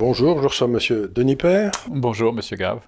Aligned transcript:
bonjour, 0.00 0.40
je 0.40 0.48
reçois 0.48 0.66
Monsieur 0.66 1.12
Denis 1.14 1.36
Père. 1.36 1.72
Bonjour 1.86 2.32
Monsieur 2.32 2.56
Gave. 2.56 2.80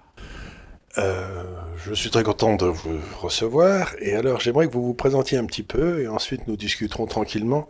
Euh, 0.97 1.43
je 1.85 1.93
suis 1.93 2.09
très 2.09 2.23
content 2.23 2.55
de 2.55 2.65
vous 2.65 2.97
recevoir. 3.21 3.93
Et 3.99 4.15
alors, 4.15 4.39
j'aimerais 4.39 4.67
que 4.67 4.73
vous 4.73 4.83
vous 4.83 4.93
présentiez 4.95 5.37
un 5.37 5.45
petit 5.45 5.61
peu, 5.61 6.01
et 6.01 6.07
ensuite 6.07 6.47
nous 6.47 6.55
discuterons 6.55 7.05
tranquillement 7.05 7.69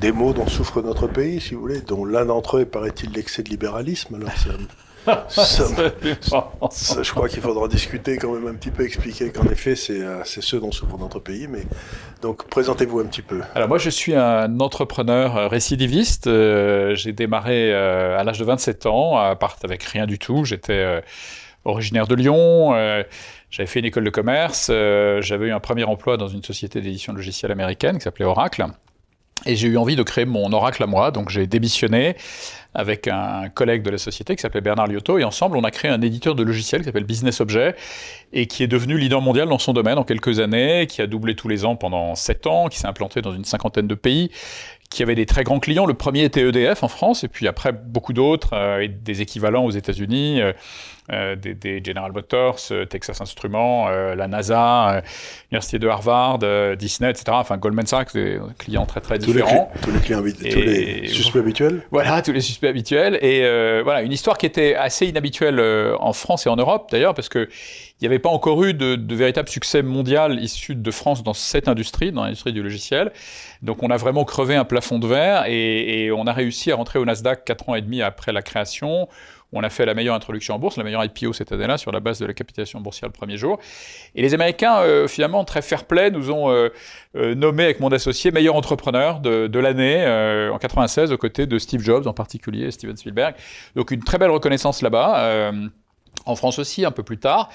des 0.00 0.12
mots 0.12 0.32
dont 0.32 0.46
souffre 0.46 0.80
notre 0.80 1.08
pays, 1.08 1.40
si 1.40 1.54
vous 1.54 1.60
voulez, 1.60 1.80
dont 1.80 2.04
l'un 2.04 2.24
d'entre 2.24 2.58
eux 2.58 2.64
paraît-il 2.64 3.10
l'excès 3.10 3.42
de 3.42 3.50
libéralisme. 3.50 4.14
Alors, 4.14 4.30
je 7.02 7.10
crois 7.10 7.28
qu'il 7.28 7.40
faudra 7.40 7.68
discuter 7.68 8.16
quand 8.16 8.32
même 8.32 8.46
un 8.46 8.54
petit 8.54 8.70
peu, 8.70 8.84
expliquer 8.84 9.30
qu'en 9.30 9.44
effet, 9.44 9.76
c'est 9.76 10.00
euh, 10.00 10.24
ce 10.24 10.56
dont 10.56 10.72
souffre 10.72 10.98
notre 10.98 11.18
pays. 11.18 11.46
Mais 11.48 11.62
donc, 12.22 12.48
présentez-vous 12.48 13.00
un 13.00 13.06
petit 13.06 13.22
peu. 13.22 13.40
Alors 13.54 13.68
moi, 13.68 13.78
je 13.78 13.90
suis 13.90 14.14
un 14.14 14.60
entrepreneur 14.60 15.36
euh, 15.36 15.48
récidiviste. 15.48 16.26
Euh, 16.26 16.94
j'ai 16.94 17.12
démarré 17.12 17.72
à 17.72 18.22
l'âge 18.24 18.38
de 18.38 18.44
27 18.44 18.86
ans, 18.86 19.16
à 19.16 19.36
part 19.36 19.56
avec 19.64 19.82
rien 19.82 20.06
du 20.06 20.18
tout. 20.18 20.44
J'étais 20.44 21.02
originaire 21.64 22.06
de 22.06 22.14
Lyon. 22.14 22.72
j'avais 23.50 23.66
fait 23.66 23.80
une 23.80 23.86
école 23.86 24.04
de 24.04 24.10
commerce. 24.10 24.68
j'avais 24.68 25.48
eu 25.48 25.52
un 25.52 25.60
premier 25.60 25.84
emploi 25.84 26.16
dans 26.16 26.28
une 26.28 26.42
société 26.42 26.80
d'édition 26.80 27.12
logicielle 27.12 27.52
américaine 27.52 27.98
qui 27.98 28.04
s'appelait 28.04 28.24
Oracle. 28.24 28.66
Et 29.46 29.56
j'ai 29.56 29.68
eu 29.68 29.76
envie 29.76 29.96
de 29.96 30.02
créer 30.02 30.24
mon 30.24 30.52
oracle 30.52 30.82
à 30.82 30.86
moi, 30.86 31.10
donc 31.10 31.30
j'ai 31.30 31.46
démissionné 31.46 32.16
avec 32.74 33.08
un 33.08 33.48
collègue 33.48 33.82
de 33.82 33.90
la 33.90 33.98
société 33.98 34.36
qui 34.36 34.42
s'appelait 34.42 34.60
Bernard 34.60 34.88
Liotto, 34.88 35.18
et 35.18 35.24
ensemble 35.24 35.56
on 35.56 35.64
a 35.64 35.70
créé 35.70 35.90
un 35.90 36.00
éditeur 36.00 36.34
de 36.34 36.42
logiciels 36.42 36.82
qui 36.82 36.86
s'appelle 36.86 37.04
Business 37.04 37.40
Object, 37.40 37.78
et 38.32 38.46
qui 38.46 38.62
est 38.62 38.66
devenu 38.68 38.98
leader 38.98 39.20
mondial 39.20 39.48
dans 39.48 39.58
son 39.58 39.72
domaine 39.72 39.98
en 39.98 40.04
quelques 40.04 40.40
années, 40.40 40.86
qui 40.86 41.00
a 41.00 41.06
doublé 41.06 41.34
tous 41.34 41.48
les 41.48 41.64
ans 41.64 41.76
pendant 41.76 42.14
sept 42.14 42.46
ans, 42.46 42.68
qui 42.68 42.78
s'est 42.78 42.86
implanté 42.86 43.22
dans 43.22 43.32
une 43.32 43.44
cinquantaine 43.44 43.86
de 43.86 43.94
pays, 43.94 44.30
qui 44.90 45.02
avait 45.02 45.14
des 45.14 45.26
très 45.26 45.44
grands 45.44 45.60
clients. 45.60 45.86
Le 45.86 45.94
premier 45.94 46.24
était 46.24 46.46
EDF 46.46 46.82
en 46.82 46.88
France, 46.88 47.24
et 47.24 47.28
puis 47.28 47.46
après 47.46 47.72
beaucoup 47.72 48.12
d'autres, 48.12 48.54
euh, 48.54 48.80
et 48.80 48.88
des 48.88 49.22
équivalents 49.22 49.64
aux 49.64 49.70
États-Unis, 49.70 50.40
euh, 50.40 50.52
euh, 51.10 51.36
des, 51.36 51.82
General 51.84 52.12
Motors, 52.12 52.60
Texas 52.88 53.20
Instruments, 53.20 53.88
la 53.88 54.28
NASA, 54.28 55.02
l'Université 55.50 55.78
de 55.78 55.88
Harvard, 55.88 56.38
Disney, 56.76 57.10
etc. 57.10 57.24
Enfin, 57.30 57.56
Goldman 57.56 57.86
Sachs, 57.86 58.12
des 58.12 58.38
clients 58.58 58.86
très 58.86 59.00
très 59.00 59.18
différents. 59.18 59.70
tous 59.82 59.90
les 59.90 60.00
clients, 60.00 60.22
tous 60.22 60.42
les 60.42 61.08
suspects 61.08 61.40
habituels. 61.40 61.82
Voilà, 61.90 62.22
tous 62.22 62.32
les 62.32 62.40
suspects 62.40 62.68
habituels. 62.68 63.18
Et 63.22 63.40
voilà, 63.82 64.02
une 64.02 64.12
histoire 64.12 64.38
qui 64.38 64.46
était 64.46 64.74
assez 64.74 65.06
inhabituelle 65.06 65.60
en 65.98 66.12
France 66.12 66.46
et 66.46 66.48
en 66.48 66.56
Europe 66.56 66.88
d'ailleurs, 66.90 67.14
parce 67.14 67.28
que 67.28 67.48
il 68.00 68.04
n'y 68.04 68.06
avait 68.06 68.20
pas 68.20 68.28
encore 68.28 68.62
eu 68.62 68.74
de, 68.74 68.94
de, 68.94 69.14
véritable 69.16 69.48
succès 69.48 69.82
mondial 69.82 70.40
issu 70.40 70.76
de 70.76 70.90
France 70.92 71.24
dans 71.24 71.32
cette 71.32 71.66
industrie, 71.66 72.12
dans 72.12 72.22
l'industrie 72.22 72.52
du 72.52 72.62
logiciel. 72.62 73.12
Donc 73.62 73.82
on 73.82 73.90
a 73.90 73.96
vraiment 73.96 74.24
crevé 74.24 74.54
un 74.54 74.64
plafond 74.64 75.00
de 75.00 75.06
verre 75.08 75.46
et, 75.48 76.04
et 76.04 76.12
on 76.12 76.26
a 76.28 76.32
réussi 76.32 76.70
à 76.70 76.76
rentrer 76.76 77.00
au 77.00 77.04
Nasdaq 77.04 77.44
4 77.44 77.68
ans 77.70 77.74
et 77.74 77.82
demi 77.82 78.00
après 78.00 78.32
la 78.32 78.42
création. 78.42 79.08
On 79.52 79.62
a 79.62 79.70
fait 79.70 79.86
la 79.86 79.94
meilleure 79.94 80.14
introduction 80.14 80.54
en 80.54 80.58
bourse, 80.58 80.76
la 80.76 80.84
meilleure 80.84 81.02
IPO 81.04 81.32
cette 81.32 81.52
année-là, 81.52 81.78
sur 81.78 81.90
la 81.90 82.00
base 82.00 82.18
de 82.18 82.26
la 82.26 82.34
capitalisation 82.34 82.80
boursière 82.80 83.08
le 83.08 83.14
premier 83.14 83.38
jour. 83.38 83.58
Et 84.14 84.20
les 84.20 84.34
Américains, 84.34 84.80
euh, 84.80 85.08
finalement, 85.08 85.44
très 85.44 85.62
fair-play, 85.62 86.10
nous 86.10 86.30
ont 86.30 86.50
euh, 86.50 86.68
euh, 87.16 87.34
nommé 87.34 87.64
avec 87.64 87.80
mon 87.80 87.88
associé 87.88 88.30
meilleur 88.30 88.56
entrepreneur 88.56 89.20
de, 89.20 89.58
l'année 89.58 90.06
en 90.52 90.58
96, 90.58 91.12
aux 91.12 91.18
côtés 91.18 91.46
de 91.46 91.58
Steve 91.58 91.80
Jobs 91.80 92.06
en 92.06 92.12
particulier, 92.12 92.70
Steven 92.70 92.96
Spielberg. 92.96 93.34
Donc 93.74 93.90
une 93.90 94.04
très 94.04 94.18
belle 94.18 94.30
reconnaissance 94.30 94.82
là-bas 94.82 95.52
en 96.28 96.36
France 96.36 96.58
aussi, 96.58 96.84
un 96.84 96.90
peu 96.90 97.02
plus 97.02 97.18
tard. 97.18 97.50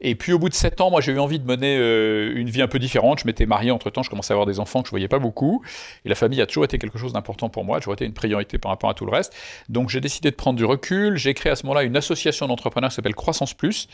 Et 0.00 0.14
puis 0.14 0.32
au 0.32 0.38
bout 0.38 0.48
de 0.48 0.54
sept 0.54 0.80
ans, 0.80 0.90
moi 0.90 1.00
j'ai 1.00 1.12
eu 1.12 1.18
envie 1.18 1.38
de 1.38 1.46
mener 1.46 1.76
euh, 1.76 2.32
une 2.36 2.50
vie 2.50 2.62
un 2.62 2.68
peu 2.68 2.78
différente. 2.78 3.20
Je 3.20 3.26
m'étais 3.26 3.46
marié 3.46 3.70
entre-temps, 3.70 4.02
je 4.02 4.10
commençais 4.10 4.32
à 4.32 4.34
avoir 4.34 4.46
des 4.46 4.60
enfants 4.60 4.82
que 4.82 4.86
je 4.86 4.90
voyais 4.90 5.08
pas 5.08 5.18
beaucoup. 5.18 5.62
Et 6.04 6.08
la 6.08 6.14
famille 6.14 6.40
a 6.40 6.46
toujours 6.46 6.64
été 6.64 6.78
quelque 6.78 6.98
chose 6.98 7.12
d'important 7.12 7.48
pour 7.48 7.64
moi, 7.64 7.78
toujours 7.80 7.94
été 7.94 8.04
une 8.04 8.12
priorité 8.12 8.58
par 8.58 8.70
rapport 8.70 8.90
à 8.90 8.94
tout 8.94 9.06
le 9.06 9.12
reste. 9.12 9.34
Donc 9.68 9.88
j'ai 9.88 10.00
décidé 10.00 10.30
de 10.30 10.36
prendre 10.36 10.56
du 10.56 10.64
recul. 10.64 11.16
J'ai 11.16 11.34
créé 11.34 11.52
à 11.52 11.56
ce 11.56 11.64
moment-là 11.64 11.82
une 11.82 11.96
association 11.96 12.46
d'entrepreneurs 12.46 12.90
qui 12.90 12.96
s'appelle 12.96 13.14
Croissance 13.14 13.54
Plus, 13.54 13.88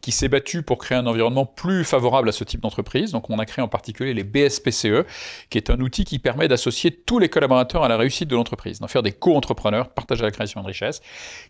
qui 0.00 0.12
s'est 0.12 0.28
battue 0.28 0.62
pour 0.62 0.78
créer 0.78 0.96
un 0.96 1.06
environnement 1.06 1.46
plus 1.46 1.84
favorable 1.84 2.28
à 2.28 2.32
ce 2.32 2.44
type 2.44 2.60
d'entreprise. 2.60 3.12
Donc 3.12 3.28
on 3.30 3.38
a 3.38 3.46
créé 3.46 3.62
en 3.62 3.68
particulier 3.68 4.14
les 4.14 4.24
BSPCE, 4.24 5.04
qui 5.50 5.58
est 5.58 5.70
un 5.70 5.80
outil 5.80 6.04
qui 6.04 6.18
permet 6.18 6.48
d'associer 6.48 6.90
tous 6.90 7.18
les 7.18 7.28
collaborateurs 7.28 7.84
à 7.84 7.88
la 7.88 7.96
réussite 7.96 8.28
de 8.28 8.36
l'entreprise, 8.36 8.80
d'en 8.80 8.88
faire 8.88 9.02
des 9.02 9.12
co-entrepreneurs, 9.12 9.90
partager 9.90 10.22
la 10.22 10.30
création 10.30 10.62
de 10.62 10.66
richesse, 10.66 11.02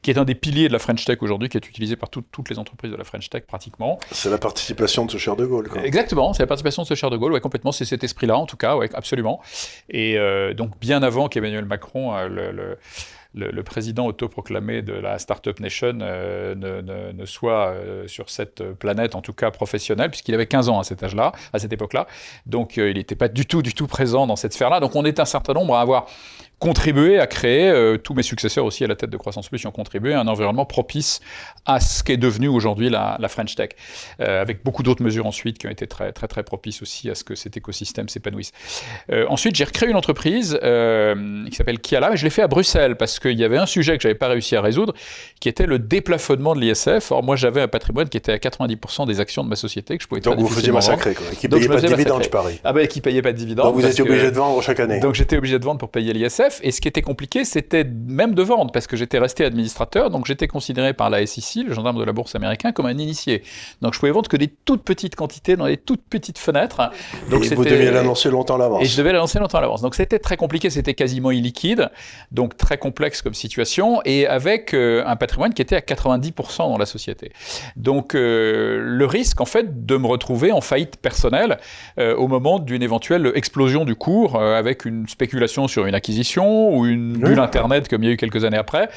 qui 0.02 0.10
est 0.10 0.18
un 0.18 0.24
des 0.24 0.34
piliers 0.34 0.68
de 0.68 0.72
la 0.72 0.78
French 0.78 1.04
Tech 1.04 1.18
aujourd'hui, 1.20 1.48
qui 1.48 1.56
est 1.56 1.68
utilisé 1.68 1.96
par 1.96 2.10
toutes 2.32 2.50
les 2.50 2.58
entreprises 2.58 2.90
de 2.90 2.96
la 2.96 3.04
French 3.04 3.28
Tech 3.30 3.44
pratiquement. 3.46 3.98
C'est 4.10 4.30
la 4.30 4.38
participation 4.38 5.04
de 5.04 5.10
ce 5.10 5.18
cher 5.18 5.36
de 5.36 5.44
Gaulle. 5.46 5.68
Quoi. 5.68 5.82
Exactement, 5.82 6.32
c'est 6.32 6.42
la 6.42 6.46
participation 6.46 6.82
de 6.82 6.88
ce 6.88 6.94
cher 6.94 7.10
de 7.10 7.16
Gaulle, 7.16 7.32
ouais, 7.32 7.40
complètement, 7.40 7.72
c'est 7.72 7.84
cet 7.84 8.04
esprit-là 8.04 8.36
en 8.36 8.46
tout 8.46 8.56
cas, 8.56 8.76
ouais, 8.76 8.88
absolument. 8.94 9.40
Et 9.88 10.16
euh, 10.18 10.54
donc 10.54 10.78
bien 10.80 11.02
avant 11.02 11.28
qu'Emmanuel 11.28 11.64
Macron, 11.64 12.14
euh, 12.14 12.28
le, 12.28 12.52
le, 12.52 13.50
le, 13.50 13.62
président 13.62 14.06
autoproclamé 14.06 14.82
de 14.82 14.92
la 14.92 15.18
Startup 15.18 15.58
Nation, 15.60 15.98
euh, 16.02 16.54
ne, 16.54 17.12
ne, 17.12 17.24
soit 17.24 17.74
sur 18.06 18.28
cette 18.30 18.72
planète, 18.72 19.14
en 19.14 19.22
tout 19.22 19.32
cas 19.32 19.50
professionnelle, 19.50 20.10
puisqu'il 20.10 20.34
avait 20.34 20.46
15 20.46 20.68
ans 20.68 20.80
à 20.80 20.84
cet 20.84 21.02
âge-là, 21.02 21.32
à 21.52 21.58
cette 21.58 21.72
époque-là. 21.72 22.06
Donc 22.46 22.76
il 22.76 22.94
n'était 22.94 23.14
pas 23.14 23.28
du 23.28 23.46
tout, 23.46 23.62
du 23.62 23.74
tout 23.74 23.86
présent 23.86 24.26
dans 24.26 24.36
cette 24.36 24.52
sphère-là. 24.52 24.80
Donc 24.80 24.96
on 24.96 25.04
est 25.04 25.20
un 25.20 25.24
certain 25.24 25.52
nombre 25.52 25.76
à 25.76 25.80
avoir 25.80 26.06
contribué 26.60 27.18
à 27.18 27.26
créer, 27.26 27.70
euh, 27.70 27.96
tous 27.96 28.12
mes 28.12 28.22
successeurs 28.22 28.66
aussi 28.66 28.84
à 28.84 28.86
la 28.86 28.94
tête 28.94 29.08
de 29.08 29.16
Croissance 29.16 29.48
Plus 29.48 29.64
ont 29.64 29.70
contribué 29.70 30.12
à 30.12 30.20
un 30.20 30.28
environnement 30.28 30.66
propice 30.66 31.20
à 31.64 31.80
ce 31.80 32.04
qu'est 32.04 32.18
devenu 32.18 32.48
aujourd'hui 32.48 32.90
la, 32.90 33.16
la, 33.18 33.28
French 33.28 33.54
Tech, 33.54 33.70
euh, 34.20 34.42
avec 34.42 34.62
beaucoup 34.62 34.82
d'autres 34.82 35.02
mesures 35.02 35.26
ensuite 35.26 35.56
qui 35.56 35.66
ont 35.66 35.70
été 35.70 35.86
très 35.86 36.12
très 36.12 36.28
très 36.28 36.42
propices 36.42 36.82
aussi 36.82 37.08
à 37.08 37.14
ce 37.14 37.24
que 37.24 37.34
cet 37.34 37.56
écosystème 37.56 38.10
s'épanouisse. 38.10 38.52
Euh, 39.10 39.26
ensuite, 39.28 39.56
j'ai 39.56 39.64
recréé 39.64 39.90
une 39.90 39.96
entreprise 39.96 40.50
qui 40.50 41.56
s'appelle 41.56 41.80
Kiala, 41.80 42.12
et 42.12 42.16
je 42.16 42.24
l'ai 42.24 42.30
fait 42.30 42.42
à 42.42 42.48
Bruxelles 42.48 42.96
parce 42.96 43.18
qu'il 43.18 43.38
y 43.38 43.44
avait 43.44 43.56
un 43.56 43.66
sujet 43.66 43.96
que 43.96 44.02
j'avais 44.02 44.14
pas 44.14 44.28
réussi 44.28 44.54
à 44.54 44.60
résoudre, 44.60 44.92
qui 45.40 45.48
était 45.48 45.66
le 45.66 45.78
déplafonnement 45.78 46.54
de 46.54 46.60
l'ISF. 46.60 47.10
Or, 47.10 47.22
moi, 47.22 47.36
j'avais 47.36 47.62
un 47.62 47.68
patrimoine 47.68 48.08
qui 48.08 48.18
était 48.18 48.32
à 48.32 48.36
90% 48.36 49.06
des 49.06 49.18
actions 49.18 49.42
de 49.42 49.48
ma 49.48 49.56
société 49.56 49.96
que 49.96 50.02
je 50.02 50.08
pouvais 50.08 50.20
Donc 50.20 50.38
vous 50.38 50.48
faisiez 50.48 50.72
massacrer, 50.72 51.14
quoi. 51.14 51.26
Qui 51.38 51.48
payait 51.48 51.68
pas 51.68 51.80
de 51.80 51.86
dividendes, 51.86 52.24
je 52.24 52.28
parie. 52.28 52.60
Ah 52.64 52.72
ben, 52.74 52.86
qui 52.86 53.00
payait 53.00 53.22
pas 53.22 53.32
de 53.32 53.38
dividendes. 53.38 53.66
Donc 53.66 53.76
vous 53.76 53.86
étiez 53.86 54.02
obligé 54.02 54.30
de 54.30 54.36
vendre 54.36 54.60
chaque 54.62 54.80
année. 54.80 55.00
Donc 55.00 55.14
j'étais 55.14 55.38
obligé 55.38 55.58
de 55.58 55.64
vendre 55.64 55.78
pour 55.78 55.90
payer 55.90 56.12
l'ISF. 56.12 56.49
Et 56.62 56.70
ce 56.70 56.80
qui 56.80 56.88
était 56.88 57.02
compliqué, 57.02 57.44
c'était 57.44 57.84
même 57.84 58.34
de 58.34 58.42
vendre, 58.42 58.72
parce 58.72 58.86
que 58.86 58.96
j'étais 58.96 59.18
resté 59.18 59.44
administrateur, 59.44 60.10
donc 60.10 60.26
j'étais 60.26 60.48
considéré 60.48 60.92
par 60.92 61.10
la 61.10 61.24
SEC, 61.26 61.64
le 61.66 61.74
gendarme 61.74 61.98
de 61.98 62.04
la 62.04 62.12
bourse 62.12 62.34
américain, 62.34 62.72
comme 62.72 62.86
un 62.86 62.98
initié. 62.98 63.42
Donc 63.82 63.94
je 63.94 63.98
pouvais 63.98 64.12
vendre 64.12 64.28
que 64.28 64.36
des 64.36 64.48
toutes 64.48 64.82
petites 64.82 65.16
quantités 65.16 65.56
dans 65.56 65.66
des 65.66 65.76
toutes 65.76 66.02
petites 66.02 66.38
fenêtres. 66.38 66.90
Donc 67.30 67.44
et 67.44 67.54
vous 67.54 67.64
deviez 67.64 67.90
l'annoncer 67.90 68.30
longtemps 68.30 68.56
à 68.56 68.58
l'avance. 68.58 68.82
Et 68.82 68.86
je 68.86 68.96
devais 68.96 69.12
l'annoncer 69.12 69.38
longtemps 69.38 69.58
à 69.58 69.60
l'avance. 69.60 69.82
Donc 69.82 69.94
c'était 69.94 70.18
très 70.18 70.36
compliqué, 70.36 70.70
c'était 70.70 70.94
quasiment 70.94 71.30
illiquide, 71.30 71.90
donc 72.32 72.56
très 72.56 72.78
complexe 72.78 73.22
comme 73.22 73.34
situation, 73.34 74.00
et 74.04 74.26
avec 74.26 74.74
euh, 74.74 75.02
un 75.06 75.16
patrimoine 75.16 75.54
qui 75.54 75.62
était 75.62 75.76
à 75.76 75.80
90% 75.80 76.58
dans 76.58 76.78
la 76.78 76.86
société. 76.86 77.32
Donc 77.76 78.14
euh, 78.14 78.78
le 78.80 79.06
risque, 79.06 79.40
en 79.40 79.46
fait, 79.46 79.86
de 79.86 79.96
me 79.96 80.06
retrouver 80.06 80.52
en 80.52 80.60
faillite 80.60 80.96
personnelle 80.96 81.58
euh, 81.98 82.14
au 82.16 82.28
moment 82.28 82.58
d'une 82.58 82.82
éventuelle 82.82 83.32
explosion 83.34 83.84
du 83.84 83.94
cours, 83.94 84.40
avec 84.40 84.84
une 84.84 85.08
spéculation 85.08 85.68
sur 85.68 85.86
une 85.86 85.94
acquisition 85.94 86.39
ou 86.48 86.86
une 86.86 87.14
bulle 87.14 87.38
Internet 87.38 87.88
comme 87.88 88.02
il 88.02 88.06
y 88.06 88.10
a 88.10 88.12
eu 88.12 88.16
quelques 88.16 88.44
années 88.44 88.56
après. 88.56 88.88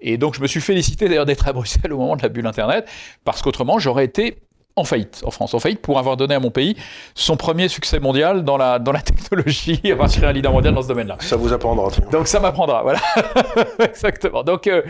Et 0.00 0.18
donc 0.18 0.34
je 0.34 0.40
me 0.40 0.46
suis 0.46 0.60
félicité 0.60 1.08
d'ailleurs 1.08 1.26
d'être 1.26 1.48
à 1.48 1.52
Bruxelles 1.52 1.92
au 1.92 1.98
moment 1.98 2.16
de 2.16 2.22
la 2.22 2.28
bulle 2.28 2.46
Internet, 2.46 2.88
parce 3.24 3.42
qu'autrement 3.42 3.78
j'aurais 3.78 4.04
été 4.04 4.38
en 4.78 4.84
faillite 4.84 5.22
en 5.24 5.30
France, 5.30 5.54
en 5.54 5.58
faillite 5.58 5.80
pour 5.80 5.98
avoir 5.98 6.18
donné 6.18 6.34
à 6.34 6.40
mon 6.40 6.50
pays 6.50 6.76
son 7.14 7.38
premier 7.38 7.68
succès 7.68 7.98
mondial 7.98 8.44
dans 8.44 8.58
la, 8.58 8.78
dans 8.78 8.92
la 8.92 9.00
technologie, 9.26 9.80
avoir 9.90 10.10
tiré 10.10 10.26
un 10.26 10.32
leader 10.32 10.52
mondial 10.52 10.74
dans 10.74 10.82
ce 10.82 10.88
domaine-là. 10.88 11.16
Ça 11.20 11.36
vous 11.36 11.52
apprendra. 11.52 11.88
Donc 12.12 12.28
ça 12.28 12.40
m'apprendra, 12.40 12.82
voilà. 12.82 13.00
Exactement. 13.82 14.42
Donc, 14.42 14.66
euh, 14.66 14.82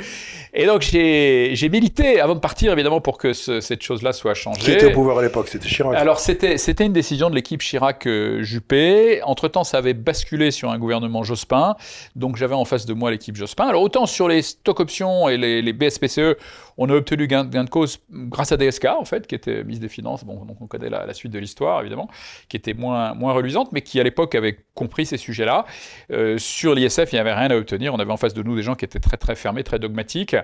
et 0.53 0.67
donc 0.67 0.83
j'ai 0.83 1.69
milité 1.71 2.21
avant 2.21 2.35
de 2.35 2.41
partir, 2.41 2.73
évidemment, 2.73 3.01
pour 3.01 3.17
que 3.17 3.33
ce, 3.33 3.61
cette 3.61 3.83
chose-là 3.83 4.13
soit 4.13 4.35
changée. 4.35 4.61
Qui 4.61 4.73
était 4.73 4.87
au 4.87 4.93
pouvoir 4.93 5.19
à 5.19 5.23
l'époque 5.23 5.47
C'était 5.49 5.69
Chirac 5.69 5.97
Alors 5.97 6.19
c'était 6.19 6.57
une 6.85 6.93
décision 6.93 7.31
de 7.31 7.37
l'équipe 7.37 7.61
Chirac-Juppé. 7.61 9.23
Entre-temps, 9.23 9.62
ça 9.62 9.79
avait 9.79 9.94
basculé 9.94 10.50
sur 10.50 10.71
un 10.71 10.79
gouvernement 10.79 11.23
Jospin. 11.23 11.77
Donc 12.17 12.37
j'avais 12.37 12.56
en 12.56 12.65
face 12.65 12.87
de 12.87 12.94
moi 12.94 13.12
l'équipe 13.12 13.37
Jospin. 13.37 13.69
Alors 13.69 13.82
autant 13.82 14.06
sur 14.06 14.27
les 14.27 14.43
stock 14.43 14.81
options 14.81 15.29
et 15.29 15.37
les, 15.37 15.62
les 15.62 15.73
BSPCE, 15.73 16.37
on 16.78 16.88
a 16.90 16.94
obtenu 16.94 17.26
gain, 17.26 17.44
gain, 17.44 17.64
de 17.64 17.70
cause 17.70 17.99
grâce 18.11 18.52
à 18.52 18.56
DSK, 18.56 18.87
en 18.87 19.05
fait, 19.05 19.26
qui 19.26 19.34
était 19.34 19.62
ministre 19.64 19.82
des 19.82 19.88
Finances, 19.88 20.25
bon, 20.25 20.44
donc 20.44 20.61
on 20.61 20.67
connaît 20.67 20.90
la, 20.90 21.06
la 21.06 21.14
suite 21.14 21.32
de 21.32 21.38
l'histoire, 21.38 21.81
évidemment, 21.81 22.08
qui 22.49 22.56
était 22.56 22.75
moins, 22.75 23.14
moins 23.14 23.32
reluisante, 23.32 23.73
mais 23.73 23.82
qui, 23.82 23.99
à 24.00 24.02
l'époque, 24.02 24.34
avait 24.34 24.58
compris 24.75 25.06
ces 25.06 25.17
sujets-là. 25.17 25.64
Euh, 26.12 26.38
sur 26.38 26.75
l'ISF, 26.75 27.12
il 27.12 27.17
n'y 27.17 27.20
avait 27.20 27.32
rien 27.32 27.50
à 27.50 27.56
obtenir. 27.56 27.94
On 27.94 27.99
avait 27.99 28.12
en 28.12 28.17
face 28.17 28.34
de 28.34 28.43
nous 28.43 28.55
des 28.55 28.62
gens 28.62 28.75
qui 28.75 28.84
étaient 28.84 29.00
très, 29.00 29.17
très 29.17 29.34
fermés, 29.34 29.64
très 29.64 29.78
dogmatiques. 29.78 30.37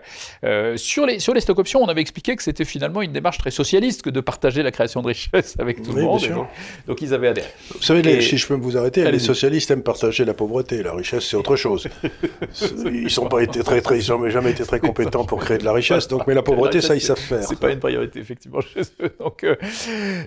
Euh, 0.45 0.77
sur, 0.77 1.07
les, 1.07 1.19
sur 1.19 1.35
les 1.35 1.41
stock 1.41 1.59
options, 1.59 1.83
on 1.83 1.89
avait 1.89 2.01
expliqué 2.01 2.35
que 2.35 2.43
c'était 2.43 2.65
finalement 2.65 3.03
une 3.03 3.13
démarche 3.13 3.39
très 3.39 3.51
socialiste 3.51 4.03
que 4.03 4.11
de 4.11 4.21
partager 4.21 4.63
la 4.63 4.71
création 4.71 5.03
de 5.03 5.09
richesse 5.09 5.57
avec 5.59 5.83
tout 5.83 5.93
le 5.93 6.03
monde. 6.03 6.21
Donc, 6.23 6.49
donc, 6.87 7.03
ils 7.03 7.15
avaient 7.15 7.29
adhéré. 7.29 7.49
Vous 7.75 7.83
savez, 7.83 8.03
les, 8.03 8.21
si 8.21 8.39
je 8.39 8.47
peux 8.47 8.55
vous 8.55 8.77
arrêter, 8.77 9.09
les 9.11 9.19
socialistes 9.19 9.71
aiment 9.71 9.83
partager 9.83 10.25
la 10.25 10.35
pauvreté. 10.35 10.83
La 10.83 10.95
richesse, 10.95 11.27
c'est 11.27 11.37
autre 11.37 11.57
chose. 11.57 11.89
ils 12.75 13.09
n'ont 13.19 14.29
jamais 14.31 14.51
été 14.51 14.65
très 14.65 14.81
compétents 14.81 15.25
pour 15.25 15.41
créer 15.41 15.59
de 15.59 15.65
la 15.65 15.73
richesse. 15.73 16.09
Donc 16.09 16.22
Donc, 16.23 16.29
mais 16.29 16.35
la 16.35 16.43
pauvreté, 16.43 16.81
ça, 16.81 16.95
ils 16.95 17.01
savent 17.01 17.19
faire. 17.19 17.43
C'est 17.43 17.59
pas 17.59 17.73
une 17.73 17.81
priorité, 17.81 18.21
effectivement, 18.21 18.61
chez 18.75 18.83
eux. 19.01 19.15
Donc, 19.19 19.45
euh, 19.45 19.57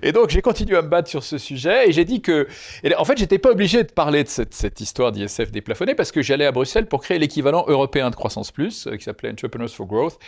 et 0.01 0.11
donc, 0.11 0.29
j'ai 0.29 0.41
continué 0.41 0.77
à 0.77 0.81
me 0.81 0.89
battre 0.89 1.09
sur 1.09 1.23
ce 1.23 1.37
sujet 1.37 1.89
et 1.89 1.91
j'ai 1.91 2.05
dit 2.05 2.21
que, 2.21 2.47
et 2.83 2.93
en 2.95 3.05
fait, 3.05 3.17
j'étais 3.17 3.37
pas 3.37 3.51
obligé 3.51 3.83
de 3.83 3.91
parler 3.91 4.23
de 4.23 4.29
cette, 4.29 4.53
cette 4.53 4.81
histoire 4.81 5.11
d'ISF 5.11 5.51
déplafonné 5.51 5.95
parce 5.95 6.11
que 6.11 6.21
j'allais 6.21 6.45
à 6.45 6.51
Bruxelles 6.51 6.87
pour 6.87 7.01
créer 7.01 7.19
l'équivalent 7.19 7.65
européen 7.67 8.09
de 8.09 8.15
Croissance 8.15 8.51
Plus, 8.51 8.87
euh, 8.87 8.97
qui 8.97 9.03
s'appelait 9.03 9.31
Entrepreneurs 9.31 9.69
for 9.69 9.85
Growth, 9.85 10.19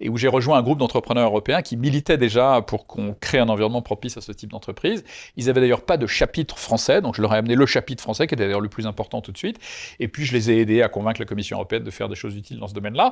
et 0.00 0.08
où 0.08 0.16
j'ai 0.16 0.28
rejoint 0.28 0.58
un 0.58 0.62
groupe 0.62 0.78
d'entrepreneurs 0.78 1.26
européens 1.26 1.62
qui 1.62 1.76
militaient 1.76 2.18
déjà 2.18 2.62
pour 2.66 2.86
qu'on 2.86 3.14
crée 3.18 3.38
un 3.38 3.48
environnement 3.48 3.82
propice 3.82 4.16
à 4.16 4.20
ce 4.20 4.32
type 4.32 4.50
d'entreprise. 4.50 5.04
Ils 5.36 5.48
avaient 5.48 5.60
d'ailleurs 5.60 5.82
pas 5.82 5.96
de 5.96 6.06
chapitre 6.06 6.58
français, 6.58 7.00
donc 7.00 7.14
je 7.16 7.22
leur 7.22 7.34
ai 7.34 7.38
amené 7.38 7.54
le 7.54 7.66
chapitre 7.66 8.02
français, 8.02 8.26
qui 8.26 8.34
était 8.34 8.44
d'ailleurs 8.44 8.60
le 8.60 8.68
plus 8.68 8.86
important 8.86 9.20
tout 9.20 9.32
de 9.32 9.38
suite. 9.38 9.58
Et 10.00 10.08
puis, 10.08 10.24
je 10.24 10.32
les 10.32 10.50
ai 10.50 10.60
aidés 10.60 10.82
à 10.82 10.88
convaincre 10.88 11.20
la 11.20 11.26
Commission 11.26 11.56
européenne 11.56 11.84
de 11.84 11.90
faire 11.90 12.08
des 12.08 12.14
choses 12.14 12.36
utiles 12.36 12.58
dans 12.58 12.68
ce 12.68 12.74
domaine-là. 12.74 13.10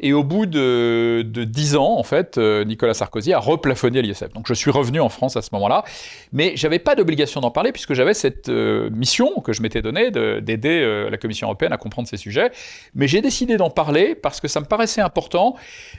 Et 0.00 0.12
au 0.12 0.24
bout 0.24 0.46
de, 0.46 1.22
de 1.26 1.44
10 1.52 1.76
ans, 1.76 1.98
en 1.98 2.02
fait, 2.02 2.38
euh, 2.38 2.64
Nicolas 2.64 2.94
Sarkozy 2.94 3.32
a 3.32 3.38
replafonné 3.38 4.00
l'ISF. 4.00 4.32
Donc, 4.32 4.46
je 4.48 4.54
suis 4.54 4.70
revenu 4.70 5.00
en 5.00 5.10
France 5.10 5.36
à 5.36 5.42
ce 5.42 5.50
moment-là. 5.52 5.84
Mais 6.32 6.52
j'avais 6.56 6.78
pas 6.78 6.94
d'obligation 6.94 7.40
d'en 7.40 7.50
parler 7.50 7.72
puisque 7.72 7.92
j'avais 7.92 8.14
cette 8.14 8.48
euh, 8.48 8.88
mission 8.90 9.40
que 9.40 9.52
je 9.52 9.60
m'étais 9.60 9.82
donnée 9.82 10.10
d'aider 10.10 10.80
euh, 10.80 11.10
la 11.10 11.18
Commission 11.18 11.46
européenne 11.46 11.72
à 11.72 11.76
comprendre 11.76 12.08
ces 12.08 12.16
sujets. 12.16 12.50
Mais 12.94 13.06
j'ai 13.06 13.20
décidé 13.20 13.58
d'en 13.58 13.68
parler 13.68 14.14
parce 14.14 14.40
que 14.40 14.48
ça 14.48 14.60
me 14.60 14.64
paraissait 14.64 15.02
important 15.02 15.54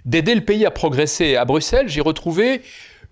d'aider 0.05 0.33
le 0.33 0.41
pays 0.41 0.65
à 0.65 0.71
progresser. 0.71 1.35
À 1.35 1.45
Bruxelles, 1.45 1.87
j'ai 1.87 2.01
retrouvé 2.01 2.61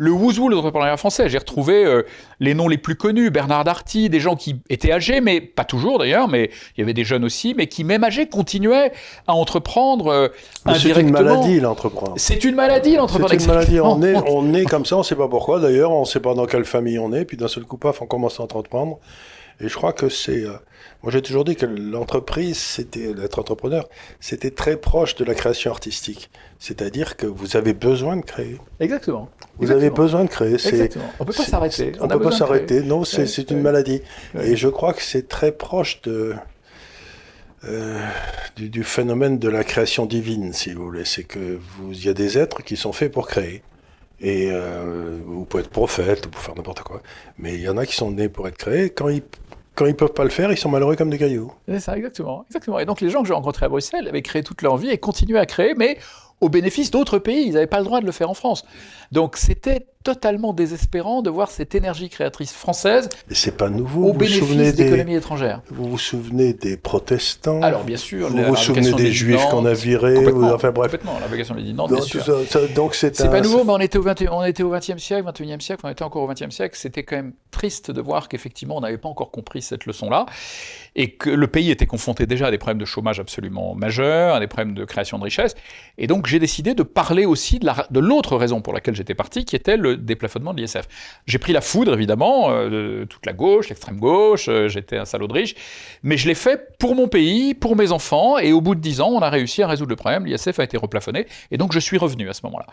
le 0.02 0.12
de 0.50 0.56
l'entrepreneuriat 0.56 0.98
français. 0.98 1.30
J'ai 1.30 1.38
retrouvé 1.38 1.86
euh, 1.86 2.02
les 2.40 2.56
noms 2.56 2.68
les 2.68 2.80
plus 2.80 2.96
connus, 2.96 3.30
Bernard 3.30 3.64
Darty, 3.64 4.10
des 4.10 4.20
gens 4.20 4.36
qui 4.36 4.60
étaient 4.70 4.92
âgés, 4.92 5.22
mais 5.22 5.42
pas 5.42 5.64
toujours 5.64 6.00
d'ailleurs, 6.00 6.28
mais 6.28 6.50
il 6.76 6.82
y 6.82 6.84
avait 6.84 6.96
des 6.96 7.04
jeunes 7.04 7.24
aussi, 7.24 7.54
mais 7.56 7.68
qui 7.68 7.84
même 7.84 8.04
âgés 8.04 8.28
continuaient 8.28 8.94
à 9.28 9.36
entreprendre 9.36 10.08
euh, 10.08 10.30
C'est 10.76 11.00
une 11.00 11.12
maladie 11.12 11.60
l'entreprendre. 11.60 12.14
C'est 12.18 12.44
une 12.44 12.56
maladie 12.56 12.96
l'entreprendre. 12.96 13.30
C'est 13.30 13.44
une 13.44 13.48
maladie. 13.48 13.80
On 13.80 14.02
est, 14.02 14.16
on 14.28 14.54
est 14.56 14.66
comme 14.66 14.86
ça, 14.86 14.96
on 14.96 15.00
ne 15.00 15.04
sait 15.04 15.16
pas 15.16 15.28
pourquoi 15.28 15.60
d'ailleurs, 15.60 15.92
on 15.92 16.02
ne 16.02 16.06
sait 16.06 16.20
pas 16.20 16.34
dans 16.34 16.48
quelle 16.48 16.66
famille 16.66 16.98
on 16.98 17.14
est, 17.14 17.26
puis 17.26 17.38
d'un 17.38 17.48
seul 17.48 17.66
coup, 17.66 17.78
paf, 17.78 18.02
on 18.02 18.08
commence 18.08 18.40
à 18.40 18.44
entreprendre. 18.44 18.98
Et 19.62 19.70
je 19.70 19.76
crois 19.76 19.94
que 19.94 20.10
c'est. 20.10 20.44
Euh, 20.44 20.54
moi, 21.04 21.12
j'ai 21.12 21.22
toujours 21.22 21.44
dit 21.44 21.56
que 21.56 21.66
l'entreprise, 21.66 22.58
c'était 22.58 23.14
d'être 23.14 23.40
entrepreneur, 23.40 23.88
c'était 24.20 24.52
très 24.52 24.76
proche 24.78 25.16
de 25.16 25.24
la 25.24 25.36
création 25.36 25.72
artistique. 25.72 26.30
C'est-à-dire 26.60 27.16
que 27.16 27.28
vous 27.28 27.56
avez 27.56 27.74
besoin 27.74 28.18
de 28.18 28.22
créer. 28.22 28.58
Exactement. 28.80 29.30
Vous 29.58 29.72
avez 29.72 29.90
besoin 29.90 30.24
de 30.24 30.30
créer. 30.30 30.54
Exactement. 30.54 31.06
On 31.20 31.26
peut 31.26 31.34
pas 31.34 31.44
s'arrêter. 31.44 31.92
On, 32.00 32.08
ne 32.08 32.14
peut 32.14 32.20
pas 32.20 32.32
s'arrêter. 32.32 32.82
Non, 32.82 33.04
c'est 33.04 33.52
une 33.52 33.62
maladie. 33.62 34.02
Et 34.40 34.56
je 34.56 34.68
crois 34.68 34.94
que 34.94 35.02
c'est 35.02 35.28
très 35.28 35.52
proche 35.52 36.02
de. 36.02 36.34
Euh, 37.64 38.04
du, 38.56 38.70
du, 38.70 38.84
phénomène 38.84 39.38
de 39.38 39.48
la 39.48 39.64
création 39.64 40.08
divine, 40.08 40.52
si 40.52 40.74
vous 40.74 40.86
voulez. 40.86 41.06
C'est 41.06 41.24
que 41.24 41.60
vous, 41.60 41.92
il 41.92 42.04
y 42.04 42.10
a 42.10 42.14
des 42.14 42.40
êtres 42.40 42.64
qui 42.64 42.76
sont 42.76 42.92
faits 42.92 43.12
pour 43.12 43.28
créer. 43.28 43.62
Et 44.22 44.50
euh, 44.52 45.20
vous 45.26 45.46
pouvez 45.46 45.64
être 45.64 45.70
prophète, 45.70 46.26
vous 46.26 46.32
pouvez 46.32 46.46
faire 46.46 46.56
n'importe 46.56 46.82
quoi. 46.82 47.02
Mais 47.40 47.56
il 47.56 47.62
y 47.62 47.70
en 47.70 47.78
a 47.78 47.86
qui 47.88 47.96
sont 47.96 48.12
nés 48.12 48.30
pour 48.30 48.48
être 48.48 48.58
créés. 48.58 48.92
Quand 48.92 49.10
ils 49.10 49.24
quand 49.76 49.86
ils 49.86 49.96
peuvent 49.96 50.14
pas 50.14 50.24
le 50.24 50.30
faire, 50.30 50.52
ils 50.52 50.58
sont 50.58 50.70
malheureux 50.70 50.96
comme 50.96 51.10
des 51.10 51.18
cailloux. 51.18 51.52
C'est 51.68 51.80
ça, 51.80 51.98
exactement, 51.98 52.44
exactement. 52.48 52.80
Et 52.80 52.86
donc 52.86 53.02
les 53.02 53.10
gens 53.10 53.22
que 53.22 53.28
j'ai 53.28 53.34
rencontrés 53.34 53.66
à 53.66 53.70
Bruxelles 53.70 54.08
avaient 54.08 54.22
créé 54.22 54.44
toute 54.44 54.62
leur 54.62 54.78
vie 54.78 54.90
et 54.90 54.98
continuaient 54.98 55.40
à 55.40 55.46
créer, 55.46 55.74
mais 55.76 55.98
au 56.42 56.50
bénéfice 56.50 56.92
d'autres 56.92 57.20
pays. 57.20 57.46
Ils 57.48 57.54
n'avaient 57.54 57.68
pas 57.68 57.80
le 57.80 57.86
droit 57.86 58.02
de 58.02 58.06
le 58.06 58.12
faire 58.12 58.30
en 58.30 58.34
France. 58.34 58.66
Donc 59.12 59.38
c'était 59.38 59.88
totalement 60.04 60.54
désespérant 60.54 61.22
de 61.22 61.30
voir 61.30 61.52
cette 61.52 61.76
énergie 61.76 62.10
créatrice 62.10 62.54
française. 62.54 63.10
Et 63.30 63.36
c'est 63.36 63.58
pas 63.58 63.70
nouveau. 63.70 64.06
Au 64.06 64.14
vous 64.14 64.20
bénéfice 64.20 64.76
de 64.76 64.84
l'économie 64.84 65.16
étrangère. 65.16 65.62
Vous 65.70 65.90
vous 65.90 65.98
souvenez 65.98 66.54
des 66.54 66.78
protestants 66.78 67.62
Alors 67.62 67.84
bien 67.84 67.98
sûr. 67.98 68.30
Vous 68.30 68.44
vous 68.44 68.56
souvenez 68.56 68.92
des 68.94 69.12
juifs 69.12 69.46
qu'on 69.50 69.66
a 69.66 69.74
virés 69.74 70.32
vous, 70.32 70.44
enfin, 70.44 70.72
bref. 70.72 70.92
Complètement. 70.92 71.56
Des 71.56 71.74
non, 71.74 71.88
bien 71.88 72.02
sûr. 72.02 72.24
Ça, 72.24 72.68
donc 72.68 72.96
c'est. 72.96 73.16
C'est 73.16 73.30
pas 73.30 73.42
nouveau, 73.42 73.64
mais 73.64 73.72
on 73.72 73.80
était 73.80 73.98
au 73.98 74.04
20, 74.04 74.30
on 74.32 74.44
était 74.44 74.64
au 74.64 74.74
20e 74.74 74.98
siècle, 74.98 75.28
21e 75.28 75.60
siècle, 75.60 75.82
on 75.84 75.90
était 75.90 76.04
encore 76.04 76.24
au 76.24 76.32
20e 76.32 76.52
siècle. 76.52 76.76
C'était 76.78 77.04
quand 77.04 77.16
même 77.16 77.34
triste 77.52 77.92
de 77.92 78.02
voir 78.02 78.30
qu'effectivement 78.30 78.78
on 78.78 78.82
n'avait 78.82 78.98
pas 78.98 79.10
encore 79.10 79.32
compris 79.32 79.62
cette 79.62 79.86
leçon-là 79.86 80.26
et 80.96 81.12
que 81.12 81.30
le 81.30 81.48
pays 81.48 81.72
était 81.72 81.86
confronté 81.86 82.26
déjà 82.26 82.48
à 82.48 82.52
des 82.52 82.58
problèmes 82.58 82.80
de 82.80 82.86
chômage 82.86 83.20
absolument 83.20 83.76
majeurs, 83.76 84.36
à 84.36 84.40
des 84.40 84.48
problèmes 84.48 84.74
de 84.74 84.86
création 84.86 85.18
de 85.20 85.24
richesse. 85.24 85.56
Et 85.98 86.08
donc 86.08 86.28
j'ai 86.28 86.40
décidé 86.40 86.74
de 86.74 86.84
parler 86.84 87.26
aussi 87.26 87.60
de 87.60 88.00
l'autre 88.00 88.38
raison 88.38 88.62
pour 88.62 88.74
laquelle 88.74 88.96
j'étais 88.96 89.16
parti, 89.16 89.46
qui 89.46 89.56
était 89.56 89.78
le 89.78 89.91
déplafonnement 89.96 90.54
de 90.54 90.62
l'ISF. 90.62 90.88
J'ai 91.26 91.38
pris 91.38 91.54
la 91.54 91.62
foudre, 91.62 91.94
évidemment, 91.94 92.48
euh, 92.50 93.06
toute 93.06 93.26
la 93.26 93.34
gauche, 93.34 93.70
l'extrême 93.70 94.00
gauche, 94.00 94.48
euh, 94.50 94.68
j'étais 94.68 94.98
un 94.98 95.06
salaud 95.06 95.28
de 95.28 95.34
riche, 95.34 95.56
mais 96.04 96.18
je 96.18 96.28
l'ai 96.28 96.36
fait 96.36 96.78
pour 96.78 96.96
mon 96.96 97.08
pays, 97.08 97.54
pour 97.54 97.76
mes 97.76 97.92
enfants, 97.92 98.38
et 98.38 98.54
au 98.54 98.62
bout 98.62 98.76
de 98.76 98.80
dix 98.80 99.02
ans, 99.02 99.10
on 99.10 99.20
a 99.20 99.30
réussi 99.30 99.64
à 99.64 99.68
résoudre 99.68 99.90
le 99.90 99.96
problème, 99.96 100.26
l'ISF 100.26 100.60
a 100.60 100.64
été 100.64 100.78
replafonné, 100.78 101.28
et 101.52 101.58
donc 101.58 101.74
je 101.74 101.80
suis 101.80 101.98
revenu 101.98 102.30
à 102.30 102.34
ce 102.34 102.42
moment-là. 102.46 102.66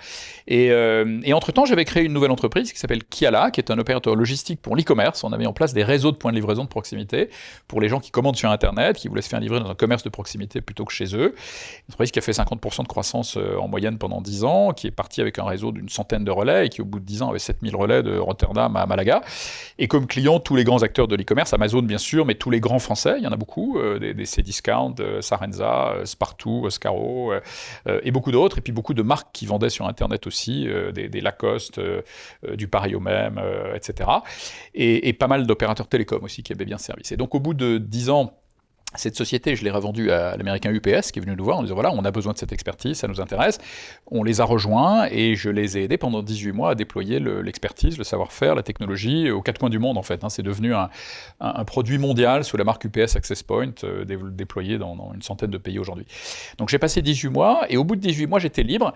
Et, 0.46 0.70
euh, 0.70 1.20
et 1.24 1.32
entre-temps, 1.32 1.64
j'avais 1.64 1.84
créé 1.84 2.04
une 2.04 2.12
nouvelle 2.12 2.30
entreprise 2.30 2.72
qui 2.72 2.78
s'appelle 2.78 3.04
Kiala, 3.04 3.50
qui 3.50 3.60
est 3.60 3.70
un 3.70 3.78
opérateur 3.78 4.16
logistique 4.16 4.60
pour 4.62 4.76
l'e-commerce. 4.76 5.24
On 5.24 5.32
a 5.32 5.38
mis 5.38 5.46
en 5.46 5.52
place 5.52 5.72
des 5.72 5.84
réseaux 5.84 6.12
de 6.12 6.16
points 6.16 6.32
de 6.32 6.36
livraison 6.36 6.64
de 6.64 6.68
proximité 6.68 7.30
pour 7.66 7.80
les 7.80 7.88
gens 7.88 8.00
qui 8.00 8.10
commandent 8.10 8.36
sur 8.36 8.50
Internet, 8.50 8.96
qui 8.96 9.08
voulaient 9.08 9.22
se 9.22 9.28
faire 9.28 9.40
livrer 9.40 9.60
dans 9.60 9.70
un 9.70 9.74
commerce 9.74 10.02
de 10.02 10.08
proximité 10.08 10.60
plutôt 10.60 10.84
que 10.84 10.92
chez 10.92 11.16
eux. 11.16 11.34
Une 11.34 11.90
entreprise 11.90 12.10
qui 12.10 12.18
a 12.18 12.22
fait 12.22 12.32
50% 12.32 12.82
de 12.82 12.88
croissance 12.88 13.36
en 13.36 13.68
moyenne 13.68 13.98
pendant 13.98 14.20
10 14.20 14.44
ans, 14.44 14.72
qui 14.72 14.86
est 14.86 14.92
partie 14.92 15.20
avec 15.20 15.38
un 15.38 15.44
réseau 15.44 15.72
d'une 15.72 15.88
centaine 15.88 16.24
de 16.24 16.30
relais 16.30 16.66
et 16.66 16.68
qui, 16.68 16.80
au 16.80 16.84
bout 16.84 17.00
de 17.00 17.04
10 17.08 17.22
ans, 17.22 17.30
avait 17.30 17.38
7000 17.38 17.74
relais 17.74 18.02
de 18.02 18.16
Rotterdam 18.16 18.76
à 18.76 18.86
Malaga. 18.86 19.22
Et 19.78 19.88
comme 19.88 20.06
clients, 20.06 20.38
tous 20.38 20.54
les 20.54 20.64
grands 20.64 20.82
acteurs 20.82 21.08
de 21.08 21.16
l'e-commerce, 21.16 21.52
Amazon 21.52 21.82
bien 21.82 21.98
sûr, 21.98 22.26
mais 22.26 22.34
tous 22.34 22.50
les 22.50 22.60
grands 22.60 22.78
français, 22.78 23.14
il 23.18 23.24
y 23.24 23.26
en 23.26 23.32
a 23.32 23.36
beaucoup, 23.36 23.78
euh, 23.78 23.98
des, 23.98 24.14
des 24.14 24.24
Cdiscount, 24.24 24.94
euh, 25.00 25.20
Sarenza, 25.20 25.92
euh, 25.92 26.04
Spartoo, 26.04 26.68
Scaro, 26.70 27.32
et 28.02 28.10
beaucoup 28.10 28.30
d'autres, 28.30 28.58
et 28.58 28.60
puis 28.60 28.72
beaucoup 28.72 28.94
de 28.94 29.02
marques 29.02 29.28
qui 29.32 29.46
vendaient 29.46 29.70
sur 29.70 29.86
Internet 29.86 30.26
aussi, 30.26 30.68
des, 30.92 31.20
Lacoste, 31.20 31.80
du 32.54 32.68
Paris 32.68 32.94
au 32.94 33.00
même, 33.00 33.40
etc. 33.74 34.10
Et, 34.74 35.08
et 35.08 35.12
pas 35.12 35.26
mal 35.26 35.46
d'opérateurs 35.46 35.88
télécoms 35.88 36.22
aussi 36.22 36.42
qui 36.42 36.52
avaient 36.52 36.64
bien 36.64 36.78
servi. 36.78 37.02
Et 37.10 37.16
donc 37.16 37.34
au 37.34 37.40
bout 37.40 37.54
de 37.54 37.78
10 37.78 38.10
ans, 38.10 38.38
cette 38.94 39.16
société, 39.16 39.54
je 39.54 39.64
l'ai 39.64 39.70
revendue 39.70 40.10
à 40.10 40.36
l'américain 40.36 40.72
UPS 40.72 41.12
qui 41.12 41.18
est 41.18 41.22
venu 41.22 41.36
nous 41.36 41.44
voir 41.44 41.58
en 41.58 41.62
disant 41.62 41.74
voilà, 41.74 41.92
on 41.92 42.04
a 42.04 42.10
besoin 42.10 42.32
de 42.32 42.38
cette 42.38 42.52
expertise, 42.52 42.96
ça 42.96 43.06
nous 43.06 43.20
intéresse. 43.20 43.58
On 44.10 44.24
les 44.24 44.40
a 44.40 44.44
rejoints 44.44 45.08
et 45.10 45.34
je 45.34 45.50
les 45.50 45.76
ai 45.76 45.84
aidés 45.84 45.98
pendant 45.98 46.22
18 46.22 46.52
mois 46.52 46.70
à 46.70 46.74
déployer 46.74 47.20
l'expertise, 47.20 47.98
le, 47.98 48.04
savoir-faire, 48.04 48.54
la 48.54 48.62
technologie 48.62 49.30
aux 49.30 49.42
quatre 49.42 49.58
coins 49.58 49.68
du 49.68 49.78
monde 49.78 49.98
en 49.98 50.02
fait. 50.02 50.24
Hein. 50.24 50.30
C'est 50.30 50.42
devenu 50.42 50.74
un, 50.74 50.88
produit 51.66 51.98
mondial 51.98 52.44
sous 52.44 52.56
la 52.56 52.64
marque 52.64 52.84
UPS 52.86 53.16
Access 53.16 53.42
Point, 53.42 53.72
euh, 53.84 54.04
déployé 54.06 54.78
dans, 54.78 55.12
une 55.14 55.22
centaine 55.22 55.50
de 55.50 55.58
pays 55.58 55.78
aujourd'hui. 55.78 56.06
Donc 56.56 56.70
j'ai 56.70 56.78
passé 56.78 57.02
18 57.02 57.28
mois 57.28 57.66
et 57.68 57.76
au 57.76 57.84
bout 57.84 57.94
de 57.94 58.00
18 58.00 58.26
mois, 58.26 58.38
j'étais 58.38 58.62
libre. 58.62 58.94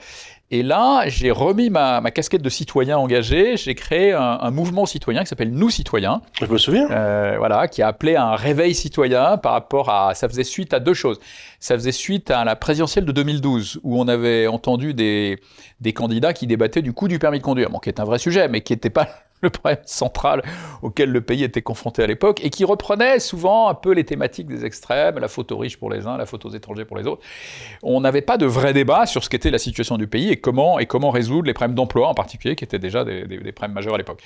Et 0.50 0.62
là, 0.62 1.04
j'ai 1.06 1.30
remis 1.30 1.70
ma, 1.70 2.02
ma, 2.02 2.10
casquette 2.10 2.42
de 2.42 2.50
citoyen 2.50 2.98
engagé, 2.98 3.56
j'ai 3.56 3.74
créé 3.74 4.12
un, 4.12 4.38
un, 4.40 4.50
mouvement 4.50 4.84
citoyen 4.84 5.22
qui 5.22 5.28
s'appelle 5.28 5.50
Nous 5.50 5.70
Citoyens. 5.70 6.20
Je 6.40 6.44
me 6.44 6.58
souviens. 6.58 6.90
Euh, 6.90 7.36
voilà, 7.38 7.69
qui 7.69 7.81
a 7.81 7.86
appelé 7.86 8.17
un 8.17 8.34
réveil 8.34 8.74
citoyen 8.74 9.38
par 9.38 9.52
rapport 9.52 9.90
ça 10.14 10.28
faisait 10.28 10.44
suite 10.44 10.74
à 10.74 10.81
deux 10.81 10.93
choses. 10.93 11.19
Ça 11.58 11.74
faisait 11.74 11.93
suite 11.93 12.31
à 12.31 12.44
la 12.44 12.55
présidentielle 12.55 13.06
de 13.06 13.12
2012, 13.12 13.81
où 13.82 13.98
on 13.98 14.08
avait 14.08 14.46
entendu 14.46 14.93
des, 14.93 15.38
des 15.81 15.94
candidats 15.94 16.34
qui 16.34 16.46
débattaient 16.46 16.82
du 16.82 16.93
coût 16.93 17.08
du 17.08 17.19
permis 17.19 17.38
de 17.38 17.44
conduire, 17.44 17.70
bon, 17.70 17.78
qui 17.78 17.88
est 17.88 17.98
un 17.98 18.05
vrai 18.05 18.19
sujet, 18.19 18.48
mais 18.48 18.60
qui 18.60 18.74
n'était 18.74 18.90
pas 18.90 19.08
le 19.43 19.51
problème 19.51 19.81
central 19.84 20.43
auquel 20.82 21.11
le 21.11 21.20
pays 21.20 21.44
était 21.44 21.63
confronté 21.63 22.03
à 22.03 22.06
l'époque, 22.06 22.41
et 22.44 22.51
qui 22.51 22.65
reprenait 22.65 23.19
souvent 23.19 23.69
un 23.69 23.75
peu 23.75 23.93
les 23.93 24.05
thématiques 24.05 24.46
des 24.46 24.65
extrêmes, 24.65 25.19
la 25.19 25.29
photo 25.29 25.58
riche 25.58 25.77
pour 25.77 25.91
les 25.91 26.06
uns, 26.06 26.17
la 26.17 26.27
photo 26.27 26.49
aux 26.49 26.53
étrangers 26.53 26.84
pour 26.84 26.96
les 26.96 27.06
autres. 27.06 27.22
On 27.82 28.01
n'avait 28.01 28.22
pas 28.22 28.37
de 28.37 28.46
vrai 28.46 28.72
débat 28.72 29.06
sur 29.06 29.22
ce 29.22 29.29
qu'était 29.29 29.51
la 29.51 29.58
situation 29.58 29.99
du 29.99 30.06
pays 30.06 30.31
et 30.31 30.37
comment, 30.37 30.79
et 30.79 30.87
comment 30.87 31.11
résoudre 31.11 31.46
les 31.46 31.55
problèmes 31.55 31.75
d'emploi 31.75 32.08
en 32.08 32.15
particulier, 32.15 32.56
qui 32.56 32.65
étaient 32.65 32.79
déjà 32.79 33.05
des, 33.05 33.27
des, 33.27 33.39
des 33.39 33.53
problèmes 33.53 33.75
majeurs 33.75 33.94
à 33.94 33.99
l'époque. 33.99 34.22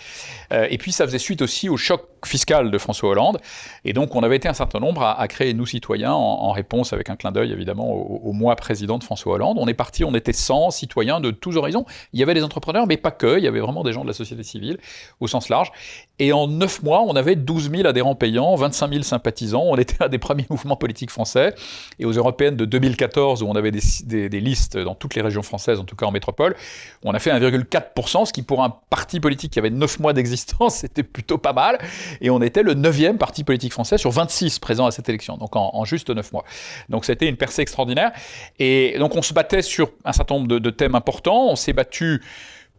Euh, 0.52 0.66
et 0.70 0.78
puis 0.78 0.92
ça 0.92 1.06
faisait 1.06 1.18
suite 1.18 1.42
aussi 1.42 1.68
au 1.68 1.76
choc 1.76 2.02
fiscal 2.24 2.70
de 2.70 2.78
François 2.78 3.10
Hollande, 3.10 3.38
et 3.84 3.92
donc 3.92 4.14
on 4.14 4.22
avait 4.22 4.36
été 4.36 4.48
un 4.48 4.54
certain 4.54 4.80
nombre 4.80 5.02
à, 5.02 5.26
créer 5.28 5.54
Nous 5.54 5.66
Citoyens 5.66 6.12
en, 6.12 6.18
en, 6.18 6.52
réponse 6.52 6.92
avec 6.92 7.10
un 7.10 7.16
clin 7.16 7.32
d'œil 7.32 7.52
évidemment 7.52 7.92
au, 7.92 8.20
au 8.24 8.32
mois 8.32 8.56
président 8.56 8.98
de 8.98 9.04
François 9.04 9.34
Hollande. 9.34 9.56
On 9.58 9.68
est 9.68 9.74
parti, 9.74 10.04
on 10.04 10.14
était 10.14 10.32
100 10.32 10.70
citoyens 10.70 11.20
de 11.20 11.30
tous 11.30 11.56
horizons. 11.56 11.84
Il 12.12 12.20
y 12.20 12.22
avait 12.22 12.34
des 12.34 12.42
entrepreneurs, 12.42 12.86
mais 12.86 12.96
pas 12.96 13.10
que, 13.10 13.38
il 13.38 13.44
y 13.44 13.48
avait 13.48 13.60
vraiment 13.60 13.82
des 13.82 13.92
gens 13.92 14.02
de 14.02 14.08
la 14.08 14.14
société 14.14 14.42
civile 14.42 14.78
au 15.20 15.26
sens 15.26 15.48
large. 15.48 15.72
Et 16.18 16.32
en 16.32 16.46
9 16.48 16.82
mois, 16.82 17.02
on 17.02 17.14
avait 17.14 17.36
12 17.36 17.70
000 17.70 17.86
adhérents 17.86 18.14
payants, 18.14 18.54
25 18.54 18.90
000 18.90 19.02
sympathisants. 19.02 19.64
On 19.66 19.76
était 19.76 20.02
un 20.02 20.08
des 20.08 20.18
premiers 20.18 20.46
mouvements 20.50 20.76
politiques 20.76 21.10
français. 21.10 21.54
Et 21.98 22.06
aux 22.06 22.12
européennes 22.12 22.56
de 22.56 22.64
2014, 22.64 23.42
où 23.42 23.46
on 23.46 23.54
avait 23.54 23.70
des, 23.70 24.40
listes 24.40 24.78
dans 24.78 24.94
toutes 24.94 25.14
les 25.14 25.22
régions 25.22 25.42
françaises, 25.42 25.78
en 25.78 25.84
tout 25.84 25.96
cas 25.96 26.06
en 26.06 26.12
métropole, 26.12 26.56
on 27.02 27.12
a 27.12 27.18
fait 27.18 27.30
1,4%, 27.30 28.24
ce 28.24 28.32
qui 28.32 28.42
pour 28.42 28.64
un 28.64 28.70
parti 28.88 29.20
politique 29.20 29.52
qui 29.52 29.58
avait 29.58 29.70
9 29.70 30.00
mois 30.00 30.12
d'existence, 30.14 30.76
c'était 30.80 31.02
plutôt 31.02 31.38
pas 31.38 31.52
mal. 31.52 31.78
Et 32.20 32.30
on 32.30 32.40
était 32.40 32.62
le 32.62 32.74
9e 32.74 33.18
parti 33.18 33.44
politique 33.44 33.72
français 33.72 33.98
sur 33.98 34.10
26 34.10 34.58
présents 34.58 34.86
à 34.86 34.90
cette 34.90 35.08
élection, 35.08 35.36
donc 35.36 35.54
en, 35.54 35.84
juste 35.84 36.08
9 36.08 36.32
mois. 36.32 36.44
Donc 36.88 37.04
c'était 37.04 37.28
une 37.28 37.36
percée 37.36 37.62
extraordinaire. 37.62 38.12
Et 38.58 38.96
donc 38.98 39.14
on 39.16 39.22
se 39.22 39.34
battait 39.34 39.62
sur 39.62 39.90
un 40.04 40.12
certain 40.12 40.36
nombre 40.36 40.58
de 40.58 40.70
thèmes 40.70 40.94
importants. 40.94 41.48
On 41.48 41.56
s'est 41.56 41.74
battu 41.74 42.22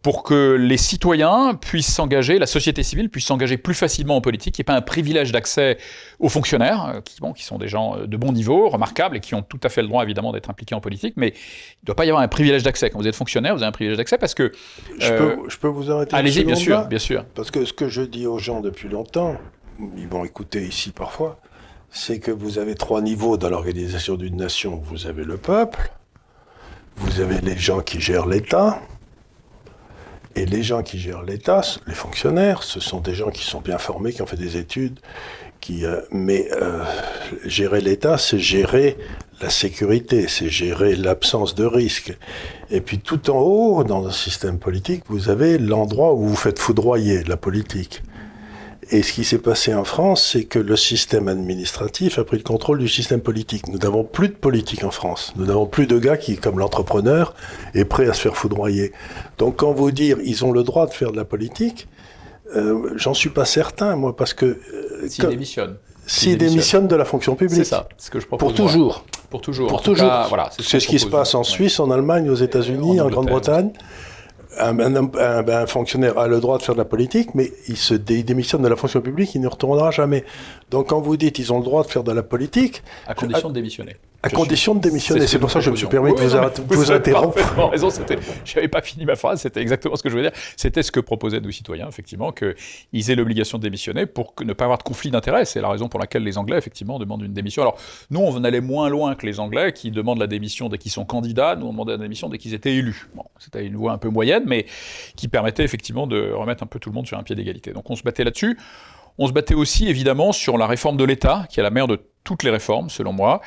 pour 0.02 0.22
que 0.22 0.56
les 0.58 0.76
citoyens 0.76 1.54
puissent 1.54 1.92
s'engager, 1.92 2.38
la 2.38 2.46
société 2.46 2.82
civile 2.82 3.10
puisse 3.10 3.26
s'engager 3.26 3.56
plus 3.56 3.74
facilement 3.74 4.16
en 4.16 4.20
politique, 4.20 4.54
qu'il 4.54 4.62
n'y 4.62 4.64
ait 4.64 4.72
pas 4.72 4.76
un 4.76 4.82
privilège 4.82 5.32
d'accès 5.32 5.78
aux 6.20 6.28
fonctionnaires, 6.28 6.86
euh, 6.86 7.00
qui, 7.00 7.20
bon, 7.20 7.32
qui 7.32 7.44
sont 7.44 7.58
des 7.58 7.68
gens 7.68 7.96
euh, 7.96 8.06
de 8.06 8.16
bon 8.16 8.32
niveau, 8.32 8.68
remarquables, 8.68 9.16
et 9.16 9.20
qui 9.20 9.34
ont 9.34 9.42
tout 9.42 9.60
à 9.62 9.68
fait 9.68 9.82
le 9.82 9.88
droit 9.88 10.04
évidemment 10.04 10.32
d'être 10.32 10.50
impliqués 10.50 10.74
en 10.74 10.80
politique, 10.80 11.14
mais 11.16 11.28
il 11.28 11.82
ne 11.82 11.86
doit 11.86 11.96
pas 11.96 12.04
y 12.04 12.08
avoir 12.08 12.22
un 12.22 12.28
privilège 12.28 12.62
d'accès. 12.62 12.90
Quand 12.90 12.98
vous 12.98 13.08
êtes 13.08 13.16
fonctionnaire, 13.16 13.54
vous 13.54 13.62
avez 13.62 13.68
un 13.68 13.72
privilège 13.72 13.98
d'accès 13.98 14.18
parce 14.18 14.34
que... 14.34 14.52
Je, 14.98 15.12
peux, 15.12 15.36
je 15.48 15.58
peux 15.58 15.68
vous 15.68 15.90
arrêter 15.90 16.14
Allez-y, 16.14 16.44
bien 16.44 16.54
sûr, 16.54 16.86
bien 16.86 16.98
sûr. 16.98 17.24
Parce 17.34 17.50
que 17.50 17.64
ce 17.64 17.72
que 17.72 17.88
je 17.88 18.02
dis 18.02 18.26
aux 18.26 18.38
gens 18.38 18.60
depuis 18.60 18.88
longtemps, 18.88 19.36
ils 19.96 20.08
vont 20.08 20.24
écouter 20.24 20.62
ici 20.62 20.90
parfois, 20.90 21.40
c'est 21.90 22.20
que 22.20 22.30
vous 22.30 22.58
avez 22.58 22.74
trois 22.74 23.00
niveaux 23.00 23.36
dans 23.36 23.48
l'organisation 23.48 24.16
d'une 24.16 24.36
nation. 24.36 24.80
Vous 24.84 25.06
avez 25.06 25.24
le 25.24 25.38
peuple, 25.38 25.90
vous 26.96 27.20
avez 27.20 27.40
les 27.40 27.56
gens 27.56 27.80
qui 27.80 28.00
gèrent 28.00 28.26
l'État, 28.26 28.80
et 30.38 30.46
les 30.46 30.62
gens 30.62 30.82
qui 30.82 30.98
gèrent 30.98 31.22
l'État, 31.22 31.62
les 31.88 31.94
fonctionnaires, 31.94 32.62
ce 32.62 32.78
sont 32.78 33.00
des 33.00 33.14
gens 33.14 33.30
qui 33.30 33.44
sont 33.44 33.60
bien 33.60 33.78
formés, 33.78 34.12
qui 34.12 34.22
ont 34.22 34.26
fait 34.26 34.36
des 34.36 34.56
études, 34.56 35.00
qui, 35.60 35.84
euh, 35.84 36.00
mais 36.12 36.48
euh, 36.52 36.84
gérer 37.44 37.80
l'État, 37.80 38.18
c'est 38.18 38.38
gérer 38.38 38.96
la 39.40 39.50
sécurité, 39.50 40.28
c'est 40.28 40.48
gérer 40.48 40.94
l'absence 40.94 41.56
de 41.56 41.64
risque. 41.64 42.16
Et 42.70 42.80
puis 42.80 42.98
tout 43.00 43.30
en 43.30 43.38
haut, 43.40 43.82
dans 43.82 44.06
un 44.06 44.12
système 44.12 44.60
politique, 44.60 45.02
vous 45.08 45.28
avez 45.28 45.58
l'endroit 45.58 46.14
où 46.14 46.28
vous 46.28 46.36
faites 46.36 46.60
foudroyer 46.60 47.24
la 47.24 47.36
politique. 47.36 48.02
Et 48.90 49.02
ce 49.02 49.12
qui 49.12 49.24
s'est 49.24 49.38
passé 49.38 49.74
en 49.74 49.84
France, 49.84 50.30
c'est 50.32 50.44
que 50.44 50.58
le 50.58 50.76
système 50.76 51.28
administratif 51.28 52.18
a 52.18 52.24
pris 52.24 52.38
le 52.38 52.42
contrôle 52.42 52.78
du 52.78 52.88
système 52.88 53.20
politique. 53.20 53.68
Nous 53.68 53.78
n'avons 53.78 54.02
plus 54.02 54.28
de 54.28 54.34
politique 54.34 54.82
en 54.82 54.90
France. 54.90 55.34
Nous 55.36 55.44
n'avons 55.44 55.66
plus 55.66 55.86
de 55.86 55.98
gars 55.98 56.16
qui, 56.16 56.36
comme 56.36 56.58
l'entrepreneur, 56.58 57.34
est 57.74 57.84
prêt 57.84 58.08
à 58.08 58.14
se 58.14 58.22
faire 58.22 58.36
foudroyer. 58.36 58.92
Donc 59.36 59.56
quand 59.56 59.72
vous 59.72 59.90
dire 59.90 60.16
ils 60.24 60.44
ont 60.44 60.52
le 60.52 60.62
droit 60.62 60.86
de 60.86 60.94
faire 60.94 61.12
de 61.12 61.18
la 61.18 61.26
politique, 61.26 61.86
euh, 62.56 62.92
j'en 62.96 63.12
suis 63.12 63.28
pas 63.28 63.44
certain, 63.44 63.94
moi, 63.94 64.16
parce 64.16 64.32
que... 64.32 64.46
Euh, 64.46 65.06
S'ils 65.06 65.28
démissionnent. 65.28 65.76
S'ils 66.06 66.38
démissionnent 66.38 66.88
de 66.88 66.96
la 66.96 67.04
fonction 67.04 67.34
publique. 67.34 67.58
C'est 67.58 67.70
ça, 67.70 67.88
ce 67.98 68.10
que 68.10 68.20
je 68.20 68.26
propose. 68.26 68.48
Pour 68.48 68.54
toujours. 68.54 69.04
Pour 69.28 69.42
toujours. 69.42 69.68
Pour 69.68 69.82
toujours. 69.82 70.10
voilà, 70.30 70.48
c'est 70.58 70.80
ce, 70.80 70.86
qui 70.86 70.98
se 70.98 71.06
passe 71.06 71.34
en 71.34 71.44
Suisse, 71.44 71.78
en 71.78 71.90
Allemagne, 71.90 72.30
aux 72.30 72.34
États-Unis, 72.34 73.02
en, 73.02 73.10
Grande-Bretagne 73.10 73.70
un, 74.60 75.66
fonctionnaire 75.66 76.18
a 76.18 76.28
le 76.28 76.40
droit 76.40 76.58
de 76.58 76.62
faire 76.62 76.74
de 76.74 76.78
la 76.78 76.84
politique, 76.84 77.34
mais 77.34 77.52
il 77.68 77.76
se 77.76 77.94
démissionne 77.94 78.62
de 78.62 78.68
la 78.68 78.76
fonction 78.76 79.00
publique, 79.00 79.34
il 79.34 79.40
ne 79.40 79.48
retournera 79.48 79.90
jamais. 79.90 80.24
Donc 80.70 80.88
quand 80.88 81.00
vous 81.00 81.16
dites 81.16 81.38
ils 81.38 81.52
ont 81.52 81.58
le 81.58 81.64
droit 81.64 81.84
de 81.84 81.88
faire 81.88 82.04
de 82.04 82.12
la 82.12 82.22
politique... 82.22 82.82
À 83.06 83.14
condition 83.14 83.48
de 83.48 83.54
démissionner. 83.54 83.96
À 84.20 84.30
condition 84.30 84.74
de 84.74 84.80
démissionner. 84.80 85.28
C'est 85.28 85.38
pour 85.38 85.48
ça 85.48 85.60
que 85.60 85.64
je 85.64 85.70
me 85.70 85.76
suis 85.76 85.86
permis 85.86 86.12
de 86.12 86.18
vous, 86.18 86.74
vous 86.74 86.90
interrompre. 86.90 87.38
raison. 87.70 87.88
Je 88.44 88.54
n'avais 88.56 88.66
pas 88.66 88.82
fini 88.82 89.04
ma 89.04 89.14
phrase. 89.14 89.42
C'était 89.42 89.60
exactement 89.60 89.94
ce 89.94 90.02
que 90.02 90.08
je 90.08 90.14
voulais 90.14 90.28
dire. 90.28 90.40
C'était 90.56 90.82
ce 90.82 90.90
que 90.90 90.98
proposaient 90.98 91.40
nos 91.40 91.52
citoyens, 91.52 91.88
effectivement, 91.88 92.32
qu'ils 92.32 93.10
aient 93.10 93.14
l'obligation 93.14 93.58
de 93.58 93.62
démissionner 93.62 94.06
pour 94.06 94.34
ne 94.44 94.52
pas 94.54 94.64
avoir 94.64 94.78
de 94.78 94.82
conflit 94.82 95.12
d'intérêts. 95.12 95.44
C'est 95.44 95.60
la 95.60 95.68
raison 95.68 95.88
pour 95.88 96.00
laquelle 96.00 96.24
les 96.24 96.36
Anglais, 96.36 96.58
effectivement, 96.58 96.98
demandent 96.98 97.22
une 97.22 97.32
démission. 97.32 97.62
Alors, 97.62 97.78
nous, 98.10 98.18
on 98.18 98.42
allait 98.42 98.60
moins 98.60 98.88
loin 98.88 99.14
que 99.14 99.24
les 99.24 99.38
Anglais 99.38 99.72
qui 99.72 99.92
demandent 99.92 100.18
la 100.18 100.26
démission 100.26 100.68
dès 100.68 100.78
qu'ils 100.78 100.90
sont 100.90 101.04
candidats. 101.04 101.54
Nous, 101.54 101.66
on 101.66 101.70
demandait 101.70 101.92
la 101.92 101.98
démission 101.98 102.28
dès 102.28 102.38
qu'ils 102.38 102.54
étaient 102.54 102.74
élus. 102.74 103.08
Bon, 103.14 103.24
c'était 103.38 103.64
une 103.64 103.76
voie 103.76 103.92
un 103.92 103.98
peu 103.98 104.08
moyenne, 104.08 104.42
mais 104.46 104.66
qui 105.14 105.28
permettait 105.28 105.62
effectivement 105.62 106.08
de 106.08 106.32
remettre 106.32 106.64
un 106.64 106.66
peu 106.66 106.80
tout 106.80 106.90
le 106.90 106.94
monde 106.94 107.06
sur 107.06 107.18
un 107.18 107.22
pied 107.22 107.36
d'égalité. 107.36 107.72
Donc, 107.72 107.88
on 107.88 107.94
se 107.94 108.02
battait 108.02 108.24
là-dessus. 108.24 108.58
On 109.20 109.26
se 109.26 109.32
battait 109.32 109.54
aussi 109.54 109.88
évidemment 109.88 110.32
sur 110.32 110.58
la 110.58 110.66
réforme 110.66 110.96
de 110.96 111.04
l'État, 111.04 111.46
qui 111.50 111.58
est 111.58 111.62
la 111.62 111.70
mère 111.70 111.88
de 111.88 112.00
toutes 112.24 112.42
les 112.42 112.50
réformes, 112.50 112.90
selon 112.90 113.12
moi, 113.12 113.40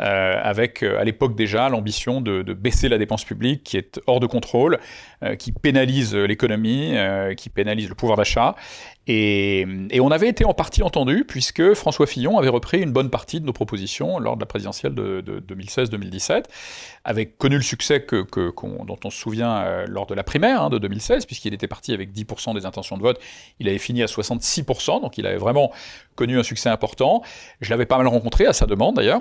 euh, 0.00 0.40
avec 0.42 0.82
euh, 0.82 1.00
à 1.00 1.04
l'époque 1.04 1.34
déjà 1.34 1.68
l'ambition 1.68 2.20
de, 2.20 2.42
baisser 2.52 2.88
la 2.88 2.98
dépense 2.98 3.24
publique 3.24 3.64
qui 3.64 3.76
est 3.76 4.00
hors 4.06 4.20
de 4.20 4.26
contrôle, 4.26 4.78
euh, 5.22 5.36
qui 5.36 5.52
pénalise 5.52 6.14
l'économie, 6.14 6.94
qui 7.36 7.48
pénalise 7.48 7.88
le 7.88 7.94
pouvoir 7.94 8.18
d'achat. 8.18 8.54
Et, 9.08 9.66
on 10.00 10.10
avait 10.10 10.28
été 10.28 10.44
en 10.44 10.54
partie 10.54 10.82
entendu 10.82 11.24
puisque 11.26 11.74
François 11.74 12.06
Fillon 12.06 12.38
avait 12.38 12.48
repris 12.48 12.80
une 12.80 12.92
bonne 12.92 13.10
partie 13.10 13.40
de 13.40 13.46
nos 13.46 13.52
propositions 13.52 14.18
lors 14.18 14.36
de 14.36 14.40
la 14.40 14.46
présidentielle 14.46 14.94
de, 14.94 15.22
2016-2017, 15.48 16.44
avait 17.04 17.26
connu 17.26 17.56
le 17.56 17.62
succès 17.62 18.02
que, 18.02 18.26
dont 18.84 18.98
on 19.04 19.10
se 19.10 19.18
souvient 19.18 19.84
lors 19.86 20.06
de 20.06 20.14
la 20.14 20.24
primaire 20.24 20.62
hein, 20.62 20.70
de 20.70 20.78
2016, 20.78 21.26
puisqu'il 21.26 21.54
était 21.54 21.68
parti 21.68 21.92
avec 21.92 22.12
10% 22.12 22.54
des 22.54 22.66
intentions 22.66 22.96
de 22.96 23.02
vote, 23.02 23.20
il 23.60 23.68
avait 23.68 23.78
fini 23.78 24.02
à 24.02 24.06
66%, 24.06 25.00
donc 25.00 25.18
il 25.18 25.26
avait 25.26 25.36
vraiment 25.36 25.72
connu 26.14 26.38
un 26.38 26.42
succès 26.42 26.68
important. 26.68 27.22
Je 27.60 27.70
l'avais 27.70 27.86
pas 27.86 27.98
mal 27.98 28.06
rencontré 28.08 28.46
à 28.46 28.52
sa 28.52 28.66
demande 28.66 28.96
d'ailleurs. 28.96 29.20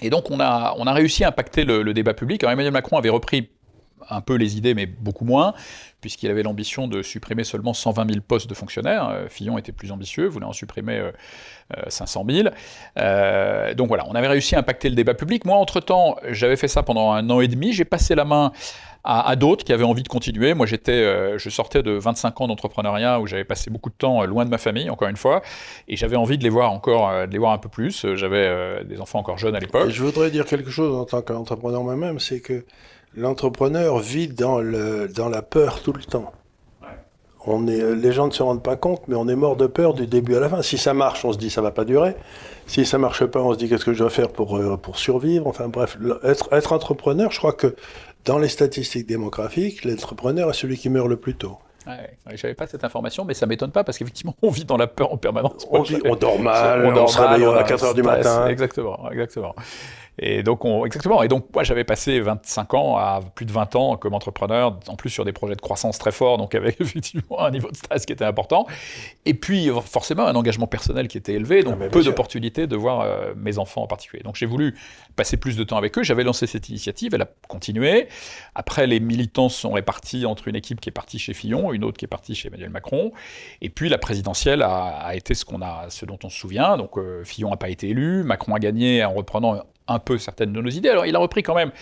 Et 0.00 0.10
donc 0.10 0.30
on 0.30 0.40
a, 0.40 0.74
on 0.78 0.86
a 0.86 0.92
réussi 0.92 1.24
à 1.24 1.28
impacter 1.28 1.64
le, 1.64 1.92
débat 1.92 2.14
public. 2.14 2.42
Alors 2.42 2.52
Emmanuel 2.52 2.72
Macron 2.72 2.96
avait 2.96 3.10
repris 3.10 3.50
un 4.12 4.20
peu 4.20 4.34
les 4.34 4.56
idées, 4.56 4.74
mais 4.74 4.86
beaucoup 4.86 5.24
moins, 5.24 5.54
puisqu'il 6.00 6.30
avait 6.30 6.42
l'ambition 6.42 6.88
de 6.88 7.00
supprimer 7.02 7.44
seulement 7.44 7.72
120 7.72 8.10
000 8.10 8.20
postes 8.26 8.50
de 8.50 8.54
fonctionnaires. 8.54 9.08
Euh, 9.08 9.28
Fillon 9.28 9.56
était 9.56 9.72
plus 9.72 9.92
ambitieux, 9.92 10.26
voulait 10.26 10.46
en 10.46 10.52
supprimer 10.52 11.00
500 11.88 12.26
euh, 12.28 12.32
000. 12.32 12.48
Euh, 12.98 13.74
donc 13.74 13.88
voilà, 13.88 14.04
on 14.08 14.14
avait 14.14 14.28
réussi 14.28 14.54
à 14.54 14.58
impacter 14.58 14.90
le 14.90 14.96
débat 14.96 15.14
public. 15.14 15.44
Moi, 15.44 15.56
entre-temps, 15.56 16.16
j'avais 16.28 16.56
fait 16.56 16.68
ça 16.68 16.82
pendant 16.82 17.12
un 17.12 17.30
an 17.30 17.40
et 17.40 17.48
demi. 17.48 17.72
J'ai 17.72 17.84
passé 17.84 18.14
la 18.14 18.24
main 18.24 18.52
à, 19.04 19.34
d'autres 19.34 19.64
qui 19.64 19.72
avaient 19.72 19.84
envie 19.84 20.04
de 20.04 20.08
continuer. 20.08 20.54
Moi, 20.54 20.66
j'étais, 20.66 21.36
je 21.36 21.50
sortais 21.50 21.82
de 21.82 21.90
25 21.90 22.40
ans 22.40 22.46
d'entrepreneuriat 22.46 23.18
où 23.18 23.26
j'avais 23.26 23.42
passé 23.42 23.68
beaucoup 23.68 23.90
de 23.90 23.96
temps 23.96 24.24
loin 24.24 24.44
de 24.44 24.50
ma 24.50 24.58
famille, 24.58 24.90
encore 24.90 25.08
une 25.08 25.16
fois, 25.16 25.42
et 25.88 25.96
j'avais 25.96 26.14
envie 26.14 26.38
de 26.38 26.44
les 26.44 26.50
voir 26.50 26.70
encore, 26.70 27.10
de 27.26 27.32
les 27.32 27.38
voir 27.38 27.50
un 27.50 27.58
peu 27.58 27.68
plus. 27.68 28.06
J'avais 28.14 28.84
des 28.84 29.00
enfants 29.00 29.18
encore 29.18 29.38
jeunes 29.38 29.56
à 29.56 29.58
l'époque. 29.58 29.90
Je 29.90 30.04
voudrais 30.04 30.30
dire 30.30 30.44
quelque 30.44 30.70
chose 30.70 30.94
en 30.94 31.04
tant 31.04 31.20
qu'entrepreneur 31.20 31.82
moi-même, 31.82 32.20
c'est 32.20 32.38
que 32.38 32.64
l'entrepreneur 33.14 33.98
vit 33.98 34.28
dans, 34.28 34.58
le, 34.58 35.08
dans 35.08 35.28
la 35.28 35.42
peur 35.42 35.82
tout 35.82 35.92
le 35.92 36.02
temps. 36.02 36.32
On 37.44 37.66
est, 37.66 37.94
les 37.96 38.12
gens 38.12 38.28
ne 38.28 38.32
se 38.32 38.42
rendent 38.42 38.62
pas 38.62 38.76
compte, 38.76 39.08
mais 39.08 39.16
on 39.16 39.26
est 39.26 39.34
mort 39.34 39.56
de 39.56 39.66
peur 39.66 39.94
du 39.94 40.06
début 40.06 40.36
à 40.36 40.40
la 40.40 40.48
fin. 40.48 40.62
Si 40.62 40.78
ça 40.78 40.94
marche, 40.94 41.24
on 41.24 41.32
se 41.32 41.38
dit 41.38 41.50
ça 41.50 41.60
va 41.60 41.72
pas 41.72 41.84
durer. 41.84 42.14
Si 42.68 42.86
ça 42.86 42.98
marche 42.98 43.26
pas, 43.26 43.40
on 43.40 43.52
se 43.52 43.58
dit 43.58 43.68
qu'est-ce 43.68 43.84
que 43.84 43.92
je 43.92 43.98
dois 43.98 44.10
faire 44.10 44.28
pour, 44.28 44.60
pour 44.80 44.96
survivre. 44.96 45.48
Enfin 45.48 45.66
bref, 45.66 45.98
être, 46.22 46.52
être 46.52 46.72
entrepreneur, 46.72 47.32
je 47.32 47.38
crois 47.38 47.52
que 47.52 47.74
dans 48.24 48.38
les 48.38 48.48
statistiques 48.48 49.08
démographiques, 49.08 49.84
l'entrepreneur 49.84 50.50
est 50.50 50.54
celui 50.54 50.78
qui 50.78 50.88
meurt 50.88 51.08
le 51.08 51.16
plus 51.16 51.34
tôt. 51.34 51.58
Ouais, 51.86 52.36
J'avais 52.36 52.54
pas 52.54 52.68
cette 52.68 52.84
information, 52.84 53.24
mais 53.24 53.34
ça 53.34 53.46
m'étonne 53.46 53.72
pas 53.72 53.82
parce 53.82 53.98
qu'effectivement, 53.98 54.36
on 54.40 54.50
vit 54.50 54.64
dans 54.64 54.76
la 54.76 54.86
peur 54.86 55.12
en 55.12 55.16
permanence. 55.16 55.66
On, 55.70 55.82
on 56.04 56.14
dort 56.14 56.38
mal, 56.40 56.86
on, 56.86 57.06
se 57.08 57.20
réveille 57.20 57.44
à 57.44 57.64
4 57.64 57.84
heures 57.84 57.94
du 57.94 58.02
matin. 58.02 58.46
Exactement, 58.46 59.10
exactement. 59.10 59.54
Et 60.18 60.42
donc, 60.42 60.64
on, 60.64 60.84
exactement. 60.84 61.22
Et 61.22 61.28
donc, 61.28 61.46
moi, 61.54 61.64
j'avais 61.64 61.84
passé 61.84 62.20
25 62.20 62.74
ans 62.74 62.96
à 62.96 63.20
plus 63.34 63.46
de 63.46 63.52
20 63.52 63.76
ans 63.76 63.96
comme 63.96 64.14
entrepreneur, 64.14 64.78
en 64.88 64.96
plus 64.96 65.10
sur 65.10 65.24
des 65.24 65.32
projets 65.32 65.54
de 65.54 65.60
croissance 65.60 65.98
très 65.98 66.12
forts, 66.12 66.36
donc 66.36 66.54
avec 66.54 66.80
effectivement 66.80 67.40
un 67.40 67.50
niveau 67.50 67.70
de 67.70 67.76
stress 67.76 68.04
qui 68.04 68.12
était 68.12 68.24
important. 68.24 68.66
Et 69.24 69.34
puis, 69.34 69.70
forcément, 69.84 70.26
un 70.26 70.34
engagement 70.34 70.66
personnel 70.66 71.08
qui 71.08 71.16
était 71.16 71.32
élevé, 71.32 71.62
donc 71.62 71.78
ah, 71.80 71.88
peu 71.88 72.04
d'opportunités 72.04 72.66
de 72.66 72.76
voir 72.76 73.00
euh, 73.00 73.32
mes 73.36 73.58
enfants 73.58 73.82
en 73.82 73.86
particulier. 73.86 74.22
Donc, 74.22 74.36
j'ai 74.36 74.46
voulu 74.46 74.76
passer 75.16 75.38
plus 75.38 75.56
de 75.56 75.64
temps 75.64 75.78
avec 75.78 75.96
eux. 75.96 76.02
J'avais 76.02 76.24
lancé 76.24 76.46
cette 76.46 76.68
initiative, 76.68 77.14
elle 77.14 77.22
a 77.22 77.30
continué. 77.48 78.08
Après, 78.54 78.86
les 78.86 79.00
militants 79.00 79.48
sont 79.48 79.72
répartis 79.72 80.26
entre 80.26 80.48
une 80.48 80.56
équipe 80.56 80.80
qui 80.80 80.90
est 80.90 80.92
partie 80.92 81.18
chez 81.18 81.32
Fillon, 81.32 81.72
une 81.72 81.84
autre 81.84 81.96
qui 81.96 82.04
est 82.04 82.08
partie 82.08 82.34
chez 82.34 82.48
Emmanuel 82.48 82.70
Macron. 82.70 83.12
Et 83.62 83.70
puis, 83.70 83.88
la 83.88 83.98
présidentielle 83.98 84.62
a, 84.62 85.14
été 85.14 85.34
ce, 85.34 85.46
qu'on 85.46 85.62
a, 85.62 85.86
ce 85.88 86.04
dont 86.04 86.18
on 86.22 86.28
se 86.28 86.38
souvient. 86.38 86.76
Donc, 86.76 86.98
euh, 86.98 87.24
Fillon 87.24 87.50
n'a 87.50 87.56
pas 87.56 87.70
été 87.70 87.88
élu, 87.88 88.24
Macron 88.24 88.54
a 88.54 88.58
gagné 88.58 89.04
en 89.04 89.14
reprenant 89.14 89.62
un 89.92 89.98
peu 89.98 90.18
certaines 90.18 90.52
de 90.52 90.60
nos 90.60 90.70
idées. 90.70 90.88
Alors 90.88 91.06
il 91.06 91.14
a 91.16 91.18
repris 91.18 91.42
quand 91.42 91.54
même 91.54 91.72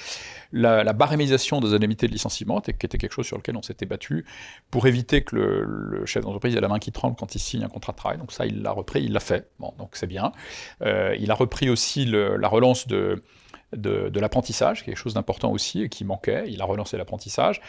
la, 0.53 0.93
barémisation 0.93 1.61
des 1.61 1.75
indemnités 1.75 2.07
de 2.07 2.13
licenciement, 2.13 2.61
qui 2.61 2.71
était 2.71 2.99
quelque 2.99 3.13
chose 3.13 3.27
sur 3.27 3.37
lequel 3.37 3.57
on 3.57 3.63
s'était 3.63 3.87
battu, 3.87 4.25
pour 4.71 4.87
éviter 4.87 5.23
que 5.23 5.37
le, 5.37 6.05
chef 6.07 6.25
d'entreprise 6.25 6.57
ait 6.57 6.61
la 6.61 6.69
main 6.69 6.79
qui 6.79 6.93
tremble 6.93 7.17
quand 7.17 7.35
il 7.35 7.39
signe 7.39 7.65
un 7.65 7.69
contrat 7.69 7.93
de 7.93 7.99
travail. 7.99 8.19
Donc 8.19 8.33
ça, 8.33 8.47
il 8.47 8.63
l'a 8.63 8.73
repris, 8.73 9.03
il 9.05 9.13
l'a 9.13 9.21
fait. 9.21 9.49
Bon, 9.59 9.73
donc 9.79 9.91
c'est 9.93 10.07
bien. 10.07 10.33
Euh, 10.83 11.15
il 11.19 11.31
a 11.31 11.35
repris 11.35 11.71
aussi 11.71 12.05
la 12.05 12.49
relance 12.49 12.89
de, 12.89 13.23
de, 13.73 14.21
l'apprentissage, 14.21 14.85
quelque 14.85 14.97
chose 14.97 15.15
d'important 15.15 15.53
aussi 15.53 15.83
et 15.83 15.89
qui 15.89 16.05
manquait. 16.05 16.45
Il 16.49 16.61
a 16.61 16.65
relancé 16.65 16.97
l'apprentissage. 16.97 17.61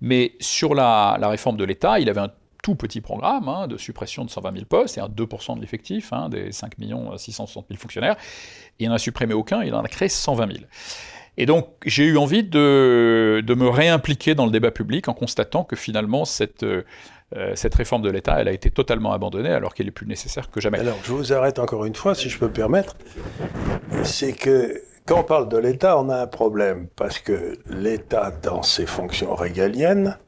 Mais 0.00 0.34
sur 0.40 0.74
la, 0.74 1.16
la 1.20 1.28
réforme 1.28 1.56
de 1.56 1.64
l'État, 1.64 1.98
il 1.98 2.08
avait 2.08 2.20
un 2.20 2.32
tout 2.62 2.74
petit 2.74 3.00
programme 3.00 3.48
hein, 3.48 3.66
de 3.66 3.76
suppression 3.76 4.24
de 4.24 4.30
120 4.30 4.52
000 4.52 4.64
postes, 4.64 4.98
et 4.98 5.00
un 5.00 5.08
2% 5.08 5.56
de 5.56 5.60
l'effectif, 5.60 6.12
hein, 6.12 6.28
des 6.28 6.52
5 6.52 6.74
660 7.16 7.66
000 7.68 7.78
fonctionnaires. 7.80 8.16
Il 8.78 8.88
n'en 8.88 8.94
a 8.94 8.98
supprimé 8.98 9.34
aucun, 9.34 9.62
il 9.62 9.74
en 9.74 9.82
a 9.82 9.88
créé 9.88 10.08
120 10.08 10.52
000. 10.52 10.64
Et 11.36 11.46
donc 11.46 11.68
j'ai 11.86 12.04
eu 12.04 12.16
envie 12.16 12.42
de, 12.42 13.42
de, 13.46 13.54
me 13.54 13.68
réimpliquer 13.68 14.34
dans 14.34 14.44
le 14.44 14.50
débat 14.50 14.72
public 14.72 15.08
en 15.08 15.14
constatant 15.14 15.62
que 15.62 15.76
finalement 15.76 16.24
cette, 16.24 16.64
euh, 16.64 16.82
cette 17.54 17.74
réforme 17.74 18.02
de 18.02 18.10
l'État, 18.10 18.40
elle 18.40 18.48
a 18.48 18.52
été 18.52 18.70
totalement 18.70 19.12
abandonnée 19.12 19.50
alors 19.50 19.74
qu'elle 19.74 19.86
est 19.86 19.92
plus 19.92 20.06
nécessaire 20.06 20.50
que 20.50 20.60
jamais. 20.60 20.80
Alors 20.80 20.98
je 21.04 21.12
vous 21.12 21.32
arrête 21.32 21.58
encore 21.58 21.84
une 21.84 21.94
fois, 21.94 22.14
si 22.14 22.28
je 22.28 22.38
peux 22.38 22.46
me 22.46 22.52
permettre. 22.52 22.96
C'est 24.02 24.32
que 24.32 24.82
quand 25.06 25.20
on 25.20 25.24
parle 25.24 25.48
de 25.48 25.56
l'État, 25.56 25.98
on 25.98 26.08
a 26.10 26.20
un 26.20 26.26
problème, 26.26 26.88
parce 26.94 27.18
que 27.18 27.58
l'État, 27.66 28.30
dans 28.42 28.62
ses 28.62 28.84
fonctions 28.84 29.34
régaliennes, 29.34 30.18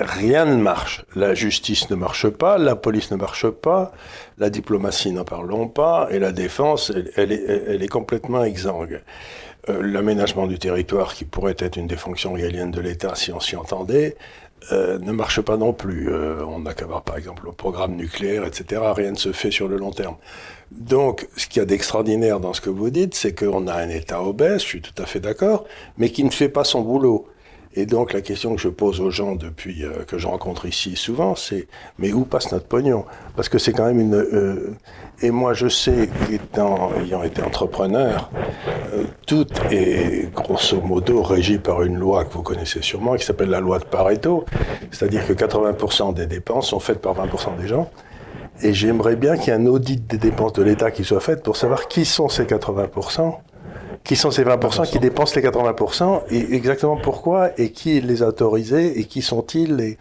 rien 0.00 0.44
ne 0.44 0.56
marche. 0.56 1.04
La 1.14 1.34
justice 1.34 1.90
ne 1.90 1.96
marche 1.96 2.28
pas, 2.28 2.58
la 2.58 2.76
police 2.76 3.10
ne 3.10 3.16
marche 3.16 3.48
pas, 3.48 3.92
la 4.38 4.50
diplomatie 4.50 5.12
n'en 5.12 5.24
parlons 5.24 5.68
pas, 5.68 6.08
et 6.10 6.18
la 6.18 6.32
défense, 6.32 6.92
elle, 7.16 7.32
est, 7.32 7.88
complètement 7.88 8.44
exsangue. 8.44 9.02
Euh, 9.68 9.82
l'aménagement 9.82 10.46
du 10.46 10.58
territoire, 10.58 11.14
qui 11.14 11.24
pourrait 11.24 11.56
être 11.58 11.76
une 11.76 11.86
des 11.86 11.96
fonctions 11.96 12.32
régaliennes 12.32 12.70
de 12.70 12.80
l'État 12.80 13.14
si 13.14 13.32
on 13.32 13.40
s'y 13.40 13.56
entendait, 13.56 14.16
euh, 14.72 14.98
ne 14.98 15.12
marche 15.12 15.40
pas 15.40 15.56
non 15.56 15.72
plus. 15.72 16.10
Euh, 16.10 16.44
on 16.44 16.60
n'a 16.60 16.74
qu'à 16.74 16.86
voir 16.86 17.02
par 17.02 17.16
exemple 17.16 17.44
le 17.46 17.52
programme 17.52 17.96
nucléaire, 17.96 18.44
etc. 18.44 18.82
Rien 18.94 19.12
ne 19.12 19.16
se 19.16 19.32
fait 19.32 19.50
sur 19.50 19.68
le 19.68 19.76
long 19.76 19.90
terme. 19.90 20.16
Donc, 20.70 21.28
ce 21.36 21.46
qu'il 21.46 21.60
y 21.60 21.62
a 21.62 21.66
d'extraordinaire 21.66 22.40
dans 22.40 22.52
ce 22.52 22.60
que 22.60 22.70
vous 22.70 22.90
dites, 22.90 23.14
c'est 23.14 23.34
qu'on 23.34 23.66
a 23.66 23.74
un 23.74 23.88
État 23.88 24.22
obèse, 24.22 24.62
je 24.62 24.66
suis 24.66 24.80
tout 24.80 25.02
à 25.02 25.06
fait 25.06 25.20
d'accord, 25.20 25.64
mais 25.98 26.10
qui 26.10 26.24
ne 26.24 26.30
fait 26.30 26.48
pas 26.48 26.64
son 26.64 26.82
boulot. 26.82 27.26
Et 27.74 27.86
donc 27.86 28.12
la 28.12 28.20
question 28.20 28.56
que 28.56 28.60
je 28.60 28.68
pose 28.68 29.00
aux 29.00 29.10
gens 29.10 29.36
depuis 29.36 29.84
euh, 29.84 30.02
que 30.04 30.18
je 30.18 30.26
rencontre 30.26 30.66
ici 30.66 30.96
souvent, 30.96 31.36
c'est 31.36 31.68
mais 31.98 32.12
où 32.12 32.24
passe 32.24 32.50
notre 32.50 32.66
pognon? 32.66 33.04
Parce 33.36 33.48
que 33.48 33.58
c'est 33.58 33.72
quand 33.72 33.86
même 33.86 34.00
une... 34.00 34.14
Euh, 34.14 34.74
et 35.22 35.30
moi 35.30 35.54
je 35.54 35.68
sais, 35.68 36.08
étant, 36.32 36.90
ayant 37.00 37.22
été 37.22 37.42
entrepreneur, 37.42 38.28
euh, 38.92 39.04
tout 39.24 39.46
est 39.70 40.32
grosso 40.34 40.80
modo 40.80 41.22
régi 41.22 41.58
par 41.58 41.82
une 41.82 41.96
loi 41.96 42.24
que 42.24 42.32
vous 42.32 42.42
connaissez 42.42 42.82
sûrement, 42.82 43.14
qui 43.14 43.24
s'appelle 43.24 43.50
la 43.50 43.60
loi 43.60 43.78
de 43.78 43.84
Pareto, 43.84 44.46
c'est-à-dire 44.90 45.24
que 45.24 45.32
80% 45.32 46.12
des 46.14 46.26
dépenses 46.26 46.70
sont 46.70 46.80
faites 46.80 47.00
par 47.00 47.14
20% 47.14 47.56
des 47.60 47.68
gens. 47.68 47.88
Et 48.62 48.74
j'aimerais 48.74 49.14
bien 49.14 49.36
qu'il 49.36 49.48
y 49.48 49.56
ait 49.56 49.60
un 49.60 49.66
audit 49.66 50.06
des 50.06 50.18
dépenses 50.18 50.54
de 50.54 50.62
l'État 50.62 50.90
qui 50.90 51.04
soit 51.04 51.20
fait 51.20 51.42
pour 51.42 51.56
savoir 51.56 51.86
qui 51.86 52.04
sont 52.04 52.28
ces 52.28 52.44
80% 52.44 53.36
qui 54.04 54.16
sont 54.16 54.30
ces 54.30 54.44
20% 54.44 54.90
qui 54.90 54.98
dépensent 54.98 55.34
les 55.36 55.46
80% 55.46 56.22
et 56.30 56.54
exactement 56.54 56.96
pourquoi 56.96 57.50
et 57.58 57.70
qui 57.70 58.00
les 58.00 58.22
a 58.22 58.28
autorisés 58.28 58.98
et 58.98 59.04
qui 59.04 59.22
sont-ils 59.22 59.78
et... 59.80 59.98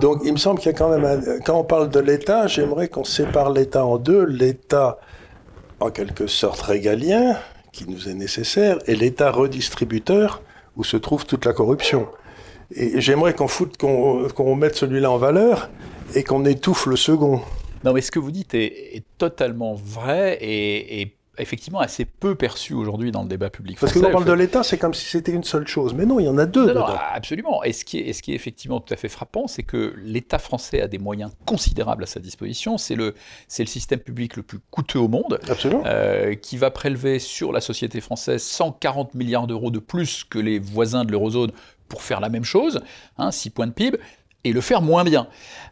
donc 0.00 0.20
il 0.24 0.32
me 0.32 0.38
semble 0.38 0.60
qu'il 0.60 0.70
y 0.70 0.74
a 0.74 0.78
quand 0.78 0.90
même 0.90 1.40
quand 1.44 1.58
on 1.58 1.64
parle 1.64 1.88
de 1.88 2.00
l'État 2.00 2.46
j'aimerais 2.46 2.88
qu'on 2.88 3.04
sépare 3.04 3.50
l'État 3.50 3.84
en 3.84 3.96
deux 3.96 4.24
l'État 4.24 4.98
en 5.80 5.90
quelque 5.90 6.26
sorte 6.26 6.60
régalien 6.60 7.36
qui 7.72 7.88
nous 7.88 8.08
est 8.08 8.14
nécessaire 8.14 8.78
et 8.86 8.94
l'État 8.94 9.30
redistributeur 9.30 10.42
où 10.76 10.84
se 10.84 10.96
trouve 10.96 11.26
toute 11.26 11.44
la 11.44 11.52
corruption. 11.52 12.08
Et 12.74 13.00
j'aimerais 13.00 13.34
qu'on 13.34 13.48
foute 13.48 13.76
qu'on 13.76 14.54
mette 14.54 14.76
celui-là 14.76 15.10
en 15.10 15.18
valeur 15.18 15.70
et 16.14 16.22
qu'on 16.22 16.44
étouffe 16.44 16.86
le 16.86 16.96
second. 16.96 17.40
Non 17.84 17.92
mais 17.92 18.00
ce 18.00 18.10
que 18.10 18.18
vous 18.18 18.30
dites 18.30 18.54
est, 18.54 19.02
totalement 19.18 19.74
vrai 19.74 20.38
et, 20.40 21.00
et 21.00 21.16
effectivement 21.40 21.80
assez 21.80 22.04
peu 22.04 22.34
perçu 22.34 22.74
aujourd'hui 22.74 23.12
dans 23.12 23.22
le 23.22 23.28
débat 23.28 23.50
public. 23.50 23.78
Parce 23.80 23.92
que 23.92 23.98
quand 23.98 24.08
on 24.08 24.12
parle 24.12 24.24
de 24.24 24.32
l'État, 24.32 24.62
c'est 24.62 24.78
comme 24.78 24.94
si 24.94 25.06
c'était 25.06 25.32
une 25.32 25.44
seule 25.44 25.66
chose. 25.66 25.94
Mais 25.94 26.06
non, 26.06 26.20
il 26.20 26.26
y 26.26 26.28
en 26.28 26.38
a 26.38 26.46
deux. 26.46 26.74
absolument. 27.12 27.62
Et 27.64 27.72
ce, 27.72 27.84
qui 27.84 27.98
est, 27.98 28.12
ce 28.12 28.22
qui 28.22 28.32
est 28.32 28.34
effectivement 28.34 28.80
tout 28.80 28.92
à 28.92 28.96
fait 28.96 29.08
frappant, 29.08 29.46
c'est 29.46 29.62
que 29.62 29.94
l'État 29.96 30.38
français 30.38 30.80
a 30.80 30.88
des 30.88 30.98
moyens 30.98 31.32
considérables 31.46 32.04
à 32.04 32.06
sa 32.06 32.20
disposition. 32.20 32.78
C'est 32.78 32.94
le, 32.94 33.14
le 33.58 33.66
système 33.66 34.00
public 34.00 34.36
le 34.36 34.42
plus 34.42 34.58
coûteux 34.70 34.98
au 34.98 35.08
monde. 35.08 35.38
Absolument. 35.48 35.82
Euh, 35.86 36.34
qui 36.34 36.56
va 36.56 36.70
prélever 36.70 37.18
sur 37.18 37.52
la 37.52 37.60
société 37.60 38.00
française 38.00 38.42
140 38.42 39.14
milliards 39.14 39.46
d'euros 39.46 39.70
de 39.70 39.78
plus 39.78 40.24
que 40.24 40.38
les 40.38 40.58
voisins 40.58 41.04
de 41.04 41.12
l'eurozone 41.12 41.52
pour 41.88 42.02
faire 42.02 42.20
la 42.20 42.28
même 42.28 42.44
chose, 42.44 42.80
hein, 43.18 43.30
6 43.30 43.50
points 43.50 43.66
de 43.66 43.72
PIB 43.72 43.98
et 44.44 44.52
le 44.52 44.60
faire 44.60 44.82
moins 44.82 45.04
bien. 45.04 45.28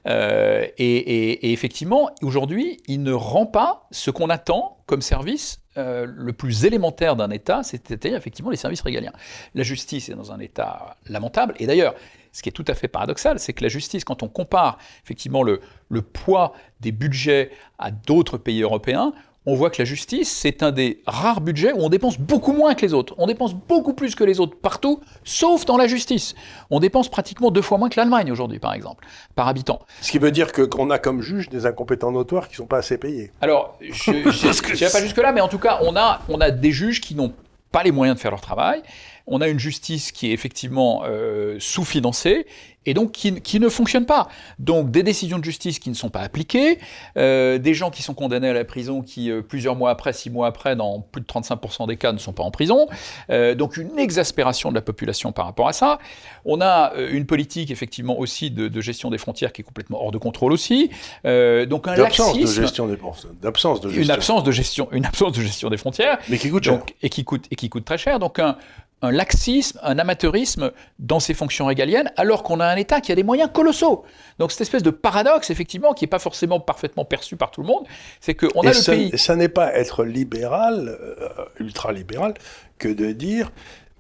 Euh, 0.06 0.66
et, 0.78 1.52
effectivement, 1.52 2.10
aujourd'hui, 2.22 2.78
il 2.86 3.02
ne 3.02 3.12
rend 3.12 3.46
pas 3.46 3.86
ce 3.90 4.10
qu'on 4.10 4.30
attend 4.30 4.77
comme 4.88 5.02
service 5.02 5.60
euh, 5.76 6.06
le 6.08 6.32
plus 6.32 6.64
élémentaire 6.64 7.14
d'un 7.14 7.30
État, 7.30 7.62
c'est-à-dire 7.62 8.16
effectivement 8.16 8.50
les 8.50 8.56
services 8.56 8.80
régaliens. 8.80 9.12
La 9.54 9.62
justice 9.62 10.08
est 10.08 10.14
dans 10.14 10.32
un 10.32 10.40
état 10.40 10.96
lamentable, 11.06 11.54
et 11.58 11.66
d'ailleurs, 11.66 11.94
ce 12.32 12.42
qui 12.42 12.48
est 12.48 12.52
tout 12.52 12.64
à 12.66 12.74
fait 12.74 12.88
paradoxal, 12.88 13.38
c'est 13.38 13.52
que 13.52 13.62
la 13.62 13.68
justice, 13.68 14.04
quand 14.04 14.22
on 14.22 14.28
compare 14.28 14.78
effectivement 15.04 15.42
le 15.42 16.02
poids 16.02 16.54
des 16.80 16.92
budgets 16.92 17.50
à 17.78 17.90
d'autres 17.90 18.38
pays 18.38 18.62
européens, 18.62 19.12
on 19.48 19.54
voit 19.54 19.70
que 19.70 19.80
la 19.80 19.86
justice, 19.86 20.30
c'est 20.30 20.62
un 20.62 20.72
des 20.72 21.00
rares 21.06 21.40
budgets 21.40 21.72
où 21.72 21.78
on 21.78 21.88
dépense 21.88 22.18
beaucoup 22.18 22.52
moins 22.52 22.74
que 22.74 22.84
les 22.84 22.92
autres. 22.92 23.14
On 23.16 23.26
dépense 23.26 23.54
beaucoup 23.54 23.94
plus 23.94 24.14
que 24.14 24.22
les 24.22 24.40
autres 24.40 24.54
partout, 24.54 25.00
sauf 25.24 25.64
dans 25.64 25.78
la 25.78 25.86
justice. 25.86 26.34
On 26.68 26.80
dépense 26.80 27.08
pratiquement 27.08 27.50
deux 27.50 27.62
fois 27.62 27.78
moins 27.78 27.88
que 27.88 27.98
l'Allemagne 27.98 28.30
aujourd'hui, 28.30 28.58
par 28.58 28.74
exemple, 28.74 29.06
par 29.34 29.48
habitant. 29.48 29.80
Ce 30.02 30.10
qui 30.10 30.18
veut 30.18 30.32
dire 30.32 30.52
que 30.52 30.60
qu'on 30.60 30.90
a 30.90 30.98
comme 30.98 31.22
juge 31.22 31.48
des 31.48 31.64
incompétents 31.64 32.12
notoires 32.12 32.48
qui 32.48 32.52
ne 32.52 32.56
sont 32.58 32.66
pas 32.66 32.76
assez 32.76 32.98
payés. 32.98 33.32
Alors, 33.40 33.78
je 33.80 34.10
ne 34.10 34.92
pas 34.92 35.00
jusque-là, 35.00 35.32
mais 35.32 35.40
en 35.40 35.48
tout 35.48 35.58
cas, 35.58 35.78
on 35.80 35.96
a, 35.96 36.20
on 36.28 36.42
a 36.42 36.50
des 36.50 36.72
juges 36.72 37.00
qui 37.00 37.14
n'ont 37.14 37.32
pas 37.72 37.82
les 37.82 37.90
moyens 37.90 38.18
de 38.18 38.20
faire 38.20 38.32
leur 38.32 38.42
travail. 38.42 38.82
On 39.30 39.40
a 39.40 39.48
une 39.48 39.58
justice 39.58 40.10
qui 40.10 40.30
est 40.30 40.32
effectivement 40.32 41.02
euh, 41.04 41.56
sous-financée 41.60 42.46
et 42.86 42.94
donc 42.94 43.12
qui, 43.12 43.60
ne 43.60 43.68
fonctionne 43.68 44.06
pas. 44.06 44.28
Donc 44.58 44.90
des 44.90 45.02
décisions 45.02 45.38
de 45.38 45.44
justice 45.44 45.78
qui 45.78 45.90
ne 45.90 45.94
sont 45.94 46.08
pas 46.08 46.20
appliquées, 46.20 46.78
euh, 47.18 47.58
des 47.58 47.74
gens 47.74 47.90
qui 47.90 48.02
sont 48.02 48.14
condamnés 48.14 48.48
à 48.48 48.54
la 48.54 48.64
prison 48.64 49.02
qui, 49.02 49.30
euh, 49.30 49.42
plusieurs 49.42 49.76
mois 49.76 49.90
après, 49.90 50.14
six 50.14 50.30
mois 50.30 50.46
après, 50.46 50.74
dans 50.74 51.00
plus 51.00 51.20
de 51.20 51.26
35% 51.26 51.86
des 51.86 51.98
cas, 51.98 52.12
ne 52.12 52.18
sont 52.18 52.32
pas 52.32 52.42
en 52.42 52.50
prison. 52.50 52.86
donc 53.28 53.76
une 53.76 53.98
exaspération 53.98 54.70
de 54.70 54.74
la 54.74 54.80
population 54.80 55.32
par 55.32 55.44
rapport 55.44 55.68
à 55.68 55.74
ça. 55.74 55.98
On 56.46 56.62
a 56.62 56.94
une 57.10 57.26
politique 57.26 57.70
effectivement 57.70 58.18
aussi 58.18 58.50
de, 58.50 58.80
gestion 58.80 59.10
des 59.10 59.18
frontières 59.18 59.52
qui 59.52 59.60
est 59.60 59.64
complètement 59.64 60.02
hors 60.02 60.12
de 60.12 60.18
contrôle 60.18 60.52
aussi. 60.52 60.90
donc 61.24 61.88
un 61.88 61.96
laxisme. 61.96 62.40
De 62.40 62.46
gestion 62.46 62.86
des 62.86 62.96
d'absence 63.42 63.80
de 63.82 63.90
gestion. 63.90 64.02
Une 64.02 64.10
absence 64.10 64.44
de 64.44 64.52
gestion, 64.52 64.88
une 64.92 65.04
absence 65.04 65.32
de 65.32 65.42
gestion 65.42 65.68
des 65.68 65.76
frontières. 65.76 66.18
Mais 66.30 66.38
qui 66.38 66.48
coûte 66.50 66.64
cher. 66.64 66.82
et 67.02 67.10
qui 67.10 67.24
coûte 67.24 67.46
et 67.50 67.56
qui 67.56 67.68
coûte 67.68 67.84
très 67.84 67.98
cher. 67.98 68.18
Donc 68.18 68.38
un, 68.38 68.56
un 69.02 69.12
laxisme, 69.12 69.78
un 69.82 69.98
amateurisme 69.98 70.72
dans 70.98 71.20
ses 71.20 71.34
fonctions 71.34 71.66
régaliennes, 71.66 72.10
alors 72.16 72.42
qu'on 72.42 72.60
a 72.60 72.66
un 72.66 72.76
État 72.76 73.00
qui 73.00 73.12
a 73.12 73.14
des 73.14 73.22
moyens 73.22 73.50
colossaux. 73.52 74.04
Donc 74.38 74.50
cette 74.50 74.62
espèce 74.62 74.82
de 74.82 74.90
paradoxe, 74.90 75.50
effectivement, 75.50 75.94
qui 75.94 76.04
n'est 76.04 76.08
pas 76.08 76.18
forcément 76.18 76.60
parfaitement 76.60 77.04
perçu 77.04 77.36
par 77.36 77.50
tout 77.50 77.62
le 77.62 77.68
monde, 77.68 77.84
c'est 78.20 78.34
qu'on 78.34 78.62
a 78.62 78.68
le 78.68 78.72
ça, 78.72 78.92
pays... 78.92 79.16
Ça 79.16 79.36
n'est 79.36 79.48
pas 79.48 79.72
être 79.74 80.04
libéral, 80.04 80.98
euh, 81.00 81.44
ultra-libéral, 81.60 82.34
que 82.78 82.88
de 82.88 83.12
dire 83.12 83.50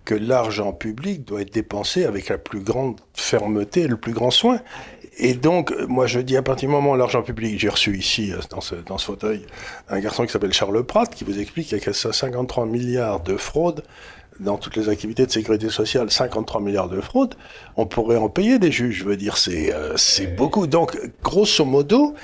que 0.04 0.14
l'argent 0.14 0.72
public 0.72 1.24
doit 1.24 1.42
être 1.42 1.52
dépensé 1.52 2.04
avec 2.04 2.28
la 2.28 2.38
plus 2.38 2.60
grande 2.60 2.98
fermeté 3.12 3.82
et 3.82 3.88
le 3.88 3.98
plus 3.98 4.12
grand 4.12 4.30
soin. 4.30 4.60
Et 5.18 5.34
donc, 5.34 5.72
moi, 5.88 6.06
je 6.06 6.20
dis 6.20 6.36
à 6.36 6.42
partir 6.42 6.68
du 6.68 6.74
moment 6.74 6.92
où 6.92 6.96
l'argent 6.96 7.22
public, 7.22 7.58
j'ai 7.58 7.68
reçu 7.68 7.96
ici, 7.96 8.32
euh, 8.32 8.38
dans 8.50 8.60
ce, 8.60 8.74
dans 8.74 8.98
ce 8.98 9.04
fauteuil, 9.04 9.44
un 9.88 10.00
garçon 10.00 10.24
qui 10.24 10.32
s'appelle 10.32 10.52
Charles 10.52 10.82
Pratt, 10.84 11.14
qui 11.14 11.24
vous 11.24 11.38
explique 11.38 11.68
qu'il 11.68 11.78
y 11.78 11.88
a 11.88 11.92
53 11.92 12.66
milliards 12.66 13.20
de 13.20 13.36
fraudes 13.36 13.84
dans 14.40 14.56
toutes 14.56 14.76
les 14.76 14.88
activités 14.88 15.26
de 15.26 15.30
sécurité 15.30 15.68
sociale 15.70 16.10
53 16.10 16.60
milliards 16.60 16.88
de 16.88 17.00
fraude, 17.00 17.34
on 17.76 17.86
pourrait 17.86 18.16
en 18.16 18.28
payer 18.28 18.58
des 18.58 18.72
juges. 18.72 18.98
Je 18.98 19.04
veux 19.04 19.16
dire, 19.16 19.36
c'est 19.36 19.72
euh, 19.74 19.96
c'est 19.96 20.26
beaucoup. 20.26 20.66
Donc, 20.66 20.98
grosso 21.22 21.64
modo, 21.64 22.14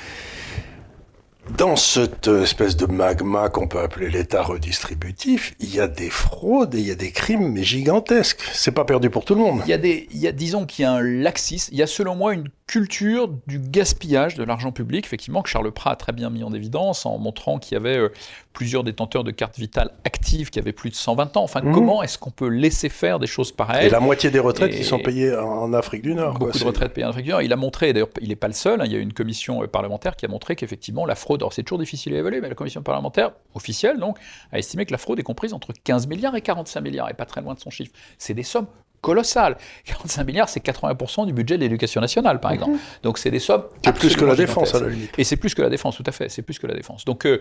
dans 1.59 1.77
cette 1.77 2.29
espèce 2.29 2.77
de 2.77 2.87
magma 2.87 3.51
qu'on 3.51 3.69
peut 3.69 3.81
appeler 3.81 4.09
l'État 4.09 4.43
redistributif, 4.43 5.55
il 5.61 5.75
y 5.75 5.81
a 5.81 5.89
des 5.89 6.09
fraudes 6.09 6.75
et 6.75 6.79
il 6.79 6.87
y 6.87 6.91
a 6.91 6.95
des 6.95 7.13
crimes, 7.13 7.53
mais 7.53 7.63
gigantesques. 7.63 8.41
C'est 8.53 8.73
pas 8.73 8.85
perdu 8.85 9.11
pour 9.11 9.25
tout 9.25 9.35
le 9.35 9.41
monde. 9.41 9.61
Il 9.67 9.71
y 9.71 9.75
a 9.75 9.79
des, 9.79 10.09
il 10.11 10.19
y 10.19 10.27
a, 10.27 10.33
disons 10.33 10.65
qu'il 10.65 10.85
y 10.85 10.87
a 10.87 10.93
un 10.93 11.03
laxisme. 11.03 11.71
Il 11.73 11.79
y 11.79 11.83
a 11.83 11.87
selon 11.87 12.17
moi 12.17 12.33
une 12.33 12.49
culture 12.67 13.29
du 13.47 13.59
gaspillage 13.59 14.37
de 14.37 14.43
l'argent 14.43 14.73
public, 14.73 15.05
effectivement, 15.05 15.43
que 15.43 15.51
Charles 15.51 15.71
Prat 15.71 15.93
a 15.93 15.97
très 15.97 16.13
bien 16.13 16.31
mis 16.31 16.43
en 16.43 16.53
évidence 16.53 17.05
en 17.05 17.19
montrant 17.19 17.59
qu'il 17.59 17.75
y 17.75 17.77
avait 17.77 17.99
euh, 17.99 18.09
plusieurs 18.55 18.85
détenteurs 18.85 19.23
de 19.23 19.31
cartes 19.31 19.59
vitales 19.59 19.91
actives 20.05 20.49
qui 20.49 20.59
avaient 20.59 20.73
plus 20.73 20.89
de 20.89 20.95
120 20.95 21.37
ans. 21.37 21.43
Enfin, 21.43 21.61
mmh. 21.61 21.73
comment 21.73 22.03
est-ce 22.03 22.19
qu'on 22.19 22.31
peut 22.31 22.49
laisser 22.49 22.89
faire 22.89 23.19
des 23.19 23.27
choses 23.27 23.53
pareilles 23.53 23.87
Et 23.87 23.91
la 23.91 24.01
moitié 24.01 24.31
des 24.31 24.39
retraites 24.39 24.75
qui 24.75 24.85
sont 24.85 24.99
payées 24.99 25.37
en 25.37 25.73
Afrique 25.75 26.03
du 26.03 26.15
Nord. 26.15 26.39
Beaucoup 26.39 26.59
de 26.59 26.65
retraites 26.65 26.95
payées 26.95 27.07
en 27.07 27.11
Afrique 27.11 27.27
du 27.27 27.31
Nord. 27.33 27.43
Il 27.43 27.53
a 27.53 27.57
montré, 27.57 27.93
d'ailleurs, 27.93 28.09
il 28.21 28.29
n'est 28.29 28.37
pas 28.37 28.49
le 28.49 28.55
seul, 28.55 28.81
hein, 28.81 28.85
il 28.87 28.93
y 28.93 28.97
a 28.97 28.99
une 28.99 29.13
commission 29.13 29.63
euh, 29.63 29.67
parlementaire 29.67 30.17
qui 30.17 30.25
a 30.25 30.29
montré 30.29 30.57
qu'effectivement, 30.57 31.05
la 31.05 31.17
fraude, 31.17 31.43
alors 31.43 31.53
c'est 31.53 31.65
toujours 31.65 31.79
difficile 31.79 32.15
à 32.15 32.19
évaluer, 32.19 32.41
mais 32.41 32.49
la 32.49 32.55
commission 32.55 32.83
parlementaire 32.83 33.33
officielle, 33.55 33.99
donc, 33.99 34.19
a 34.53 34.59
estimé 34.59 34.87
que 34.87 34.93
la 34.93 34.99
fraude 34.99 35.19
est 35.19 35.25
comprise 35.25 35.53
entre 35.53 35.73
15 35.73 36.07
milliards 36.07 36.35
et 36.35 36.41
45 36.41 36.81
milliards, 36.81 37.11
et 37.11 37.15
pas 37.15 37.27
très 37.27 37.43
loin 37.43 37.55
de 37.55 37.61
son 37.61 37.71
chiffre. 37.71 37.93
C'est 38.17 38.35
des 38.35 38.43
sommes 38.43 38.67
colossal. 39.05 39.57
45 39.85 40.25
milliards, 40.25 40.49
c'est 40.49 40.65
80% 40.65 41.27
du 41.27 41.33
budget 41.33 41.57
de 41.57 41.63
l'éducation 41.63 42.01
nationale, 42.01 42.41
par 42.41 42.53
exemple. 42.53 42.79
Donc 43.03 43.19
c'est 43.19 43.31
des 43.31 43.39
sommes. 43.39 43.65
C'est 43.85 43.95
plus 43.95 44.17
que 44.17 44.25
la 44.25 44.35
défense, 44.35 44.75
à 44.75 44.81
la 44.81 44.89
limite. 44.89 45.11
Et 45.19 45.25
c'est 45.25 45.37
plus 45.37 45.55
que 45.55 45.63
la 45.63 45.69
défense, 45.69 45.97
tout 45.97 46.05
à 46.07 46.13
fait. 46.13 46.29
C'est 46.29 46.43
plus 46.43 46.59
que 46.59 46.67
la 46.67 46.75
défense. 46.75 47.05
Donc, 47.05 47.27
euh, 47.27 47.41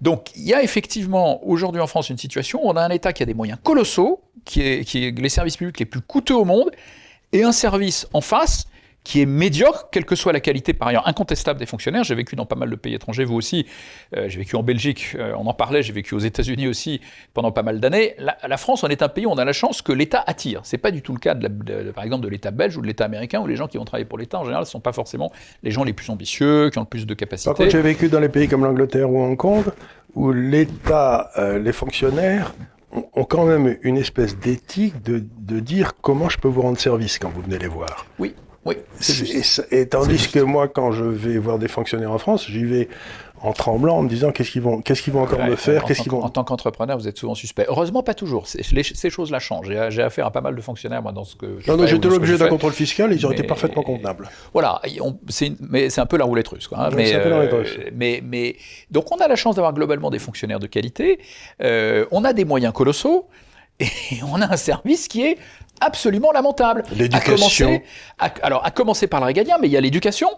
donc 0.00 0.30
il 0.36 0.44
y 0.44 0.54
a 0.54 0.62
effectivement 0.62 1.44
aujourd'hui 1.46 1.80
en 1.80 1.86
France 1.86 2.10
une 2.10 2.18
situation 2.18 2.64
où 2.64 2.70
on 2.70 2.76
a 2.76 2.82
un 2.82 2.90
État 2.90 3.12
qui 3.12 3.22
a 3.22 3.26
des 3.26 3.34
moyens 3.34 3.58
colossaux, 3.62 4.20
qui 4.44 4.60
est, 4.62 4.84
qui 4.84 5.06
est 5.06 5.18
les 5.18 5.28
services 5.28 5.56
publics 5.56 5.78
les 5.80 5.86
plus 5.86 6.00
coûteux 6.00 6.36
au 6.36 6.44
monde, 6.44 6.70
et 7.32 7.42
un 7.42 7.52
service 7.52 8.06
en 8.12 8.20
face 8.20 8.66
qui 9.04 9.20
est 9.20 9.26
médiocre, 9.26 9.88
quelle 9.92 10.06
que 10.06 10.16
soit 10.16 10.32
la 10.32 10.40
qualité 10.40 10.72
par 10.72 10.88
ailleurs 10.88 11.06
incontestable 11.06 11.60
des 11.60 11.66
fonctionnaires. 11.66 12.04
J'ai 12.04 12.14
vécu 12.14 12.36
dans 12.36 12.46
pas 12.46 12.56
mal 12.56 12.70
de 12.70 12.76
pays 12.76 12.94
étrangers, 12.94 13.24
vous 13.24 13.34
aussi. 13.34 13.66
Euh, 14.16 14.28
j'ai 14.28 14.38
vécu 14.38 14.56
en 14.56 14.62
Belgique, 14.62 15.14
euh, 15.16 15.34
on 15.36 15.46
en 15.46 15.52
parlait, 15.52 15.82
j'ai 15.82 15.92
vécu 15.92 16.14
aux 16.14 16.20
États-Unis 16.20 16.66
aussi 16.66 17.02
pendant 17.34 17.52
pas 17.52 17.62
mal 17.62 17.80
d'années. 17.80 18.16
La, 18.18 18.56
France, 18.56 18.82
on 18.82 18.88
est 18.88 19.02
un 19.02 19.10
pays 19.10 19.26
où 19.26 19.30
on 19.30 19.36
a 19.36 19.44
la 19.44 19.52
chance 19.52 19.82
que 19.82 19.92
l'État 19.92 20.24
attire. 20.26 20.60
C'est 20.64 20.78
pas 20.78 20.90
du 20.90 21.02
tout 21.02 21.12
le 21.12 21.18
cas, 21.18 21.34
de, 21.34 21.90
par 21.90 22.02
exemple, 22.02 22.24
de 22.24 22.30
l'État 22.30 22.50
belge 22.50 22.78
ou 22.78 22.80
de 22.80 22.86
l'État 22.86 23.04
américain, 23.04 23.40
où 23.40 23.46
les 23.46 23.56
gens 23.56 23.68
qui 23.68 23.76
vont 23.76 23.84
travailler 23.84 24.06
pour 24.06 24.16
l'État, 24.16 24.40
en 24.40 24.44
général, 24.44 24.62
ne 24.62 24.68
sont 24.68 24.80
pas 24.80 24.92
forcément 24.92 25.30
les 25.62 25.70
gens 25.70 25.84
les 25.84 25.92
plus 25.92 26.08
ambitieux, 26.08 26.70
qui 26.70 26.78
ont 26.78 26.82
le 26.82 26.86
plus 26.86 27.06
de 27.06 27.14
capacités. 27.14 27.50
Par 27.50 27.56
contre, 27.56 27.70
j'ai 27.70 27.82
vécu 27.82 28.08
dans 28.08 28.20
les 28.20 28.30
pays 28.30 28.48
comme 28.48 28.64
l'Angleterre 28.64 29.10
ou 29.10 29.22
Hong 29.22 29.36
Kong, 29.36 29.64
où 30.14 30.32
l'État, 30.32 31.30
euh, 31.36 31.58
les 31.58 31.72
fonctionnaires, 31.72 32.54
ont 33.12 33.24
quand 33.24 33.44
même 33.44 33.76
une 33.82 33.98
espèce 33.98 34.38
d'éthique 34.38 35.02
de, 35.02 35.22
de 35.40 35.60
dire 35.60 35.92
comment 36.00 36.28
je 36.28 36.38
peux 36.38 36.48
vous 36.48 36.62
rendre 36.62 36.78
service 36.78 37.18
quand 37.18 37.28
vous 37.28 37.42
venez 37.42 37.58
les 37.58 37.66
voir. 37.66 38.06
Oui, 38.18 38.34
Oui. 38.64 38.76
Et, 39.70 39.80
et 39.80 39.88
tandis 39.88 40.30
que 40.30 40.40
moi, 40.40 40.68
quand 40.68 40.92
je 40.92 41.04
vais 41.04 41.38
voir 41.38 41.58
des 41.58 41.68
fonctionnaires 41.68 42.12
en 42.12 42.18
France, 42.18 42.46
j'y 42.48 42.64
vais 42.64 42.88
en 43.44 43.52
tremblant, 43.52 43.98
en 43.98 44.02
me 44.02 44.08
disant 44.08 44.32
qu'est-ce 44.32 44.50
qu'ils 44.50 44.62
vont, 44.62 44.80
qu'est-ce 44.80 45.02
qu'ils 45.02 45.12
vont 45.12 45.22
encore 45.22 45.44
me 45.44 45.54
faire, 45.54 45.84
qu'est-ce 45.84 46.00
qu'ils 46.00 46.10
vont. 46.10 46.22
En 46.22 46.30
tant 46.30 46.44
qu'entrepreneur, 46.44 46.96
vous 46.96 47.08
êtes 47.08 47.18
souvent 47.18 47.34
suspect. 47.34 47.66
Heureusement, 47.68 48.02
pas 48.02 48.14
toujours. 48.14 48.46
ces 48.46 49.10
choses-là 49.10 49.38
changent. 49.38 49.70
J'ai 49.90 50.02
affaire 50.02 50.26
à 50.26 50.30
pas 50.30 50.40
mal 50.40 50.56
de 50.56 50.60
fonctionnaires, 50.62 51.02
moi, 51.02 51.12
dans 51.12 51.24
ce 51.24 51.36
que. 51.36 51.60
Je 51.60 51.70
non, 51.70 51.76
non, 51.76 51.86
j'étais 51.86 52.08
l'objet 52.08 52.38
d'un 52.38 52.48
contrôle 52.48 52.72
fiscal, 52.72 53.12
ils 53.12 53.24
auraient 53.26 53.34
été 53.34 53.46
parfaitement 53.46 53.82
convenables. 53.82 54.30
Voilà, 54.54 54.80
mais 55.60 55.90
c'est 55.90 56.00
un 56.00 56.06
peu 56.06 56.16
la 56.16 56.24
roulette 56.24 56.48
russe, 56.48 56.68
quoi. 56.68 56.86
Hein. 56.86 56.90
mais, 56.96 57.12
euh, 57.14 57.64
mais, 57.94 58.22
mais, 58.24 58.56
donc, 58.90 59.12
on 59.12 59.16
a 59.16 59.28
la 59.28 59.36
chance 59.36 59.56
d'avoir 59.56 59.74
globalement 59.74 60.10
des 60.10 60.18
fonctionnaires 60.18 60.60
de 60.60 60.66
qualité. 60.66 61.18
Euh, 61.62 62.06
on 62.12 62.24
a 62.24 62.32
des 62.32 62.46
moyens 62.46 62.72
colossaux. 62.72 63.28
Et 63.80 64.22
on 64.22 64.40
a 64.40 64.52
un 64.52 64.56
service 64.56 65.08
qui 65.08 65.22
est 65.22 65.36
absolument 65.80 66.32
lamentable. 66.32 66.84
L'éducation. 66.96 67.80
Alors, 68.18 68.64
à 68.64 68.70
commencer 68.70 69.06
par 69.06 69.20
le 69.20 69.26
régalien, 69.26 69.56
mais 69.60 69.68
il 69.68 69.72
y 69.72 69.76
a 69.76 69.80
l'éducation. 69.80 70.28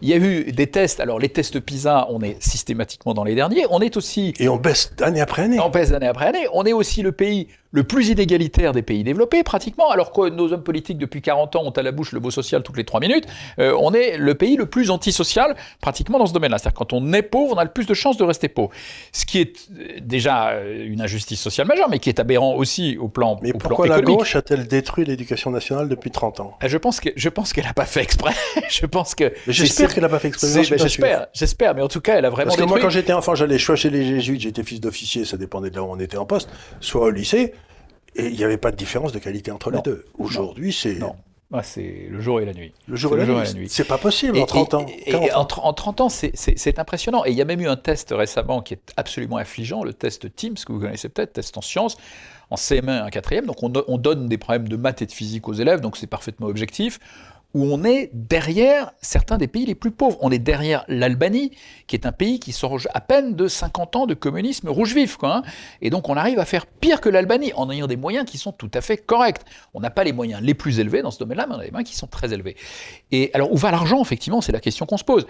Il 0.00 0.08
y 0.08 0.12
a 0.12 0.16
eu 0.16 0.52
des 0.52 0.66
tests. 0.66 1.00
Alors, 1.00 1.18
les 1.18 1.28
tests 1.28 1.60
PISA, 1.60 2.06
on 2.10 2.20
est 2.20 2.42
systématiquement 2.42 3.14
dans 3.14 3.24
les 3.24 3.34
derniers. 3.34 3.66
On 3.70 3.80
est 3.80 3.96
aussi. 3.96 4.34
Et 4.38 4.48
on 4.48 4.56
baisse 4.56 4.94
d'année 4.96 5.20
après 5.20 5.42
année. 5.42 5.60
On 5.60 5.70
baisse 5.70 5.90
d'année 5.90 6.06
après 6.06 6.26
année. 6.26 6.46
On 6.52 6.64
est 6.64 6.72
aussi 6.72 7.02
le 7.02 7.12
pays 7.12 7.48
le 7.72 7.84
plus 7.84 8.10
inégalitaire 8.10 8.72
des 8.72 8.82
pays 8.82 9.02
développés, 9.02 9.42
pratiquement, 9.42 9.90
alors 9.90 10.12
que 10.12 10.28
nos 10.28 10.52
hommes 10.52 10.62
politiques 10.62 10.98
depuis 10.98 11.22
40 11.22 11.56
ans 11.56 11.64
ont 11.64 11.70
à 11.70 11.82
la 11.82 11.90
bouche 11.90 12.12
le 12.12 12.20
mot 12.20 12.30
social 12.30 12.62
toutes 12.62 12.76
les 12.76 12.84
3 12.84 13.00
minutes, 13.00 13.26
euh, 13.58 13.74
on 13.80 13.92
est 13.94 14.18
le 14.18 14.34
pays 14.34 14.56
le 14.56 14.66
plus 14.66 14.90
antisocial 14.90 15.56
pratiquement 15.80 16.18
dans 16.18 16.26
ce 16.26 16.34
domaine-là. 16.34 16.58
C'est-à-dire 16.58 16.78
quand 16.78 16.92
on 16.92 17.12
est 17.12 17.22
pauvre, 17.22 17.54
on 17.56 17.58
a 17.58 17.64
le 17.64 17.70
plus 17.70 17.86
de 17.86 17.94
chances 17.94 18.18
de 18.18 18.24
rester 18.24 18.48
pauvre. 18.48 18.70
Ce 19.12 19.24
qui 19.24 19.40
est 19.40 19.68
euh, 19.70 19.98
déjà 20.02 20.50
euh, 20.50 20.86
une 20.86 21.00
injustice 21.00 21.40
sociale 21.40 21.66
majeure, 21.66 21.88
mais 21.88 21.98
qui 21.98 22.10
est 22.10 22.20
aberrant 22.20 22.54
aussi 22.54 22.98
au 22.98 23.08
plan 23.08 23.38
Mais 23.42 23.54
au 23.54 23.58
pourquoi 23.58 23.86
plan 23.86 23.96
la 23.96 24.02
gauche 24.02 24.36
a-t-elle 24.36 24.68
détruit 24.82 25.04
l'éducation 25.04 25.50
nationale 25.50 25.88
depuis 25.88 26.10
30 26.10 26.40
ans 26.40 26.58
Je 26.64 26.76
pense 26.76 26.98
que 26.98 27.10
je 27.14 27.28
pense 27.28 27.52
qu'elle 27.52 27.64
n'a 27.64 27.72
pas 27.72 27.86
fait 27.86 28.02
exprès. 28.02 28.34
je 28.68 28.84
pense 28.86 29.14
que 29.14 29.32
j'espère 29.46 29.94
qu'elle 29.94 30.02
n'a 30.02 30.08
pas 30.08 30.18
fait 30.18 30.28
exprès. 30.28 30.64
J'espère, 30.64 31.28
j'espère, 31.32 31.74
mais 31.74 31.82
en 31.82 31.88
tout 31.88 32.00
cas, 32.00 32.18
elle 32.18 32.24
a 32.24 32.30
vraiment 32.30 32.46
Parce 32.48 32.56
que 32.56 32.62
détruit. 32.62 32.80
moi, 32.80 32.82
quand 32.82 32.90
j'étais 32.90 33.12
enfant, 33.12 33.34
j'allais 33.34 33.58
soit 33.58 33.76
chez 33.76 33.90
les 33.90 34.04
jésuites, 34.04 34.40
j'étais 34.40 34.64
fils 34.64 34.80
d'officier, 34.80 35.24
ça 35.24 35.36
dépendait 35.36 35.70
de 35.70 35.76
là 35.76 35.82
où 35.84 35.90
on 35.90 35.98
était 36.00 36.16
en 36.16 36.26
poste, 36.26 36.50
soit 36.80 37.06
au 37.06 37.10
lycée. 37.10 37.54
Et 38.14 38.26
il 38.26 38.36
n'y 38.36 38.44
avait 38.44 38.58
pas 38.58 38.70
de 38.70 38.76
différence 38.76 39.12
de 39.12 39.18
qualité 39.18 39.50
entre 39.50 39.70
les 39.70 39.80
deux. 39.82 40.04
Aujourd'hui, 40.18 40.72
c'est. 40.72 40.98
Ah, 41.54 41.62
c'est 41.62 42.06
le 42.08 42.20
jour 42.20 42.40
et 42.40 42.46
la 42.46 42.54
nuit. 42.54 42.72
Le 42.88 42.96
jour, 42.96 43.14
et 43.14 43.26
la, 43.26 43.52
nuit. 43.52 43.68
C'est 43.68 43.84
pas 43.84 43.98
possible 43.98 44.38
en 44.38 44.46
30 44.46 44.74
ans. 44.74 44.86
Et, 45.04 45.14
en, 45.34 45.40
en, 45.40 45.72
30 45.72 46.00
ans, 46.00 46.08
c'est 46.08 46.78
impressionnant. 46.78 47.24
Et 47.26 47.30
il 47.30 47.36
y 47.36 47.42
a 47.42 47.44
même 47.44 47.60
eu 47.60 47.68
un 47.68 47.76
test 47.76 48.14
récemment 48.16 48.62
qui 48.62 48.74
est 48.74 48.92
absolument 48.96 49.36
affligeant, 49.36 49.84
le 49.84 49.92
test 49.92 50.34
TIMS, 50.34 50.54
que 50.66 50.72
vous 50.72 50.80
connaissez 50.80 51.10
peut-être, 51.10 51.34
test 51.34 51.56
en 51.58 51.60
sciences, 51.60 51.98
en 52.50 52.56
CM1 52.56 52.98
et 52.98 53.02
en 53.02 53.08
4e. 53.08 53.44
Donc 53.44 53.62
on, 53.62 53.72
on, 53.86 53.98
donne 53.98 54.28
des 54.28 54.38
problèmes 54.38 54.68
de 54.68 54.76
maths 54.76 55.02
et 55.02 55.06
de 55.06 55.12
physique 55.12 55.46
aux 55.46 55.52
élèves, 55.52 55.80
donc 55.80 55.98
c'est 55.98 56.06
parfaitement 56.06 56.46
objectif 56.46 56.98
où 57.54 57.64
on 57.64 57.84
est 57.84 58.10
derrière 58.12 58.92
certains 59.00 59.38
des 59.38 59.46
pays 59.46 59.66
les 59.66 59.74
plus 59.74 59.90
pauvres. 59.90 60.16
On 60.20 60.30
est 60.30 60.38
derrière 60.38 60.84
l'Albanie, 60.88 61.52
qui 61.86 61.96
est 61.96 62.06
un 62.06 62.12
pays 62.12 62.40
qui 62.40 62.52
sort 62.52 62.78
à 62.94 63.00
peine 63.00 63.34
de 63.34 63.48
50 63.48 63.96
ans 63.96 64.06
de 64.06 64.14
communisme 64.14 64.68
rouge 64.68 64.94
vif. 64.94 65.16
Quoi, 65.16 65.36
hein. 65.36 65.42
Et 65.80 65.90
donc 65.90 66.08
on 66.08 66.16
arrive 66.16 66.38
à 66.38 66.44
faire 66.44 66.66
pire 66.66 67.00
que 67.00 67.08
l'Albanie 67.08 67.52
en 67.54 67.70
ayant 67.70 67.86
des 67.86 67.96
moyens 67.96 68.24
qui 68.24 68.38
sont 68.38 68.52
tout 68.52 68.70
à 68.74 68.80
fait 68.80 68.96
corrects. 68.96 69.42
On 69.74 69.80
n'a 69.80 69.90
pas 69.90 70.04
les 70.04 70.12
moyens 70.12 70.40
les 70.42 70.54
plus 70.54 70.80
élevés 70.80 71.02
dans 71.02 71.10
ce 71.10 71.18
domaine-là, 71.18 71.46
mais 71.46 71.54
on 71.54 71.58
a 71.58 71.64
des 71.64 71.70
moyens 71.70 71.90
qui 71.90 71.96
sont 71.96 72.06
très 72.06 72.32
élevés. 72.32 72.56
Et 73.10 73.30
alors 73.34 73.52
où 73.52 73.56
va 73.56 73.70
l'argent, 73.70 74.00
effectivement, 74.00 74.40
c'est 74.40 74.52
la 74.52 74.60
question 74.60 74.86
qu'on 74.86 74.96
se 74.96 75.04
pose. 75.04 75.26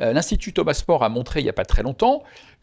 Euh, 0.00 0.12
L'Institut 0.12 0.52
Thomas 0.52 0.74
Sport 0.74 1.02
a 1.04 1.08
montré 1.08 1.40
il 1.40 1.44
n'y 1.44 1.50
a 1.50 1.54
pas 1.54 1.64
très 1.64 1.82
longtemps 1.82 2.22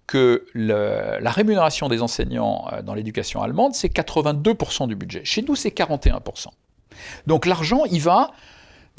que 0.09 0.47
la 0.55 1.29
rémunération 1.29 1.87
des 1.87 2.01
enseignants 2.01 2.67
euh, 2.73 2.81
dans 2.81 2.95
l'éducation 2.95 3.43
allemande, 3.43 3.75
c'est 3.75 3.93
82% 3.93 4.87
du 4.87 4.95
budget. 4.95 5.21
Chez 5.23 5.43
nous, 5.43 5.55
c'est 5.55 5.69
41%. 5.69 6.47
Donc 7.27 7.45
l'argent, 7.45 7.83
il 7.85 8.01
va 8.01 8.31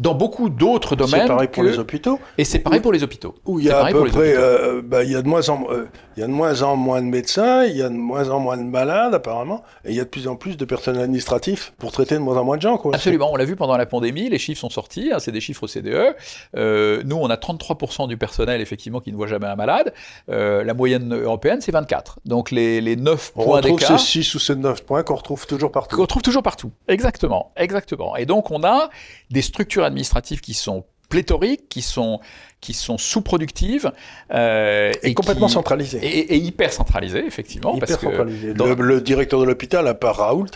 dans 0.01 0.15
beaucoup 0.15 0.49
d'autres 0.49 0.97
domaines. 0.97 1.23
C'est 1.23 1.27
pareil 1.27 1.49
pour 1.49 1.63
les 1.63 1.79
hôpitaux. 1.79 2.19
Et 2.39 2.45
c'est 2.45 2.59
pareil 2.59 2.81
pour 2.81 2.93
les 2.93 3.03
hôpitaux. 3.03 3.35
Où 3.45 3.61
il 3.61 3.67
y 3.67 3.71
a 3.71 3.85
à 3.85 3.91
peu 3.91 4.05
près, 4.05 4.35
euh, 4.37 4.83
bah, 4.83 5.05
il 5.05 5.11
y 5.11 5.17
a 5.17 5.23
de 5.23 5.29
moins 5.29 5.49
en 5.49 5.67
euh, 5.71 5.89
il 6.17 6.21
y 6.21 6.23
a 6.25 6.27
de 6.27 6.33
moins 6.33 6.63
en 6.63 6.77
moins 6.77 7.01
de 7.01 7.07
médecins, 7.07 7.65
il 7.65 7.77
y 7.77 7.83
a 7.83 7.89
de 7.89 7.95
moins 7.95 8.31
en 8.31 8.41
moins 8.41 8.57
de 8.57 8.63
malades 8.63 9.15
apparemment, 9.15 9.63
et 9.85 9.91
il 9.91 9.95
y 9.95 10.01
a 10.01 10.05
de 10.05 10.09
plus 10.09 10.27
en 10.29 10.37
plus 10.37 10.57
de 10.57 10.65
personnel 10.65 11.03
administratif 11.03 11.73
pour 11.79 11.93
traiter 11.93 12.15
de 12.15 12.21
moins 12.21 12.37
en 12.37 12.45
moins 12.45 12.57
de 12.57 12.63
gens. 12.63 12.79
Quoi. 12.79 12.95
Absolument, 12.95 13.33
on 13.33 13.37
l'a 13.37 13.45
vu 13.45 13.57
pendant 13.57 13.77
la 13.77 13.87
pandémie, 13.87 14.29
les 14.29 14.39
chiffres 14.39 14.61
sont 14.61 14.71
sortis, 14.71 15.11
hein, 15.13 15.19
c'est 15.19 15.33
des 15.33 15.41
chiffres 15.41 15.67
CDE. 15.67 16.15
Euh, 16.57 17.03
nous, 17.05 17.17
on 17.17 17.31
a 17.31 17.37
33% 17.37 18.09
du 18.09 18.17
personnel 18.17 18.61
effectivement 18.61 19.01
qui 19.01 19.13
ne 19.13 19.17
voit 19.17 19.27
jamais 19.27 19.47
un 19.47 19.57
malade. 19.57 19.93
La 20.29 20.75
moyenne 20.75 21.15
européenne, 21.15 21.61
c'est 21.61 21.73
24. 21.73 22.21
Donc 22.25 22.51
les, 22.51 22.81
les 22.81 22.97
9 22.97 23.33
on 23.37 23.45
points 23.45 23.61
d'écart. 23.61 23.73
On 23.73 23.77
retrouve 23.77 23.99
ces 23.99 24.23
6 24.23 24.35
ou 24.35 24.39
ces 24.39 24.57
9 24.57 24.85
points 24.85 25.03
qu'on 25.03 25.15
retrouve 25.15 25.47
toujours 25.47 25.73
partout. 25.73 25.97
Qu'on 25.97 26.03
retrouve 26.03 26.23
toujours 26.23 26.43
partout. 26.43 26.71
Exactement, 26.89 27.53
exactement. 27.57 28.17
Et 28.17 28.27
donc 28.27 28.51
on 28.51 28.65
a 28.65 28.91
des 29.31 29.43
structures 29.43 29.85
administratives 29.91 30.41
qui 30.41 30.55
sont 30.55 30.85
pléthoriques, 31.11 31.69
qui 31.69 31.83
sont, 31.83 32.21
qui 32.63 32.73
sont 32.73 32.97
sous-productives. 32.97 33.93
Euh, 34.33 34.93
et, 35.03 35.11
et, 35.11 35.15
complètement 35.15 35.49
qui, 35.49 35.53
centralisées. 35.53 35.99
Et, 36.03 36.35
et, 36.35 36.37
hyper 36.37 36.73
centralisées, 36.73 37.27
effectivement. 37.27 37.77
Hyper 37.77 37.89
parce 37.89 38.01
centralisées. 38.01 38.49
Que 38.49 38.53
dans... 38.53 38.67
le, 38.67 38.75
le, 38.75 39.01
directeur 39.03 39.41
de 39.41 39.45
l'hôpital, 39.45 39.87
à 39.87 39.95
part 39.95 40.17
Raoult, 40.17 40.47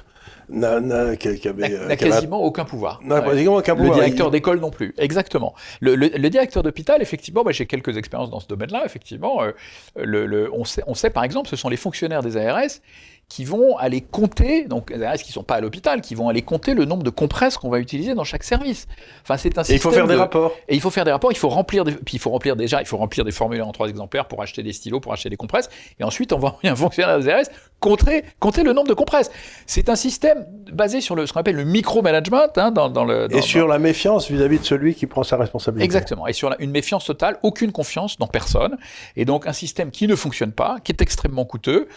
n'a 0.49 1.16
quasiment 1.16 2.42
aucun 2.42 2.64
pouvoir. 2.64 3.01
N'a 3.03 3.20
quasiment 3.23 3.57
aucun 3.57 3.75
pouvoir. 3.75 3.97
Le 3.97 4.03
directeur 4.03 4.31
d'école 4.31 4.61
non 4.61 4.70
plus. 4.70 4.94
Exactement. 4.99 5.55
Le, 5.81 5.94
le, 5.94 6.09
le 6.09 6.31
directeur 6.31 6.62
d'hôpital, 6.62 7.03
effectivement, 7.03 7.42
j'ai 7.49 7.66
quelques 7.66 7.97
expériences 7.97 8.31
dans 8.31 8.40
ce 8.40 8.47
domaine-là, 8.47 8.83
effectivement. 8.85 9.42
Euh, 9.42 9.53
le, 9.97 10.51
on, 10.53 10.64
sait, 10.64 10.83
on 10.87 10.94
sait 10.94 11.11
par 11.11 11.25
exemple, 11.25 11.49
ce 11.49 11.57
sont 11.57 11.68
les 11.68 11.77
fonctionnaires 11.77 12.23
des 12.23 12.37
ARS 12.37 12.81
qui 13.29 13.45
vont 13.45 13.77
aller 13.79 14.01
compter, 14.01 14.65
donc 14.67 14.93
qui 14.93 14.99
ne 14.99 15.33
sont 15.33 15.43
pas 15.43 15.57
à 15.57 15.61
l'hôpital, 15.61 16.01
qui 16.01 16.15
vont 16.15 16.29
aller 16.29 16.43
compter 16.43 16.75
le 16.75 16.85
nombre 16.85 17.03
de 17.03 17.11
compresses 17.11 17.57
qu'on 17.57 17.71
va 17.71 17.79
utiliser 17.79 18.15
dans 18.15 18.25
chaque 18.25 18.45
service. 18.45 18.87
Enfin, 19.23 19.37
c'est 19.37 19.57
un 19.59 19.63
Et 19.63 19.75
il 19.75 19.79
faut 19.79 19.91
faire 19.91 20.07
de... 20.07 20.13
des 20.13 20.19
rapports. 20.19 20.53
Et 20.69 20.75
il 20.75 20.81
faut 20.81 20.91
faire 20.91 21.05
des 21.05 21.11
rapports, 21.11 21.33
il 21.33 21.39
faut 21.39 21.49
remplir 21.49 21.85
des... 21.85 21.93
puis 21.93 22.17
il 22.17 22.21
faut 22.21 22.31
remplir 22.31 22.57
déjà, 22.57 22.81
il 22.81 22.87
faut 22.87 22.97
remplir 22.97 23.25
des 23.25 23.33
formulaires 23.33 23.67
en 23.67 23.73
trois 23.73 23.89
exemplaires 23.89 24.29
pour 24.29 24.43
acheter 24.43 24.63
des 24.63 24.73
stylos, 24.73 25.01
pour 25.01 25.13
acheter 25.13 25.31
des 25.31 25.37
compresses, 25.37 25.69
et 25.99 26.05
ensuite 26.05 26.33
on 26.33 26.39
va 26.39 26.49
envoyer 26.49 26.69
un 26.69 26.77
fonctionnaire 26.77 27.19
des 27.19 27.29
ARS 27.29 27.45
compter, 27.81 28.25
compter 28.41 28.63
le 28.63 28.73
nombre 28.73 28.89
de 28.89 28.95
compresses. 28.95 29.31
C'est 29.67 29.89
un 29.89 29.97
système 29.97 30.47
basé 30.73 31.01
sur 31.01 31.15
le, 31.15 31.27
ce 31.27 31.33
qu'on 31.33 31.41
appelle 31.41 31.57
le 31.57 31.65
micromanagement 31.65 32.47
hein, 32.57 32.71
dans, 32.71 32.89
dans 32.89 33.05
le... 33.05 33.29
Dans, 33.29 33.37
et 33.37 33.43
sur 33.43 33.69
la 33.69 33.79
méfiance 33.79 34.31
vis-à-vis 34.31 34.57
-vis 34.57 34.61
de 34.61 34.65
celui 34.65 34.95
qui 34.95 35.07
prend 35.07 35.23
sa 35.23 35.37
responsabilité. 35.37 35.85
Exactement, 35.85 36.27
et 36.27 36.33
sur 36.33 36.51
la, 36.51 36.57
une 36.61 36.71
méfiance 36.71 37.05
totale, 37.05 37.39
aucune 37.43 37.73
confiance 37.73 38.17
dans 38.19 38.27
personne, 38.27 38.77
et 39.17 39.25
donc 39.25 39.47
un 39.47 39.53
système 39.53 39.91
qui 39.91 40.07
ne 40.07 40.17
fonctionne 40.17 40.53
pas, 40.53 40.79
qui 40.83 40.93
est 40.93 41.03
extrêmement 41.03 41.45
coûteux, 41.45 41.89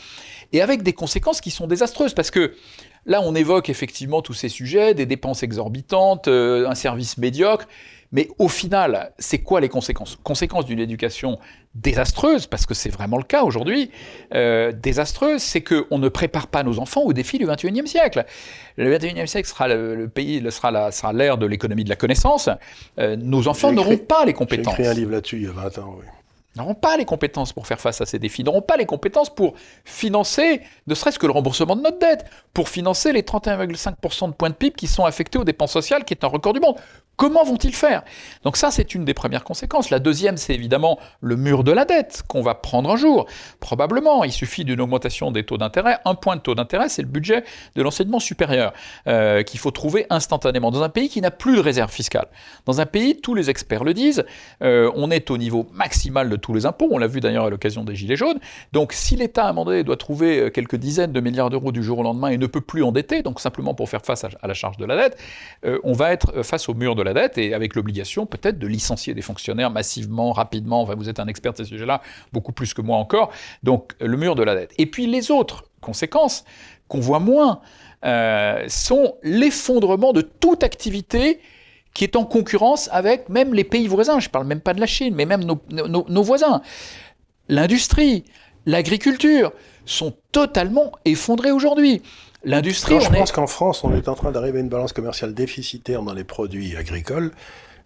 et 0.54 0.62
avec 0.62 0.84
des 0.84 0.94
conséquences 0.94 1.42
qui 1.42 1.52
sont 1.52 1.68
désastreuses, 1.68 2.14
parce 2.14 2.32
que 2.32 2.54
là, 3.06 3.22
on 3.24 3.36
évoque 3.36 3.70
effectivement 3.70 4.22
tous 4.22 4.34
ces 4.34 4.50
sujets, 4.50 4.94
des 4.94 5.06
dépenses 5.06 5.44
exorbitantes, 5.44 6.28
euh, 6.28 6.68
un 6.68 6.76
service 6.76 7.18
médiocre, 7.18 7.68
mais 8.12 8.30
au 8.38 8.48
final, 8.48 9.12
c'est 9.20 9.40
quoi 9.40 9.60
les 9.60 9.68
conséquences? 9.68 10.18
Conséquences 10.24 10.66
d'une 10.66 10.80
éducation 10.80 11.40
désastreuse, 11.76 12.48
parce 12.48 12.66
que 12.66 12.74
c'est 12.74 12.90
vraiment 12.90 13.18
le 13.18 13.24
cas 13.24 13.44
aujourd'hui, 13.44 13.92
euh, 14.34 14.72
désastreuse, 14.72 15.42
c'est 15.42 15.62
qu'on 15.62 16.00
ne 16.00 16.08
prépare 16.08 16.48
pas 16.48 16.64
nos 16.64 16.80
enfants 16.80 17.02
aux 17.02 17.14
défis 17.14 17.38
du 17.38 17.46
21e 17.46 17.86
siècle. 17.86 18.26
Le 18.78 18.98
21e 18.98 19.26
siècle 19.26 19.48
sera 19.50 19.68
le, 19.68 19.96
le 19.96 20.08
pays, 20.08 20.42
sera 20.52 20.72
l'ère 20.72 20.94
sera 20.94 21.14
de 21.14 21.46
l'économie 21.46 21.84
de 21.84 21.90
la 21.90 21.98
connaissance. 21.98 22.50
Euh, 22.98 23.18
nos 23.18 23.48
enfants 23.48 23.74
n'auront 23.74 23.98
pas 23.98 24.26
les 24.26 24.34
compétences. 24.34 24.76
J'ai 24.78 24.84
écrit 24.84 24.92
un 24.92 24.96
livre 24.96 25.12
là-dessus 25.12 25.38
il 25.38 25.44
y 25.44 25.48
a 25.48 25.52
20 25.52 25.78
ans, 25.80 25.96
oui 26.00 26.06
n'auront 26.58 26.76
pas 26.76 26.98
les 26.98 27.06
compétences 27.06 27.54
pour 27.54 27.68
faire 27.68 27.80
face 27.80 28.02
à 28.02 28.06
ces 28.06 28.20
défis, 28.20 28.44
n'auront 28.44 28.62
pas 28.62 28.78
les 28.78 28.86
compétences 28.86 29.34
pour 29.34 29.54
financer, 29.86 30.62
ne 30.88 30.96
serait-ce 30.96 31.20
que 31.20 31.26
le 31.26 31.32
remboursement 31.32 31.76
de 31.76 31.82
notre 31.82 32.00
dette, 32.00 32.26
pour 32.54 32.70
financer 32.70 33.14
les 33.14 33.22
31,5% 33.22 34.30
de 34.30 34.34
points 34.34 34.50
de 34.50 34.56
PIB 34.56 34.76
qui 34.76 34.88
sont 34.88 35.06
affectés 35.06 35.38
aux 35.38 35.44
dépenses 35.44 35.72
sociales, 35.72 36.04
qui 36.04 36.14
est 36.14 36.24
un 36.24 36.28
record 36.28 36.54
du 36.54 36.60
monde. 36.60 36.76
Comment 37.18 37.44
vont-ils 37.44 37.74
faire? 37.74 38.04
Donc 38.44 38.58
ça, 38.58 38.70
c'est 38.70 38.94
une 38.94 39.04
des 39.04 39.16
premières 39.16 39.44
conséquences. 39.44 39.90
La 39.90 39.98
deuxième, 39.98 40.38
c'est 40.38 40.54
évidemment 40.54 41.00
le 41.20 41.36
mur 41.36 41.64
de 41.64 41.72
la 41.72 41.84
dette 41.84 42.22
qu'on 42.28 42.44
va 42.44 42.54
prendre 42.54 42.92
un 42.92 42.96
jour. 42.96 43.26
Probablement, 43.60 44.24
il 44.24 44.32
suffit 44.32 44.64
d'une 44.64 44.80
augmentation 44.80 45.32
des 45.32 45.44
taux 45.44 45.58
d'intérêt. 45.58 45.98
Un 46.06 46.14
point 46.14 46.36
de 46.36 46.42
taux 46.42 46.54
d'intérêt, 46.54 46.90
c'est 46.90 47.02
le 47.02 47.08
budget 47.08 47.44
de 47.76 47.82
l'enseignement 47.82 48.20
supérieur 48.20 48.72
euh, 49.08 49.42
qu'il 49.42 49.60
faut 49.60 49.72
trouver 49.72 50.06
instantanément 50.12 50.70
dans 50.70 50.84
un 50.84 50.90
pays 50.90 51.10
qui 51.10 51.20
n'a 51.20 51.32
plus 51.32 51.56
de 51.56 51.60
réserve 51.60 51.92
fiscale. 51.92 52.28
Dans 52.68 52.82
un 52.82 52.86
pays, 52.86 53.20
tous 53.20 53.34
les 53.34 53.50
experts 53.50 53.84
le 53.84 53.96
disent, 53.96 54.24
euh, 54.62 54.92
on 54.94 55.10
est 55.10 55.32
au 55.32 55.40
niveau 55.40 55.66
maximal 55.74 56.30
de 56.30 56.36
tous 56.36 56.54
les 56.54 56.68
impôts. 56.68 56.90
On 56.92 57.00
l'a 57.00 57.08
vu 57.08 57.20
d'ailleurs 57.20 57.46
à 57.46 57.50
l'occasion 57.50 57.84
des 57.84 57.96
Gilets 57.96 58.16
jaunes. 58.16 58.40
Donc 58.74 58.94
si 58.94 59.16
l'État, 59.16 59.46
à 59.46 59.50
un 59.50 59.54
moment 59.54 59.66
donné, 59.66 59.84
doit 59.84 59.98
trouver 59.98 60.40
euh, 60.40 60.50
quelques 60.52 60.76
dizaines 60.76 61.14
de 61.14 61.20
milliards 61.20 61.50
d'euros 61.50 61.72
du 61.72 61.82
jour 61.82 61.98
au 61.98 62.04
lendemain 62.04 62.28
et 62.28 62.38
ne 62.38 62.46
peut 62.46 62.62
plus 62.62 62.84
endetter, 62.84 63.24
donc 63.24 63.40
simplement 63.40 63.74
pour 63.74 63.90
faire 63.90 64.06
face 64.06 64.24
à, 64.24 64.30
la 64.48 64.54
charge 64.54 64.78
de 64.78 64.86
la 64.86 64.96
dette, 64.96 65.18
on 65.84 65.94
va 65.94 66.14
être 66.14 66.44
face 66.44 66.70
au 66.70 66.76
mur 66.76 66.96
de 66.96 67.02
la 67.02 67.07
dette 67.14 67.38
et 67.38 67.54
avec 67.54 67.76
l'obligation 67.76 68.26
peut-être 68.26 68.60
de 68.60 68.68
licencier 68.68 69.14
des 69.14 69.22
fonctionnaires 69.22 69.72
massivement, 69.72 70.32
rapidement. 70.32 70.86
Vous 70.86 71.10
êtes 71.10 71.20
un 71.20 71.28
expert 71.28 71.54
de 71.54 71.58
ces 71.58 71.66
sujets-là, 71.66 72.02
beaucoup 72.34 72.52
plus 72.52 72.74
que 72.74 72.82
moi 72.82 72.98
encore. 72.98 73.32
Donc 73.64 73.94
le 74.00 74.18
mur 74.18 74.36
de 74.36 74.44
la 74.44 74.56
dette. 74.56 74.74
Et 74.78 74.86
puis 74.86 75.08
les 75.08 75.32
autres 75.32 75.66
conséquences 75.82 76.44
qu'on 76.88 77.00
voit 77.00 77.20
moins 77.20 77.62
euh, 78.06 78.64
sont 78.68 79.16
l'effondrement 79.24 80.14
de 80.14 80.22
toute 80.22 80.64
activité 80.64 81.40
qui 81.94 82.04
est 82.04 82.16
en 82.16 82.26
concurrence 82.26 82.90
avec 82.92 83.28
même 83.28 83.54
les 83.54 83.64
pays 83.64 83.88
voisins. 83.88 84.20
Je 84.20 84.28
ne 84.28 84.32
parle 84.32 84.46
même 84.46 84.62
pas 84.62 84.74
de 84.74 84.80
la 84.80 84.86
Chine, 84.86 85.16
mais 85.16 85.26
même 85.26 85.44
nos, 85.44 85.60
nos 85.72 86.24
voisins. 86.24 86.62
L'industrie, 87.50 88.24
l'agriculture 88.66 89.52
sont 89.86 90.14
totalement 90.32 90.92
effondrés 91.06 91.52
aujourd'hui. 91.52 92.04
L'industrie. 92.48 93.00
Je 93.02 93.10
pense 93.10 93.34
qu'en 93.34 93.46
France, 93.46 93.84
on 93.84 93.94
est 93.94 94.08
en 94.08 94.16
train 94.16 94.32
d'arriver 94.32 94.60
à 94.60 94.62
une 94.62 94.70
balance 94.70 94.94
commerciale 94.94 95.34
déficitaire 95.34 96.02
dans 96.02 96.14
les 96.14 96.24
produits 96.24 96.78
agricoles 96.78 97.32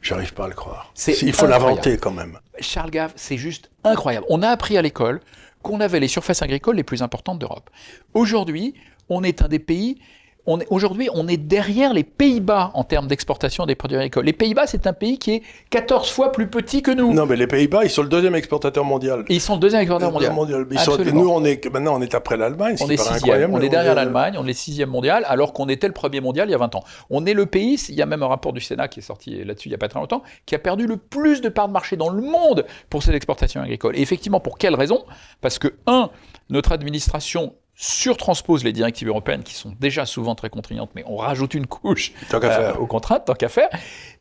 J'arrive 0.02 0.34
pas 0.34 0.46
à 0.46 0.48
le 0.48 0.56
croire. 0.56 0.94
Il 1.22 1.34
faut 1.34 1.46
l'inventer 1.46 1.98
quand 1.98 2.12
même. 2.12 2.40
Charles 2.60 2.90
Gave, 2.90 3.14
c'est 3.16 3.38
juste 3.38 3.70
incroyable. 3.84 4.26
On 4.30 4.42
a 4.42 4.50
appris 4.50 4.78
à 4.78 4.82
l'école 4.82 5.22
qu'on 5.62 5.80
avait 5.80 6.00
les 6.00 6.08
surfaces 6.08 6.42
agricoles 6.42 6.76
les 6.76 6.84
plus 6.84 7.04
importantes 7.04 7.38
d'Europe. 7.38 7.70
Aujourd'hui, 8.16 8.74
on 9.10 9.24
est 9.24 9.44
un 9.44 9.48
des 9.48 9.60
pays. 9.60 10.00
On 10.48 10.60
est, 10.60 10.66
aujourd'hui, 10.72 11.08
on 11.14 11.28
est 11.28 11.38
derrière 11.38 11.94
les 11.94 12.04
Pays-Bas 12.04 12.72
en 12.74 12.84
termes 12.84 13.08
d'exportation 13.08 13.66
des 13.68 13.76
produits 13.76 13.98
agricoles. 13.98 14.26
Les 14.26 14.34
Pays-Bas, 14.34 14.66
c'est 14.66 14.88
un 14.88 14.94
pays 14.94 15.20
qui 15.20 15.34
est 15.36 15.44
14 15.70 16.10
fois 16.10 16.32
plus 16.32 16.48
petit 16.48 16.82
que 16.82 16.90
nous. 16.90 17.14
Non, 17.14 17.28
mais 17.28 17.36
les 17.36 17.46
Pays-Bas, 17.46 17.84
ils 17.84 17.90
sont 17.92 18.02
le 18.02 18.10
deuxième 18.10 18.34
exportateur 18.34 18.84
mondial. 18.84 19.24
Et 19.30 19.36
ils 19.36 19.42
sont 19.42 19.54
le 19.54 19.60
deuxième 19.60 19.82
exportateur 19.82 20.12
mondial. 20.34 20.66
Ils 20.72 20.80
sont- 20.80 20.94
Absolument. 20.94 21.22
nous, 21.22 21.30
on 21.30 21.46
est, 21.46 21.64
maintenant, 21.72 21.96
on 21.96 22.02
est 22.02 22.16
après 22.16 22.38
l'Allemagne. 22.38 22.76
On 22.82 22.90
est 22.90 22.98
sixième, 22.98 23.54
on 23.54 23.62
est 23.62 23.70
derrière 23.70 23.94
l'Allemagne, 23.96 24.36
on 24.40 24.48
est 24.48 24.54
sixième 24.54 24.90
mondial, 24.90 25.26
alors 25.28 25.54
qu'on 25.54 25.70
était 25.70 25.88
le 25.88 25.94
premier 25.94 26.22
mondial 26.22 26.50
il 26.50 26.52
y 26.52 26.56
a 26.56 26.58
20 26.58 26.74
ans. 26.74 26.84
On 27.12 27.26
est 27.28 27.34
le 27.34 27.46
pays, 27.46 27.76
il 27.90 27.96
y 27.96 28.02
a 28.02 28.06
même 28.08 28.24
un 28.24 28.28
rapport 28.28 28.54
du 28.54 28.62
Sénat 28.62 28.88
qui 28.88 29.00
est 29.00 29.04
sorti 29.04 29.44
là-dessus 29.44 29.70
il 29.70 29.72
n'y 29.72 29.76
a 29.76 29.78
pas 29.78 29.90
très 29.90 30.00
longtemps, 30.00 30.24
qui 30.48 30.56
a 30.56 30.60
perdu 30.60 30.88
le 30.88 30.98
plus 30.98 31.42
de 31.42 31.50
parts 31.50 31.68
de 31.68 31.74
marché 31.74 31.98
dans 31.98 32.10
le 32.10 32.22
monde 32.22 32.66
pour 32.90 33.04
ses 33.04 33.12
exportations 33.14 33.62
agricoles. 33.62 33.96
Et 33.96 34.02
effectivement, 34.02 34.40
pour 34.40 34.58
quelle 34.58 34.74
raison? 34.76 35.04
Parce 35.40 35.60
que, 35.60 35.68
un, 35.86 36.10
notre 36.50 36.72
administration 36.72 37.54
surtranspose 37.84 38.64
les 38.64 38.74
directives 38.74 39.08
européennes 39.08 39.42
qui 39.42 39.56
sont 39.56 39.74
déjà 39.80 40.06
souvent 40.06 40.36
très 40.36 40.52
contraignantes, 40.52 40.92
mais 40.96 41.04
on 41.08 41.16
rajoute 41.16 41.56
une 41.56 41.66
couche 41.66 42.14
Tant 42.30 42.38
euh, 42.38 42.42
faire. 42.42 42.80
aux 42.80 42.86
contraintes, 42.86 43.26
tant 43.26 43.34
qu'à 43.34 43.50
faire. 43.50 43.70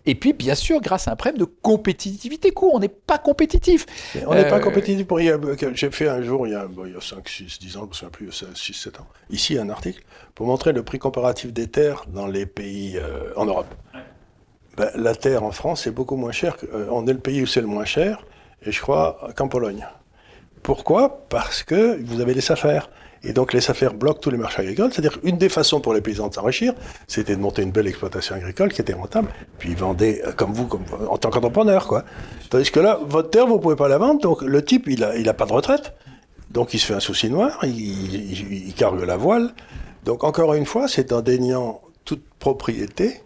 Et 0.06 0.14
puis, 0.14 0.32
bien 0.32 0.54
sûr, 0.54 0.80
grâce 0.80 1.08
à 1.08 1.12
un 1.12 1.16
problème 1.16 1.36
de 1.38 1.44
compétitivité 1.44 2.52
court, 2.52 2.72
on 2.74 2.78
n'est 2.78 2.88
pas 2.88 3.18
compétitif. 3.18 3.84
Mais 4.14 4.24
On 4.26 4.32
n'est 4.34 4.48
pas 4.48 4.56
Euh, 4.56 4.60
compétitif 4.60 5.06
pour. 5.06 5.20
J'ai 5.20 5.90
fait 5.90 6.08
un 6.08 6.22
jour, 6.22 6.46
il 6.46 6.54
y 6.54 6.56
a, 6.56 6.66
bon, 6.66 6.86
il 6.86 6.94
y 6.94 6.96
a 6.96 7.02
5, 7.02 7.28
6, 7.28 7.58
10 7.60 7.76
ans, 7.76 7.80
je 7.80 7.84
ne 7.84 7.88
me 7.90 7.92
souviens 7.92 8.08
plus, 8.10 8.44
6, 8.54 8.72
7 8.72 8.98
ans, 9.00 9.06
ici 9.28 9.58
un 9.58 9.68
article 9.68 10.02
pour 10.34 10.46
montrer 10.46 10.72
le 10.72 10.82
prix 10.82 10.98
comparatif 10.98 11.52
des 11.52 11.66
terres 11.66 12.04
dans 12.08 12.26
les 12.26 12.46
pays 12.46 12.96
euh, 12.96 13.30
en 13.36 13.44
Europe. 13.44 13.66
Ben, 14.78 14.88
la 14.94 15.14
terre 15.14 15.42
en 15.44 15.50
France 15.52 15.86
est 15.86 15.90
beaucoup 15.90 16.16
moins 16.16 16.32
chère. 16.32 16.56
on 16.90 17.06
est 17.06 17.12
le 17.12 17.18
pays 17.18 17.42
où 17.42 17.46
c'est 17.46 17.60
le 17.60 17.66
moins 17.66 17.84
cher, 17.84 18.24
et 18.64 18.72
je 18.72 18.80
crois 18.80 19.18
qu'en 19.36 19.48
Pologne. 19.48 19.86
Pourquoi? 20.62 21.26
Parce 21.28 21.62
que 21.62 22.02
vous 22.02 22.20
avez 22.22 22.32
les 22.32 22.50
affaires. 22.50 22.88
Et 23.22 23.32
donc 23.32 23.52
les 23.52 23.70
affaires 23.70 23.92
bloquent 23.92 24.20
tous 24.20 24.30
les 24.30 24.38
marchés 24.38 24.62
agricoles. 24.62 24.92
C'est-à-dire 24.92 25.20
qu'une 25.20 25.36
des 25.36 25.48
façons 25.48 25.80
pour 25.80 25.92
les 25.92 26.00
paysans 26.00 26.28
de 26.28 26.34
s'enrichir, 26.34 26.72
c'était 27.06 27.36
de 27.36 27.40
monter 27.40 27.62
une 27.62 27.70
belle 27.70 27.86
exploitation 27.86 28.34
agricole 28.34 28.72
qui 28.72 28.80
était 28.80 28.94
rentable, 28.94 29.28
puis 29.58 29.70
ils 29.70 29.76
vendaient 29.76 30.22
euh, 30.26 30.32
comme 30.32 30.52
vous, 30.52 30.66
comme, 30.66 30.84
en 31.08 31.18
tant 31.18 31.30
qu'entrepreneur. 31.30 31.86
quoi. 31.86 32.04
Tandis 32.48 32.70
que 32.70 32.80
là, 32.80 32.98
votre 33.06 33.30
terre, 33.30 33.46
vous 33.46 33.58
pouvez 33.58 33.76
pas 33.76 33.88
la 33.88 33.98
vendre, 33.98 34.20
donc 34.20 34.42
le 34.42 34.64
type, 34.64 34.86
il 34.86 35.04
a, 35.04 35.34
pas 35.34 35.46
de 35.46 35.52
retraite. 35.52 35.92
Donc 36.50 36.74
il 36.74 36.78
se 36.80 36.86
fait 36.86 36.94
un 36.94 37.00
souci 37.00 37.30
noir, 37.30 37.58
il 37.64 38.72
cargue 38.74 39.02
la 39.02 39.16
voile. 39.16 39.52
Donc 40.04 40.24
encore 40.24 40.54
une 40.54 40.66
fois, 40.66 40.88
c'est 40.88 41.12
en 41.12 41.20
déniant 41.20 41.80
toute 42.04 42.24
propriété 42.38 43.20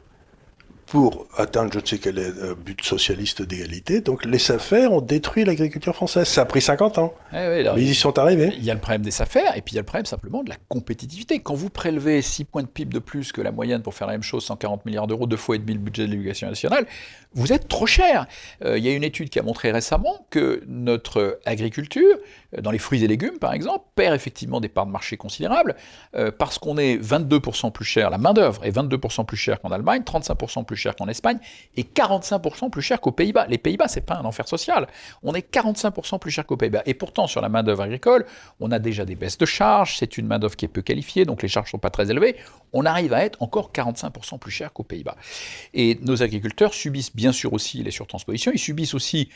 pour 0.87 1.27
atteindre 1.37 1.73
je 1.73 1.79
ne 1.79 1.87
sais 1.87 1.99
quel 1.99 2.19
est, 2.19 2.39
euh, 2.39 2.55
but 2.55 2.83
socialiste 2.85 3.43
d'égalité. 3.43 4.01
Donc 4.01 4.25
les 4.25 4.51
affaires 4.51 4.93
ont 4.93 5.01
détruit 5.01 5.45
l'agriculture 5.45 5.95
française. 5.95 6.29
Ça 6.29 6.43
a 6.43 6.45
pris 6.45 6.61
50 6.61 6.99
ans, 6.99 7.15
Eh 7.33 7.37
oui, 7.37 7.61
alors, 7.61 7.77
mais 7.77 7.83
ils 7.83 7.91
y 7.91 7.95
sont 7.95 8.19
arrivés. 8.19 8.53
Il 8.57 8.65
y 8.65 8.71
a 8.71 8.75
le 8.75 8.81
problème 8.81 9.03
des 9.03 9.23
affaires, 9.23 9.57
et 9.57 9.63
puis 9.63 9.73
il 9.73 9.77
y 9.77 9.79
a 9.79 9.83
le 9.83 9.87
problème 9.87 10.07
simplement 10.07 10.43
de 10.43 10.51
la 10.51 10.57
compétitivité. 10.69 11.41
Quand 11.41 11.55
vous 11.55 11.71
prélevez 11.71 12.23
6 12.23 12.45
points 12.45 12.63
de 12.63 12.69
PIB 12.69 12.93
de 12.93 12.99
plus 12.99 13.33
que 13.33 13.41
la 13.41 13.53
moyenne 13.53 13.83
pour 13.83 13.95
faire 13.95 14.07
la 14.07 14.15
même 14.15 14.23
chose, 14.23 14.45
140 14.45 14.87
milliards 14.87 15.07
d'euros, 15.07 15.27
deux 15.27 15.37
fois 15.37 15.57
et 15.57 15.59
demi 15.59 15.75
le 15.75 15.79
budget 15.79 16.07
de 16.07 16.13
l'éducation 16.13 16.49
nationale, 16.49 16.87
vous 17.33 17.53
êtes 17.53 17.69
trop 17.69 17.87
cher. 17.87 18.27
Euh, 18.65 18.79
il 18.79 18.85
y 18.85 18.89
a 18.89 18.93
une 18.93 19.05
étude 19.05 19.29
qui 19.31 19.39
a 19.39 19.43
montré 19.43 19.73
récemment 19.73 20.27
que 20.31 20.63
notre 20.67 21.41
agriculture, 21.45 22.17
dans 22.61 22.71
les 22.71 22.79
fruits 22.79 23.03
et 23.05 23.09
légumes 23.09 23.39
par 23.39 23.53
exemple, 23.53 23.85
perd 23.95 24.15
effectivement 24.15 24.61
des 24.61 24.69
parts 24.69 24.87
de 24.87 24.91
marché 24.91 25.17
considérables, 25.17 25.77
euh, 26.17 26.31
parce 26.31 26.59
qu'on 26.59 26.79
est 26.79 26.97
22% 26.97 27.73
plus 27.73 27.85
cher, 27.85 28.11
la 28.11 28.19
main-d'œuvre 28.19 28.65
est 28.65 28.71
22% 28.71 29.25
plus 29.25 29.37
chère 29.37 29.61
qu'en 29.61 29.71
Allemagne, 29.71 30.03
35% 30.03 30.65
plus 30.65 30.77
cher 30.77 30.97
qu'en 30.97 31.09
Espagne, 31.09 31.39
et 31.77 31.83
45% 31.83 32.71
plus 32.71 32.83
cher 32.83 33.01
qu'aux 33.01 33.13
Pays-Bas. 33.13 33.47
Les 33.49 33.59
Pays-Bas, 33.59 33.89
c'est 33.89 34.01
pas 34.01 34.17
un 34.17 34.25
enfer 34.25 34.49
social. 34.49 34.87
On 35.23 35.35
est 35.35 35.53
45% 35.53 36.19
plus 36.19 36.31
cher 36.31 36.47
qu'aux 36.47 36.57
Pays-Bas. 36.57 36.83
Et 36.87 36.95
pourtant, 36.95 37.27
sur 37.27 37.41
la 37.41 37.49
main-d'œuvre 37.49 37.83
agricole, 37.83 38.27
on 38.61 38.71
a 38.71 38.79
déjà 38.79 39.05
des 39.05 39.15
baisses 39.15 39.39
de 39.39 39.47
charges, 39.47 39.97
c'est 39.99 40.19
une 40.19 40.27
main-d'œuvre 40.27 40.57
qui 40.57 40.65
est 40.65 40.69
peu 40.69 40.83
qualifiée, 40.83 41.25
donc 41.25 41.43
les 41.43 41.49
charges 41.49 41.71
sont 41.71 41.79
pas 41.79 41.91
très 41.91 42.11
élevées. 42.11 42.37
On 42.73 42.85
arrive 42.85 43.13
à 43.13 43.25
être 43.25 43.41
encore 43.43 43.71
45% 43.73 44.39
plus 44.39 44.51
cher 44.51 44.73
qu'aux 44.73 44.83
Pays-Bas. 44.83 45.17
Et 45.73 45.99
nos 46.03 46.23
agriculteurs 46.23 46.75
subissent 46.75 47.15
bien 47.15 47.33
sûr 47.33 47.53
aussi 47.53 47.83
les 47.83 47.91
surtranspositions, 47.91 48.53
ils 48.53 48.59
subissent 48.59 48.95
aussi 48.95 49.29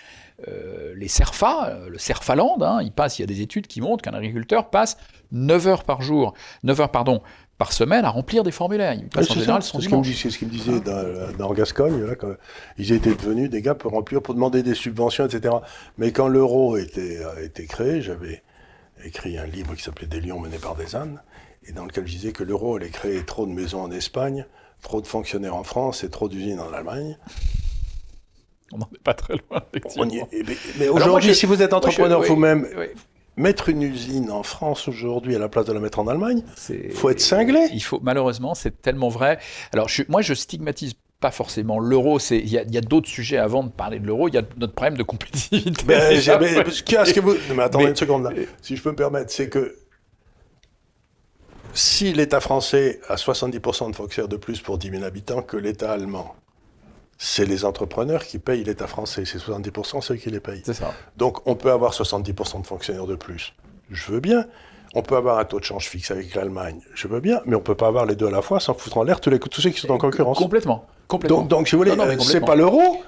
euh, 0.46 0.94
les 0.96 1.09
CERFA, 1.09 1.68
euh, 1.68 1.88
le 1.88 1.98
CERFAland, 1.98 2.59
hein, 2.61 2.81
il 2.83 2.92
passe, 3.09 3.18
il 3.18 3.23
y 3.23 3.25
a 3.25 3.27
des 3.27 3.40
études 3.40 3.66
qui 3.66 3.81
montrent 3.81 4.03
qu'un 4.03 4.14
agriculteur 4.14 4.71
passe 4.71 4.97
9 5.33 5.66
heures 5.66 5.85
par 5.85 6.03
jour, 6.03 6.35
9 6.62 6.81
heures 6.81 6.90
pardon, 6.90 7.23
par 7.57 7.73
semaine 7.73 8.05
à 8.05 8.11
remplir 8.11 8.44
des 8.44 8.53
formulaires. 8.53 8.92
Il 8.94 9.01
Ouais, 9.01 9.09
passe 9.09 9.31
en 9.31 9.35
c'est 9.35 9.40
général 9.40 9.62
son 9.62 9.79
ce 9.81 9.88
qu'il 9.88 9.97
me 9.97 10.03
dimanche. 10.03 10.07
dit- 10.07 10.14
c'est 10.14 10.31
ce 10.31 10.38
qu'il 10.38 10.49
me 10.49 10.53
disait 10.53 10.81
dans, 10.81 11.33
dans 11.37 11.53
Gascogne, 11.55 12.05
là, 12.05 12.14
quand 12.14 12.35
ils 12.77 12.92
étaient 12.92 13.14
devenus 13.14 13.51
des 13.51 13.62
gars 13.62 13.75
pour 13.75 13.92
remplir, 13.92 14.23
pour 14.23 14.35
demander 14.35 14.62
des 14.62 14.75
subventions, 14.75 15.27
etc. 15.27 15.55
Mais 15.97 16.12
quand 16.12 16.29
l'euro 16.29 16.77
était, 16.77 17.25
a 17.25 17.40
été 17.42 17.66
créé, 17.66 18.01
j'avais 18.03 18.42
écrit 19.05 19.38
un 19.38 19.47
livre 19.47 19.75
qui 19.75 19.83
s'appelait 19.83 20.07
Des 20.07 20.21
lions 20.21 20.38
menés 20.40 20.59
par 20.59 20.77
des 20.77 20.94
ânes, 20.94 21.21
et 21.66 21.73
dans 21.73 21.85
lequel 21.85 22.07
je 22.07 22.12
disais 22.12 22.33
que 22.33 22.44
l'euro 22.44 22.77
allait 22.77 22.90
créer 22.90 23.25
trop 23.25 23.44
de 23.47 23.53
maisons 23.53 23.83
en 23.83 23.90
Espagne, 23.90 24.47
trop 24.83 25.01
de 25.01 25.07
fonctionnaires 25.07 25.57
en 25.57 25.64
France 25.64 26.05
et 26.05 26.11
trop 26.11 26.29
d'usines 26.29 26.61
en 26.61 26.73
Allemagne. 26.73 27.16
On 28.72 28.78
n'en 28.78 28.88
est 28.94 29.02
pas 29.02 29.14
très 29.14 29.35
loin, 29.35 29.42
On 29.50 29.61
effectivement. 29.72 30.04
y 30.11 30.18
est- 30.18 30.28
mais 30.46 30.57
mais 30.78 30.88
aujourd'hui, 30.88 31.31
je- 31.31 31.35
si 31.35 31.46
vous 31.46 31.62
êtes 31.62 31.72
entrepreneur 31.72 32.20
oui, 32.20 32.28
vous-même, 32.28 32.66
oui, 32.76 32.87
mettre 33.37 33.68
une 33.70 33.83
usine 33.83 34.31
en 34.31 34.42
France 34.42 34.88
aujourd'hui 34.88 35.35
à 35.35 35.38
la 35.38 35.48
place 35.48 35.64
de 35.66 35.72
la 35.72 35.81
mettre 35.81 35.98
en 36.00 36.07
Allemagne, 36.09 36.42
c'est- 36.57 36.90
faut 36.90 37.09
être 37.11 37.20
cinglé. 37.20 37.68
Il 37.72 37.83
faut, 37.83 38.00
malheureusement, 38.02 38.54
c'est 38.54 38.83
tellement 38.83 39.09
vrai. 39.09 39.38
Alors, 39.72 39.88
je- 39.88 40.02
moi, 40.09 40.20
je 40.22 40.35
stigmatise 40.35 40.94
pas 41.20 41.31
forcément 41.33 41.78
l'euro. 41.81 42.18
C'est- 42.20 42.38
Il 42.38 42.48
y 42.48 42.59
a, 42.59 42.62
il 42.62 42.81
d'autres 42.83 43.09
sujets 43.09 43.38
avant 43.38 43.64
de 43.64 43.70
parler 43.70 43.98
de 43.98 44.07
l'euro. 44.07 44.28
Il 44.28 44.35
y 44.35 44.38
a 44.38 44.42
notre 44.57 44.74
problème 44.74 44.96
de 44.96 45.02
compétitivité. 45.02 45.85
Ben, 45.85 46.09
déjà. 46.14 46.38
mais 46.38 46.52
qu'est-ce 46.85 47.12
que 47.14 47.20
vous... 47.20 47.35
Mais 47.57 47.62
attendez 47.62 47.85
Mais- 47.87 47.90
une 47.90 47.96
seconde 47.96 48.22
là. 48.24 48.31
Si 48.62 48.76
je 48.76 48.83
peux 48.83 48.90
me 48.90 48.96
permettre, 48.96 49.33
c'est 49.33 49.48
que 49.48 49.76
si 51.74 52.12
l'État 52.12 52.40
français 52.40 53.00
a 53.09 53.16
70% 53.16 53.90
de 53.90 53.96
fonctionnaires 53.96 54.28
de 54.28 54.37
plus 54.37 54.61
pour 54.61 54.78
10 54.78 54.90
000 54.90 55.04
habitants 55.04 55.42
que 55.42 55.57
l'État 55.57 55.92
allemand, 55.92 56.35
c'est 57.18 57.44
les 57.44 57.64
entrepreneurs 57.64 58.24
qui 58.24 58.38
payent 58.38 58.62
l'État 58.62 58.87
français. 58.87 59.24
C'est 59.24 59.38
70%, 59.38 60.00
c'est 60.00 60.14
eux 60.14 60.16
qui 60.16 60.31
les 60.31 60.40
payent. 60.40 60.62
C'est 60.64 60.74
ça. 60.74 60.94
Donc 61.16 61.46
on 61.46 61.57
peut 61.57 61.72
avoir 61.72 61.92
70% 61.92 62.62
de 62.62 62.66
fonctionnaires 62.66 63.07
de 63.07 63.16
plus. 63.16 63.54
Je 63.90 64.12
veux 64.12 64.20
bien. 64.20 64.46
On 64.94 65.02
peut 65.02 65.16
avoir 65.16 65.38
un 65.38 65.44
taux 65.44 65.59
de 65.59 65.64
change 65.64 65.88
fixe 65.88 66.11
avec 66.11 66.35
l'Allemagne. 66.35 66.81
Je 66.94 67.09
veux 67.09 67.20
bien. 67.20 67.40
Mais 67.44 67.57
on 67.57 67.61
peut 67.61 67.74
pas 67.74 67.88
avoir 67.88 68.07
les 68.07 68.14
deux 68.14 68.28
à 68.28 68.31
la 68.31 68.40
fois 68.40 68.61
sans 68.61 68.72
foutre 68.72 68.96
en 68.98 69.02
l'air 69.02 69.20
tous, 69.20 69.31
les, 69.31 69.38
tous 69.38 69.61
ceux 69.61 69.70
qui 69.70 69.81
sont 69.81 69.90
en 69.90 69.98
concurrence. 69.98 70.38
Complètement. 70.38 70.87
Complètement. 71.09 71.38
Donc, 71.38 71.49
donc, 71.49 71.68
si 71.68 71.75
vous 71.75 71.79
voulez, 71.83 71.99
euh, 71.99 72.18
c'est 72.21 72.44
pas 72.44 72.55
l'euro, 72.55 73.03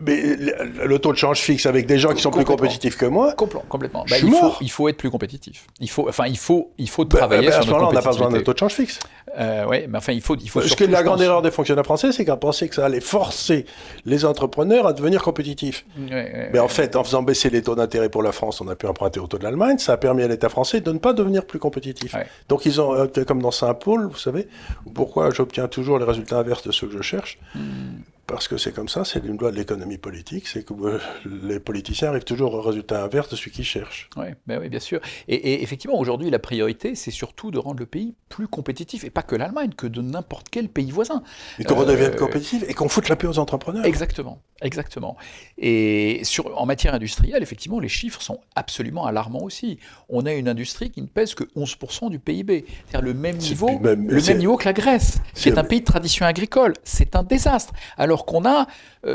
mais 0.00 0.36
le, 0.84 0.98
taux 0.98 1.12
de 1.12 1.16
change 1.16 1.38
fixe 1.38 1.64
avec 1.66 1.86
des 1.86 1.96
gens 1.98 2.12
qui 2.12 2.20
sont 2.20 2.32
plus 2.32 2.44
compétitifs 2.44 2.96
que 2.96 3.06
moi, 3.06 3.34
Complètement. 3.34 4.02
Je 4.06 4.10
Bah, 4.10 4.16
suis 4.18 4.26
il, 4.26 4.32
faut, 4.32 4.42
mort. 4.42 4.58
il 4.60 4.70
faut 4.70 4.88
être 4.88 4.96
plus 4.96 5.10
compétitif. 5.10 5.66
Il 5.80 5.88
faut, 5.88 6.08
enfin, 6.08 6.26
il 6.26 6.36
faut, 6.38 6.72
il 6.76 6.88
faut 6.88 7.04
Ben, 7.04 7.18
travailler 7.18 7.46
ben, 7.48 7.52
à 7.52 7.52
sur 7.52 7.62
ce 7.62 7.68
notre 7.68 7.80
moment-là, 7.82 7.90
on 7.90 7.94
n'a 7.94 8.02
pas 8.02 8.10
besoin 8.10 8.26
compétitivité. 8.26 8.44
taux 8.44 8.52
de 8.52 8.58
change 8.58 8.72
fixe. 8.74 8.98
Euh, 9.38 9.64
ouais, 9.66 9.86
mais 9.88 9.98
enfin, 9.98 10.12
il 10.12 10.20
faut, 10.22 10.34
il 10.36 10.48
faut. 10.50 10.60
Parce 10.60 10.74
que 10.74 10.84
la 10.84 11.02
grande 11.04 11.20
erreur 11.22 11.40
des 11.42 11.50
fonctionnaires 11.52 11.84
français, 11.84 12.10
c'est 12.10 12.24
qu'on 12.24 12.36
pensait 12.36 12.68
que 12.68 12.74
ça 12.74 12.84
allait 12.86 13.00
forcer 13.00 13.66
les 14.06 14.24
entrepreneurs 14.24 14.86
à 14.88 14.92
devenir 14.92 15.22
compétitifs. 15.22 15.84
Ouais, 15.98 16.10
ouais, 16.10 16.50
Mais 16.52 16.58
en 16.58 16.68
fait, 16.68 16.96
en 16.96 17.04
faisant 17.04 17.22
baisser 17.22 17.48
les 17.50 17.62
taux 17.62 17.76
d'intérêt 17.76 18.08
pour 18.08 18.22
la 18.24 18.32
France, 18.32 18.60
on 18.60 18.66
a 18.68 18.74
pu 18.74 18.86
emprunter 18.86 19.20
au 19.20 19.26
taux 19.28 19.38
de 19.38 19.44
l'Allemagne. 19.44 19.78
Ça 19.78 19.92
a 19.92 19.96
permis 19.98 20.22
à 20.24 20.28
l'État 20.28 20.48
français 20.48 20.80
de 20.80 20.90
ne 20.90 20.98
pas 20.98 21.12
devenir 21.12 21.44
plus 21.44 21.58
compétitif. 21.60 22.14
Ouais. 22.14 22.26
Donc 22.48 22.66
ils 22.66 22.80
ont, 22.80 22.92
euh, 22.94 23.06
comme 23.26 23.40
dans 23.40 23.50
Saint-Paul, 23.52 24.08
vous 24.10 24.18
savez, 24.18 24.48
pourquoi 24.94 25.30
j'obtiens 25.30 25.68
toujours 25.68 25.98
les 25.98 26.04
résultats 26.04 26.38
inverses 26.38 26.66
de 26.66 26.72
ceux 26.72 26.88
que 26.88 26.96
je 26.96 27.02
cherche 27.02 27.35
嗯 27.54 28.04
Parce 28.26 28.48
que 28.48 28.56
c'est 28.56 28.72
comme 28.72 28.88
ça, 28.88 29.04
c'est 29.04 29.24
une 29.24 29.36
loi 29.38 29.52
de 29.52 29.56
l'économie 29.56 29.98
politique, 29.98 30.48
c'est 30.48 30.64
que 30.64 30.74
euh, 30.74 30.98
les 31.44 31.60
politiciens 31.60 32.08
arrivent 32.08 32.24
toujours 32.24 32.54
au 32.54 32.60
résultat 32.60 33.04
inverse 33.04 33.28
de 33.28 33.36
celui 33.36 33.52
qu'ils 33.52 33.64
cherchent. 33.64 34.10
Ouais, 34.16 34.34
ben 34.48 34.58
oui, 34.60 34.68
bien 34.68 34.80
sûr. 34.80 35.00
Et, 35.28 35.36
et 35.36 35.62
effectivement, 35.62 35.96
aujourd'hui, 35.96 36.28
la 36.30 36.40
priorité, 36.40 36.96
c'est 36.96 37.12
surtout 37.12 37.52
de 37.52 37.58
rendre 37.58 37.78
le 37.78 37.86
pays 37.86 38.14
plus 38.28 38.48
compétitif, 38.48 39.04
et 39.04 39.10
pas 39.10 39.22
que 39.22 39.36
l'Allemagne, 39.36 39.70
que 39.76 39.86
de 39.86 40.02
n'importe 40.02 40.48
quel 40.50 40.68
pays 40.68 40.90
voisin. 40.90 41.22
Et 41.60 41.64
qu'on 41.64 41.74
Euh, 41.76 41.78
redevienne 41.78 42.16
compétitif 42.16 42.64
et 42.68 42.74
qu'on 42.74 42.88
foute 42.88 43.08
la 43.08 43.14
paix 43.14 43.28
aux 43.28 43.38
entrepreneurs. 43.38 43.84
Exactement, 43.84 44.40
exactement. 44.60 45.16
Et 45.56 46.20
sur, 46.24 46.60
en 46.60 46.66
matière 46.66 46.94
industrielle, 46.94 47.44
effectivement, 47.44 47.78
les 47.78 47.88
chiffres 47.88 48.20
sont 48.22 48.40
absolument 48.56 49.06
alarmants 49.06 49.42
aussi. 49.44 49.78
On 50.08 50.26
a 50.26 50.32
une 50.32 50.48
industrie 50.48 50.90
qui 50.90 51.00
ne 51.00 51.06
pèse 51.06 51.34
que 51.34 51.44
11% 51.54 52.10
du 52.10 52.18
PIB, 52.18 52.64
c'est-à-dire 52.88 53.02
le 53.06 53.14
même 53.14 53.36
niveau, 53.36 53.78
même- 53.78 54.08
le 54.08 54.20
même 54.20 54.38
niveau 54.38 54.56
que 54.56 54.64
la 54.64 54.72
Grèce, 54.72 55.20
qui 55.34 55.42
c'est- 55.42 55.50
est 55.50 55.58
un 55.58 55.64
pays 55.64 55.80
de 55.80 55.84
tradition 55.84 56.26
agricole. 56.26 56.72
C'est 56.82 57.14
un 57.14 57.22
désastre. 57.22 57.72
Alors 57.96 58.15
qu'on 58.24 58.44
a 58.46 58.66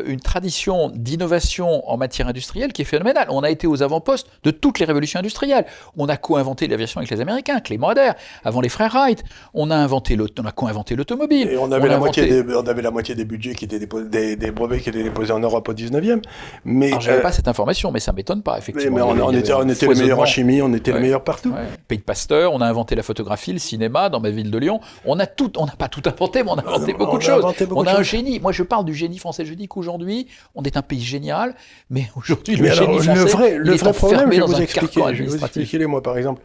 une 0.05 0.19
tradition 0.19 0.89
d'innovation 0.93 1.89
en 1.89 1.97
matière 1.97 2.27
industrielle 2.27 2.73
qui 2.73 2.81
est 2.81 2.85
phénoménale. 2.85 3.27
On 3.29 3.43
a 3.43 3.49
été 3.49 3.67
aux 3.67 3.83
avant-postes 3.83 4.27
de 4.43 4.51
toutes 4.51 4.79
les 4.79 4.85
révolutions 4.85 5.19
industrielles. 5.19 5.65
On 5.97 6.07
a 6.07 6.17
co-inventé 6.17 6.67
l'aviation 6.67 6.99
avec 6.99 7.09
les 7.11 7.21
Américains, 7.21 7.59
Clément 7.59 7.89
Ader, 7.89 8.11
avant 8.43 8.61
les 8.61 8.69
frères 8.69 8.91
Wright. 8.93 9.23
On 9.53 9.71
a 9.71 9.75
inventé 9.75 10.17
on 10.39 10.45
a 10.45 10.51
co-inventé 10.51 10.95
l'automobile. 10.95 11.49
Et 11.49 11.57
on 11.57 11.71
avait, 11.71 11.87
la 11.89 11.97
moitié 11.97 12.25
des, 12.25 12.55
on 12.55 12.65
avait 12.67 12.81
la 12.81 12.91
moitié 12.91 13.15
des 13.15 13.25
budgets 13.25 13.55
qui 13.55 13.65
étaient 13.65 13.79
déposés, 13.79 14.07
des, 14.09 14.35
des 14.35 14.51
brevets 14.51 14.81
qui 14.81 14.89
étaient 14.89 15.03
déposés 15.03 15.33
en 15.33 15.39
Europe 15.39 15.67
au 15.69 15.73
19e. 15.73 16.21
Mais, 16.65 16.87
Alors, 16.87 17.01
j'avais 17.01 17.19
euh, 17.19 17.21
pas 17.21 17.31
cette 17.31 17.47
information, 17.47 17.91
mais 17.91 17.99
ça 17.99 18.11
m'étonne 18.13 18.43
pas, 18.43 18.57
effectivement. 18.57 18.95
mais 18.95 19.01
on, 19.23 19.31
était, 19.31 19.53
on 19.53 19.67
était 19.67 19.87
les 19.87 19.95
meilleurs 19.95 20.19
en 20.19 20.25
chimie, 20.25 20.61
on 20.61 20.73
était 20.73 20.91
Ouais. 20.91 20.97
les 20.97 21.03
meilleurs 21.03 21.23
partout. 21.23 21.51
Ouais. 21.51 21.61
Pays 21.87 21.97
de 21.99 22.03
Pasteur, 22.03 22.53
on 22.53 22.61
a 22.61 22.65
inventé 22.67 22.95
la 22.95 23.03
photographie, 23.03 23.53
le 23.53 23.59
cinéma 23.59 24.09
dans 24.09 24.19
ma 24.19 24.29
ville 24.29 24.51
de 24.51 24.57
Lyon. 24.57 24.79
On 25.05 25.19
a 25.19 25.25
tout, 25.25 25.51
on 25.57 25.65
n'a 25.65 25.75
pas 25.75 25.87
tout 25.87 26.01
inventé, 26.05 26.43
mais 26.43 26.51
on 26.51 26.55
a 26.55 26.67
inventé 26.67 26.93
beaucoup 26.93 27.17
de 27.17 27.23
choses. 27.23 27.45
on 27.71 27.85
a 27.85 27.99
un 27.99 28.03
génie. 28.03 28.39
Moi, 28.39 28.51
je 28.51 28.63
parle 28.63 28.85
du 28.85 28.93
génie 28.93 29.17
français. 29.17 29.45
Je 29.45 29.53
dis 29.53 29.67
qu'aujourd'hui, 29.81 30.27
on 30.55 30.63
est 30.63 30.77
un 30.77 30.81
pays 30.81 31.01
génial, 31.01 31.55
mais 31.89 32.09
aujourd'hui, 32.15 32.55
le 32.55 32.71
génie 32.71 32.99
français, 32.99 33.15
le 33.15 33.23
vrai, 33.23 33.57
le 33.57 33.73
vrai 33.73 33.93
problème, 33.93 34.31
je 34.31 34.39
vais 34.39 34.45
vous 34.45 34.61
expliquer. 34.61 35.01
Je 35.13 35.23
vais 35.23 35.29
vous 35.29 35.43
expliquer, 35.43 35.85
moi, 35.85 36.01
par 36.01 36.17
exemple. 36.17 36.41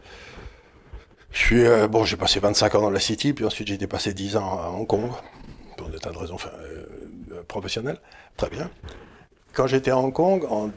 Je 1.31 1.39
suis, 1.39 1.65
euh, 1.65 1.87
bon, 1.87 2.03
j'ai 2.03 2.17
passé 2.17 2.39
25 2.39 2.75
ans 2.75 2.81
dans 2.81 2.89
la 2.89 2.99
City, 2.99 3.33
puis 3.33 3.45
ensuite 3.45 3.67
j'ai 3.67 3.77
passé 3.85 4.13
10 4.13 4.37
ans 4.37 4.59
à 4.59 4.69
Hong 4.69 4.87
Kong, 4.87 5.11
pour 5.77 5.89
des 5.89 5.99
tas 5.99 6.09
de 6.09 6.17
raisons 6.17 6.35
enfin, 6.35 6.49
euh, 6.59 7.43
professionnelles. 7.47 7.99
Très 8.37 8.49
bien. 8.49 8.71
Quand 9.53 9.67
j'étais 9.67 9.91
à 9.91 9.97
Hong 9.97 10.13
Kong, 10.13 10.45
en 10.49 10.71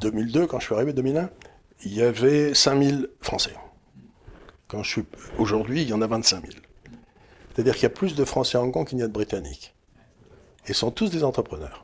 2002, 0.00 0.46
quand 0.46 0.58
je 0.58 0.66
suis 0.66 0.74
arrivé, 0.74 0.92
2001, 0.92 1.30
il 1.84 1.94
y 1.94 2.02
avait 2.02 2.52
5000 2.52 3.08
Français. 3.20 3.54
Quand 4.68 4.82
je 4.82 4.90
suis 4.90 5.04
aujourd'hui, 5.38 5.82
il 5.82 5.88
y 5.88 5.92
en 5.92 6.02
a 6.02 6.06
25 6.06 6.42
000. 6.46 6.58
C'est-à-dire 7.54 7.74
qu'il 7.74 7.84
y 7.84 7.86
a 7.86 7.90
plus 7.90 8.14
de 8.14 8.24
Français 8.24 8.58
à 8.58 8.62
Hong 8.62 8.72
Kong 8.72 8.86
qu'il 8.86 8.98
n'y 8.98 9.04
a 9.04 9.08
de 9.08 9.12
Britanniques. 9.12 9.74
Et 10.66 10.70
ils 10.70 10.74
sont 10.74 10.90
tous 10.90 11.10
des 11.10 11.24
entrepreneurs. 11.24 11.81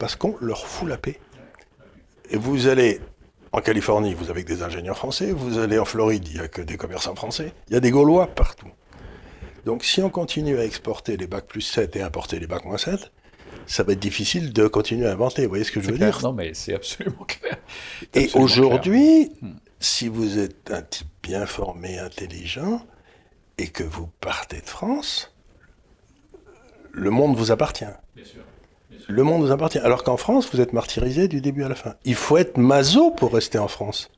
Parce 0.00 0.16
qu'on 0.16 0.34
leur 0.40 0.66
fout 0.66 0.88
la 0.88 0.96
paix. 0.96 1.20
Et 2.30 2.36
vous 2.36 2.66
allez 2.66 3.00
en 3.52 3.60
Californie, 3.60 4.14
vous 4.14 4.30
avez 4.30 4.44
que 4.44 4.48
des 4.48 4.62
ingénieurs 4.62 4.96
français. 4.96 5.30
Vous 5.32 5.58
allez 5.58 5.78
en 5.78 5.84
Floride, 5.84 6.26
il 6.26 6.34
n'y 6.34 6.40
a 6.40 6.48
que 6.48 6.62
des 6.62 6.78
commerçants 6.78 7.14
français. 7.14 7.52
Il 7.68 7.74
y 7.74 7.76
a 7.76 7.80
des 7.80 7.90
Gaulois 7.90 8.26
partout. 8.26 8.70
Donc 9.66 9.84
si 9.84 10.00
on 10.00 10.08
continue 10.08 10.58
à 10.58 10.64
exporter 10.64 11.18
les 11.18 11.26
bacs 11.26 11.46
plus 11.46 11.60
7 11.60 11.96
et 11.96 12.02
importer 12.02 12.40
les 12.40 12.46
bacs 12.46 12.64
moins 12.64 12.78
7, 12.78 13.12
ça 13.66 13.82
va 13.82 13.92
être 13.92 14.00
difficile 14.00 14.54
de 14.54 14.66
continuer 14.68 15.06
à 15.06 15.12
inventer. 15.12 15.42
Vous 15.42 15.50
voyez 15.50 15.64
ce 15.64 15.72
que 15.72 15.82
je 15.82 15.90
veux 15.90 15.98
dire? 15.98 16.18
Non, 16.22 16.32
mais 16.32 16.54
c'est 16.54 16.74
absolument 16.74 17.24
clair. 17.24 17.58
Et 18.14 18.30
aujourd'hui, 18.34 19.32
hmm. 19.42 19.52
si 19.80 20.08
vous 20.08 20.38
êtes 20.38 20.70
un 20.70 20.80
type 20.80 21.08
bien 21.22 21.44
formé, 21.44 21.98
intelligent, 21.98 22.86
et 23.58 23.68
que 23.68 23.84
vous 23.84 24.08
partez 24.22 24.62
de 24.62 24.66
France, 24.66 25.34
le 26.90 27.10
monde 27.10 27.36
vous 27.36 27.50
appartient. 27.50 27.84
Le 29.08 29.22
monde 29.22 29.42
vous 29.42 29.52
appartient. 29.52 29.78
Alors 29.78 30.04
qu'en 30.04 30.16
France, 30.16 30.48
vous 30.52 30.60
êtes 30.60 30.72
martyrisé 30.72 31.28
du 31.28 31.40
début 31.40 31.64
à 31.64 31.68
la 31.68 31.74
fin. 31.74 31.94
Il 32.04 32.14
faut 32.14 32.36
être 32.36 32.58
maso 32.58 33.10
pour 33.10 33.32
rester 33.32 33.58
en 33.58 33.68
France 33.68 34.10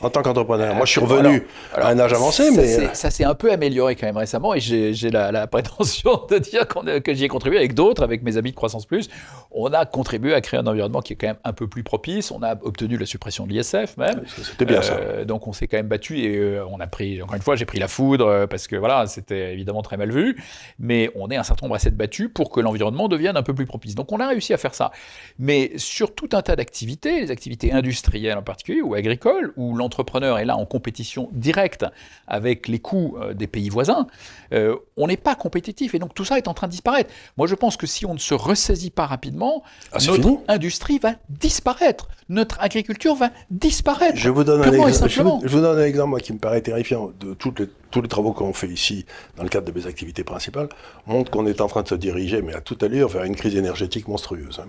en 0.00 0.10
tant 0.10 0.22
qu'entrepreneur. 0.22 0.74
Moi, 0.74 0.86
je 0.86 0.92
suis 0.92 1.00
revenu 1.00 1.46
à 1.74 1.88
un 1.88 1.98
âge 1.98 2.12
avancé, 2.12 2.50
mais... 2.50 2.94
Ça 2.94 3.10
s'est 3.10 3.24
un 3.24 3.34
peu 3.34 3.52
amélioré 3.52 3.96
quand 3.96 4.06
même 4.06 4.16
récemment, 4.16 4.54
et 4.54 4.60
j'ai 4.60 5.10
la, 5.10 5.46
prétention 5.50 6.22
de 6.30 6.38
dire 6.38 6.66
que 6.66 7.14
j'y 7.14 7.24
ai 7.24 7.28
contribué 7.28 7.58
avec 7.58 7.74
d'autres, 7.74 8.02
avec 8.02 8.22
mes 8.22 8.36
amis 8.36 8.50
de 8.50 8.56
Croissance 8.56 8.86
Plus. 8.86 9.08
On 9.50 9.72
a 9.72 9.84
contribué 9.84 10.34
à 10.34 10.40
créer 10.40 10.60
un 10.60 10.66
environnement 10.66 11.00
qui 11.00 11.12
est 11.12 11.16
quand 11.16 11.28
même 11.28 11.38
un 11.44 11.52
peu 11.52 11.66
plus 11.66 11.82
propice. 11.82 12.30
On 12.30 12.42
a 12.42 12.56
obtenu 12.62 12.96
la 12.96 13.06
suppression 13.06 13.46
de 13.46 13.52
l'ISF 13.52 13.96
même. 13.96 14.22
C'était 14.26 14.64
bien 14.64 14.82
ça. 14.82 14.94
Euh, 14.94 15.24
donc 15.24 15.46
on 15.46 15.52
s'est 15.52 15.66
quand 15.66 15.76
même 15.76 15.88
battu, 15.88 16.18
et 16.18 16.36
euh, 16.36 16.64
on 16.70 16.80
a 16.80 16.86
pris, 16.86 17.22
encore 17.22 17.36
une 17.36 17.42
fois, 17.42 17.56
j'ai 17.56 17.64
pris 17.64 17.78
la 17.78 17.88
foudre, 17.88 18.26
euh, 18.26 18.46
parce 18.46 18.66
que 18.66 18.76
voilà, 18.76 19.06
c'était 19.06 19.52
évidemment 19.52 19.82
très 19.82 19.96
mal 19.96 20.10
vu, 20.10 20.36
mais 20.78 21.10
on 21.14 21.30
est 21.30 21.36
un 21.36 21.42
certain 21.42 21.66
nombre 21.66 21.76
assez 21.76 21.90
de 21.90 21.96
battus 21.96 22.30
pour 22.32 22.50
que 22.50 22.60
l'environnement 22.60 23.08
devienne 23.08 23.36
un 23.36 23.42
peu 23.42 23.54
plus 23.54 23.66
propice. 23.66 23.94
Donc 23.94 24.12
on 24.12 24.20
a 24.20 24.28
réussi 24.28 24.52
à 24.52 24.56
faire 24.56 24.74
ça. 24.74 24.92
Mais 25.38 25.72
sur 25.76 26.14
tout 26.14 26.30
un 26.32 26.42
tas 26.42 26.56
d'activités, 26.56 27.20
les 27.20 27.30
activités 27.30 27.72
industrielles 27.72 28.38
en 28.38 28.42
particulier, 28.42 28.82
ou 28.82 28.94
agricoles, 28.94 29.52
ou 29.56 29.76
l'entreprise 29.76 29.89
l'entrepreneur 29.90 30.38
est 30.38 30.44
là 30.44 30.56
en 30.56 30.66
compétition 30.66 31.28
directe 31.32 31.84
avec 32.28 32.68
les 32.68 32.78
coûts 32.78 33.16
euh, 33.20 33.34
des 33.34 33.48
pays 33.48 33.68
voisins, 33.68 34.06
euh, 34.52 34.76
on 34.96 35.08
n'est 35.08 35.16
pas 35.16 35.34
compétitif. 35.34 35.94
Et 35.94 35.98
donc 35.98 36.14
tout 36.14 36.24
ça 36.24 36.38
est 36.38 36.46
en 36.46 36.54
train 36.54 36.68
de 36.68 36.72
disparaître. 36.72 37.10
Moi 37.36 37.48
je 37.48 37.56
pense 37.56 37.76
que 37.76 37.88
si 37.88 38.06
on 38.06 38.14
ne 38.14 38.20
se 38.20 38.34
ressaisit 38.34 38.90
pas 38.90 39.06
rapidement, 39.06 39.64
ah, 39.92 39.98
notre 40.06 40.38
industrie 40.46 40.98
va 40.98 41.14
disparaître. 41.28 42.08
Notre 42.28 42.60
agriculture 42.60 43.16
va 43.16 43.30
disparaître. 43.50 44.16
Je 44.16 44.30
vous 44.30 44.44
donne, 44.44 44.62
un 44.62 44.86
exemple, 44.86 45.10
je 45.10 45.48
vous, 45.48 45.60
donne 45.60 45.78
un 45.78 45.84
exemple 45.84 46.10
moi, 46.10 46.20
qui 46.20 46.32
me 46.32 46.38
paraît 46.38 46.60
terrifiant. 46.60 47.10
De 47.18 47.34
toutes 47.34 47.58
les, 47.58 47.68
tous 47.90 48.00
les 48.00 48.08
travaux 48.08 48.32
qu'on 48.32 48.52
fait 48.52 48.68
ici, 48.68 49.04
dans 49.36 49.42
le 49.42 49.48
cadre 49.48 49.70
de 49.70 49.76
mes 49.76 49.88
activités 49.88 50.22
principales, 50.22 50.68
montrent 51.06 51.32
qu'on 51.32 51.46
est 51.46 51.60
en 51.60 51.66
train 51.66 51.82
de 51.82 51.88
se 51.88 51.96
diriger, 51.96 52.40
mais 52.42 52.54
à 52.54 52.60
toute 52.60 52.84
allure, 52.84 53.08
vers 53.08 53.24
une 53.24 53.34
crise 53.34 53.56
énergétique 53.56 54.06
monstrueuse. 54.06 54.60
Hein, 54.60 54.68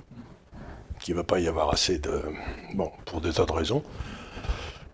qui 1.02 1.12
ne 1.12 1.18
va 1.18 1.24
pas 1.24 1.40
y 1.40 1.48
avoir 1.48 1.72
assez 1.72 1.98
de... 1.98 2.22
Bon, 2.76 2.92
pour 3.06 3.22
des 3.22 3.34
tas 3.34 3.46
de 3.46 3.52
raisons. 3.52 3.84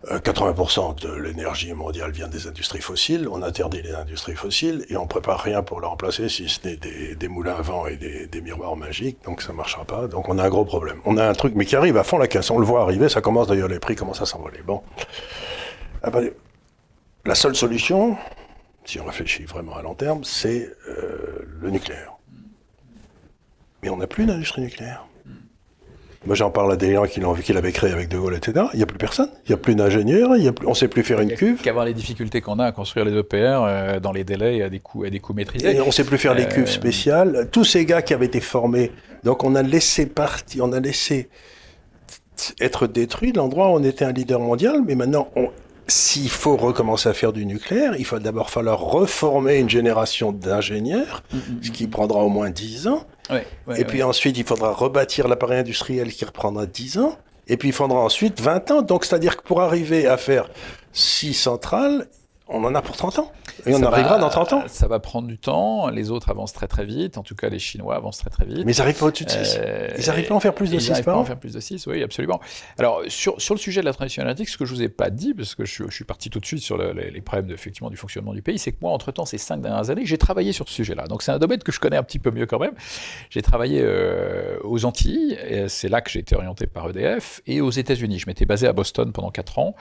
80% 0.06 0.90
euh, 0.90 1.08
de 1.08 1.20
l'énergie 1.20 1.72
mondiale 1.72 2.12
vient 2.12 2.28
des 2.28 2.46
industries 2.46 2.80
fossiles, 2.80 3.28
on 3.28 3.42
interdit 3.42 3.82
les 3.82 3.94
industries 3.94 4.36
fossiles 4.36 4.86
et 4.88 4.96
on 4.96 5.06
prépare 5.06 5.40
rien 5.40 5.62
pour 5.62 5.80
le 5.80 5.86
remplacer 5.86 6.28
si 6.28 6.48
ce 6.48 6.66
n'est 6.66 6.76
des, 6.76 7.28
moulins 7.28 7.56
à 7.56 7.62
vent 7.62 7.86
et 7.86 7.96
des, 7.96 8.40
miroirs 8.40 8.76
magiques, 8.76 9.18
donc 9.24 9.42
ça 9.42 9.52
marchera 9.52 9.84
pas. 9.84 10.06
Donc 10.06 10.28
on 10.28 10.38
a 10.38 10.44
un 10.44 10.48
gros 10.48 10.64
problème. 10.64 11.00
On 11.04 11.16
a 11.16 11.28
un 11.28 11.34
truc, 11.34 11.54
mais 11.56 11.64
qui 11.64 11.74
arrive 11.74 11.96
à 11.96 12.04
fond 12.04 12.18
la 12.18 12.28
caisse, 12.28 12.50
on 12.50 12.58
le 12.58 12.66
voit 12.66 12.82
arriver, 12.82 13.08
ça 13.08 13.20
commence 13.20 13.48
d'ailleurs, 13.48 13.68
les 13.68 13.80
prix 13.80 13.96
commencent 13.96 14.22
à 14.22 14.26
s'envoler. 14.26 14.60
Bon. 14.64 14.82
La 17.24 17.34
seule 17.34 17.56
solution, 17.56 18.16
si 18.84 19.00
on 19.00 19.04
réfléchit 19.04 19.44
vraiment 19.44 19.76
à 19.76 19.82
long 19.82 19.94
terme, 19.94 20.22
c'est 20.22 20.72
euh, 20.88 21.44
le 21.60 21.70
nucléaire. 21.70 22.12
Mais 23.82 23.90
on 23.90 23.96
n'a 23.96 24.06
plus 24.06 24.26
d'industrie 24.26 24.62
nucléaire. 24.62 25.07
Moi, 26.26 26.34
j'en 26.34 26.50
parle 26.50 26.72
à 26.72 26.76
des 26.76 26.94
gens 26.94 27.04
qui 27.04 27.20
l'ont 27.20 27.32
vu, 27.32 27.42
qu'il 27.42 27.56
avait 27.56 27.70
créé 27.72 27.92
avec 27.92 28.08
De 28.08 28.18
Gaulle, 28.18 28.34
etc. 28.34 28.66
Il 28.72 28.78
n'y 28.78 28.82
a 28.82 28.86
plus 28.86 28.98
personne. 28.98 29.28
Il 29.46 29.50
n'y 29.50 29.54
a 29.54 29.56
plus 29.56 29.74
d'ingénieurs. 29.74 30.30
On 30.66 30.70
ne 30.70 30.74
sait 30.74 30.88
plus 30.88 31.04
faire 31.04 31.20
une 31.20 31.32
cuve. 31.32 31.60
Qu'avoir 31.62 31.84
les 31.84 31.94
difficultés 31.94 32.40
qu'on 32.40 32.58
a 32.58 32.66
à 32.66 32.72
construire 32.72 33.06
les 33.06 33.16
EPR 33.16 33.36
euh, 33.36 34.00
dans 34.00 34.12
les 34.12 34.24
délais 34.24 34.56
et 34.56 34.62
à 34.62 34.68
des 34.68 34.80
coûts, 34.80 35.04
et 35.04 35.10
des 35.10 35.20
coûts 35.20 35.32
maîtrisés. 35.32 35.76
Et 35.76 35.80
on 35.80 35.86
ne 35.86 35.90
sait 35.92 36.04
plus 36.04 36.18
faire 36.18 36.34
les 36.34 36.48
cuves 36.48 36.64
euh, 36.64 36.66
spéciales. 36.66 37.48
Tous 37.52 37.64
ces 37.64 37.84
gars 37.84 38.02
qui 38.02 38.14
avaient 38.14 38.26
été 38.26 38.40
formés. 38.40 38.90
Donc, 39.22 39.44
on 39.44 39.54
a 39.54 39.62
laissé 39.62 40.06
partir, 40.06 40.64
on 40.64 40.72
a 40.72 40.80
laissé 40.80 41.28
être 42.60 42.86
détruit 42.86 43.32
l'endroit 43.32 43.70
où 43.70 43.74
on 43.74 43.84
était 43.84 44.04
un 44.04 44.12
leader 44.12 44.40
mondial. 44.40 44.82
Mais 44.86 44.96
maintenant, 44.96 45.28
s'il 45.88 46.28
faut 46.28 46.56
recommencer 46.56 47.08
à 47.08 47.14
faire 47.14 47.32
du 47.32 47.46
nucléaire, 47.46 47.94
il 47.98 48.06
va 48.06 48.18
d'abord 48.18 48.50
falloir 48.50 48.80
reformer 48.80 49.56
une 49.56 49.70
génération 49.70 50.32
d'ingénieurs, 50.32 51.22
mm, 51.32 51.36
mm, 51.36 51.62
ce 51.62 51.70
qui 51.70 51.86
prendra 51.86 52.20
au 52.20 52.28
moins 52.28 52.50
10 52.50 52.88
ans 52.88 53.06
et 53.76 53.84
puis 53.84 54.02
ensuite, 54.02 54.38
il 54.38 54.44
faudra 54.44 54.72
rebâtir 54.72 55.28
l'appareil 55.28 55.60
industriel 55.60 56.12
qui 56.12 56.24
reprendra 56.24 56.66
10 56.66 56.98
ans. 56.98 57.18
Et 57.46 57.56
puis 57.56 57.68
il 57.68 57.74
faudra 57.74 57.98
ensuite 57.98 58.40
20 58.40 58.70
ans. 58.70 58.82
Donc 58.82 59.04
c'est-à-dire 59.04 59.36
que 59.36 59.42
pour 59.42 59.62
arriver 59.62 60.06
à 60.06 60.16
faire 60.16 60.48
6 60.92 61.34
centrales, 61.34 62.08
on 62.48 62.64
en 62.64 62.74
a 62.74 62.82
pour 62.82 62.96
30 62.96 63.18
ans. 63.18 63.32
Et 63.66 63.74
on 63.74 63.82
arrivera 63.82 64.18
dans 64.18 64.30
30 64.30 64.52
ans. 64.54 64.62
Ça 64.68 64.88
va 64.88 65.00
prendre 65.00 65.28
du 65.28 65.38
temps. 65.38 65.88
Les 65.88 66.10
autres 66.10 66.30
avancent 66.30 66.52
très 66.52 66.66
très 66.66 66.84
vite. 66.84 67.18
En 67.18 67.22
tout 67.22 67.34
cas, 67.34 67.48
les 67.48 67.58
Chinois 67.58 67.94
avancent 67.94 68.18
très 68.18 68.30
très 68.30 68.46
vite. 68.46 68.64
Mais 68.64 68.72
ils 68.72 68.78
n'arrivent 68.78 68.98
pas 68.98 69.06
au-dessus 69.06 69.24
de 69.24 69.30
6. 69.30 69.58
Euh, 69.60 69.88
ils 69.98 70.06
n'arrivent 70.06 70.28
pas 70.28 70.34
à 70.34 70.36
en 70.36 70.40
faire 70.40 70.54
plus 70.54 70.70
de 70.70 70.78
6 70.78 70.86
Ils 70.86 70.90
n'arrivent 70.90 71.04
pas 71.04 71.12
à 71.12 71.16
en 71.16 71.24
faire 71.24 71.38
plus 71.38 71.52
de 71.52 71.60
6, 71.60 71.86
oui, 71.86 72.02
absolument. 72.02 72.40
Alors, 72.78 73.02
sur, 73.08 73.40
sur 73.40 73.54
le 73.54 73.58
sujet 73.58 73.80
de 73.80 73.86
la 73.86 73.92
transition 73.92 74.22
énergétique, 74.22 74.48
ce 74.48 74.56
que 74.56 74.64
je 74.64 74.72
ne 74.72 74.78
vous 74.78 74.82
ai 74.82 74.88
pas 74.88 75.10
dit, 75.10 75.34
parce 75.34 75.54
que 75.54 75.64
je, 75.64 75.90
suis 75.90 76.04
parti 76.04 76.30
tout 76.30 76.40
de 76.40 76.46
suite 76.46 76.62
sur 76.62 76.78
les, 76.78 77.20
problèmes 77.20 77.50
effectivement, 77.50 77.90
du 77.90 77.96
fonctionnement 77.96 78.32
du 78.32 78.42
pays, 78.42 78.58
c'est 78.58 78.72
que 78.72 78.78
moi, 78.80 78.92
entre-temps, 78.92 79.26
ces 79.26 79.38
5 79.38 79.60
dernières 79.60 79.90
années, 79.90 80.06
j'ai 80.06 80.18
travaillé 80.18 80.52
sur 80.52 80.68
ce 80.68 80.74
sujet-là. 80.74 81.06
Donc, 81.06 81.22
c'est 81.22 81.32
un 81.32 81.38
domaine 81.38 81.58
que 81.58 81.72
je 81.72 81.80
connais 81.80 81.96
un 81.96 82.02
petit 82.02 82.18
peu 82.18 82.30
mieux 82.30 82.46
quand 82.46 82.58
même. 82.58 82.74
J'ai 83.28 83.42
travaillé 83.42 83.82
euh, 83.82 84.58
aux 84.64 84.84
Antilles, 84.86 85.38
c'est 85.68 85.88
là 85.88 86.00
que 86.00 86.10
j'ai 86.10 86.20
été 86.20 86.34
orienté 86.34 86.66
par 86.66 86.88
EDF, 86.88 87.42
et 87.46 87.60
aux 87.60 87.70
États-Unis. 87.70 88.18
Je 88.20 88.26
m'étais 88.26 88.46
basé 88.46 88.66
à 88.66 88.72
Boston 88.72 89.12
pendant 89.12 89.30
4 89.30 89.58
ans 89.58 89.74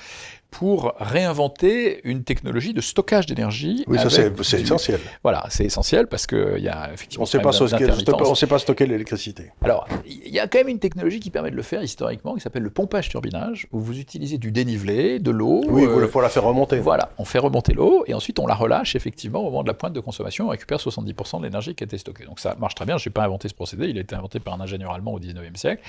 pour 0.52 0.94
réinventer 1.00 2.02
une 2.04 2.24
technologie 2.24 2.74
de 2.74 2.82
stockage 2.82 3.26
d'énergie. 3.26 3.84
Oui, 3.88 3.98
ça 4.00 4.10
c'est 4.10 4.62
essentiel. 4.62 5.00
Voilà, 5.24 5.46
c'est 5.50 5.66
essentiel 5.66 6.08
parce 6.08 6.26
qu'il 6.26 6.60
y 6.60 6.70
a 6.70 6.92
effectivement. 6.94 7.24
On 7.24 8.30
ne 8.30 8.36
sait 8.36 8.48
pas 8.48 8.60
stocker 8.60 8.86
l'électricité. 8.86 9.52
Alors, 9.62 9.88
il 10.06 10.34
y 10.34 10.40
a 10.40 10.48
quand 10.48 10.60
même 10.60 10.70
une 10.70 10.80
technologie 10.80 11.20
qui 11.20 11.30
permet 11.30 11.52
de 11.52 11.56
le 11.56 11.62
faire 11.62 11.84
historiquement, 11.84 12.36
qui 12.36 12.42
s'appelle 12.42 12.64
le 12.64 12.70
pompage-turbinage, 12.70 13.68
où 13.72 13.80
vous 13.80 14.00
utilisez 14.00 14.38
du 14.38 14.52
dénivelé, 14.52 15.20
de 15.20 15.32
l'eau. 15.32 15.64
Oui, 15.68 15.84
il 15.84 15.88
euh, 15.90 16.08
faut 16.08 16.22
la 16.22 16.30
faire 16.30 16.44
remonter. 16.44 16.80
Voilà, 16.80 17.12
on 17.18 17.26
fait 17.26 17.40
remonter 17.40 17.74
l'eau 17.74 18.04
et 18.08 18.14
ensuite 18.14 18.40
on 18.40 18.48
la 18.48 18.56
relâche 18.56 18.96
effectivement 18.96 19.42
au 19.42 19.46
moment 19.46 19.64
de 19.64 19.68
la 19.68 19.74
pointe 19.74 19.94
de 19.94 20.00
consommation, 20.00 20.48
on 20.48 20.50
récupère 20.50 20.78
70% 20.78 21.40
de 21.40 21.44
l'énergie 21.46 21.76
qui 21.76 21.84
a 21.84 21.86
été 21.86 21.98
stockée. 21.98 22.26
Donc 22.26 22.40
ça 22.40 22.56
marche 22.60 22.76
très 22.76 22.86
bien, 22.86 22.98
je 22.98 23.08
n'ai 23.08 23.14
pas 23.14 23.24
inventé 23.24 23.50
ce 23.50 23.54
procédé, 23.54 23.88
il 23.88 23.98
a 23.98 24.02
été 24.02 24.16
inventé 24.16 24.40
par 24.40 24.54
un 24.54 24.62
ingénieur 24.62 24.92
allemand 24.94 25.14
au 25.14 25.20
19e 25.20 25.56
siècle. 25.56 25.82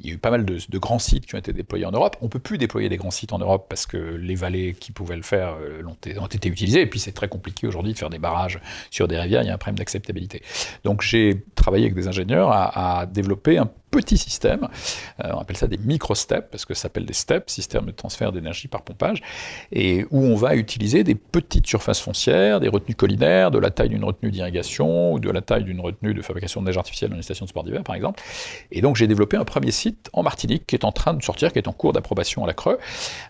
Il 0.00 0.06
y 0.06 0.10
a 0.10 0.14
eu 0.14 0.18
pas 0.18 0.30
mal 0.30 0.44
de, 0.44 0.58
de 0.68 0.78
grands 0.78 0.98
sites 0.98 1.26
qui 1.26 1.34
ont 1.34 1.38
été 1.38 1.52
déployés 1.52 1.86
en 1.86 1.92
Europe. 1.92 2.16
On 2.20 2.26
ne 2.26 2.30
peut 2.30 2.38
plus 2.38 2.58
déployer 2.58 2.88
des 2.88 2.96
grands 2.96 3.10
sites 3.10 3.32
en 3.32 3.38
Europe 3.38 3.66
parce 3.68 3.86
que 3.86 4.03
les 4.18 4.34
vallées 4.34 4.74
qui 4.78 4.92
pouvaient 4.92 5.16
le 5.16 5.22
faire 5.22 5.56
euh, 5.60 5.82
ont, 5.84 6.26
été 6.26 6.48
utilisées. 6.48 6.82
Et 6.82 6.86
puis 6.86 7.00
c'est 7.00 7.12
très 7.12 7.28
compliqué 7.28 7.66
aujourd'hui 7.66 7.92
de 7.92 7.98
faire 7.98 8.10
des 8.10 8.18
barrages 8.18 8.60
sur 8.90 9.08
des 9.08 9.18
rivières, 9.18 9.42
il 9.42 9.46
y 9.46 9.50
a 9.50 9.54
un 9.54 9.58
problème 9.58 9.78
d'acceptabilité. 9.78 10.42
Donc 10.84 11.02
j'ai 11.02 11.44
travaillé 11.54 11.84
avec 11.84 11.94
des 11.94 12.08
ingénieurs 12.08 12.50
à, 12.50 13.00
à 13.00 13.06
développer 13.06 13.58
un 13.58 13.70
petits 13.94 14.18
systèmes. 14.18 14.66
Euh, 15.22 15.30
on 15.34 15.38
appelle 15.38 15.56
ça 15.56 15.68
des 15.68 15.78
micro-steps, 15.78 16.48
parce 16.50 16.64
que 16.64 16.74
ça 16.74 16.82
s'appelle 16.82 17.06
des 17.06 17.14
steps, 17.14 17.52
système 17.52 17.86
de 17.86 17.92
transfert 17.92 18.32
d'énergie 18.32 18.66
par 18.66 18.82
pompage, 18.82 19.22
et 19.70 20.04
où 20.10 20.18
on 20.18 20.34
va 20.34 20.56
utiliser 20.56 21.04
des 21.04 21.14
petites 21.14 21.66
surfaces 21.66 22.00
foncières, 22.00 22.58
des 22.58 22.68
retenues 22.68 22.96
collinaires, 22.96 23.52
de 23.52 23.58
la 23.58 23.70
taille 23.70 23.90
d'une 23.90 24.04
retenue 24.04 24.32
d'irrigation, 24.32 25.12
ou 25.12 25.20
de 25.20 25.30
la 25.30 25.42
taille 25.42 25.62
d'une 25.62 25.80
retenue 25.80 26.12
de 26.12 26.22
fabrication 26.22 26.60
de 26.60 26.66
neige 26.66 26.76
artificielle 26.76 27.10
dans 27.10 27.16
une 27.16 27.22
station 27.22 27.44
de 27.44 27.50
sport 27.50 27.62
d'hiver, 27.62 27.84
par 27.84 27.94
exemple. 27.94 28.20
Et 28.72 28.80
donc 28.80 28.96
j'ai 28.96 29.06
développé 29.06 29.36
un 29.36 29.44
premier 29.44 29.70
site 29.70 30.10
en 30.12 30.24
Martinique 30.24 30.66
qui 30.66 30.74
est 30.74 30.84
en 30.84 30.92
train 30.92 31.14
de 31.14 31.22
sortir, 31.22 31.52
qui 31.52 31.58
est 31.58 31.68
en 31.68 31.72
cours 31.72 31.92
d'approbation 31.92 32.42
à 32.42 32.46
la 32.48 32.54
Creux, 32.54 32.78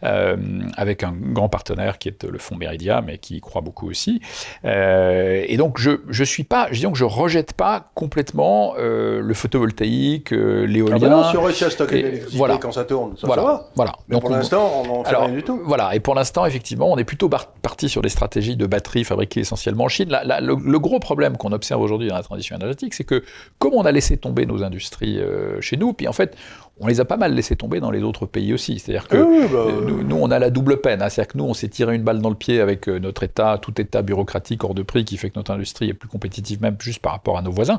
euh, 0.03 0.37
avec 0.77 1.03
un 1.03 1.13
grand 1.13 1.51
partenaire 1.51 1.99
qui 1.99 2.09
est 2.09 2.25
le 2.25 2.39
fonds 2.39 2.57
Meridia, 2.57 3.03
mais 3.03 3.19
qui 3.19 3.37
y 3.37 3.41
croit 3.41 3.61
beaucoup 3.61 3.89
aussi. 3.91 4.21
Euh, 4.65 5.45
et 5.47 5.57
donc 5.57 5.79
je, 5.79 5.91
je 6.09 6.25
suis 6.25 6.45
pas, 6.45 6.69
je 6.71 6.87
que 6.87 6.99
je 6.99 7.05
rejette 7.05 7.55
pas 7.55 7.91
complètement 7.95 8.75
le 8.77 9.35
photovoltaïque, 9.35 10.33
l'éolien. 10.67 10.97
Ah 11.03 11.09
bah 11.09 11.29
si 11.31 11.37
on 11.37 11.43
réussit 11.43 11.63
à 11.65 11.71
stocker 11.71 11.97
l'électricité 11.97 12.39
voilà. 12.39 12.59
quand 12.59 12.73
ça 12.73 12.85
tourne, 12.85 13.17
ça, 13.17 13.27
voilà. 13.27 13.43
ça 13.43 13.49
va. 13.49 13.71
Voilà. 13.75 13.93
Mais 14.09 14.21
pour 14.21 14.31
l'instant, 14.31 14.83
on 14.83 14.87
n'en 14.87 15.05
fait 15.05 15.11
alors, 15.11 15.23
rien 15.25 15.35
du 15.35 15.43
tout. 15.43 15.61
Voilà. 15.65 15.95
Et 15.95 16.01
pour 16.01 16.15
l'instant, 16.15 16.47
effectivement, 16.47 16.91
on 16.91 16.97
est 16.97 17.05
plutôt 17.05 17.29
parti 17.29 17.89
sur 17.89 18.03
des 18.03 18.09
stratégies 18.09 18.57
de 18.57 18.67
batteries 18.67 19.05
fabriquées 19.05 19.41
essentiellement 19.41 19.85
en 19.85 19.89
Chine. 19.89 20.09
La, 20.11 20.41
le, 20.41 20.57
le, 20.63 20.79
gros 20.79 20.99
problème 20.99 21.37
qu'on 21.37 21.53
observe 21.53 21.81
aujourd'hui 21.81 22.09
dans 22.09 22.17
la 22.17 22.23
transition 22.23 22.57
énergétique, 22.57 22.95
c'est 22.95 23.05
que 23.05 23.25
comme 23.59 23.75
on 23.75 23.83
a 23.83 23.93
laissé 23.93 24.17
tomber 24.17 24.47
nos 24.47 24.63
industries 24.63 25.19
euh, 25.19 25.61
chez 25.61 25.77
nous, 25.77 25.93
puis 25.93 26.09
en 26.09 26.13
fait, 26.13 26.37
on 26.81 26.87
les 26.87 27.01
a 27.01 27.05
pas 27.05 27.17
mal 27.17 27.35
laissé 27.35 27.55
tomber 27.57 27.81
dans 27.81 27.91
les 27.91 28.03
autres 28.03 28.27
pays 28.27 28.53
aussi. 28.53 28.79
C'est-à-dire 28.79 29.07
que 29.07 29.17
oui, 29.17 29.47
bah, 29.51 29.59
euh, 29.59 29.81
nous, 29.87 30.03
nous, 30.03 30.17
on 30.17 30.31
a 30.31 30.39
la 30.39 30.51
double 30.51 30.81
peine. 30.81 31.03
Hein. 31.03 31.09
C'est-à-dire 31.09 31.33
que 31.33 31.39
nous, 31.39 31.45
on 31.45 31.55
s'est 31.55 31.69
tiré 31.69 31.95
une 31.95 32.03
balle 32.03 32.21
dans 32.21 32.31
le 32.31 32.35
pied 32.35 32.61
avec 32.61 32.89
euh, 32.89 32.99
notre 32.99 33.23
État, 33.23 33.59
tout 33.61 33.81
État 33.81 34.03
bureaucratique 34.03 34.65
hors 34.65 34.75
de 34.75 34.83
prix 34.83 35.05
qui 35.05 35.17
fait 35.17 35.31
que 35.31 35.39
notre 35.39 35.53
industrie 35.53 35.89
est 35.89 35.95
plus 35.95 36.09
compétitive 36.09 36.61
même 36.61 36.77
juste 36.81 37.01
par 37.01 37.13
rapport 37.13 37.39
à 37.39 37.43
nos 37.43 37.53
voisins. 37.53 37.79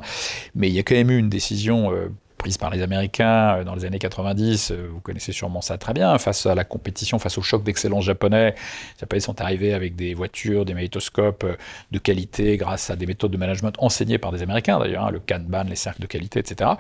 Mais 0.56 0.70
il 0.70 0.74
y 0.74 0.80
a 0.80 0.84
quand 0.84 0.96
même 0.96 1.12
eu 1.12 1.18
une 1.18 1.30
décision 1.30 1.92
par 2.60 2.70
les 2.70 2.82
Américains 2.82 3.64
dans 3.64 3.76
les 3.76 3.86
années 3.86 4.00
90, 4.00 4.72
vous 4.72 5.00
connaissez 5.02 5.32
sûrement 5.32 5.62
ça 5.62 5.78
très 5.78 5.94
bien, 5.94 6.18
face 6.18 6.46
à 6.46 6.56
la 6.56 6.64
compétition, 6.64 7.20
face 7.20 7.38
au 7.38 7.42
choc 7.42 7.64
d'excellence 7.64 8.06
japonais. 8.06 8.52
Les 8.52 9.00
Japonais 9.02 9.20
sont 9.20 9.42
arrivés 9.42 9.74
avec 9.74 9.96
des 9.96 10.14
voitures, 10.14 10.66
des 10.66 10.74
magnétoscopes 10.74 11.46
de 11.92 12.00
qualité 12.00 12.58
grâce 12.58 12.90
à 12.90 12.96
des 12.96 13.06
méthodes 13.06 13.32
de 13.32 13.38
management 13.38 13.74
enseignées 13.80 14.18
par 14.18 14.32
des 14.32 14.44
Américains 14.44 14.80
d'ailleurs, 14.80 15.06
hein, 15.06 15.12
le 15.12 15.20
Kanban, 15.20 15.64
les 15.68 15.76
cercles 15.76 16.02
de 16.02 16.08
qualité, 16.08 16.40
etc. 16.40 16.72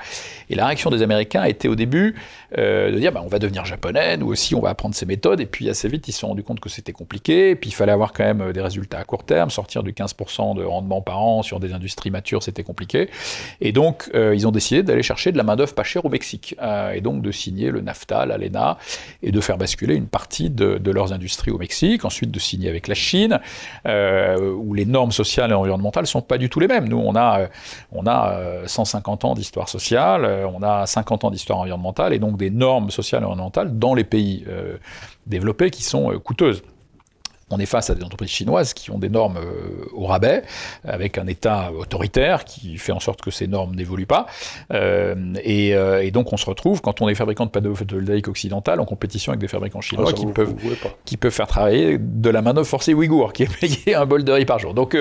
Et 0.49 0.55
la 0.55 0.68
réaction 0.68 0.89
des 0.89 1.01
Américains 1.01 1.43
était 1.43 1.68
au 1.68 1.76
début 1.76 2.16
euh, 2.57 2.91
de 2.91 2.99
dire 2.99 3.11
bah, 3.11 3.22
on 3.24 3.28
va 3.28 3.39
devenir 3.39 3.66
japonais, 3.66 4.18
nous 4.18 4.28
aussi 4.28 4.55
on 4.55 4.61
va 4.61 4.70
apprendre 4.70 4.95
ces 4.95 5.05
méthodes, 5.05 5.41
et 5.41 5.45
puis 5.45 5.70
assez 5.70 5.88
vite 5.88 6.07
ils 6.07 6.11
se 6.11 6.20
sont 6.20 6.28
rendus 6.30 6.43
compte 6.43 6.59
que 6.59 6.70
c'était 6.70 6.91
compliqué, 6.91 7.55
puis 7.55 7.70
il 7.70 7.74
fallait 7.74 7.91
avoir 7.91 8.13
quand 8.13 8.24
même 8.24 8.51
des 8.51 8.61
résultats 8.61 8.99
à 8.99 9.03
court 9.03 9.24
terme, 9.24 9.49
sortir 9.49 9.84
du 9.84 9.93
15% 9.93 10.55
de 10.55 10.63
rendement 10.63 11.01
par 11.01 11.20
an 11.20 11.43
sur 11.43 11.59
des 11.59 11.74
industries 11.74 12.11
matures, 12.11 12.43
c'était 12.43 12.63
compliqué. 12.63 13.09
Et 13.61 13.72
donc 13.72 14.09
euh, 14.13 14.36
ils 14.36 14.47
ont 14.47 14.51
décidé 14.51 14.84
d'aller 14.84 15.03
chercher 15.03 15.32
de 15.32 15.38
la 15.38 15.43
main-d'œuvre 15.56 15.74
pas 15.74 15.84
chère 15.84 16.06
au 16.06 16.10
Mexique, 16.10 16.56
euh, 16.62 16.91
et 16.91 17.01
donc 17.01 17.22
de 17.22 17.32
signer 17.32 17.72
le 17.72 17.82
NAFTA, 17.82 18.26
l'ALENA, 18.26 18.78
et 19.24 19.32
de 19.32 19.41
faire 19.41 19.58
basculer 19.58 19.95
une 19.95 20.08
partie 20.08 20.49
de, 20.49 20.80
leurs 20.91 21.14
industries 21.14 21.51
au 21.51 21.58
Mexique, 21.58 22.06
ensuite 22.06 22.32
de 22.32 22.39
signer 22.39 22.70
avec 22.70 22.88
la 22.88 22.95
Chine, 22.95 23.39
euh, 23.88 24.53
où 24.53 24.74
les 24.74 24.86
normes 24.86 25.12
sociales 25.12 25.51
et 25.51 25.56
environnementales 25.56 26.08
sont 26.08 26.22
pas 26.22 26.38
du 26.38 26.49
tout 26.49 26.60
les 26.60 26.68
mêmes. 26.68 26.88
Nous, 26.88 26.97
on 26.97 27.16
a, 27.16 27.47
on 27.91 28.06
a 28.08 28.66
150 28.66 29.26
ans 29.26 29.34
d'histoire 29.34 29.70
sociale, 29.70 30.45
on 30.53 30.62
a 30.64 30.86
50 30.86 31.26
ans 31.26 31.32
d'histoire 31.32 31.60
environnementale, 31.60 32.14
et 32.14 32.20
donc 32.20 32.38
des 32.38 32.49
normes 32.49 32.91
sociales 32.91 33.24
et 33.24 33.26
environnementales 33.26 33.78
dans 33.78 33.93
les 33.93 34.03
pays 34.03 34.45
euh, 34.47 34.78
développés 35.28 35.72
qui 35.72 35.84
sont 35.84 36.12
euh, 36.12 36.20
coûteuses 36.20 36.64
on 37.52 37.60
est 37.60 37.68
face 37.68 37.91
à 37.91 37.96
des 37.96 38.04
entreprises 38.04 38.32
chinoises 38.32 38.74
qui 38.74 38.89
ont 38.89 38.98
des 38.98 39.10
normes 39.10 39.38
euh, 39.38 39.86
au 39.93 40.06
rabais, 40.08 40.41
avec 40.84 41.20
un 41.20 41.28
État 41.28 41.72
autoritaire 41.78 42.43
qui 42.43 42.78
fait 42.78 42.91
en 42.91 43.00
sorte 43.00 43.22
que 43.22 43.30
ces 43.30 43.46
normes 43.48 43.76
n'évoluent 43.76 44.08
pas. 44.08 44.26
Euh, 44.74 45.16
et, 45.43 45.76
euh, 45.76 46.04
et, 46.04 46.10
donc 46.10 46.34
on 46.34 46.38
se 46.38 46.46
retrouve, 46.48 46.82
quand 46.82 47.02
on 47.02 47.08
est 47.10 47.14
fabricant 47.14 47.46
de 47.46 47.52
panneaux 47.52 47.76
photovoltaïques 47.76 48.28
occidentales, 48.28 48.80
en 48.80 48.86
compétition 48.86 49.32
avec 49.32 49.39
des 49.41 49.48
fabricants 49.48 49.82
chinois 49.82 50.06
Ah, 50.08 50.12
ça, 50.12 50.18
qui, 50.18 50.26
vous- 50.26 50.34
peuvent, 50.34 50.56
vous 50.58 50.72
qui 51.06 51.18
peuvent 51.18 51.32
faire 51.32 51.46
travailler 51.46 52.00
de 52.00 52.30
la 52.32 52.41
main-d'œuvre 52.41 52.68
forcée 52.68 52.96
ouïghour, 52.96 53.32
qui 53.32 53.43
est 53.43 53.60
payée 53.60 53.93
un 53.96 54.08
bol 54.08 54.24
de 54.24 54.32
riz 54.32 54.46
par 54.46 54.58
jour. 54.58 54.74
Donc, 54.74 54.98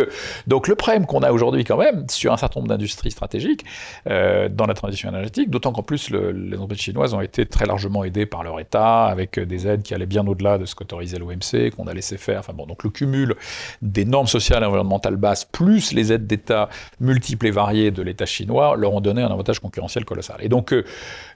donc 0.46 0.68
le 0.68 0.74
problème 0.74 1.06
qu'on 1.06 1.22
a 1.22 1.32
aujourd'hui 1.32 1.64
quand 1.64 1.78
même 1.78 2.04
sur 2.10 2.32
un 2.32 2.36
certain 2.36 2.60
nombre 2.60 2.68
d'industries 2.68 3.10
stratégiques 3.10 3.64
dans 4.06 4.66
la 4.66 4.74
transition 4.74 5.08
énergétique, 5.08 5.48
d'autant 5.50 5.72
qu'en 5.72 5.82
plus 5.82 6.10
le- 6.10 6.30
les 6.32 6.56
entreprises 6.56 6.80
chinoises 6.82 7.14
ont 7.14 7.20
été 7.22 7.46
très 7.46 7.64
largement 7.64 8.04
aidées 8.04 8.26
par 8.26 8.42
leur 8.42 8.60
État, 8.60 9.04
avec 9.06 9.38
des 9.40 9.66
aides 9.66 9.82
qui 9.82 9.94
allaient 9.94 10.04
bien 10.06 10.26
au-delà 10.26 10.58
de 10.58 10.66
ce 10.66 10.74
qu'autorisait 10.74 11.18
l'OMC, 11.18 11.70
qu'on 11.74 11.86
a 11.86 11.94
laissé 11.94 12.18
faire. 12.18 12.33
Enfin 12.38 12.52
bon, 12.52 12.66
donc 12.66 12.84
le 12.84 12.90
cumul 12.90 13.36
des 13.82 14.04
normes 14.04 14.26
sociales 14.26 14.62
et 14.62 14.66
environnementales 14.66 15.16
basses, 15.16 15.44
plus 15.44 15.92
les 15.92 16.12
aides 16.12 16.26
d'État 16.26 16.68
multiples 17.00 17.46
et 17.46 17.50
variées 17.50 17.90
de 17.90 18.02
l'État 18.02 18.26
chinois, 18.26 18.76
leur 18.76 18.94
ont 18.94 19.00
donné 19.00 19.22
un 19.22 19.30
avantage 19.30 19.60
concurrentiel 19.60 20.04
colossal. 20.04 20.36
Et 20.40 20.48
donc, 20.48 20.72
euh, 20.72 20.84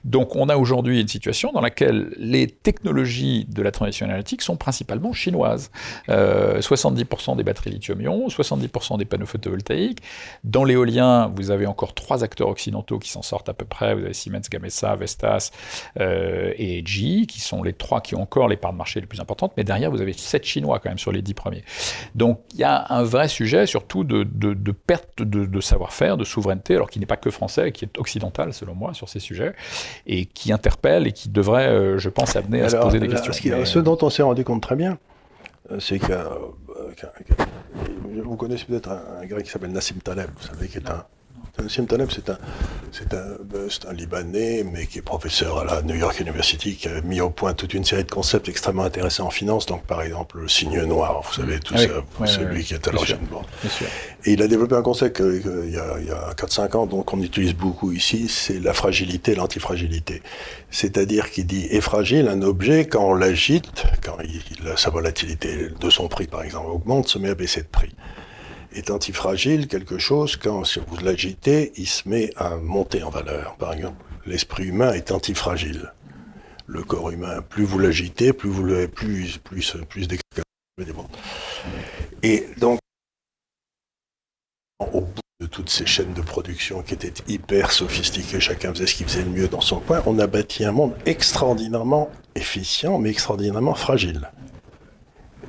donc 0.03 0.35
on 0.35 0.49
a 0.49 0.57
aujourd'hui 0.57 1.01
une 1.01 1.07
situation 1.07 1.51
dans 1.51 1.61
laquelle 1.61 2.13
les 2.17 2.47
technologies 2.47 3.45
de 3.45 3.61
la 3.61 3.71
transition 3.71 4.05
énergétique 4.05 4.41
sont 4.41 4.57
principalement 4.57 5.13
chinoises. 5.13 5.71
Euh, 6.09 6.59
70% 6.59 7.35
des 7.35 7.43
batteries 7.43 7.71
lithium-ion, 7.71 8.27
70% 8.27 8.97
des 8.97 9.05
panneaux 9.05 9.25
photovoltaïques. 9.25 10.01
Dans 10.43 10.63
l'éolien, 10.63 11.31
vous 11.35 11.51
avez 11.51 11.67
encore 11.67 11.93
trois 11.93 12.23
acteurs 12.23 12.49
occidentaux 12.49 12.99
qui 12.99 13.09
s'en 13.09 13.21
sortent 13.21 13.49
à 13.49 13.53
peu 13.53 13.65
près. 13.65 13.95
Vous 13.95 14.03
avez 14.03 14.13
Siemens 14.13 14.41
Gamesa, 14.49 14.95
Vestas 14.95 15.51
euh, 15.99 16.53
et 16.57 16.83
GE, 16.85 17.25
qui 17.27 17.39
sont 17.39 17.63
les 17.63 17.73
trois 17.73 18.01
qui 18.01 18.15
ont 18.15 18.21
encore 18.21 18.47
les 18.47 18.57
parts 18.57 18.73
de 18.73 18.77
marché 18.77 18.99
les 18.99 19.07
plus 19.07 19.19
importantes. 19.19 19.53
Mais 19.57 19.63
derrière, 19.63 19.91
vous 19.91 20.01
avez 20.01 20.13
sept 20.13 20.45
Chinois 20.45 20.79
quand 20.79 20.89
même 20.89 20.99
sur 20.99 21.11
les 21.11 21.21
dix 21.21 21.33
premiers. 21.33 21.63
Donc 22.15 22.39
il 22.53 22.59
y 22.59 22.63
a 22.63 22.85
un 22.89 23.03
vrai 23.03 23.27
sujet 23.27 23.65
surtout 23.65 24.03
de 24.03 24.71
perte 24.71 25.21
de, 25.21 25.45
de 25.45 25.61
savoir-faire, 25.61 26.17
de 26.17 26.23
souveraineté, 26.23 26.75
alors 26.75 26.89
qui 26.89 26.99
n'est 26.99 27.05
pas 27.05 27.17
que 27.17 27.29
français, 27.29 27.71
qui 27.71 27.85
est 27.85 27.97
occidental 27.97 28.53
selon 28.53 28.75
moi 28.75 28.93
sur 28.93 29.09
ces 29.09 29.19
sujets, 29.19 29.53
et 30.07 30.25
qui 30.25 30.51
interpelle 30.53 31.07
et 31.07 31.11
qui 31.11 31.29
devrait, 31.29 31.67
euh, 31.67 31.97
je 31.97 32.09
pense, 32.09 32.35
amener 32.35 32.61
à 32.61 32.69
se 32.69 32.75
poser 32.77 32.99
des 32.99 33.07
là, 33.07 33.13
questions. 33.19 33.33
ce, 33.65 33.65
ce 33.65 33.79
dont 33.79 33.97
on 34.01 34.09
s'est 34.09 34.23
rendu 34.23 34.43
compte 34.43 34.61
très 34.61 34.75
bien, 34.75 34.97
euh, 35.71 35.79
c'est 35.79 35.95
euh, 36.09 36.27
qu'un- 36.95 37.07
vous 38.23 38.35
connaissez 38.35 38.65
peut-être 38.65 38.89
un, 38.89 39.01
un 39.21 39.25
gars 39.25 39.41
qui 39.41 39.49
s'appelle 39.49 39.71
Nassim 39.71 39.95
Taleb, 40.03 40.29
vous 40.39 40.47
savez, 40.47 40.67
qui 40.67 40.77
est 40.77 40.89
un. 40.89 41.03
Nassim 41.61 41.85
Taleb, 41.85 42.09
c'est 42.11 42.29
un, 42.29 42.37
c'est 42.91 43.13
un, 43.13 43.23
c'est 43.69 43.85
un 43.87 43.93
Libanais, 43.93 44.63
mais 44.63 44.85
qui 44.87 44.99
est 44.99 45.01
professeur 45.01 45.59
à 45.59 45.65
la 45.65 45.81
New 45.81 45.95
York 45.95 46.19
University, 46.19 46.75
qui 46.75 46.87
a 46.87 47.01
mis 47.01 47.19
au 47.21 47.29
point 47.29 47.53
toute 47.53 47.73
une 47.73 47.83
série 47.83 48.03
de 48.03 48.11
concepts 48.11 48.47
extrêmement 48.49 48.83
intéressants 48.83 49.27
en 49.27 49.29
finance. 49.29 49.65
Donc, 49.65 49.83
par 49.85 50.01
exemple, 50.01 50.39
le 50.39 50.47
signe 50.47 50.81
noir, 50.85 51.21
vous 51.27 51.33
savez, 51.33 51.59
tout 51.59 51.73
Ah 51.77 51.81
oui. 51.81 51.87
ça, 51.87 52.21
Ouais, 52.21 52.27
c'est 52.27 52.43
lui 52.45 52.63
qui 52.63 52.73
est 52.73 52.87
à 52.87 52.91
l'origine. 52.91 53.17
Et 54.25 54.33
il 54.33 54.41
a 54.41 54.47
développé 54.47 54.75
un 54.75 54.81
concept 54.81 55.19
il 55.19 55.71
y 55.71 55.77
a, 55.77 56.27
a 56.29 56.33
4-5 56.33 56.75
ans, 56.77 56.85
donc 56.85 57.13
on 57.13 57.21
utilise 57.21 57.53
beaucoup 57.53 57.91
ici, 57.91 58.27
c'est 58.29 58.59
la 58.59 58.73
fragilité, 58.73 59.35
l'antifragilité. 59.35 60.21
C'est-à-dire 60.71 61.29
qu'il 61.31 61.45
dit 61.45 61.67
est 61.69 61.81
fragile 61.81 62.27
un 62.27 62.41
objet 62.41 62.85
quand 62.87 63.03
on 63.09 63.13
l'agite, 63.13 63.83
quand 64.03 64.17
il- 64.23 64.41
il- 64.51 64.73
sa 64.77 64.89
volatilité 64.89 65.69
de 65.79 65.89
son 65.89 66.07
prix 66.07 66.27
par 66.27 66.43
exemple 66.43 66.67
augmente, 66.69 67.07
se 67.07 67.17
met 67.17 67.29
à 67.29 67.35
baisser 67.35 67.61
de 67.61 67.67
prix. 67.67 67.93
Est 68.73 68.91
antifragile 68.91 69.67
quelque 69.67 69.97
chose 69.97 70.35
quand 70.35 70.63
si 70.63 70.79
vous 70.79 70.97
l'agitez, 70.97 71.71
il 71.75 71.87
se 71.87 72.07
met 72.07 72.31
à 72.35 72.55
monter 72.55 73.01
en 73.01 73.09
valeur. 73.09 73.55
Par 73.57 73.73
exemple, 73.73 73.97
l'esprit 74.27 74.65
humain 74.65 74.93
est 74.93 75.11
antifragile. 75.11 75.91
Le 76.67 76.83
corps 76.83 77.09
humain, 77.09 77.41
plus 77.41 77.63
vous 77.63 77.79
l'agitez, 77.79 78.31
plus 78.31 78.49
vous 78.49 78.63
le 78.63 78.87
plus 78.87 79.39
plus 79.39 79.75
plus. 79.89 80.07
Et 82.21 82.47
donc 82.57 82.79
au 84.79 85.01
bout 85.01 85.21
de 85.41 85.45
toutes 85.45 85.69
ces 85.69 85.85
chaînes 85.85 86.13
de 86.13 86.21
production 86.21 86.81
qui 86.81 86.93
étaient 86.93 87.13
hyper 87.27 87.71
sophistiquées, 87.71 88.39
chacun 88.39 88.73
faisait 88.73 88.87
ce 88.87 88.95
qu'il 88.95 89.07
faisait 89.07 89.23
le 89.23 89.29
mieux 89.29 89.47
dans 89.47 89.61
son 89.61 89.79
coin, 89.79 90.01
on 90.05 90.19
a 90.19 90.27
bâti 90.27 90.63
un 90.63 90.71
monde 90.71 90.95
extraordinairement 91.05 92.09
efficient, 92.35 92.97
mais 92.99 93.09
extraordinairement 93.09 93.75
fragile. 93.75 94.29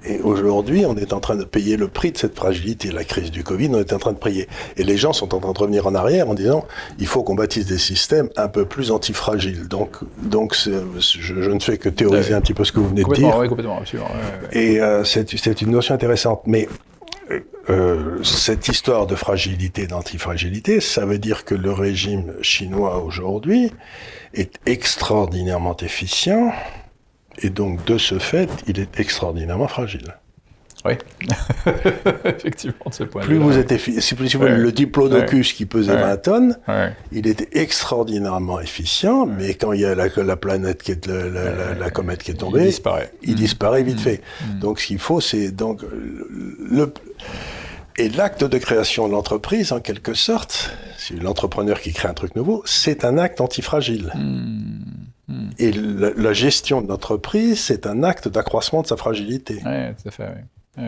Et 0.05 0.19
aujourd'hui, 0.21 0.87
on 0.87 0.97
est 0.97 1.13
en 1.13 1.21
train 1.21 1.37
de 1.37 1.45
payer 1.45 1.77
le 1.77 1.87
prix 1.89 2.11
de 2.13 2.17
cette 2.19 2.35
fragilité. 2.35 2.91
La 2.91 3.05
crise 3.05 3.31
du 3.31 3.45
Covid, 3.45 3.69
on 3.73 3.79
est 3.79 3.93
en 3.93 3.99
train 3.99 4.13
de 4.13 4.19
payer. 4.19 4.49
Et 4.79 4.83
les 4.83 4.97
gens 4.97 5.13
sont 5.13 5.35
en 5.35 5.41
train 5.41 5.53
de 5.53 5.59
revenir 5.59 5.87
en 5.87 5.95
arrière 5.95 6.29
en 6.31 6.35
disant, 6.35 6.65
il 6.99 7.07
faut 7.07 7.23
qu'on 7.23 7.35
bâtisse 7.35 7.67
des 7.67 7.79
systèmes 7.79 8.31
un 8.37 8.49
peu 8.49 8.65
plus 8.65 8.91
antifragiles. 8.93 9.69
Donc, 9.69 9.97
donc 10.23 10.57
je, 10.57 10.71
je 10.99 11.51
ne 11.51 11.61
fais 11.61 11.77
que 11.77 11.89
théoriser 11.91 12.31
Ouais. 12.31 12.35
un 12.35 12.41
petit 12.41 12.55
peu 12.55 12.65
ce 12.65 12.73
que 12.73 12.81
vous 12.81 12.89
venez 12.89 13.05
de 13.05 13.13
dire. 13.13 13.37
Oui, 13.37 13.49
complètement, 13.49 13.79
absolument. 13.79 14.09
ouais, 14.09 14.15
ouais, 14.15 14.49
ouais. 14.59 14.75
Et 14.75 14.81
euh, 14.81 15.05
c'est 15.05 15.61
une 15.63 15.71
notion 15.71 15.95
intéressante. 15.95 16.43
Mais 16.47 16.67
euh, 17.69 18.23
cette 18.25 18.69
histoire 18.69 19.07
de 19.07 19.15
fragilité, 19.15 19.87
d'antifragilité, 19.87 20.81
ça 20.81 21.05
veut 21.07 21.19
dire 21.19 21.45
que 21.45 21.55
le 21.55 21.73
régime 21.73 22.33
chinois 22.43 23.03
aujourd'hui 23.05 23.71
est 24.35 24.55
extraordinairement 24.67 25.77
efficient. 25.77 26.53
Et 27.43 27.51
donc, 27.51 27.85
de 27.87 27.99
ce 27.99 28.19
fait, 28.19 28.49
il 28.67 28.79
est 28.81 28.99
extraordinairement 29.01 29.69
fragile. 29.69 30.17
Oui. 30.85 30.95
Effectivement, 32.25 32.87
de 32.87 32.95
ce 32.95 33.05
point 33.05 33.21
Plus 33.23 33.35
de 33.35 33.41
vous 33.41 33.49
vue-là. 33.51 33.61
êtes 33.61 33.73
efficace, 33.73 34.03
si 34.05 34.15
vous 34.15 34.27
si 34.27 34.37
Ouais. 34.39 34.57
le 34.57 34.73
diplodocus 34.73 35.53
qui 35.53 35.67
pesait 35.67 35.93
Ouais. 35.93 36.01
20 36.01 36.17
tonnes, 36.17 36.59
Ouais. 36.69 36.95
il 37.13 37.27
était 37.27 37.49
extraordinairement 37.61 38.61
efficient, 38.61 39.27
mais 39.27 39.55
quand 39.55 39.73
il 39.73 39.81
y 39.81 39.85
a 39.85 39.95
la, 39.95 40.07
la 40.17 40.37
planète 40.37 40.83
qui 40.83 40.93
est, 40.93 41.07
la, 41.07 41.29
la- 41.29 41.55
la- 41.55 41.75
la 41.75 41.91
comète 41.91 42.23
qui 42.23 42.31
est 42.31 42.35
Il 42.35 42.39
tombée, 42.39 42.65
disparaît. 42.65 43.13
il 43.23 43.35
disparaît 43.35 43.83
vite 43.83 44.01
fait. 44.01 44.23
Donc 44.61 44.81
ce 44.81 44.87
qu'il 44.87 44.99
faut, 44.99 45.21
c'est 45.21 45.51
donc 45.51 45.83
le 45.91 46.93
et 47.97 48.09
l'acte 48.09 48.45
de 48.45 48.57
création 48.57 49.07
de 49.09 49.13
l'entreprise, 49.13 49.73
en 49.73 49.81
quelque 49.81 50.15
sorte, 50.15 50.71
c'est 50.97 51.21
l'entrepreneur 51.23 51.79
qui 51.81 51.93
crée 51.93 52.09
un 52.09 52.15
truc 52.15 52.35
nouveau, 52.37 52.63
c'est 52.65 53.05
un 53.05 53.19
acte 53.19 53.43
antifragile. 53.43 54.11
Et 55.59 55.73
la, 55.73 56.11
la 56.17 56.33
gestion 56.33 56.81
de 56.83 56.89
l'entreprise, 56.89 57.61
c'est 57.61 57.87
un 57.87 58.03
acte 58.03 58.29
d'accroissement 58.29 58.83
de 58.83 58.87
sa 58.87 58.97
fragilité. 58.97 59.61
Ouais, 59.65 59.95
tout 60.01 60.09
à 60.09 60.11
fait, 60.11 60.25
oui. 60.25 60.43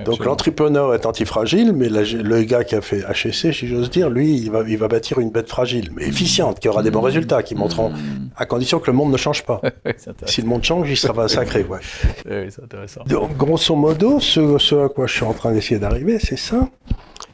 Donc 0.07 0.25
l'entrepreneur 0.25 0.95
est 0.95 1.05
antifragile, 1.05 1.73
mais 1.75 1.89
la- 1.91 2.03
le 2.03 2.43
gars 2.45 2.65
qui 2.65 2.75
a 2.77 2.81
fait 2.81 3.01
HSC, 3.03 3.53
si 3.53 3.67
j'ose 3.67 3.91
dire, 3.91 4.09
lui, 4.09 4.37
il 4.37 4.51
va, 4.51 4.63
il 4.67 4.79
va 4.79 4.89
bâtir 4.89 5.19
une 5.19 5.31
bête 5.31 5.49
fragile, 5.51 5.91
mais 5.95 6.07
efficiente, 6.07 6.61
qui 6.61 6.69
aura 6.69 6.83
des 6.83 6.91
bons 6.91 7.01
résultats, 7.03 7.43
qui 7.43 7.55
montreront, 7.55 7.93
à 8.37 8.47
condition 8.47 8.79
que 8.79 8.87
le 8.91 8.97
monde 8.97 9.11
ne 9.13 9.17
change 9.19 9.43
pas. 9.45 9.61
Si 10.27 10.41
le 10.41 10.47
monde 10.49 10.63
change, 10.65 10.89
il 10.89 10.97
sera 10.97 11.29
sacré. 11.37 11.65
Ouais. 11.65 11.81
C'est 12.25 12.63
intéressant. 12.63 13.03
Donc, 13.07 13.37
grosso 13.37 13.75
modo, 13.75 14.19
ce, 14.21 14.57
ce 14.59 14.87
à 14.87 14.89
quoi 14.89 15.07
je 15.07 15.15
suis 15.15 15.25
en 15.25 15.35
train 15.35 15.53
d'essayer 15.53 15.81
d'arriver, 15.81 16.19
c'est 16.21 16.39
ça. 16.39 16.69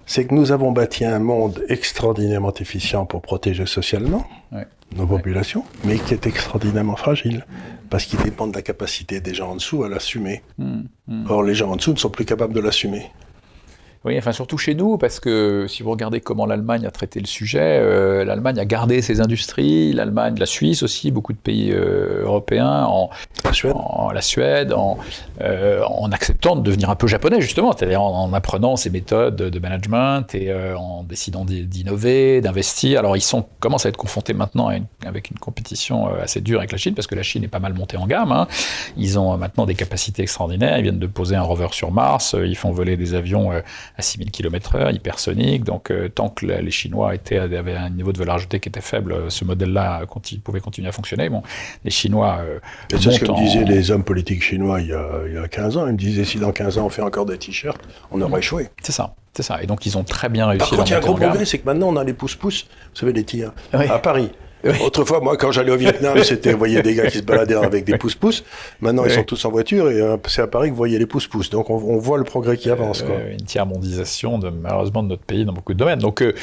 C'est 0.08 0.24
que 0.26 0.34
nous 0.34 0.50
avons 0.52 0.72
bâti 0.72 1.04
un 1.04 1.18
monde 1.18 1.62
extraordinairement 1.68 2.54
efficient 2.54 3.04
pour 3.04 3.20
protéger 3.22 3.66
socialement 3.66 4.26
nos 4.96 5.06
populations, 5.06 5.64
mais 5.84 5.98
qui 5.98 6.14
est 6.14 6.26
extraordinairement 6.26 6.96
fragile, 6.96 7.44
parce 7.90 8.06
qu'il 8.06 8.18
dépend 8.22 8.46
de 8.46 8.54
la 8.54 8.62
capacité 8.62 9.20
des 9.20 9.34
gens 9.34 9.50
en 9.50 9.56
dessous 9.56 9.84
à 9.84 9.88
l'assumer. 9.90 10.42
Hmm, 10.56 10.84
hmm. 11.08 11.26
Or, 11.28 11.42
les 11.42 11.54
gens 11.54 11.70
en 11.70 11.76
dessous 11.76 11.92
ne 11.92 11.98
sont 11.98 12.08
plus 12.08 12.24
capables 12.24 12.54
de 12.54 12.60
l'assumer. 12.60 13.10
Oui, 14.08 14.16
enfin 14.16 14.32
surtout 14.32 14.56
chez 14.56 14.74
nous, 14.74 14.96
parce 14.96 15.20
que 15.20 15.66
si 15.68 15.82
vous 15.82 15.90
regardez 15.90 16.22
comment 16.22 16.46
l'Allemagne 16.46 16.86
a 16.86 16.90
traité 16.90 17.20
le 17.20 17.26
sujet, 17.26 17.60
euh, 17.60 18.24
l'Allemagne 18.24 18.58
a 18.58 18.64
gardé 18.64 19.02
ses 19.02 19.20
industries, 19.20 19.92
l'Allemagne, 19.92 20.36
la 20.38 20.46
Suisse 20.46 20.82
aussi, 20.82 21.10
beaucoup 21.10 21.34
de 21.34 21.38
pays 21.38 21.72
euh, 21.72 22.22
européens, 22.22 22.86
en 22.86 23.10
la 23.44 23.52
Suède, 23.52 23.74
en, 23.76 24.10
la 24.10 24.22
Suède, 24.22 24.72
en, 24.72 24.96
euh, 25.42 25.82
en, 25.84 26.10
acceptant 26.10 26.56
de 26.56 26.62
devenir 26.62 26.88
un 26.88 26.94
peu 26.94 27.06
japonais 27.06 27.42
justement, 27.42 27.74
c'est-à-dire 27.76 28.00
en, 28.00 28.32
apprenant 28.32 28.76
ces 28.76 28.88
méthodes 28.88 29.36
de 29.36 29.58
management 29.58 30.34
et 30.34 30.54
en 30.54 31.02
décidant 31.02 31.44
d'innover, 31.44 32.40
d'investir. 32.40 33.00
Alors 33.00 33.14
ils 33.14 33.20
sont 33.20 33.44
commencent 33.60 33.84
à 33.84 33.90
être 33.90 33.98
confrontés 33.98 34.32
maintenant 34.32 34.70
avec 35.04 35.30
une 35.30 35.38
compétition 35.38 36.06
assez 36.14 36.40
dure 36.40 36.60
avec 36.60 36.72
la 36.72 36.78
Chine, 36.78 36.94
parce 36.94 37.06
que 37.06 37.14
la 37.14 37.22
Chine 37.22 37.44
est 37.44 37.48
pas 37.48 37.58
mal 37.58 37.74
montée 37.74 37.98
en 37.98 38.06
gamme. 38.06 38.32
Hein. 38.32 38.48
Ils 38.96 39.18
ont 39.18 39.36
maintenant 39.36 39.66
des 39.66 39.74
capacités 39.74 40.22
extraordinaires. 40.22 40.78
Ils 40.78 40.84
viennent 40.84 40.98
de 40.98 41.06
poser 41.06 41.36
un 41.36 41.42
rover 41.42 41.68
sur 41.72 41.92
Mars. 41.92 42.34
Ils 42.42 42.56
font 42.56 42.70
voler 42.70 42.96
des 42.96 43.14
avions 43.14 43.52
à 43.98 44.02
6000 44.02 44.30
km/h, 44.30 44.94
hypersonique. 44.94 45.64
Donc, 45.64 45.90
euh, 45.90 46.08
tant 46.08 46.28
que 46.28 46.46
les 46.46 46.70
Chinois 46.70 47.16
étaient, 47.16 47.38
avaient 47.38 47.74
un 47.74 47.90
niveau 47.90 48.12
de 48.12 48.18
valeur 48.18 48.36
ajoutée 48.36 48.60
qui 48.60 48.68
était 48.68 48.80
faible, 48.80 49.12
euh, 49.12 49.30
ce 49.30 49.44
modèle-là 49.44 50.02
pouvait 50.44 50.60
continuer 50.60 50.88
à 50.88 50.92
fonctionner. 50.92 51.28
Bon, 51.28 51.42
les 51.84 51.90
Chinois. 51.90 52.38
Euh, 52.40 52.60
c'est 52.90 53.10
ce 53.10 53.18
que 53.18 53.30
me 53.30 53.36
disaient 53.36 53.64
les 53.64 53.90
hommes 53.90 54.04
politiques 54.04 54.42
chinois 54.42 54.80
il 54.80 54.88
y, 54.88 54.92
a, 54.92 55.08
il 55.26 55.34
y, 55.34 55.38
a, 55.38 55.48
15 55.48 55.76
ans. 55.76 55.86
Ils 55.88 55.92
me 55.92 55.98
disaient 55.98 56.24
si 56.24 56.38
dans 56.38 56.52
15 56.52 56.78
ans 56.78 56.86
on 56.86 56.90
fait 56.90 57.02
encore 57.02 57.26
des 57.26 57.38
t-shirts, 57.38 57.80
on 58.12 58.20
aurait 58.20 58.38
échoué. 58.38 58.68
C'est 58.82 58.92
ça. 58.92 59.14
C'est 59.34 59.42
ça. 59.42 59.62
Et 59.62 59.66
donc, 59.66 59.84
ils 59.84 59.98
ont 59.98 60.04
très 60.04 60.28
bien 60.28 60.46
réussi. 60.46 60.60
Par 60.60 60.78
contre, 60.78 60.88
il 60.88 60.92
y 60.92 60.94
a 60.94 60.98
un 60.98 61.00
gros 61.00 61.14
progrès, 61.14 61.44
c'est 61.44 61.58
que 61.58 61.66
maintenant, 61.66 61.88
on 61.88 61.96
a 61.96 62.04
les 62.04 62.12
pouces-pouces, 62.12 62.64
vous 62.64 62.98
savez, 62.98 63.12
les 63.12 63.24
tirs, 63.24 63.52
à 63.72 63.98
Paris. 63.98 64.30
Autrefois, 64.84 65.20
moi, 65.20 65.36
quand 65.36 65.52
j'allais 65.52 65.70
au 65.70 65.76
Vietnam, 65.76 66.18
c'était, 66.22 66.52
vous 66.52 66.58
voyez 66.58 66.82
des 66.82 66.94
gars 66.94 67.06
qui 67.06 67.18
se 67.18 67.22
baladaient 67.22 67.54
avec 67.54 67.84
des 67.84 67.96
pouces-pouces. 67.96 68.44
Maintenant, 68.80 69.04
ils 69.04 69.10
sont 69.10 69.24
tous 69.24 69.44
en 69.44 69.50
voiture 69.50 69.90
et 69.90 70.00
euh, 70.00 70.16
c'est 70.26 70.42
à 70.42 70.46
Paris 70.46 70.68
que 70.68 70.72
vous 70.72 70.78
voyez 70.78 70.98
les 70.98 71.06
pouces-pouces. 71.06 71.50
Donc, 71.50 71.70
on, 71.70 71.98
voit 71.98 72.18
le 72.18 72.24
progrès 72.24 72.56
qui 72.56 72.70
avance. 72.70 73.02
Quoi. 73.02 73.16
une 73.30 73.44
tiers-mondisation, 73.44 74.40
malheureusement, 74.62 75.02
de 75.02 75.08
notre 75.08 75.22
pays 75.22 75.44
dans 75.44 75.52
beaucoup 75.52 75.74
de 75.74 75.78
domaines. 75.78 76.00
Donc, 76.00 76.22
euh, 76.22 76.34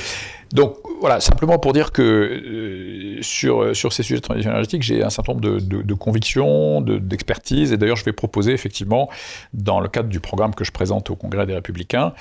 donc 0.56 0.78
voilà, 1.01 1.20
simplement 1.20 1.60
pour 1.60 1.74
dire 1.74 1.91
que 1.91 2.01
euh, 2.01 3.22
sur, 3.22 3.76
sur 3.76 3.91
ces 3.91 4.03
sujets 4.03 4.16
de 4.16 4.22
transition 4.22 4.51
énergétique, 4.51 4.82
j'ai 4.82 5.03
un 5.03 5.10
certain 5.10 5.34
nombre 5.34 5.43
de, 5.43 5.60
de, 5.60 5.82
de 5.82 5.93
convictions, 5.93 6.80
d'expertise, 6.82 7.74
et 7.74 7.78
d'ailleurs 7.78 7.97
je 7.97 8.06
vais 8.06 8.14
proposer 8.14 8.53
effectivement, 8.53 9.10
dans 9.53 9.82
le 9.82 9.89
cadre 9.89 10.08
du 10.08 10.22
programme 10.22 10.56
que 10.56 10.64
je 10.64 10.72
présente 10.72 11.10
au 11.10 11.16
Congrès 11.16 11.45
des 11.45 11.53
Républicains, 11.53 12.14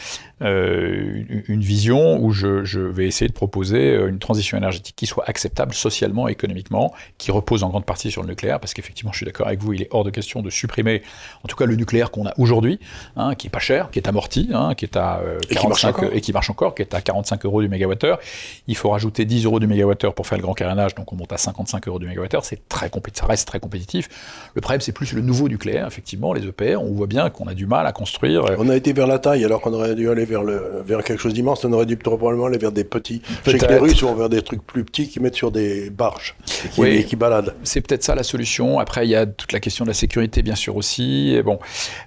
euh, 0.42 1.22
une 1.46 1.60
vision 1.60 2.18
où 2.20 2.32
je, 2.32 2.64
je, 2.64 2.80
vais 2.80 3.06
essayer 3.06 3.28
de 3.28 3.32
proposer 3.32 3.94
euh, 3.94 4.08
une 4.08 4.18
transition 4.18 4.58
énergétique 4.58 4.96
qui 4.96 5.06
soit 5.06 5.24
acceptable 5.28 5.72
socialement 5.72 6.28
et 6.28 6.32
économiquement, 6.32 6.92
qui 7.18 7.30
repose 7.30 7.62
en 7.62 7.68
grande 7.68 7.86
partie 7.86 8.10
sur 8.10 8.22
le 8.22 8.28
nucléaire, 8.28 8.58
parce 8.58 8.74
qu'effectivement 8.74 9.12
je 9.12 9.18
suis 9.18 9.26
d'accord 9.26 9.46
avec 9.46 9.62
vous, 9.62 9.72
il 9.74 9.82
est 9.82 9.88
hors 9.92 10.02
de 10.02 10.10
question 10.10 10.42
de 10.42 10.50
supprimer, 10.50 11.02
en 11.44 11.48
tout 11.48 11.56
cas 11.56 11.66
le 11.66 11.76
nucléaire 11.76 12.10
qu'on 12.10 12.26
a 12.26 12.34
aujourd'hui, 12.36 12.80
hein, 13.16 13.36
qui 13.36 13.46
est 13.46 13.50
pas 13.50 13.60
cher, 13.60 13.90
qui 13.92 14.00
est 14.00 14.08
amorti, 14.08 14.50
hein, 14.52 14.74
qui 14.74 14.84
est 14.84 14.96
à 14.96 15.20
euh, 15.20 15.38
45, 15.48 16.02
et, 16.02 16.16
et 16.16 16.20
qui 16.20 16.32
marche 16.32 16.50
encore, 16.50 16.74
qui 16.74 16.82
est 16.82 16.94
à 16.94 17.00
45 17.00 17.44
euros 17.44 17.62
du 17.62 17.68
mégawattheure. 17.68 18.18
Il 18.66 18.76
faut 18.76 18.90
rajouter 18.90 19.24
10 19.24 19.44
euros 19.44 19.60
du 19.60 19.66
mégawattheure 19.66 20.14
pour 20.14 20.26
faire 20.26 20.38
le 20.38 20.42
grand 20.42 20.54
carénage, 20.54 20.94
donc 20.94 21.12
on 21.12 21.16
monte 21.16 21.32
à 21.32 21.38
55 21.38 21.86
euros 21.88 21.98
du 21.98 22.06
mégawattheure. 22.06 22.44
C'est 22.44 22.68
très 22.68 22.90
ça 23.14 23.26
reste 23.26 23.48
très 23.48 23.60
compétitif. 23.60 24.08
Le 24.54 24.60
problème, 24.60 24.80
c'est 24.80 24.92
plus 24.92 25.12
le 25.12 25.20
nouveau 25.20 25.48
nucléaire, 25.48 25.86
effectivement, 25.86 26.32
les 26.32 26.46
EPR. 26.46 26.80
On 26.80 26.92
voit 26.92 27.06
bien 27.06 27.30
qu'on 27.30 27.46
a 27.46 27.54
du 27.54 27.66
mal 27.66 27.86
à 27.86 27.92
construire. 27.92 28.44
On 28.58 28.68
a 28.68 28.76
été 28.76 28.92
vers 28.92 29.06
la 29.06 29.18
taille, 29.18 29.44
alors 29.44 29.60
qu'on 29.60 29.72
aurait 29.72 29.94
dû 29.94 30.08
aller 30.08 30.24
vers, 30.24 30.42
le, 30.42 30.82
vers 30.84 31.02
quelque 31.02 31.20
chose 31.20 31.34
d'immense. 31.34 31.64
On 31.64 31.72
aurait 31.72 31.86
dû 31.86 31.96
probablement 31.96 32.46
aller 32.46 32.58
vers 32.58 32.72
des 32.72 32.84
petits. 32.84 33.22
Chez 33.44 33.58
les 33.58 33.78
Russes, 33.78 34.02
ou 34.02 34.14
vers 34.14 34.28
des 34.28 34.42
trucs 34.42 34.64
plus 34.64 34.84
petits 34.84 35.08
qui 35.08 35.20
mettent 35.20 35.34
sur 35.34 35.50
des 35.50 35.90
barges 35.90 36.36
et 36.64 36.68
qui, 36.68 36.80
oui, 36.80 37.04
qui 37.04 37.16
baladent. 37.16 37.54
C'est 37.62 37.80
peut-être 37.80 38.02
ça 38.02 38.14
la 38.14 38.22
solution. 38.22 38.78
Après, 38.78 39.06
il 39.06 39.10
y 39.10 39.16
a 39.16 39.26
toute 39.26 39.52
la 39.52 39.60
question 39.60 39.84
de 39.84 39.90
la 39.90 39.94
sécurité, 39.94 40.42
bien 40.42 40.54
sûr, 40.54 40.76
aussi. 40.76 41.34
Et 41.34 41.42
bon. 41.42 41.58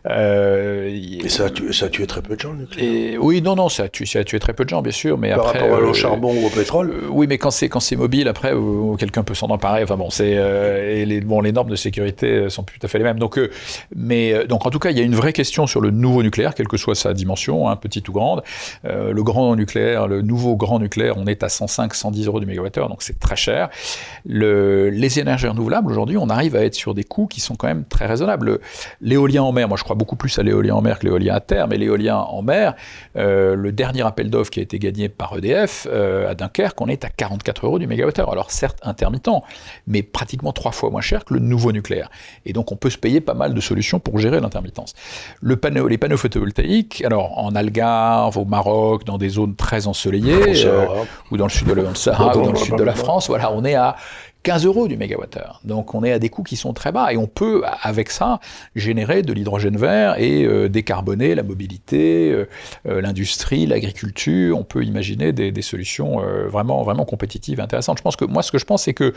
Euh, 0.08 0.90
et 1.24 1.30
ça 1.30 1.46
a, 1.46 1.50
tué, 1.50 1.74
ça 1.74 1.86
a 1.86 1.90
tué 1.90 2.08
très 2.08 2.22
peu 2.22 2.36
de 2.36 2.40
gens, 2.40 2.52
le 2.54 2.60
nucléaire. 2.60 3.14
Et, 3.14 3.18
oui, 3.18 3.42
non, 3.42 3.56
non, 3.56 3.70
ça 3.70 3.84
a, 3.84 3.90
tué, 3.90 4.06
ça 4.06 4.20
a 4.20 4.24
tué 4.24 4.40
très 4.40 4.54
peu 4.54 4.64
de 4.64 4.70
gens, 4.70 4.82
bien 4.82 4.92
sûr. 4.92 5.18
Mais 5.18 5.34
Par 5.34 5.48
après. 5.48 5.60
rapport 5.60 5.78
charbon 6.08 6.34
ou 6.42 6.48
au 6.48 6.50
pétrole 6.50 6.92
euh, 6.92 7.08
Oui, 7.10 7.28
mais 7.28 7.38
quand 7.38 7.52
c'est 7.52 7.70
quand 7.70 7.80
c'est 7.80 7.96
mobile, 7.96 8.28
après, 8.28 8.54
quelqu'un 8.98 9.24
peut 9.24 9.36
s'en 9.36 9.48
emparer. 9.48 9.84
Enfin 9.84 9.98
bon, 9.98 10.10
c'est 10.10 10.36
euh, 10.38 11.02
et 11.02 11.06
les 11.06 11.22
bon 11.22 11.42
les 11.42 11.52
normes 11.52 11.70
de 11.70 11.76
sécurité 11.76 12.50
sont 12.50 12.64
tout 12.64 12.76
à 12.82 12.88
fait 12.88 12.98
les 12.98 13.04
mêmes. 13.04 13.20
Donc, 13.20 13.38
euh, 13.38 13.50
mais 13.96 14.34
euh, 14.34 14.46
donc 14.46 14.66
en 14.66 14.70
tout 14.70 14.80
cas, 14.80 14.92
il 14.92 14.98
y 14.98 15.02
a 15.02 15.04
une 15.04 15.16
vraie 15.16 15.34
question 15.34 15.68
sur 15.68 15.82
le 15.82 15.92
nouveau 15.92 16.24
nucléaire, 16.24 16.56
quelle 16.56 16.68
que 16.68 16.78
soit 16.78 16.96
sa 16.96 17.14
dimension, 17.14 17.70
hein, 17.70 17.76
petite 17.76 18.08
ou 18.10 18.14
grande. 18.14 18.44
Euh, 18.86 19.12
le 19.12 19.24
grand 19.24 19.56
nucléaire, 19.56 20.08
le 20.08 20.22
nouveau 20.22 20.56
grand 20.56 20.80
nucléaire, 20.80 21.16
on 21.18 21.26
est 21.26 21.44
à 21.44 21.50
105, 21.50 21.94
110 21.94 22.28
euros 22.28 22.40
du 22.40 22.46
mégawattheure, 22.46 22.90
donc 22.90 23.02
c'est 23.02 23.20
très 23.20 23.36
cher. 23.36 23.70
Le, 24.26 24.90
les 24.90 25.20
énergies 25.20 25.48
renouvelables, 25.48 25.90
aujourd'hui, 25.90 26.18
on 26.18 26.30
arrive 26.30 26.56
à 26.56 26.64
être 26.64 26.76
sur 26.76 26.94
des 26.94 27.04
coûts 27.04 27.28
qui 27.28 27.42
sont 27.42 27.56
quand 27.56 27.68
même 27.68 27.86
très 27.86 28.06
raisonnables. 28.06 28.60
L'éolien 29.02 29.44
en 29.44 29.52
mer, 29.52 29.68
moi 29.68 29.78
je 29.78 29.84
crois 29.84 29.96
beaucoup 29.96 30.16
plus 30.16 30.38
à 30.40 30.44
l'éolien 30.44 30.76
en 30.76 30.82
mer 30.82 31.00
que 31.00 31.06
l'éolien 31.06 31.36
à 31.36 31.40
terre, 31.40 31.68
mais 31.68 31.78
l'éolien 31.78 32.18
en 32.18 32.42
mer, 32.42 32.76
le 33.16 33.72
dernier 33.72 34.06
appel 34.06 34.30
d'offres 34.30 34.52
qui 34.52 34.60
a 34.60 34.64
été 34.64 34.80
gagné 34.80 35.10
par 35.10 35.38
EDF 35.38 35.87
à 35.88 36.36
Dunkerque, 36.36 36.80
on 36.82 36.88
est 36.88 37.06
à 37.06 37.10
44 37.10 37.66
euros 37.66 37.80
du 37.80 37.88
mégawattheure. 37.88 38.32
Alors 38.32 38.52
certes 38.52 38.80
intermittent, 38.84 39.30
mais 39.88 40.04
pratiquement 40.04 40.52
trois 40.52 40.72
fois 40.72 40.90
moins 40.90 41.02
cher 41.02 41.26
que 41.26 41.34
le 41.34 41.40
nouveau 41.40 41.72
nucléaire. 41.72 42.10
Et 42.46 42.54
donc 42.54 42.72
on 42.72 42.76
peut 42.76 42.90
se 42.90 42.98
payer 42.98 43.22
pas 43.22 43.34
mal 43.34 43.54
de 43.54 43.62
solutions 43.62 44.00
pour 44.00 44.20
gérer 44.20 44.40
l'intermittence. 44.40 44.94
Le 45.42 45.56
panneau, 45.56 45.88
les 45.88 45.98
panneaux 45.98 46.18
photovoltaïques, 46.18 47.04
alors 47.04 47.38
en 47.38 47.56
Algarve, 47.56 48.38
au 48.38 48.46
Maroc, 48.46 49.06
dans 49.06 49.18
des 49.18 49.30
zones 49.30 49.56
très 49.56 49.88
ensoleillées, 49.88 50.66
euh, 50.66 50.86
ou 51.32 51.38
dans 51.38 51.46
le 51.46 51.52
sud 51.52 51.68
de, 51.68 51.74
le 51.74 51.96
Sahara, 51.96 52.38
ou 52.38 52.44
dans 52.44 52.52
le 52.52 52.58
sud 52.58 52.76
de 52.76 52.84
la 52.84 52.94
France, 52.94 53.28
voilà, 53.28 53.52
on 53.52 53.64
est 53.66 53.76
à 53.76 53.96
15 54.48 54.66
euros 54.66 54.88
du 54.88 54.96
mégawattheure. 54.96 55.60
Donc 55.66 55.94
on 55.94 56.06
est 56.06 56.14
à 56.14 56.20
des 56.20 56.30
coûts 56.30 56.42
qui 56.42 56.56
sont 56.56 56.72
très 56.72 56.94
bas 56.94 57.12
et 57.12 57.18
on 57.18 57.28
peut 57.28 57.64
avec 57.82 58.10
ça 58.10 58.40
générer 58.78 59.22
de 59.22 59.34
l'hydrogène 59.34 59.76
vert 59.76 60.18
et 60.18 60.46
euh, 60.46 60.70
décarboner 60.70 61.36
la 61.36 61.44
mobilité, 61.44 62.32
euh, 62.32 62.48
euh, 62.88 63.02
l'industrie, 63.02 63.66
l'agriculture. 63.66 64.58
On 64.58 64.64
peut 64.64 64.86
imaginer 64.86 65.34
des, 65.34 65.52
des 65.52 65.62
solutions 65.62 66.22
euh, 66.24 66.48
vraiment 66.48 66.82
vraiment 66.84 67.04
compétitives, 67.04 67.60
intéressantes. 67.60 67.98
Je 67.98 68.04
pense 68.04 68.16
que 68.16 68.24
moi 68.24 68.42
ce 68.42 68.54
que 68.54 68.58
je 68.58 68.64
pense 68.64 68.84
c'est 68.84 68.94
que 68.94 69.14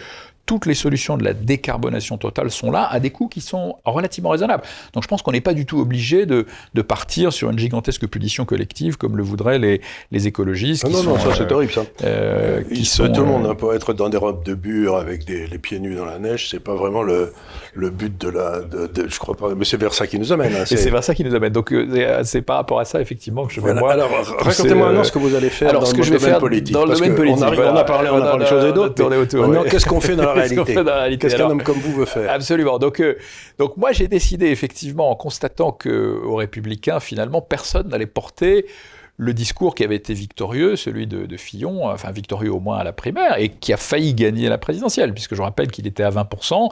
toutes 0.46 0.66
les 0.66 0.74
solutions 0.74 1.16
de 1.16 1.22
la 1.22 1.32
décarbonation 1.32 2.18
totale 2.18 2.50
sont 2.50 2.72
là 2.72 2.88
à 2.90 2.98
des 2.98 3.10
coûts 3.10 3.28
qui 3.28 3.40
sont 3.40 3.76
relativement 3.84 4.30
raisonnables. 4.30 4.64
Donc 4.94 5.04
je 5.04 5.08
pense 5.08 5.22
qu'on 5.22 5.30
n'est 5.30 5.40
pas 5.40 5.54
du 5.54 5.64
tout 5.64 5.78
obligé 5.78 6.26
de, 6.26 6.44
de, 6.74 6.82
partir 6.82 7.32
sur 7.32 7.50
une 7.50 7.58
gigantesque 7.58 8.04
punition 8.08 8.44
collective 8.44 8.96
comme 8.96 9.16
le 9.16 9.22
voudraient 9.22 9.60
les, 9.60 9.80
les 10.10 10.26
écologistes. 10.26 10.84
Ah 10.84 10.90
non, 10.90 11.04
non, 11.04 11.18
ça 11.20 11.36
c'est 11.36 11.52
horrible 11.52 11.70
ça. 11.70 11.84
qui 12.74 12.84
sont, 12.84 13.12
tout 13.12 13.20
le 13.20 13.26
monde 13.28 13.56
peut 13.56 13.72
être 13.76 13.92
dans 13.92 14.08
des 14.08 14.16
robes 14.16 14.42
de 14.42 14.54
bure 14.54 14.96
avec 14.96 15.19
des, 15.24 15.46
les 15.46 15.58
pieds 15.58 15.78
nus 15.78 15.94
dans 15.94 16.04
la 16.04 16.18
neige, 16.18 16.48
c'est 16.50 16.60
pas 16.60 16.74
vraiment 16.74 17.02
le, 17.02 17.32
le 17.74 17.90
but 17.90 18.20
de 18.20 18.28
la. 18.28 18.60
De, 18.60 18.86
de, 18.86 19.08
je 19.08 19.18
crois 19.18 19.34
pas, 19.34 19.54
mais 19.54 19.64
c'est 19.64 19.76
vers 19.76 19.94
ça 19.94 20.06
qui 20.06 20.18
nous 20.18 20.32
amène. 20.32 20.54
Hein, 20.54 20.64
c'est 20.66 20.90
vers 20.90 21.04
ça 21.04 21.14
qui 21.14 21.24
nous 21.24 21.34
amène. 21.34 21.52
Donc 21.52 21.72
euh, 21.72 22.22
c'est 22.24 22.42
par 22.42 22.56
rapport 22.56 22.80
à 22.80 22.84
ça, 22.84 23.00
effectivement, 23.00 23.46
que 23.46 23.52
je 23.52 23.60
vais 23.60 23.72
voilà. 23.72 23.80
moi. 23.80 23.92
Alors 23.92 24.10
racontez-moi 24.38 24.86
maintenant 24.86 25.04
ce 25.04 25.12
que 25.12 25.18
vous 25.18 25.34
allez 25.34 25.50
faire 25.50 25.70
alors, 25.70 25.82
dans 25.82 25.88
ce 25.88 25.92
le 25.92 25.98
que 25.98 26.04
je 26.04 26.12
vais 26.12 26.18
domaine 26.18 26.32
faire 26.32 26.40
politique. 26.40 26.74
Dans 26.74 26.84
le 26.84 26.94
domaine 26.94 27.14
politique. 27.14 27.38
On, 27.38 27.42
arrive, 27.42 27.60
voilà. 27.60 27.72
on 27.72 27.76
a 27.76 27.84
parlé, 27.84 28.10
on 28.10 28.16
a 28.16 28.22
parlé 28.22 28.44
de 28.44 28.48
choses 28.48 28.64
et 28.64 28.72
d'autres. 28.72 29.02
Maintenant, 29.38 29.64
qu'est-ce 29.64 29.86
qu'on 29.86 30.00
fait 30.00 30.16
dans 30.16 30.24
la 30.24 30.32
réalité 30.32 31.18
Qu'est-ce 31.18 31.36
qu'un 31.36 31.50
homme 31.50 31.62
comme 31.62 31.78
vous 31.78 31.92
veut 31.92 32.06
faire 32.06 32.30
Absolument. 32.30 32.78
Donc, 32.78 33.00
euh, 33.00 33.16
donc 33.58 33.76
moi, 33.76 33.92
j'ai 33.92 34.08
décidé 34.08 34.46
effectivement, 34.46 35.10
en 35.10 35.16
constatant 35.16 35.72
que 35.72 36.20
aux 36.24 36.36
Républicains, 36.36 37.00
finalement, 37.00 37.40
personne 37.40 37.88
n'allait 37.88 38.06
porter 38.06 38.66
le 39.20 39.34
discours 39.34 39.74
qui 39.74 39.84
avait 39.84 39.96
été 39.96 40.14
victorieux, 40.14 40.76
celui 40.76 41.06
de, 41.06 41.26
de, 41.26 41.36
Fillon, 41.36 41.86
enfin 41.86 42.10
victorieux 42.10 42.50
au 42.50 42.58
moins 42.58 42.78
à 42.78 42.84
la 42.84 42.94
primaire, 42.94 43.38
et 43.38 43.50
qui 43.50 43.70
a 43.74 43.76
failli 43.76 44.14
gagner 44.14 44.48
la 44.48 44.56
présidentielle, 44.56 45.12
puisque 45.12 45.34
je 45.34 45.42
rappelle 45.42 45.70
qu'il 45.70 45.86
était 45.86 46.02
à 46.02 46.08
20%, 46.08 46.70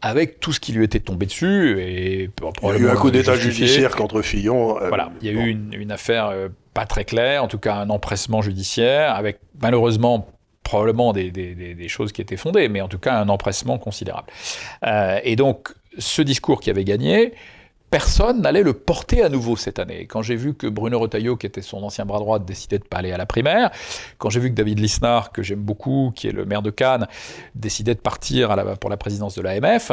avec 0.00 0.38
tout 0.38 0.52
ce 0.52 0.60
qui 0.60 0.72
lui 0.72 0.84
était 0.84 1.00
tombé 1.00 1.26
dessus. 1.26 1.80
Et 1.80 2.30
il 2.62 2.68
y 2.68 2.70
a 2.70 2.78
eu 2.78 2.88
un 2.88 2.94
coup 2.94 3.10
d'état 3.10 3.34
judiciaire 3.34 3.96
contre 3.96 4.22
Fillon. 4.22 4.80
Euh, 4.80 4.88
voilà, 4.88 5.10
il 5.22 5.26
y 5.26 5.30
a 5.30 5.34
bon. 5.34 5.44
eu 5.44 5.50
une, 5.50 5.74
une 5.74 5.90
affaire 5.90 6.28
euh, 6.28 6.48
pas 6.72 6.86
très 6.86 7.04
claire, 7.04 7.42
en 7.42 7.48
tout 7.48 7.58
cas 7.58 7.74
un 7.74 7.90
empressement 7.90 8.42
judiciaire, 8.42 9.16
avec 9.16 9.40
malheureusement 9.60 10.28
probablement 10.62 11.12
des, 11.12 11.32
des, 11.32 11.54
des, 11.74 11.88
choses 11.88 12.12
qui 12.12 12.20
étaient 12.20 12.36
fondées, 12.36 12.68
mais 12.68 12.80
en 12.80 12.88
tout 12.88 13.00
cas 13.00 13.14
un 13.14 13.28
empressement 13.28 13.78
considérable. 13.78 14.28
Euh, 14.86 15.18
et 15.24 15.34
donc, 15.34 15.70
ce 15.98 16.22
discours 16.22 16.60
qui 16.60 16.70
avait 16.70 16.84
gagné, 16.84 17.32
personne 17.90 18.40
n'allait 18.40 18.62
le 18.62 18.74
porter 18.74 19.22
à 19.22 19.28
nouveau 19.28 19.56
cette 19.56 19.78
année. 19.78 20.06
Quand 20.06 20.22
j'ai 20.22 20.36
vu 20.36 20.54
que 20.54 20.66
Bruno 20.66 20.98
Retailleau, 20.98 21.36
qui 21.36 21.46
était 21.46 21.62
son 21.62 21.82
ancien 21.82 22.04
bras 22.04 22.18
droit, 22.18 22.38
décidait 22.38 22.78
de 22.78 22.84
pas 22.84 22.98
aller 22.98 23.12
à 23.12 23.16
la 23.16 23.26
primaire, 23.26 23.70
quand 24.18 24.30
j'ai 24.30 24.40
vu 24.40 24.50
que 24.50 24.54
David 24.54 24.78
Lisnard, 24.78 25.32
que 25.32 25.42
j'aime 25.42 25.60
beaucoup, 25.60 26.12
qui 26.14 26.28
est 26.28 26.32
le 26.32 26.44
maire 26.44 26.62
de 26.62 26.70
Cannes, 26.70 27.06
décidait 27.54 27.94
de 27.94 28.00
partir 28.00 28.54
pour 28.80 28.90
la 28.90 28.96
présidence 28.96 29.34
de 29.34 29.42
l'AMF, 29.42 29.92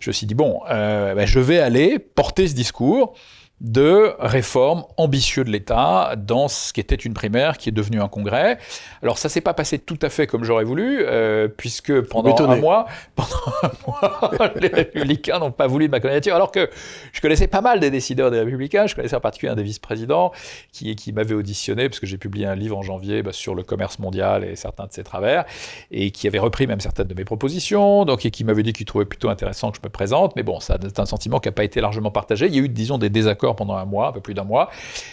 je 0.00 0.10
me 0.10 0.12
suis 0.12 0.26
dit, 0.26 0.34
bon, 0.34 0.60
euh, 0.70 1.14
ben, 1.14 1.26
je 1.26 1.40
vais 1.40 1.58
aller 1.58 1.98
porter 1.98 2.48
ce 2.48 2.54
discours 2.54 3.14
de 3.60 4.14
réforme 4.18 4.84
ambitieux 4.98 5.42
de 5.42 5.50
l'État 5.50 6.14
dans 6.16 6.46
ce 6.46 6.74
qui 6.74 6.80
était 6.80 6.94
une 6.94 7.14
primaire 7.14 7.56
qui 7.56 7.70
est 7.70 7.72
devenue 7.72 8.02
un 8.02 8.08
congrès. 8.08 8.58
Alors 9.02 9.16
ça 9.16 9.30
s'est 9.30 9.40
pas 9.40 9.54
passé 9.54 9.78
tout 9.78 9.98
à 10.02 10.10
fait 10.10 10.26
comme 10.26 10.44
j'aurais 10.44 10.64
voulu, 10.64 10.98
euh, 11.00 11.48
puisque 11.48 12.02
pendant 12.02 12.36
un, 12.36 12.56
mois, 12.56 12.86
pendant 13.16 13.28
un 13.62 13.70
mois, 13.86 14.52
les 14.56 14.68
républicains 14.68 15.38
n'ont 15.38 15.52
pas 15.52 15.66
voulu 15.66 15.86
de 15.86 15.90
ma 15.90 16.00
candidature, 16.00 16.34
alors 16.34 16.52
que 16.52 16.68
je 17.12 17.20
connaissais 17.22 17.46
pas 17.46 17.62
mal 17.62 17.80
des 17.80 17.90
décideurs 17.90 18.30
des 18.30 18.40
républicains, 18.40 18.86
je 18.86 18.94
connaissais 18.94 19.16
en 19.16 19.20
particulier 19.20 19.52
un 19.52 19.56
des 19.56 19.62
vice-présidents 19.62 20.32
qui, 20.72 20.94
qui 20.94 21.12
m'avait 21.12 21.34
auditionné, 21.34 21.88
parce 21.88 21.98
que 21.98 22.06
j'ai 22.06 22.18
publié 22.18 22.44
un 22.44 22.56
livre 22.56 22.76
en 22.76 22.82
janvier 22.82 23.22
bah, 23.22 23.32
sur 23.32 23.54
le 23.54 23.62
commerce 23.62 23.98
mondial 23.98 24.44
et 24.44 24.54
certains 24.56 24.86
de 24.86 24.92
ses 24.92 25.02
travers, 25.02 25.46
et 25.90 26.10
qui 26.10 26.28
avait 26.28 26.38
repris 26.38 26.66
même 26.66 26.80
certaines 26.80 27.08
de 27.08 27.14
mes 27.14 27.24
propositions, 27.24 28.04
donc, 28.04 28.26
et 28.26 28.30
qui 28.30 28.44
m'avait 28.44 28.62
dit 28.62 28.74
qu'il 28.74 28.84
trouvait 28.84 29.06
plutôt 29.06 29.30
intéressant 29.30 29.70
que 29.70 29.78
je 29.78 29.82
me 29.82 29.90
présente, 29.90 30.36
mais 30.36 30.42
bon, 30.42 30.60
ça 30.60 30.76
c'est 30.82 31.00
un 31.00 31.06
sentiment 31.06 31.40
qui 31.40 31.48
n'a 31.48 31.52
pas 31.52 31.64
été 31.64 31.80
largement 31.80 32.10
partagé. 32.10 32.46
Il 32.48 32.54
y 32.54 32.58
a 32.58 32.62
eu, 32.62 32.68
disons, 32.68 32.98
des 32.98 33.08
désaccords 33.08 33.45
pendant 33.54 33.76
un 33.76 33.84
mois, 33.84 34.08
un 34.08 34.12
peu 34.12 34.20
plus 34.20 34.34
d'un 34.34 34.44
mois, 34.44 34.70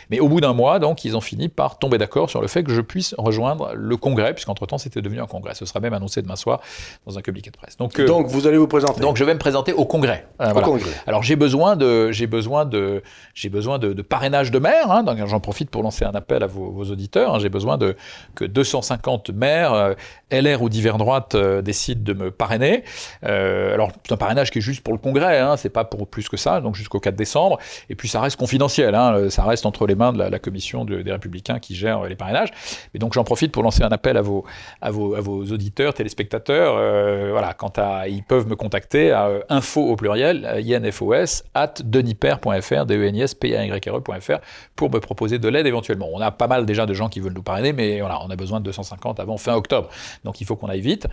mais 0.09 0.19
au 0.19 0.29
bout 0.29 0.41
d'un 0.41 0.53
mois, 0.53 0.79
donc, 0.79 1.05
ils 1.05 1.15
ont 1.15 1.21
fini 1.21 1.49
par 1.49 1.77
tomber 1.77 1.97
d'accord 1.97 2.29
sur 2.29 2.41
le 2.41 2.47
fait 2.47 2.63
que 2.63 2.71
je 2.73 2.81
puisse 2.81 3.13
rejoindre 3.17 3.73
le 3.75 3.97
Congrès, 3.97 4.34
puisqu'entre-temps, 4.34 4.77
c'était 4.77 5.01
devenu 5.01 5.21
un 5.21 5.27
Congrès. 5.27 5.55
Ce 5.55 5.65
sera 5.65 5.79
même 5.79 5.93
annoncé 5.93 6.21
demain 6.21 6.36
soir 6.36 6.61
dans 7.05 7.17
un 7.17 7.21
communiqué 7.21 7.51
de 7.51 7.57
presse. 7.57 7.77
Donc, 7.77 7.99
euh, 7.99 8.05
donc 8.05 8.27
vous 8.27 8.47
allez 8.47 8.57
vous 8.57 8.67
présenter 8.67 9.01
Donc, 9.01 9.17
je 9.17 9.23
vais 9.23 9.34
me 9.34 9.39
présenter 9.39 9.73
au 9.73 9.86
Congrès. 9.86 10.25
Euh, 10.41 10.53
au 10.53 10.61
congrès. 10.61 10.91
Alors, 11.07 11.23
j'ai 11.23 11.36
besoin 11.36 11.75
de, 11.75 12.11
j'ai 12.11 12.27
besoin 12.27 12.65
de, 12.65 13.03
j'ai 13.34 13.49
besoin 13.49 13.79
de, 13.79 14.01
parrainage 14.01 14.51
de 14.51 14.59
maires. 14.59 14.91
Hein, 14.91 15.03
donc, 15.03 15.17
j'en 15.25 15.39
profite 15.39 15.69
pour 15.69 15.84
lancer 15.84 16.05
un 16.05 16.11
appel 16.11 16.43
à 16.43 16.47
vos, 16.47 16.84
auditeurs. 16.84 17.36
Hein. 17.36 17.39
j'ai 17.39 17.49
besoin 17.49 17.77
de 17.77 17.95
que 18.36 18.45
250 18.45 19.29
maires, 19.29 19.73
euh, 19.73 19.93
LR 20.31 20.61
ou 20.61 20.69
divers 20.69 20.97
droite, 20.97 21.36
décident 21.36 22.01
de 22.03 22.13
me 22.13 22.31
parrainer. 22.31 22.84
alors, 23.21 23.91
c'est 24.05 24.13
un 24.13 24.17
parrainage 24.17 24.51
qui 24.51 24.59
est 24.59 24.61
juste 24.61 24.81
pour 24.81 24.93
le 24.93 24.99
Congrès. 24.99 25.39
Hein, 25.39 25.57
c'est 25.57 25.69
pas 25.69 25.86
pour 25.86 26.07
plus 26.07 26.29
que 26.29 26.38
ça. 26.38 26.61
Donc, 26.61 26.75
jusqu'au 26.75 26.99
4 26.99 27.15
décembre. 27.15 27.59
Et 27.89 27.95
puis, 27.95 28.07
ça 28.07 28.19
reste 28.24 28.38
confidentiel. 28.38 28.95
Hein, 28.95 29.30
ça 29.30 29.43
reste 29.43 29.65
entre 29.65 29.86
les 29.88 29.95
mains 29.95 30.13
de 30.13 30.17
la, 30.17 30.39
commission 30.39 30.86
des 30.86 31.11
Républicains 31.11 31.59
qui 31.59 31.76
gère 31.76 32.03
les 32.03 32.15
parrainages. 32.15 32.49
Et 32.93 32.99
donc 32.99 33.13
j'en 33.13 33.24
profite 33.24 33.51
pour 33.51 33.63
lancer 33.63 33.84
un 33.84 33.89
appel 33.89 34.17
à 34.17 34.21
vos, 34.21 34.45
auditeurs, 34.82 35.93
téléspectateurs. 35.93 36.76
Euh, 36.78 37.30
voilà, 37.32 37.53
quant 37.53 37.71
à, 37.78 38.07
ils 38.07 38.24
peuvent 38.24 38.47
me 38.47 38.55
contacter 38.55 39.11
à 39.11 39.28
euh, 39.28 39.39
info 39.49 39.82
au 39.82 39.95
pluriel, 39.95 40.45
infos, 40.84 41.13
at 41.53 41.74
deniper.fr, 41.84 42.86
d 42.86 42.95
e 42.95 43.11
-E 43.11 44.39
pour 44.76 44.91
me 44.91 44.99
proposer 44.99 45.39
de 45.39 45.47
l'aide 45.47 45.67
éventuellement. 45.67 46.09
On 46.13 46.19
a 46.19 46.32
pas 46.32 46.47
mal 46.47 46.65
déjà 46.65 46.86
de 46.86 46.93
gens 46.93 47.09
qui 47.09 47.19
veulent 47.19 47.34
nous 47.34 47.43
parrainer, 47.43 47.74
mais 47.74 47.99
voilà, 47.99 48.19
on 48.24 48.30
a 48.30 48.36
besoin 48.36 48.59
de 48.59 48.65
250 48.65 49.19
avant 49.19 49.38
fin 49.38 49.53
octobre. 49.53 49.89
Donc 50.24 50.41
il 50.41 50.47
faut 50.47 50.55
qu'on 50.55 50.67
aille 50.67 50.82
vite. 50.82 51.07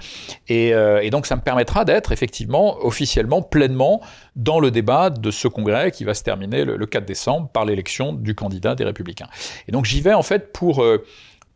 Et, 0.48 0.74
euh, 0.74 1.08
donc 1.10 1.26
ça 1.26 1.34
me 1.34 1.40
permettra 1.40 1.84
d'être 1.84 2.12
effectivement 2.12 2.78
officiellement, 2.84 3.42
pleinement 3.42 4.00
dans 4.36 4.60
le 4.60 4.70
débat 4.70 5.10
de 5.10 5.30
ce 5.30 5.48
congrès 5.48 5.90
qui 5.90 6.04
va 6.04 6.14
se 6.14 6.22
terminer 6.22 6.64
le, 6.64 6.86
4 6.86 6.99
décembre 7.06 7.48
par 7.48 7.64
l'élection 7.64 8.12
du 8.12 8.34
candidat 8.34 8.74
des 8.74 8.84
Républicains. 8.84 9.28
Et 9.68 9.72
donc 9.72 9.84
j'y 9.84 10.00
vais 10.00 10.14
en 10.14 10.22
fait 10.22 10.52
pour 10.52 10.82
euh, 10.82 11.04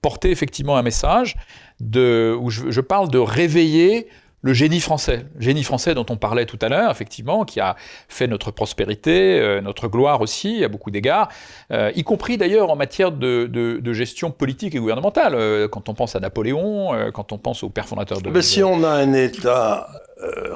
porter 0.02 0.30
effectivement 0.30 0.76
un 0.76 0.82
message 0.82 1.36
de, 1.80 2.36
où 2.38 2.50
je, 2.50 2.80
parle 2.80 3.08
de 3.10 3.18
réveiller 3.18 4.08
le 4.42 4.52
génie 4.52 4.80
français, 4.80 5.24
génie 5.38 5.64
français 5.64 5.94
dont 5.94 6.04
on 6.10 6.18
parlait 6.18 6.44
tout 6.44 6.58
à 6.60 6.68
l'heure, 6.68 6.90
effectivement, 6.90 7.46
qui 7.46 7.60
a 7.60 7.76
fait 8.08 8.26
notre 8.26 8.50
prospérité, 8.50 9.40
euh, 9.40 9.62
notre 9.62 9.88
gloire 9.88 10.20
aussi, 10.20 10.62
à 10.62 10.68
beaucoup 10.68 10.90
d'égards, 10.90 11.30
euh, 11.72 11.90
y 11.96 12.04
compris 12.04 12.36
d'ailleurs 12.36 12.70
en 12.70 12.76
matière 12.76 13.10
de, 13.10 13.80
gestion 13.92 14.30
politique 14.30 14.74
et 14.74 14.78
gouvernementale. 14.78 15.68
quand 15.70 15.88
on 15.88 15.94
pense 15.94 16.14
à 16.14 16.20
Napoléon, 16.20 17.10
quand 17.14 17.32
on 17.32 17.38
pense 17.38 17.62
au 17.62 17.70
père 17.70 17.86
fondateur 17.86 18.20
de... 18.20 18.28
Mais 18.28 18.42
si 18.42 18.62
on 18.62 18.84
a 18.84 18.90
un 18.90 19.14
État 19.14 19.88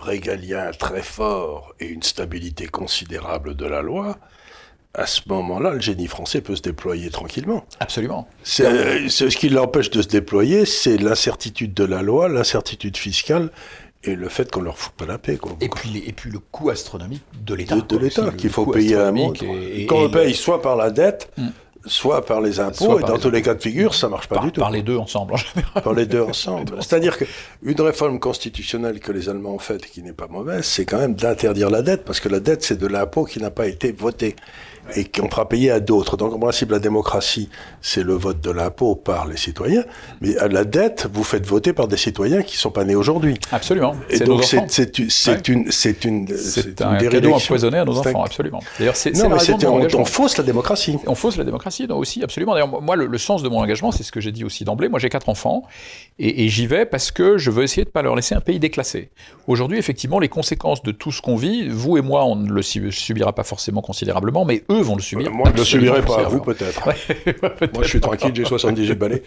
régalien 0.03 0.71
très 0.79 1.03
fort 1.03 1.75
et 1.81 1.87
une 1.87 2.03
stabilité 2.03 2.67
considérable 2.67 3.55
de 3.55 3.67
la 3.67 3.83
loi, 3.83 4.19
à 4.95 5.07
ce 5.07 5.23
moment-là, 5.29 5.71
le 5.71 5.81
génie 5.81 6.07
français 6.07 6.41
peut 6.41 6.57
se 6.57 6.63
déployer 6.63 7.11
tranquillement. 7.11 7.65
Absolument. 7.79 8.27
C'est, 8.43 9.09
ce 9.09 9.37
qui 9.37 9.49
l'empêche 9.49 9.91
de 9.91 10.03
se 10.03 10.09
déployer, 10.09 10.65
c'est 10.65 10.97
l'incertitude 10.97 11.75
de 11.75 11.85
la 11.85 12.03
loi, 12.03 12.29
l'incertitude 12.29 12.97
fiscale 12.97 13.51
et 14.05 14.15
le 14.15 14.29
fait 14.29 14.51
qu'on 14.51 14.63
leur 14.63 14.79
fout 14.79 14.93
pas 14.95 15.07
la 15.07 15.19
paix. 15.19 15.37
Quoi. 15.37 15.57
Et, 15.61 15.69
puis, 15.69 16.03
et 16.07 16.13
puis 16.13 16.31
le 16.31 16.39
coût 16.39 16.71
astronomique 16.71 17.23
de 17.45 17.55
l'État. 17.55 17.77
De, 17.77 17.97
l'État, 17.97 18.31
qu'il 18.31 18.51
faut 18.51 18.67
payer 18.67 18.97
à 18.97 19.09
un 19.09 19.13
moment. 19.13 19.33
Et, 19.35 19.87
quand 19.87 20.05
on 20.05 20.11
paye 20.11 20.35
soit 20.35 20.63
par 20.63 20.77
la 20.77 20.91
dette, 20.91 21.31
mm 21.37 21.49
soit 21.89 22.25
par 22.25 22.41
les 22.41 22.61
impôts, 22.61 22.99
et 22.99 23.03
dans 23.03 23.19
tous 23.19 23.31
les 23.31 23.43
cas 23.43 23.55
de 23.55 23.63
figure, 23.63 23.95
ça 23.95 24.09
marche 24.09 24.29
pas 24.29 24.39
du 24.39 24.53
tout. 24.53 24.61
Par 24.61 24.71
les 24.71 24.83
deux 24.83 24.97
ensemble, 24.97 25.35
en 25.35 25.37
général. 25.37 25.83
Par 25.83 25.95
les 25.95 26.07
deux 26.07 26.21
ensemble. 26.29 26.77
C'est-à-dire 26.81 27.17
qu'une 27.17 27.81
réforme 27.81 28.19
constitutionnelle 28.19 29.01
que 29.01 29.13
les 29.13 29.29
Allemands 29.29 29.55
ont 29.55 29.59
faite 29.59 29.87
et 29.87 29.89
qui 29.89 30.03
n'est 30.03 30.13
pas 30.13 30.29
mauvaise, 30.29 30.65
c'est 30.65 30.85
quand 30.85 30.99
même 30.99 31.15
d'interdire 31.15 31.71
la 31.71 31.83
dette, 31.83 32.05
parce 32.05 32.21
que 32.21 32.29
la 32.29 32.41
dette, 32.41 32.63
c'est 32.63 32.79
de 32.79 32.87
l'impôt 32.87 33.25
qui 33.25 33.41
n'a 33.41 33.51
pas 33.51 33.67
été 33.67 33.93
voté 33.93 34.37
et 34.97 35.05
qu'on 35.05 35.29
fera 35.29 35.49
payer 35.49 35.71
à 35.71 35.81
d'autres. 35.81 36.17
Donc, 36.17 36.35
en 36.35 36.39
principe, 36.39 36.71
la 36.71 36.79
démocratie, 36.79 37.49
c'est 37.81 38.03
le 38.03 38.15
vote 38.15 38.41
de 38.41 38.51
l'impôt 38.51 38.95
par 38.95 39.27
les 39.27 39.37
citoyens, 39.37 39.85
mais 40.21 40.37
à 40.39 40.49
la 40.49 40.65
dette, 40.65 41.09
vous 41.13 41.25
faites 41.25 41.47
voter 41.47 41.73
par 41.73 41.89
des 41.89 41.97
citoyens 41.97 42.43
qui 42.43 42.57
ne 42.57 42.61
sont 42.61 42.71
pas 42.71 42.85
nés 42.85 42.95
aujourd'hui. 42.95 43.39
Absolument. 43.53 43.95
Et 44.11 44.19
donc, 44.21 44.45
c'est 44.45 44.69
c'est 45.09 45.49
une, 45.49 45.71
c'est 45.71 46.05
une, 46.05 46.29
c'est 46.37 46.81
un 46.83 46.97
cadeau 46.97 47.33
empoisonné 47.35 47.79
à 47.79 47.85
nos 47.85 47.99
enfants, 47.99 48.25
absolument. 48.25 48.61
D'ailleurs, 48.79 48.97
c'est 48.97 49.13
non, 49.13 49.29
mais 49.29 49.39
c'est 49.39 49.65
on, 49.65 49.87
on, 49.95 50.05
fausse 50.05 50.37
la 50.37 50.45
démocratie. 50.45 50.97
On 51.07 51.15
fausse 51.15 51.37
la 51.37 51.45
démocratie, 51.45 51.87
donc 51.87 52.01
aussi, 52.01 52.23
absolument. 52.23 52.55
D'ailleurs, 52.55 52.81
moi, 52.81 52.97
le, 52.97 53.19
sens 53.19 53.43
de 53.43 53.49
mon 53.49 53.59
engagement, 53.59 53.93
c'est 53.93 54.03
ce 54.03 54.13
que 54.13 54.21
j'ai 54.21 54.33
dit 54.33 54.45
aussi 54.45 54.65
d'emblée. 54.65 54.89
Moi, 54.89 54.99
j'ai 54.99 55.09
quatre 55.09 55.29
enfants, 55.29 55.65
et, 56.19 56.45
et 56.45 56.49
j'y 56.49 56.67
vais 56.67 56.87
parce 56.87 57.11
que 57.11 57.39
je 57.39 57.51
veux 57.51 57.65
essayer 57.65 57.83
de 57.85 57.89
ne 57.89 57.93
pas 57.93 58.03
leur 58.03 58.17
laisser 58.17 58.35
un 58.35 58.41
pays 58.41 58.59
déclassé. 58.59 59.11
Aujourd'hui, 59.47 59.79
effectivement, 59.79 60.19
les 60.19 60.29
conséquences 60.29 60.83
de 60.83 60.93
tout 60.93 61.13
ce 61.13 61.21
qu'on 61.23 61.37
vit, 61.37 61.69
vous 61.69 61.99
et 61.99 62.03
moi, 62.03 62.25
on 62.25 62.37
ne 62.37 62.51
le 62.51 62.63
subira 62.63 63.33
pas 63.33 63.45
forcément 63.45 63.83
considérablement, 63.83 64.45
mais 64.45 64.63
eux 64.71 64.78
vont 64.83 64.97
le 64.97 65.03
subir. 65.03 65.31
Moi, 65.31 65.49
je 65.49 65.53
ne 65.53 65.59
le 65.59 65.65
subirai 65.65 66.03
pas, 66.03 66.25
vous 66.25 66.41
peut-être. 66.43 66.85
moi, 66.85 67.83
je 67.83 67.89
suis 67.89 68.01
tranquille, 68.01 68.33
j'ai 68.35 68.45
78 68.45 68.95
balais. 68.95 69.23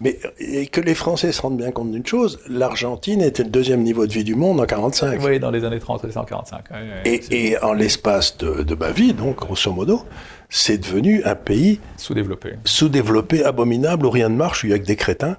Mais 0.00 0.18
et 0.38 0.66
que 0.66 0.80
les 0.80 0.94
Français 0.94 1.32
se 1.32 1.42
rendent 1.42 1.56
bien 1.56 1.70
compte 1.70 1.90
d'une 1.90 2.06
chose, 2.06 2.40
l'Argentine 2.48 3.22
était 3.22 3.44
le 3.44 3.50
deuxième 3.50 3.82
niveau 3.82 4.06
de 4.06 4.12
vie 4.12 4.24
du 4.24 4.34
monde 4.34 4.60
en 4.60 4.66
45. 4.66 5.20
Oui, 5.22 5.38
dans 5.38 5.50
les 5.50 5.64
années 5.64 5.78
30, 5.78 6.04
en 6.16 6.24
45. 6.24 6.64
et, 7.04 7.20
et, 7.30 7.58
en 7.62 7.72
l'espace 7.72 8.36
de, 8.38 8.62
de 8.62 8.74
ma 8.74 8.90
vie, 8.90 9.14
donc, 9.14 9.36
grosso 9.36 9.72
modo, 9.72 10.02
c'est 10.48 10.78
devenu 10.78 11.22
un 11.24 11.34
pays 11.34 11.80
sous-développé, 11.96 12.54
sous-développé, 12.64 13.44
abominable, 13.44 14.06
où 14.06 14.10
rien 14.10 14.28
ne 14.28 14.36
marche, 14.36 14.62
où 14.62 14.66
il 14.66 14.70
n'y 14.70 14.76
a 14.76 14.78
que 14.78 14.86
des 14.86 14.96
crétins. 14.96 15.36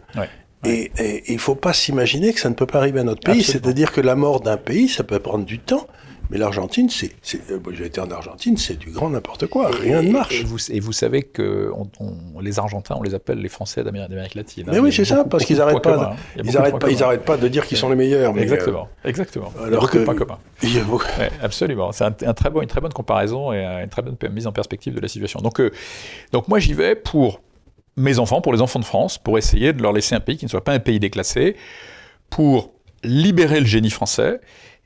Et, 0.66 0.92
il 1.28 1.36
ne 1.36 1.40
faut 1.40 1.56
pas 1.56 1.74
s'imaginer 1.74 2.34
que 2.34 2.40
ça 2.40 2.50
ne 2.50 2.56
peut 2.56 2.66
pas 2.66 2.80
arriver 2.80 3.00
à 3.00 3.04
notre 3.04 3.22
pays. 3.22 3.44
C'est-à-dire 3.44 3.92
que 3.92 4.02
la 4.02 4.16
mort 4.16 4.42
d'un 4.42 4.58
pays, 4.58 4.90
ça 4.90 5.04
peut 5.04 5.20
prendre 5.20 5.46
du 5.46 5.60
temps. 5.60 5.88
Mais 6.30 6.38
l'Argentine, 6.38 6.90
c'est, 6.90 7.12
euh, 7.52 7.60
j'ai 7.72 7.86
été 7.86 8.02
en 8.02 8.10
Argentine, 8.10 8.58
c'est 8.58 8.78
du 8.78 8.90
grand 8.90 9.10
n'importe 9.10 9.48
quoi, 9.48 9.70
rien 9.70 10.02
ne 10.02 10.12
marche. 10.12 10.42
Et 10.42 10.44
vous, 10.44 10.58
et 10.72 10.80
vous 10.80 10.92
savez 10.92 11.24
que 11.24 11.72
on, 12.00 12.40
les 12.40 12.60
Argentins, 12.60 12.96
on 12.98 13.04
les 13.04 13.14
appelle 13.14 13.40
les 13.40 13.50
Français 13.50 13.84
d'Amérique, 13.84 14.36
latine. 14.36 14.66
Hein. 14.68 14.72
Mais 14.74 14.80
oui, 14.80 14.92
c'est 14.92 15.06
ça, 15.06 15.24
parce 15.24 15.46
qu'ils 15.46 15.58
n'arrêtent 15.58 15.82
pas, 15.82 16.12
hein. 16.12 16.16
ils 16.44 16.58
arrêtent 16.58 16.80
pas, 16.80 16.90
ils 16.90 17.04
arrêtent 17.04 17.26
pas 17.26 17.38
de 17.38 17.48
dire 17.48 17.66
qu'ils 17.66 17.78
sont 17.78 17.90
les 17.90 17.96
meilleurs. 17.96 18.38
exactement, 18.38 18.88
euh, 19.06 19.10
exactement. 19.10 19.52
Alors 19.56 19.68
il 19.68 19.74
y 19.74 19.76
a 19.76 19.80
beaucoup 19.80 19.94
que, 19.94 19.98
de 20.00 20.04
points 20.06 20.16
communs. 20.16 20.40
absolument, 21.42 21.92
c'est 21.92 22.04
un, 22.04 22.34
très 22.34 22.50
bon, 22.50 22.62
une 22.62 22.68
très 22.68 22.82
bonne 22.82 22.94
comparaison 22.94 23.54
et 23.54 23.64
une 23.64 23.90
très 23.90 24.02
bonne 24.02 24.18
mise 24.32 24.48
en 24.48 24.52
perspective 24.52 24.94
de 24.94 25.00
la 25.00 25.08
situation. 25.08 25.40
Donc, 25.42 25.60
euh, 25.60 25.72
donc 26.32 26.48
moi 26.48 26.60
j'y 26.60 26.74
vais 26.74 26.96
pour 26.96 27.42
mes 27.98 28.20
enfants, 28.20 28.42
pour 28.42 28.54
les 28.54 28.62
enfants 28.62 28.80
de 28.80 28.86
France, 28.86 29.18
pour 29.18 29.38
essayer 29.38 29.74
de 29.74 29.82
leur 29.82 29.94
laisser 29.94 30.16
un 30.16 30.20
pays 30.20 30.38
qui 30.38 30.46
ne 30.46 30.50
soit 30.50 30.64
pas 30.64 30.74
un 30.74 30.80
pays 30.80 31.00
déclassé, 31.00 31.56
pour 32.30 32.72
libérer 33.04 33.60
le 33.60 33.66
génie 33.66 33.90
français. 33.90 34.42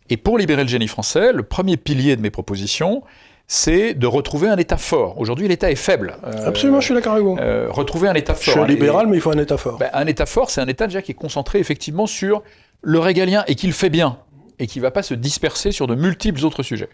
Et 0.09 0.17
pour 0.17 0.37
libérer 0.37 0.63
le 0.63 0.69
génie 0.69 0.87
français, 0.87 1.31
le 1.33 1.43
premier 1.43 1.77
pilier 1.77 2.15
de 2.15 2.21
mes 2.21 2.31
propositions, 2.31 3.03
c'est 3.47 3.93
de 3.93 4.07
retrouver 4.07 4.47
un 4.47 4.57
État 4.57 4.77
fort. 4.77 5.19
Aujourd'hui, 5.19 5.47
l'État 5.47 5.71
est 5.71 5.75
faible. 5.75 6.17
Euh, 6.23 6.47
Absolument, 6.47 6.79
je 6.79 6.85
suis 6.85 6.93
d'accord 6.93 7.13
avec 7.13 7.25
vous. 7.25 7.37
Euh, 7.39 7.67
retrouver 7.69 8.07
un 8.07 8.13
État 8.13 8.35
fort. 8.35 8.53
Je 8.55 8.59
suis 8.59 8.69
libéral, 8.71 9.07
mais 9.07 9.17
il 9.17 9.21
faut 9.21 9.31
un 9.31 9.37
État 9.37 9.57
fort. 9.57 9.77
Ben, 9.77 9.89
un 9.93 10.07
État 10.07 10.25
fort, 10.25 10.49
c'est 10.49 10.61
un 10.61 10.67
État 10.67 10.87
déjà 10.87 11.01
qui 11.01 11.11
est 11.11 11.15
concentré 11.15 11.59
effectivement 11.59 12.05
sur 12.05 12.43
le 12.81 12.99
régalien 12.99 13.43
et 13.47 13.55
qui 13.55 13.67
le 13.67 13.73
fait 13.73 13.89
bien 13.89 14.17
et 14.59 14.67
qui 14.67 14.79
ne 14.79 14.83
va 14.83 14.91
pas 14.91 15.03
se 15.03 15.13
disperser 15.13 15.71
sur 15.71 15.87
de 15.87 15.95
multiples 15.95 16.43
autres 16.45 16.63
sujets. 16.63 16.89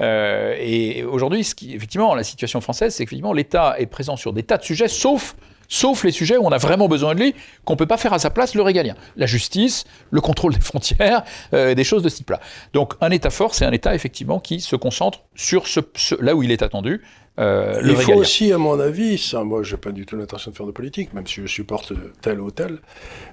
Euh, 0.00 0.54
et 0.58 1.02
aujourd'hui, 1.04 1.40
effectivement, 1.40 2.14
la 2.14 2.24
situation 2.24 2.60
française, 2.60 2.94
c'est 2.94 3.04
qu'effectivement, 3.04 3.32
l'État 3.32 3.74
est 3.78 3.86
présent 3.86 4.16
sur 4.16 4.32
des 4.32 4.44
tas 4.44 4.58
de 4.58 4.64
sujets, 4.64 4.88
sauf 4.88 5.34
sauf 5.70 6.04
les 6.04 6.12
sujets 6.12 6.36
où 6.36 6.44
on 6.44 6.52
a 6.52 6.58
vraiment 6.58 6.88
besoin 6.88 7.14
de 7.14 7.20
lui, 7.20 7.34
qu'on 7.64 7.72
ne 7.72 7.78
peut 7.78 7.86
pas 7.86 7.96
faire 7.96 8.12
à 8.12 8.18
sa 8.18 8.28
place 8.28 8.54
le 8.54 8.60
régalien. 8.60 8.94
La 9.16 9.24
justice, 9.24 9.84
le 10.10 10.20
contrôle 10.20 10.52
des 10.52 10.60
frontières, 10.70 11.22
euh, 11.54 11.74
des 11.74 11.84
choses 11.84 12.02
de 12.02 12.10
ce 12.10 12.16
type-là. 12.16 12.40
Donc 12.74 12.94
un 13.00 13.10
État 13.10 13.30
fort, 13.30 13.54
c'est 13.54 13.64
un 13.64 13.72
État 13.72 13.94
effectivement 13.94 14.40
qui 14.40 14.60
se 14.60 14.76
concentre 14.76 15.20
sur 15.34 15.66
ce, 15.66 15.80
là 16.20 16.34
où 16.34 16.42
il 16.42 16.50
est 16.50 16.62
attendu. 16.62 17.00
Euh, 17.38 17.80
il 17.84 17.96
faut 17.96 18.12
aussi, 18.14 18.52
à 18.52 18.58
mon 18.58 18.78
avis, 18.78 19.16
ça, 19.16 19.44
moi 19.44 19.62
je 19.62 19.74
n'ai 19.74 19.80
pas 19.80 19.92
du 19.92 20.04
tout 20.04 20.16
l'intention 20.16 20.50
de 20.50 20.56
faire 20.56 20.66
de 20.66 20.72
politique, 20.72 21.14
même 21.14 21.26
si 21.26 21.40
je 21.40 21.46
supporte 21.46 21.92
tel 22.20 22.40
ou 22.40 22.50
tel, 22.50 22.80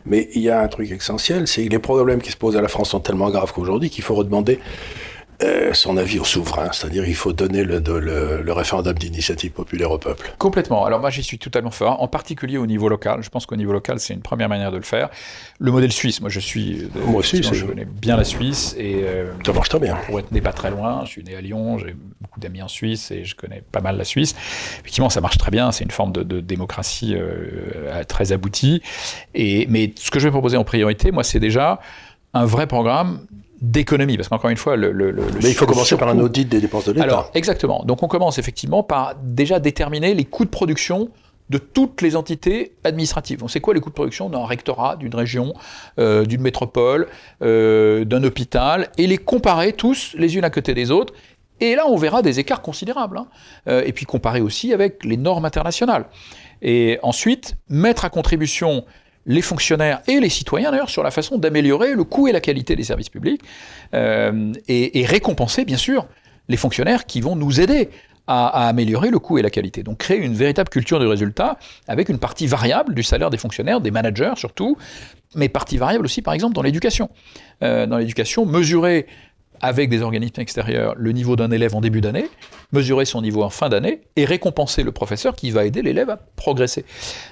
mais 0.05 0.29
il 0.33 0.43
y 0.43 0.49
a 0.49 0.61
un 0.61 0.67
truc 0.67 0.91
essentiel, 0.91 1.47
c'est 1.47 1.65
que 1.65 1.71
les 1.71 1.79
problèmes 1.79 2.21
qui 2.21 2.31
se 2.31 2.37
posent 2.37 2.55
à 2.55 2.61
la 2.61 2.69
France 2.69 2.91
sont 2.91 3.01
tellement 3.01 3.29
graves 3.31 3.51
qu'aujourd'hui 3.51 3.89
qu'il 3.89 4.03
faut 4.03 4.15
redemander 4.15 4.59
euh, 5.43 5.73
son 5.73 5.97
avis 5.97 6.19
au 6.19 6.23
souverain, 6.23 6.71
c'est-à-dire 6.71 7.05
il 7.05 7.15
faut 7.15 7.33
donner 7.33 7.63
le, 7.63 7.79
le, 7.79 8.41
le 8.41 8.53
référendum 8.53 8.93
d'initiative 8.93 9.51
populaire 9.51 9.91
au 9.91 9.97
peuple. 9.97 10.33
Complètement. 10.37 10.85
Alors 10.85 10.99
moi 10.99 11.09
j'y 11.09 11.23
suis 11.23 11.37
totalement 11.37 11.71
fort, 11.71 12.01
en 12.01 12.07
particulier 12.07 12.57
au 12.57 12.65
niveau 12.65 12.89
local. 12.89 13.21
Je 13.21 13.29
pense 13.29 13.45
qu'au 13.45 13.55
niveau 13.55 13.73
local 13.73 13.99
c'est 13.99 14.13
une 14.13 14.21
première 14.21 14.49
manière 14.49 14.71
de 14.71 14.77
le 14.77 14.83
faire. 14.83 15.09
Le 15.59 15.71
modèle 15.71 15.91
suisse, 15.91 16.21
moi 16.21 16.29
je 16.29 16.39
suis, 16.39 16.89
moi 17.05 17.19
aussi, 17.19 17.43
je 17.43 17.65
connais 17.65 17.85
bien 17.85 18.17
la 18.17 18.23
Suisse 18.23 18.75
et 18.77 19.03
euh, 19.03 19.31
ça 19.45 19.53
marche 19.53 19.69
très 19.69 19.79
bien. 19.79 19.95
Pour 20.07 20.19
être 20.19 20.31
né 20.31 20.41
pas 20.41 20.53
très 20.53 20.71
loin, 20.71 21.03
je 21.05 21.09
suis 21.09 21.23
né 21.23 21.35
à 21.35 21.41
Lyon, 21.41 21.77
j'ai 21.77 21.95
beaucoup 22.21 22.39
d'amis 22.39 22.61
en 22.61 22.67
Suisse 22.67 23.11
et 23.11 23.23
je 23.23 23.35
connais 23.35 23.63
pas 23.71 23.81
mal 23.81 23.97
la 23.97 24.05
Suisse. 24.05 24.35
Effectivement, 24.79 25.09
ça 25.09 25.21
marche 25.21 25.37
très 25.37 25.51
bien. 25.51 25.71
C'est 25.71 25.83
une 25.83 25.91
forme 25.91 26.11
de, 26.11 26.23
de 26.23 26.39
démocratie 26.39 27.15
euh, 27.15 28.03
très 28.07 28.31
aboutie. 28.31 28.81
Et 29.33 29.67
mais 29.69 29.93
ce 29.95 30.11
que 30.11 30.19
je 30.19 30.27
vais 30.27 30.31
proposer 30.31 30.57
en 30.57 30.63
priorité, 30.63 31.11
moi, 31.11 31.23
c'est 31.23 31.39
déjà 31.39 31.79
un 32.33 32.45
vrai 32.45 32.67
programme 32.67 33.25
d'économie, 33.61 34.17
parce 34.17 34.29
qu'encore 34.29 34.49
une 34.49 34.57
fois, 34.57 34.75
le, 34.75 34.91
le, 34.91 35.11
le 35.11 35.23
Mais 35.41 35.49
il 35.49 35.55
faut 35.55 35.65
commencer 35.65 35.87
surcoût... 35.87 36.05
par 36.05 36.13
un 36.13 36.19
audit 36.19 36.47
des 36.47 36.61
dépenses 36.61 36.85
de 36.85 36.91
l'État. 36.91 37.03
Alors, 37.03 37.31
exactement. 37.33 37.83
Donc, 37.85 38.03
on 38.03 38.07
commence 38.07 38.37
effectivement 38.37 38.83
par 38.83 39.15
déjà 39.15 39.59
déterminer 39.59 40.13
les 40.13 40.25
coûts 40.25 40.45
de 40.45 40.49
production 40.49 41.09
de 41.49 41.57
toutes 41.57 42.01
les 42.01 42.15
entités 42.15 42.73
administratives. 42.83 43.43
On 43.43 43.47
sait 43.47 43.61
quoi 43.61 43.73
les 43.73 43.79
coûts 43.79 43.89
de 43.89 43.95
production 43.95 44.29
d'un 44.29 44.45
rectorat, 44.45 44.97
d'une 44.97 45.15
région, 45.15 45.53
euh, 45.97 46.25
d'une 46.25 46.41
métropole, 46.41 47.07
euh, 47.41 48.03
d'un 48.03 48.23
hôpital, 48.23 48.89
et 48.97 49.07
les 49.07 49.17
comparer 49.17 49.73
tous 49.73 50.13
les 50.17 50.35
unes 50.35 50.43
à 50.43 50.49
côté 50.49 50.73
des 50.73 50.91
autres. 50.91 51.13
Et 51.59 51.75
là, 51.75 51.87
on 51.87 51.95
verra 51.95 52.21
des 52.21 52.39
écarts 52.39 52.61
considérables. 52.61 53.17
Hein. 53.17 53.27
Euh, 53.67 53.81
et 53.85 53.93
puis 53.93 54.05
comparer 54.05 54.41
aussi 54.41 54.73
avec 54.73 55.05
les 55.05 55.17
normes 55.17 55.45
internationales. 55.45 56.05
Et 56.61 56.99
ensuite, 57.01 57.55
mettre 57.69 58.03
à 58.03 58.09
contribution 58.09 58.83
les 59.27 59.41
fonctionnaires 59.41 60.01
et 60.07 60.19
les 60.19 60.29
citoyens 60.29 60.71
d'ailleurs 60.71 60.89
sur 60.89 61.03
la 61.03 61.11
façon 61.11 61.37
d'améliorer 61.37 61.93
le 61.93 62.03
coût 62.03 62.27
et 62.27 62.31
la 62.31 62.41
qualité 62.41 62.75
des 62.75 62.83
services 62.83 63.09
publics 63.09 63.41
euh, 63.93 64.53
et, 64.67 65.05
récompenser 65.05 65.65
bien 65.65 65.77
sûr 65.77 66.07
les 66.47 66.57
fonctionnaires 66.57 67.05
qui 67.05 67.21
vont 67.21 67.35
nous 67.35 67.59
aider 67.59 67.89
à, 68.25 68.67
améliorer 68.67 69.09
le 69.09 69.19
coût 69.19 69.37
et 69.37 69.41
la 69.41 69.49
qualité. 69.49 69.83
Donc 69.83 69.99
créer 69.99 70.17
une 70.17 70.33
véritable 70.33 70.69
culture 70.69 70.99
du 70.99 71.07
résultat 71.07 71.57
avec 71.87 72.09
une 72.09 72.19
partie 72.19 72.47
variable 72.47 72.93
du 72.93 73.03
salaire 73.03 73.29
des 73.29 73.37
fonctionnaires, 73.37 73.79
des 73.79 73.91
managers 73.91 74.33
surtout, 74.35 74.77
mais 75.35 75.49
partie 75.49 75.77
variable 75.77 76.05
aussi 76.05 76.21
par 76.21 76.33
exemple 76.33 76.53
dans 76.53 76.61
l'éducation. 76.61 77.09
Euh, 77.63 77.85
dans 77.85 77.97
l'éducation, 77.97 78.45
mesurer 78.45 79.07
avec 79.61 79.89
des 79.89 80.01
organismes 80.01 80.39
extérieurs 80.39 80.93
le 80.97 81.11
niveau 81.11 81.35
d'un 81.35 81.51
élève 81.51 81.75
en 81.75 81.81
début 81.81 82.01
d'année, 82.01 82.29
mesurer 82.71 83.05
son 83.05 83.21
niveau 83.21 83.43
en 83.43 83.49
fin 83.49 83.69
d'année 83.69 84.01
et 84.15 84.25
récompenser 84.25 84.83
le 84.83 84.91
professeur 84.91 85.35
qui 85.35 85.51
va 85.51 85.65
aider 85.65 85.81
l'élève 85.81 86.09
à 86.09 86.17
progresser. 86.17 86.85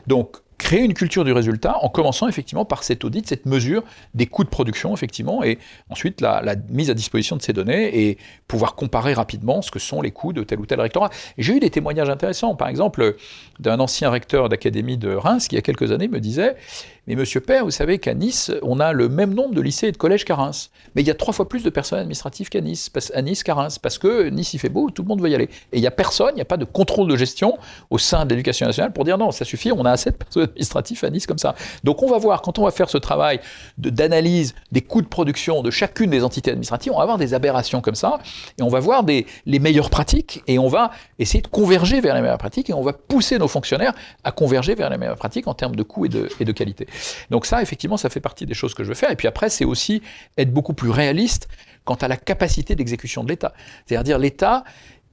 Donc 0.07 0.37
créer 0.57 0.81
une 0.81 0.93
culture 0.93 1.23
du 1.23 1.31
résultat 1.31 1.77
en 1.81 1.89
commençant 1.89 2.27
effectivement 2.27 2.65
par 2.65 2.83
cet 2.83 3.03
audit, 3.03 3.27
cette 3.27 3.45
mesure 3.45 3.83
des 4.13 4.25
coûts 4.25 4.43
de 4.43 4.49
production, 4.49 4.93
effectivement, 4.93 5.43
et 5.43 5.59
ensuite 5.89 6.21
la, 6.21 6.55
mise 6.69 6.89
à 6.89 6.93
disposition 6.93 7.35
de 7.35 7.41
ces 7.41 7.53
données 7.53 8.07
et 8.07 8.17
pouvoir 8.47 8.75
comparer 8.75 9.13
rapidement 9.13 9.61
ce 9.61 9.71
que 9.71 9.79
sont 9.79 10.01
les 10.01 10.11
coûts 10.11 10.33
de 10.33 10.43
tel 10.43 10.59
ou 10.59 10.65
tel 10.65 10.79
rectorat. 10.79 11.09
J'ai 11.37 11.55
eu 11.55 11.59
des 11.59 11.69
témoignages 11.69 12.09
intéressants, 12.09 12.55
par 12.55 12.69
exemple, 12.69 13.15
d'un 13.59 13.79
ancien 13.79 14.09
recteur 14.09 14.49
d'académie 14.49 14.97
de 14.97 15.13
Reims 15.13 15.47
qui, 15.47 15.55
il 15.55 15.57
y 15.57 15.59
a 15.59 15.61
quelques 15.61 15.91
années, 15.91 16.07
me 16.07 16.19
disait 16.19 16.55
mais 17.07 17.15
monsieur 17.15 17.39
Père, 17.39 17.63
vous 17.65 17.71
savez 17.71 17.99
qu'à 17.99 18.15
Nice, 18.15 18.51
on 18.63 18.79
a 18.79 18.91
le 18.91 19.09
même 19.09 19.33
nombre 19.35 19.53
de 19.53 19.61
lycées 19.61 19.87
et 19.87 19.91
de 19.91 19.97
collèges 19.97 20.25
qu'à 20.25 20.35
Reims. 20.35 20.71
Mais 20.95 21.03
il 21.03 21.07
y 21.07 21.11
a 21.11 21.13
trois 21.13 21.33
fois 21.33 21.47
plus 21.47 21.63
de 21.63 21.69
personnel 21.69 22.01
administratif 22.01 22.49
qu'à 22.49 22.61
Nice, 22.61 22.91
à 23.13 23.21
Nice 23.21 23.43
qu'à 23.43 23.53
Reims, 23.53 23.77
parce 23.77 23.99
que 23.99 24.29
Nice, 24.29 24.55
il 24.55 24.57
fait 24.57 24.69
beau, 24.69 24.89
tout 24.89 25.03
le 25.03 25.07
monde 25.07 25.21
veut 25.21 25.29
y 25.29 25.35
aller. 25.35 25.49
Et 25.71 25.77
il 25.77 25.81
n'y 25.81 25.87
a 25.87 25.91
personne, 25.91 26.31
il 26.31 26.35
n'y 26.35 26.41
a 26.41 26.45
pas 26.45 26.57
de 26.57 26.65
contrôle 26.65 27.07
de 27.07 27.15
gestion 27.15 27.59
au 27.91 27.99
sein 27.99 28.25
de 28.25 28.31
l'éducation 28.31 28.65
nationale 28.65 28.91
pour 28.91 29.03
dire 29.03 29.19
non, 29.19 29.31
ça 29.31 29.45
suffit, 29.45 29.71
on 29.71 29.85
a 29.85 29.91
assez 29.91 30.09
de 30.09 30.17
administratif 30.45 31.03
à 31.03 31.09
Nice 31.09 31.27
comme 31.27 31.37
ça. 31.37 31.55
Donc 31.83 32.01
on 32.01 32.09
va 32.09 32.17
voir, 32.17 32.41
quand 32.41 32.57
on 32.59 32.63
va 32.63 32.71
faire 32.71 32.89
ce 32.89 32.97
travail 32.97 33.39
d'analyse 33.77 34.55
des 34.71 34.81
coûts 34.81 35.01
de 35.01 35.07
production 35.07 35.61
de 35.61 35.71
chacune 35.71 36.09
des 36.09 36.23
entités 36.23 36.51
administratives, 36.51 36.91
on 36.93 36.97
va 36.97 37.03
avoir 37.03 37.17
des 37.17 37.33
aberrations 37.33 37.81
comme 37.81 37.95
ça, 37.95 38.19
et 38.57 38.63
on 38.63 38.69
va 38.69 38.79
voir 38.79 39.03
les 39.05 39.59
meilleures 39.59 39.89
pratiques, 39.89 40.41
et 40.47 40.59
on 40.59 40.67
va 40.67 40.91
essayer 41.19 41.41
de 41.41 41.47
converger 41.47 42.01
vers 42.01 42.15
les 42.15 42.21
meilleures 42.21 42.37
pratiques, 42.37 42.69
et 42.69 42.73
on 42.73 42.81
va 42.81 42.93
pousser 42.93 43.37
nos 43.37 43.47
fonctionnaires 43.47 43.93
à 44.23 44.31
converger 44.31 44.75
vers 44.75 44.89
les 44.89 44.97
meilleures 44.97 45.17
pratiques 45.17 45.47
en 45.47 45.53
termes 45.53 45.75
de 45.75 45.83
coûts 45.83 46.05
et 46.05 46.09
de, 46.09 46.29
et 46.39 46.45
de 46.45 46.51
qualité. 46.51 46.87
Donc 47.29 47.45
ça, 47.45 47.61
effectivement, 47.61 47.97
ça 47.97 48.09
fait 48.09 48.19
partie 48.19 48.45
des 48.45 48.53
choses 48.53 48.73
que 48.73 48.83
je 48.83 48.89
veux 48.89 48.95
faire. 48.95 49.11
Et 49.11 49.15
puis 49.15 49.27
après, 49.27 49.49
c'est 49.49 49.65
aussi 49.65 50.01
être 50.37 50.51
beaucoup 50.51 50.73
plus 50.73 50.89
réaliste 50.89 51.47
quant 51.83 51.95
à 51.95 52.07
la 52.07 52.17
capacité 52.17 52.75
d'exécution 52.75 53.23
de 53.23 53.29
l'État. 53.29 53.53
C'est-à-dire 53.85 54.03
dire 54.03 54.19
l'État, 54.19 54.63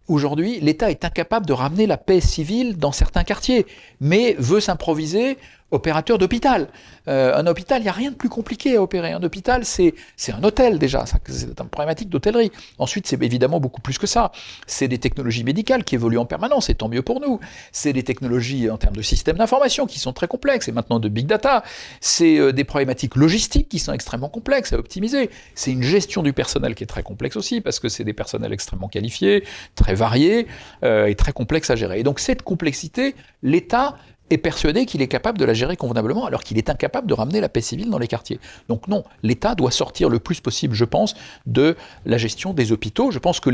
aujourd'hui, 0.09 0.61
l'État 0.61 0.91
est 0.91 1.05
incapable 1.05 1.47
de 1.47 1.53
ramener 1.53 1.87
la 1.87 1.97
paix 1.97 2.21
civile 2.21 2.77
dans 2.77 2.93
certains 2.93 3.25
quartiers, 3.25 3.67
mais 4.01 4.35
veut 4.39 4.61
s'improviser 4.61 5.39
opérateur 5.73 6.19
d'hôpital. 6.19 6.69
Euh, 7.09 7.35
un 7.35 7.47
hôpital, 7.47 7.81
il 7.81 7.85
n'y 7.85 7.89
a 7.89 7.93
rien 7.93 8.11
de 8.11 8.17
plus 8.17 8.29
compliqué 8.29 8.77
à 8.77 8.83
opérer. 8.83 9.13
Un 9.13 9.23
hôpital, 9.23 9.65
c'est 9.65 9.95
un 10.29 10.45
hôtel 10.45 10.79
déjà, 10.79 11.05
c'est 11.07 11.45
une 11.47 11.69
problématique 11.69 12.09
d'hôtellerie. 12.09 12.53
Ensuite, 12.79 13.07
c'est 13.07 13.21
évidemment 13.21 13.59
beaucoup 13.59 13.81
plus 13.81 13.99
que 13.99 14.07
ça. 14.07 14.31
C'est 14.67 14.87
des 14.87 14.99
technologies 14.99 15.45
médicales 15.45 15.83
qui 15.83 15.97
évoluent 15.97 16.19
en 16.19 16.27
permanence, 16.27 16.71
et 16.71 16.75
tant 16.75 16.89
mieux 16.89 17.03
pour 17.03 17.21
nous. 17.21 17.41
C'est 17.73 17.93
des 17.93 18.05
technologies 18.05 18.71
en 18.71 18.77
termes 18.77 18.95
de 18.95 19.03
systèmes 19.03 19.39
d'information 19.39 19.87
qui 19.87 19.99
sont 19.99 20.13
très 20.13 20.29
complexes, 20.29 20.69
et 20.69 20.73
maintenant 20.73 21.01
de 21.01 21.09
big 21.09 21.27
data. 21.27 21.65
C'est 22.01 22.39
euh, 22.39 22.53
des 22.53 22.65
problématiques 22.65 23.17
logistiques 23.17 23.69
qui 23.69 23.79
sont 23.79 23.93
extrêmement 23.93 24.29
complexes 24.29 24.73
à 24.73 24.79
optimiser. 24.79 25.31
C'est 25.55 25.73
une 25.73 25.83
gestion 25.83 26.23
du 26.23 26.33
personnel 26.33 26.75
qui 26.75 26.85
est 26.85 26.87
très 26.87 27.03
complexe 27.03 27.37
aussi, 27.37 27.61
parce 27.61 27.81
que 27.81 27.89
c'est 27.89 28.05
des 28.05 28.13
personnels 28.13 28.53
extrêmement 28.53 28.89
qualifiés, 28.89 29.45
très 29.75 29.95
variés, 29.95 30.47
euh, 30.85 31.07
et 31.07 31.15
très 31.15 31.33
complexes 31.33 31.71
à 31.71 31.77
gérer. 31.77 31.99
Et 31.99 32.03
donc 32.03 32.21
cette 32.21 32.43
complexité, 32.43 33.15
l'État 33.43 33.97
est 34.33 34.39
persuadé 34.39 34.87
qu'il 34.87 35.03
est 35.03 35.09
capable 35.09 35.39
de 35.39 35.45
la 35.45 35.55
gérer 35.55 35.77
convenablement, 35.77 36.27
alors 36.27 36.43
qu'il 36.43 36.59
est 36.59 36.71
incapable 36.71 37.07
de 37.07 37.15
ramener 37.15 37.41
la 37.41 37.49
paix 37.49 37.61
civile 37.61 37.91
dans 37.91 37.99
les 37.99 38.09
quartiers. 38.09 38.41
Donc 38.69 38.89
non, 38.89 39.05
l'État 39.23 39.55
doit 39.55 39.71
sortir 39.71 40.09
le 40.09 40.19
plus 40.19 40.41
possible, 40.41 40.75
je 40.75 40.85
pense, 40.85 41.15
de 41.47 41.77
la 42.07 42.19
gestion 42.19 42.53
des 42.53 42.73
hôpitaux. 42.73 43.11
Je 43.11 43.19
pense 43.19 43.41
que, 43.41 43.51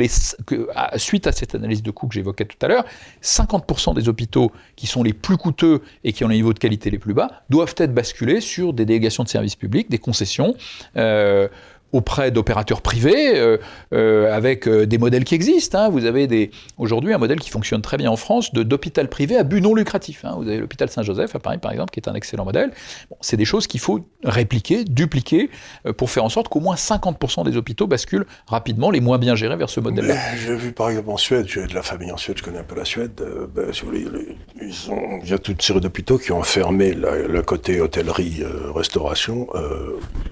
suite 0.96 1.26
à 1.26 1.32
cette 1.32 1.54
analyse 1.54 1.82
de 1.82 1.90
coûts 1.90 2.08
que 2.08 2.14
j'évoquais 2.14 2.44
tout 2.44 2.56
à 2.62 2.68
l'heure, 2.68 2.84
50% 3.22 3.94
des 3.94 4.08
hôpitaux 4.08 4.52
qui 4.76 4.86
sont 4.86 5.02
les 5.02 5.12
plus 5.12 5.36
coûteux 5.36 5.82
et 6.04 6.12
qui 6.12 6.24
ont 6.24 6.28
les 6.28 6.36
niveaux 6.36 6.52
de 6.52 6.58
qualité 6.58 6.90
les 6.90 6.98
plus 6.98 7.14
bas 7.14 7.42
doivent 7.50 7.74
être 7.78 7.94
basculés 7.94 8.40
sur 8.40 8.72
des 8.72 8.84
délégations 8.84 9.24
de 9.24 9.28
services 9.28 9.56
publics, 9.56 9.90
des 9.90 9.98
concessions. 9.98 10.54
Euh, 10.96 11.48
auprès 11.92 12.30
d'opérateurs 12.30 12.82
privés, 12.82 13.38
euh, 13.38 13.56
euh, 13.94 14.34
avec 14.34 14.68
euh, 14.68 14.86
des 14.86 14.98
modèles 14.98 15.24
qui 15.24 15.34
existent. 15.34 15.78
Hein. 15.78 15.88
Vous 15.88 16.04
avez 16.04 16.26
des, 16.26 16.50
aujourd'hui 16.76 17.14
un 17.14 17.18
modèle 17.18 17.40
qui 17.40 17.50
fonctionne 17.50 17.80
très 17.80 17.96
bien 17.96 18.10
en 18.10 18.16
France 18.16 18.52
d'hôpital 18.52 19.08
privé 19.08 19.36
à 19.36 19.42
but 19.42 19.60
non 19.60 19.74
lucratif. 19.74 20.24
Hein. 20.24 20.34
Vous 20.36 20.46
avez 20.48 20.58
l'hôpital 20.58 20.90
Saint-Joseph 20.90 21.34
à 21.34 21.38
Paris, 21.38 21.58
par 21.58 21.72
exemple, 21.72 21.90
qui 21.90 22.00
est 22.00 22.08
un 22.08 22.14
excellent 22.14 22.44
modèle. 22.44 22.72
Bon, 23.10 23.16
c'est 23.20 23.38
des 23.38 23.46
choses 23.46 23.66
qu'il 23.66 23.80
faut 23.80 24.06
répliquer, 24.22 24.84
dupliquer, 24.84 25.50
pour 25.96 26.10
faire 26.10 26.24
en 26.24 26.28
sorte 26.28 26.48
qu'au 26.48 26.60
moins 26.60 26.74
50% 26.74 27.44
des 27.44 27.56
hôpitaux 27.56 27.86
basculent 27.86 28.26
rapidement, 28.46 28.90
les 28.90 29.00
moins 29.00 29.18
bien 29.18 29.34
gérés, 29.34 29.56
vers 29.56 29.70
ce 29.70 29.80
modèle-là. 29.80 30.14
J'ai 30.36 30.54
vu 30.54 30.72
par 30.72 30.90
exemple 30.90 31.10
en 31.10 31.16
Suède, 31.16 31.46
j'ai 31.48 31.66
de 31.66 31.74
la 31.74 31.82
famille 31.82 32.12
en 32.12 32.16
Suède, 32.16 32.36
je 32.38 32.42
connais 32.42 32.58
un 32.58 32.64
peu 32.64 32.76
la 32.76 32.84
Suède, 32.84 33.12
ben, 33.54 33.72
si 33.72 33.82
vous 33.82 33.86
voulez, 33.88 34.06
ils 34.60 34.90
ont, 34.90 35.20
il 35.22 35.30
y 35.30 35.32
a 35.32 35.38
toute 35.38 35.54
une 35.54 35.60
série 35.60 35.80
d'hôpitaux 35.80 36.18
qui 36.18 36.32
ont 36.32 36.42
fermé 36.42 36.92
le 36.92 37.42
côté 37.42 37.80
hôtellerie, 37.80 38.42
restauration 38.74 39.48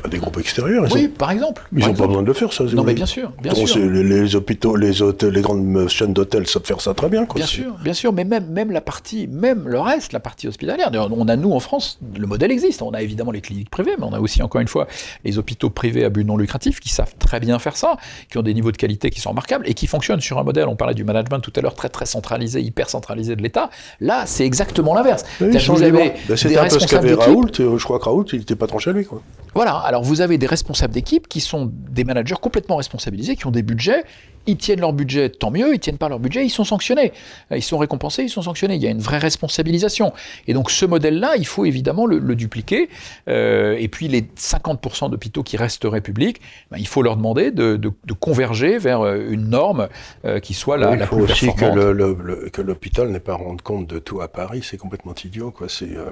à 0.04 0.08
des 0.08 0.18
groupes 0.18 0.38
extérieurs. 0.38 0.84
Oui, 0.92 1.06
ont... 1.06 1.16
par 1.16 1.30
exemple. 1.30 1.45
Ils 1.72 1.86
n'ont 1.86 1.94
pas 1.94 2.06
besoin 2.06 2.22
de 2.22 2.26
le 2.26 2.32
faire, 2.32 2.52
ça. 2.52 2.64
Non, 2.64 2.84
mais 2.84 2.94
bien 2.94 3.06
sûr, 3.06 3.32
bien 3.42 3.52
Donc, 3.52 3.68
sûr. 3.68 3.84
Les, 3.84 4.02
les, 4.02 4.36
hôpitaux, 4.36 4.76
les 4.76 5.02
hôtels, 5.02 5.32
les 5.32 5.40
grandes 5.40 5.88
chaînes 5.88 6.12
d'hôtels 6.12 6.46
savent 6.46 6.64
faire 6.64 6.80
ça 6.80 6.94
très 6.94 7.08
bien. 7.08 7.26
Quoi, 7.26 7.38
bien 7.38 7.46
sûr, 7.46 7.74
bien 7.82 7.92
sûr, 7.92 8.12
mais 8.12 8.24
même, 8.24 8.46
même 8.48 8.70
la 8.70 8.80
partie, 8.80 9.26
même 9.26 9.68
le 9.68 9.80
reste, 9.80 10.12
la 10.12 10.20
partie 10.20 10.48
hospitalière. 10.48 10.90
On 10.94 11.28
a 11.28 11.36
nous 11.36 11.52
en 11.52 11.60
France, 11.60 11.98
le 12.16 12.26
modèle 12.26 12.50
existe. 12.50 12.82
On 12.82 12.92
a 12.92 13.02
évidemment 13.02 13.32
les 13.32 13.40
cliniques 13.40 13.70
privées, 13.70 13.94
mais 13.98 14.04
on 14.04 14.12
a 14.12 14.20
aussi 14.20 14.42
encore 14.42 14.60
une 14.60 14.68
fois 14.68 14.86
les 15.24 15.38
hôpitaux 15.38 15.70
privés 15.70 16.04
à 16.04 16.10
but 16.10 16.24
non 16.24 16.36
lucratif 16.36 16.80
qui 16.80 16.88
savent 16.88 17.14
très 17.18 17.40
bien 17.40 17.58
faire 17.58 17.76
ça, 17.76 17.96
qui 18.30 18.38
ont 18.38 18.42
des 18.42 18.54
niveaux 18.54 18.72
de 18.72 18.76
qualité 18.76 19.10
qui 19.10 19.20
sont 19.20 19.30
remarquables 19.30 19.68
et 19.68 19.74
qui 19.74 19.86
fonctionnent 19.86 20.20
sur 20.20 20.38
un 20.38 20.44
modèle. 20.44 20.68
On 20.68 20.76
parlait 20.76 20.94
du 20.94 21.04
management 21.04 21.40
tout 21.40 21.52
à 21.56 21.60
l'heure, 21.60 21.74
très 21.74 21.88
très 21.88 22.06
centralisé, 22.06 22.60
hyper 22.60 22.90
centralisé 22.90 23.36
de 23.36 23.42
l'État. 23.42 23.70
Là, 24.00 24.24
c'est 24.26 24.44
exactement 24.44 24.94
l'inverse. 24.94 25.24
Oui, 25.40 25.56
vous 25.68 25.82
avez 25.82 26.12
ben, 26.28 26.36
C'était 26.36 26.58
un 26.58 26.68
peu 26.68 26.78
ce 26.78 26.86
qu'avait 26.86 27.14
Raoult. 27.14 27.52
Je 27.56 27.84
crois 27.84 27.98
que 27.98 28.04
Raoult, 28.04 28.26
il 28.32 28.40
n'était 28.40 28.56
pas 28.56 28.66
trop 28.66 28.78
chez 28.78 28.92
lui, 28.92 29.04
quoi. 29.04 29.22
Voilà. 29.54 29.76
Alors 29.78 30.02
vous 30.02 30.20
avez 30.20 30.36
des 30.36 30.46
responsables 30.46 30.92
d'équipe 30.92 31.28
qui 31.28 31.35
sont 31.40 31.70
des 31.72 32.04
managers 32.04 32.36
complètement 32.40 32.76
responsabilisés, 32.76 33.36
qui 33.36 33.46
ont 33.46 33.50
des 33.50 33.62
budgets, 33.62 34.04
ils 34.46 34.56
tiennent 34.56 34.80
leur 34.80 34.92
budget, 34.92 35.30
tant 35.30 35.50
mieux, 35.50 35.74
ils 35.74 35.80
tiennent 35.80 35.98
pas 35.98 36.08
leur 36.08 36.18
budget, 36.18 36.44
ils 36.44 36.50
sont 36.50 36.64
sanctionnés. 36.64 37.12
Ils 37.50 37.62
sont 37.62 37.78
récompensés, 37.78 38.24
ils 38.24 38.30
sont 38.30 38.42
sanctionnés. 38.42 38.76
Il 38.76 38.82
y 38.82 38.86
a 38.86 38.90
une 38.90 39.00
vraie 39.00 39.18
responsabilisation. 39.18 40.12
Et 40.46 40.54
donc 40.54 40.70
ce 40.70 40.84
modèle-là, 40.86 41.36
il 41.36 41.46
faut 41.46 41.64
évidemment 41.64 42.06
le, 42.06 42.18
le 42.18 42.34
dupliquer. 42.34 42.88
Euh, 43.28 43.76
et 43.78 43.88
puis 43.88 44.08
les 44.08 44.22
50% 44.22 45.10
d'hôpitaux 45.10 45.42
qui 45.42 45.56
resteraient 45.56 46.00
publics, 46.00 46.40
ben, 46.70 46.78
il 46.78 46.86
faut 46.86 47.02
leur 47.02 47.16
demander 47.16 47.50
de, 47.50 47.76
de, 47.76 47.90
de, 48.04 48.12
converger 48.12 48.78
vers 48.78 49.04
une 49.04 49.50
norme 49.50 49.88
euh, 50.24 50.40
qui 50.40 50.54
soit 50.54 50.76
la, 50.76 50.90
oui, 50.90 50.98
la 50.98 51.06
plus 51.06 51.24
performante. 51.24 51.36
Il 51.42 51.46
faut 51.46 51.66
aussi 51.66 51.74
que, 51.74 51.90
le, 51.90 52.50
que 52.50 52.62
l'hôpital 52.62 53.08
n'ait 53.08 53.20
pas 53.20 53.32
à 53.32 53.36
rendre 53.36 53.62
compte 53.62 53.86
de 53.86 53.98
tout 53.98 54.20
à 54.20 54.28
Paris, 54.28 54.62
c'est 54.68 54.76
complètement 54.76 55.14
idiot. 55.24 55.50
Quoi. 55.50 55.68
C'est, 55.68 55.96
euh, 55.96 56.10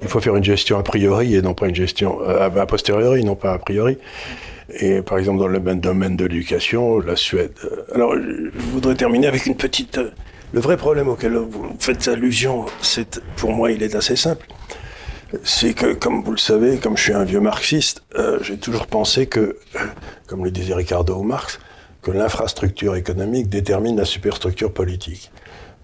il 0.00 0.08
faut 0.08 0.20
faire 0.20 0.36
une 0.36 0.44
gestion 0.44 0.78
a 0.78 0.82
priori 0.82 1.34
et 1.34 1.42
non 1.42 1.54
pas 1.54 1.68
une 1.68 1.74
gestion 1.74 2.20
a 2.20 2.66
posteriori, 2.66 3.24
non 3.24 3.34
pas 3.34 3.52
a 3.52 3.58
priori. 3.58 3.98
Et 4.70 5.02
par 5.02 5.18
exemple, 5.18 5.38
dans 5.38 5.48
le 5.48 5.58
domaine 5.58 6.16
de 6.16 6.24
l'éducation, 6.24 7.00
la 7.00 7.16
Suède. 7.16 7.52
Alors, 7.94 8.14
je 8.14 8.50
voudrais 8.72 8.94
terminer 8.94 9.26
avec 9.26 9.46
une 9.46 9.56
petite. 9.56 10.00
Le 10.52 10.60
vrai 10.60 10.76
problème 10.76 11.08
auquel 11.08 11.36
vous 11.36 11.76
faites 11.78 12.08
allusion, 12.08 12.66
c'est, 12.80 13.20
pour 13.36 13.52
moi, 13.52 13.72
il 13.72 13.82
est 13.82 13.94
assez 13.94 14.16
simple. 14.16 14.46
C'est 15.44 15.72
que, 15.72 15.94
comme 15.94 16.22
vous 16.22 16.32
le 16.32 16.38
savez, 16.38 16.76
comme 16.76 16.96
je 16.96 17.04
suis 17.04 17.14
un 17.14 17.24
vieux 17.24 17.40
marxiste, 17.40 18.02
euh, 18.16 18.38
j'ai 18.42 18.58
toujours 18.58 18.86
pensé 18.86 19.26
que, 19.26 19.40
euh, 19.40 19.78
comme 20.26 20.44
le 20.44 20.50
disait 20.50 20.74
Ricardo 20.74 21.16
ou 21.16 21.22
Marx, 21.22 21.58
que 22.02 22.10
l'infrastructure 22.10 22.96
économique 22.96 23.48
détermine 23.48 23.96
la 23.96 24.04
superstructure 24.04 24.72
politique. 24.72 25.30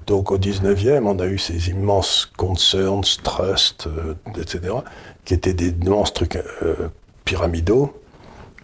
Donc 0.09 0.33
au 0.33 0.39
19e, 0.39 1.05
on 1.05 1.18
a 1.18 1.26
eu 1.26 1.39
ces 1.39 1.68
immenses 1.68 2.31
concerns, 2.37 3.05
trusts, 3.22 3.87
euh, 3.87 4.14
etc., 4.41 4.74
qui 5.24 5.35
étaient 5.35 5.53
des 5.53 5.68
immenses 5.68 6.14
trucs 6.14 6.37
euh, 6.37 6.89
pyramidaux. 7.26 7.93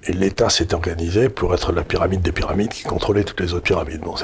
Et 0.06 0.12
l'État 0.12 0.50
s'est 0.50 0.74
organisé 0.74 1.28
pour 1.28 1.54
être 1.54 1.72
la 1.72 1.82
pyramide 1.82 2.20
des 2.20 2.32
pyramides 2.32 2.70
qui 2.70 2.82
contrôlait 2.82 3.24
toutes 3.24 3.40
les 3.40 3.54
autres 3.54 3.62
pyramides. 3.62 4.00
Bon, 4.00 4.14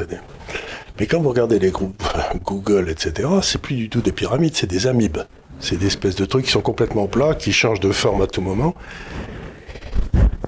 Mais 0.99 1.07
quand 1.07 1.21
vous 1.21 1.31
regardez 1.31 1.59
les 1.59 1.71
groupes 1.71 2.03
Google, 2.45 2.91
etc., 2.91 3.29
c'est 3.43 3.61
plus 3.61 3.77
du 3.77 3.89
tout 3.89 4.01
des 4.01 4.13
pyramides, 4.13 4.55
c'est 4.55 4.67
des 4.67 4.87
amibes. 4.87 5.19
C'est 5.59 5.77
des 5.77 5.87
espèces 5.87 6.17
de 6.17 6.25
trucs 6.25 6.47
qui 6.47 6.51
sont 6.51 6.61
complètement 6.61 7.07
plats, 7.07 7.35
qui 7.35 7.53
changent 7.53 7.81
de 7.81 7.93
forme 7.93 8.23
à 8.23 8.27
tout 8.27 8.41
moment. 8.41 8.75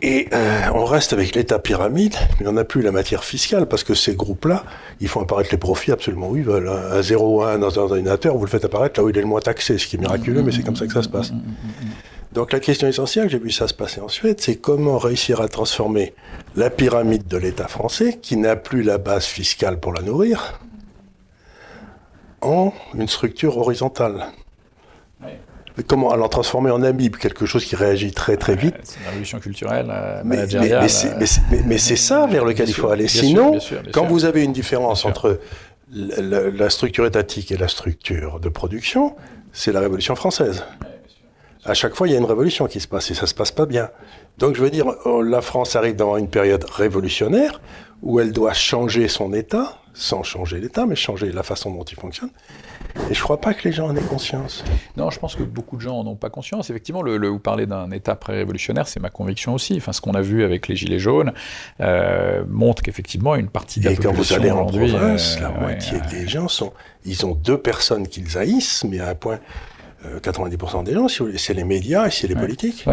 Et 0.04 0.28
euh, 0.32 0.62
on 0.74 0.84
reste 0.84 1.12
avec 1.12 1.34
l'état 1.36 1.60
pyramide, 1.60 2.16
mais 2.40 2.48
on 2.48 2.52
n'a 2.52 2.64
plus 2.64 2.82
la 2.82 2.90
matière 2.90 3.22
fiscale 3.22 3.66
parce 3.66 3.84
que 3.84 3.94
ces 3.94 4.16
groupes-là, 4.16 4.64
ils 5.00 5.06
font 5.06 5.20
apparaître 5.20 5.50
les 5.52 5.58
profits 5.58 5.92
absolument 5.92 6.30
où 6.30 6.36
ils 6.36 6.42
veulent. 6.42 6.68
À 6.68 7.00
0,1 7.00 7.60
dans 7.60 7.78
un 7.78 7.82
ordinateur, 7.82 8.36
vous 8.36 8.44
le 8.44 8.50
faites 8.50 8.64
apparaître 8.64 8.98
là 8.98 9.04
où 9.04 9.10
il 9.10 9.16
est 9.16 9.20
le 9.20 9.28
moins 9.28 9.40
taxé, 9.40 9.78
ce 9.78 9.86
qui 9.86 9.96
est 9.96 10.00
miraculeux, 10.00 10.42
mais 10.42 10.50
c'est 10.50 10.62
comme 10.62 10.74
ça 10.76 10.86
que 10.86 10.92
ça 10.92 11.02
se 11.02 11.08
passe. 11.08 11.32
Donc 12.32 12.52
la 12.52 12.60
question 12.60 12.88
essentielle, 12.88 13.28
j'ai 13.28 13.38
vu 13.38 13.50
ça 13.50 13.68
se 13.68 13.74
passer 13.74 14.00
en 14.00 14.08
Suède, 14.08 14.40
c'est 14.40 14.56
comment 14.56 14.96
réussir 14.96 15.42
à 15.42 15.48
transformer 15.48 16.14
la 16.56 16.70
pyramide 16.70 17.26
de 17.26 17.36
l'État 17.36 17.68
français, 17.68 18.18
qui 18.20 18.38
n'a 18.38 18.56
plus 18.56 18.82
la 18.82 18.96
base 18.96 19.26
fiscale 19.26 19.78
pour 19.78 19.92
la 19.92 20.00
nourrir, 20.00 20.58
en 22.40 22.72
une 22.94 23.08
structure 23.08 23.58
horizontale. 23.58 24.28
Mais 25.76 25.84
comment 25.84 26.10
alors 26.10 26.28
transformer 26.28 26.70
en 26.70 26.82
amibe 26.82 27.16
quelque 27.16 27.46
chose 27.46 27.64
qui 27.64 27.76
réagit 27.76 28.12
très 28.12 28.36
très 28.36 28.56
vite 28.56 28.74
C'est 28.82 29.00
une 29.00 29.06
révolution 29.06 29.38
culturelle, 29.38 29.86
euh, 29.90 30.20
mais, 30.24 30.46
mais, 31.64 31.78
c'est 31.78 31.96
ça 31.96 32.26
vers 32.26 32.44
lequel 32.44 32.68
il 32.68 32.74
faut 32.74 32.90
aller. 32.90 33.08
Sinon, 33.08 33.58
quand 33.90 34.04
vous 34.04 34.26
avez 34.26 34.44
une 34.44 34.52
différence 34.52 35.06
entre 35.06 35.40
la, 35.90 36.50
la, 36.50 36.70
structure 36.70 37.06
étatique 37.06 37.52
et 37.52 37.56
la 37.56 37.68
structure 37.68 38.38
de 38.38 38.50
production, 38.50 39.16
c'est 39.52 39.72
la 39.72 39.80
Révolution 39.80 40.14
française. 40.14 40.62
À 41.64 41.74
chaque 41.74 41.94
fois, 41.94 42.08
il 42.08 42.12
y 42.12 42.14
a 42.14 42.18
une 42.18 42.24
révolution 42.24 42.66
qui 42.66 42.80
se 42.80 42.88
passe 42.88 43.10
et 43.10 43.14
ça 43.14 43.26
se 43.26 43.34
passe 43.34 43.52
pas 43.52 43.66
bien. 43.66 43.90
Donc, 44.38 44.56
je 44.56 44.62
veux 44.62 44.70
dire, 44.70 44.86
oh, 45.04 45.22
la 45.22 45.40
France 45.40 45.76
arrive 45.76 45.94
dans 45.94 46.16
une 46.16 46.28
période 46.28 46.64
révolutionnaire 46.64 47.60
où 48.02 48.18
elle 48.18 48.32
doit 48.32 48.52
changer 48.52 49.06
son 49.06 49.32
État, 49.32 49.78
sans 49.94 50.24
changer 50.24 50.58
l'État, 50.58 50.86
mais 50.86 50.96
changer 50.96 51.30
la 51.30 51.44
façon 51.44 51.72
dont 51.72 51.84
il 51.84 51.96
fonctionne. 51.96 52.30
Et 53.08 53.14
je 53.14 53.20
ne 53.20 53.24
crois 53.24 53.40
pas 53.40 53.54
que 53.54 53.62
les 53.62 53.72
gens 53.72 53.86
en 53.86 53.96
aient 53.96 54.02
conscience. 54.02 54.64
Non, 54.96 55.10
je 55.10 55.20
pense 55.20 55.36
que 55.36 55.44
beaucoup 55.44 55.76
de 55.76 55.82
gens 55.82 56.02
n'en 56.02 56.10
ont 56.10 56.16
pas 56.16 56.30
conscience. 56.30 56.68
Effectivement, 56.68 57.00
le, 57.00 57.28
vous 57.28 57.38
parlez 57.38 57.66
d'un 57.66 57.90
État 57.92 58.16
pré-révolutionnaire, 58.16 58.88
c'est 58.88 59.00
ma 59.00 59.10
conviction 59.10 59.54
aussi. 59.54 59.74
Enfin, 59.76 59.92
ce 59.92 60.00
qu'on 60.00 60.14
a 60.14 60.20
vu 60.20 60.42
avec 60.42 60.66
les 60.66 60.74
Gilets 60.74 60.98
jaunes 60.98 61.32
euh, 61.80 62.42
montre 62.48 62.82
qu'effectivement, 62.82 63.36
une 63.36 63.48
partie 63.48 63.78
de 63.78 63.84
la 63.84 63.92
Et 63.92 63.96
quand 63.96 64.12
vous 64.12 64.32
allez 64.32 64.50
en 64.50 64.66
province, 64.66 65.38
la 65.40 65.50
moitié 65.50 66.00
des 66.10 66.26
gens 66.26 66.48
sont... 66.48 66.72
Ils 67.04 67.24
ont 67.26 67.34
deux 67.34 67.58
personnes 67.58 68.06
qu'ils 68.06 68.38
haïssent, 68.38 68.84
mais 68.84 69.00
à 69.00 69.08
un 69.08 69.14
point 69.14 69.40
90% 70.22 70.80
euh, 70.80 70.82
des 70.82 70.94
gens, 70.94 71.06
c'est 71.36 71.54
les 71.54 71.64
médias 71.64 72.06
et 72.06 72.10
c'est 72.10 72.26
les 72.26 72.34
politiques. 72.34 72.84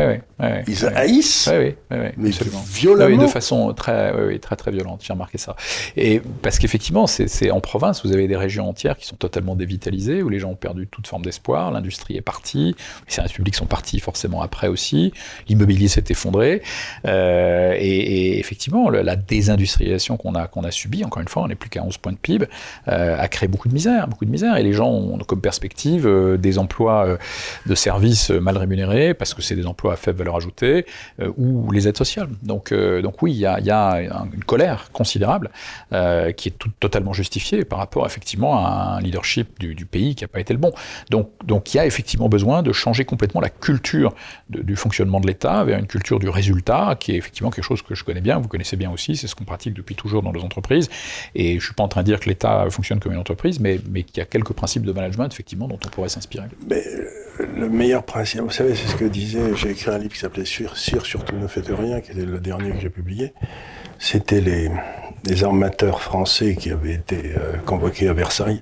Ils 0.68 0.86
haïssent, 0.95 1.49
mais 1.89 2.32
violemment. 2.72 3.24
de 3.24 3.28
façon 3.28 3.74
très, 3.74 4.38
très, 4.39 4.55
très 4.55 4.72
violente. 4.72 5.01
J'ai 5.03 5.14
remarqué 5.14 5.38
ça. 5.38 5.55
Et 5.97 6.22
parce 6.41 6.60
qu'effectivement, 6.60 7.07
c'est 7.07 7.51
en 7.51 7.60
province, 7.60 8.05
vous 8.05 8.14
avez 8.14 8.28
des 8.28 8.36
régions 8.36 8.70
entières 8.70 8.97
qui 8.97 9.05
sont 9.05 9.16
totalement 9.16 9.55
dévitalisées, 9.55 10.22
où 10.24 10.30
les 10.30 10.39
gens 10.39 10.51
ont 10.51 10.55
perdu 10.55 10.88
toute 10.88 11.07
forme 11.07 11.24
d'espoir, 11.24 11.72
l'industrie 11.72 12.18
est 12.18 12.22
partie, 12.22 12.76
les 13.07 13.14
services 13.14 13.34
publics 13.34 13.55
sont 13.55 13.66
partis 13.66 13.99
forcément 13.99 14.41
après 14.41 14.68
aussi, 14.68 15.14
l'immobilier 15.47 15.88
s'est 15.88 16.05
effondré, 16.10 16.62
euh, 17.05 17.76
et, 17.78 18.39
effectivement, 18.39 18.89
la 18.89 19.16
désindustrialisation 19.16 20.18
qu'on 20.18 20.36
a, 20.36 20.47
qu'on 20.47 20.64
a 20.64 20.72
subie, 20.72 21.03
encore 21.03 21.22
une 21.22 21.28
fois, 21.28 21.43
on 21.43 21.47
n'est 21.47 21.55
plus 21.55 21.70
qu'à 21.70 21.84
11 21.84 21.97
points 21.97 22.14
de 22.14 22.18
PIB, 22.18 22.47
euh, 22.88 23.18
a 23.18 23.28
créé 23.28 23.47
beaucoup 23.47 23.68
de 23.68 23.74
misère, 23.74 24.07
beaucoup 24.07 24.26
de 24.26 24.32
misère, 24.32 24.57
et 24.57 24.64
les 24.64 24.74
gens 24.74 24.89
ont 24.89 25.18
comme 25.20 25.41
perspective 25.41 26.07
des 26.39 26.57
emplois 26.57 26.99
euh, 27.06 27.18
de 27.66 27.76
services 27.76 28.30
mal 28.30 28.58
rémunérés, 28.58 29.14
parce 29.14 29.34
que 29.34 29.41
c'est 29.41 29.56
des 29.56 29.66
emplois 29.66 29.93
à 29.93 29.95
faible 29.95 30.20
valeur 30.20 30.36
ajoutée, 30.36 30.86
euh, 31.22 31.32
ou 31.38 31.72
les 31.72 31.88
aides 31.88 31.97
sociales. 31.97 32.30
Donc, 32.43 32.72
euh, 32.72 33.02
donc 33.02 33.22
oui, 33.22 33.32
il 33.32 33.39
y 33.39 33.45
a, 33.45 34.00
une 34.34 34.43
colère 34.43 34.91
considérable 34.91 35.50
qui 36.36 36.50
est 36.50 36.58
totalement 36.80 37.14
justifiée 37.14 37.66
par 37.66 37.80
rapport 37.80 38.06
effectivement 38.06 38.66
à 38.66 38.97
un 38.97 39.02
leadership 39.02 39.60
du, 39.60 39.86
pays 39.86 40.16
qui 40.16 40.24
n'a 40.24 40.28
pas 40.28 40.39
été 40.39 40.54
le 40.54 40.60
bon. 40.60 40.72
Donc, 41.10 41.30
donc 41.43 41.74
il 41.74 41.78
y 41.78 41.80
a 41.80 41.86
effectivement 41.86 42.30
besoin 42.30 42.62
de 42.62 42.72
changer 42.72 43.06
complètement 43.06 43.41
la 43.41 43.50
culture 43.50 44.14
du 44.50 44.76
fonctionnement 44.76 45.20
de 45.20 45.28
l'État 45.28 45.64
vers 45.64 45.80
une 45.80 45.88
culture 45.88 46.20
du 46.20 46.30
résultat, 46.30 46.95
qui 47.00 47.14
est 47.14 47.16
effectivement 47.16 47.50
quelque 47.50 47.66
chose 47.66 47.82
que 47.82 47.95
je 47.95 48.04
connais 48.04 48.22
bien, 48.22 48.39
vous 48.39 48.47
connaissez 48.47 48.76
bien 48.76 48.91
aussi, 48.91 49.16
c'est 49.16 49.28
ce 49.28 49.36
qu'on 49.36 49.45
pratique 49.45 49.74
depuis 49.74 49.95
toujours 49.95 50.22
dans 50.22 50.32
nos 50.32 50.43
entreprises. 50.43 50.89
Et 51.36 51.52
je 51.52 51.56
ne 51.56 51.60
suis 51.62 51.74
pas 51.74 51.84
en 51.84 51.88
train 51.88 52.02
de 52.02 52.06
dire 52.06 52.20
que 52.20 52.30
l'État 52.30 52.70
fonctionne 52.70 53.00
comme 53.00 53.14
une 53.14 53.20
entreprise, 53.20 53.60
mais, 53.60 53.80
mais 53.89 54.04
qu'il 54.04 54.18
y 54.18 54.22
a 54.22 54.26
quelques 54.26 54.54
principes 54.54 54.84
de 54.84 54.91
management 54.91 55.30
effectivement 55.32 55.68
dont 55.68 55.80
on 55.86 55.89
pourrait 55.89 56.10
s'inspirer 56.10 56.45
le 57.56 57.70
meilleur 57.70 58.04
principe, 58.04 58.42
vous 58.42 58.50
savez, 58.50 58.76
c'est 58.76 58.88
ce 58.88 58.96
que 58.96 59.06
disait, 59.06 59.56
j'ai 59.56 59.72
écrit 59.72 59.92
un 59.92 59.98
livre 59.98 60.14
qui 60.14 60.20
s'appelait 60.20 60.46
Sur, 60.46 60.76
surtout 60.76 61.36
ne 61.36 61.48
faites 61.48 61.68
rien, 61.70 62.02
qui 62.02 62.12
était 62.12 62.26
le 62.26 62.40
dernier 62.40 62.72
que 62.72 62.80
j'ai 62.80 62.90
publié. 62.90 63.34
C'était 63.98 64.42
les, 64.42 64.70
les 65.26 65.44
armateurs 65.44 66.02
français 66.02 66.56
qui 66.56 66.72
avaient 66.72 66.94
été 66.94 67.34
euh, 67.38 67.58
convoqués 67.66 68.08
à 68.08 68.14
Versailles 68.14 68.62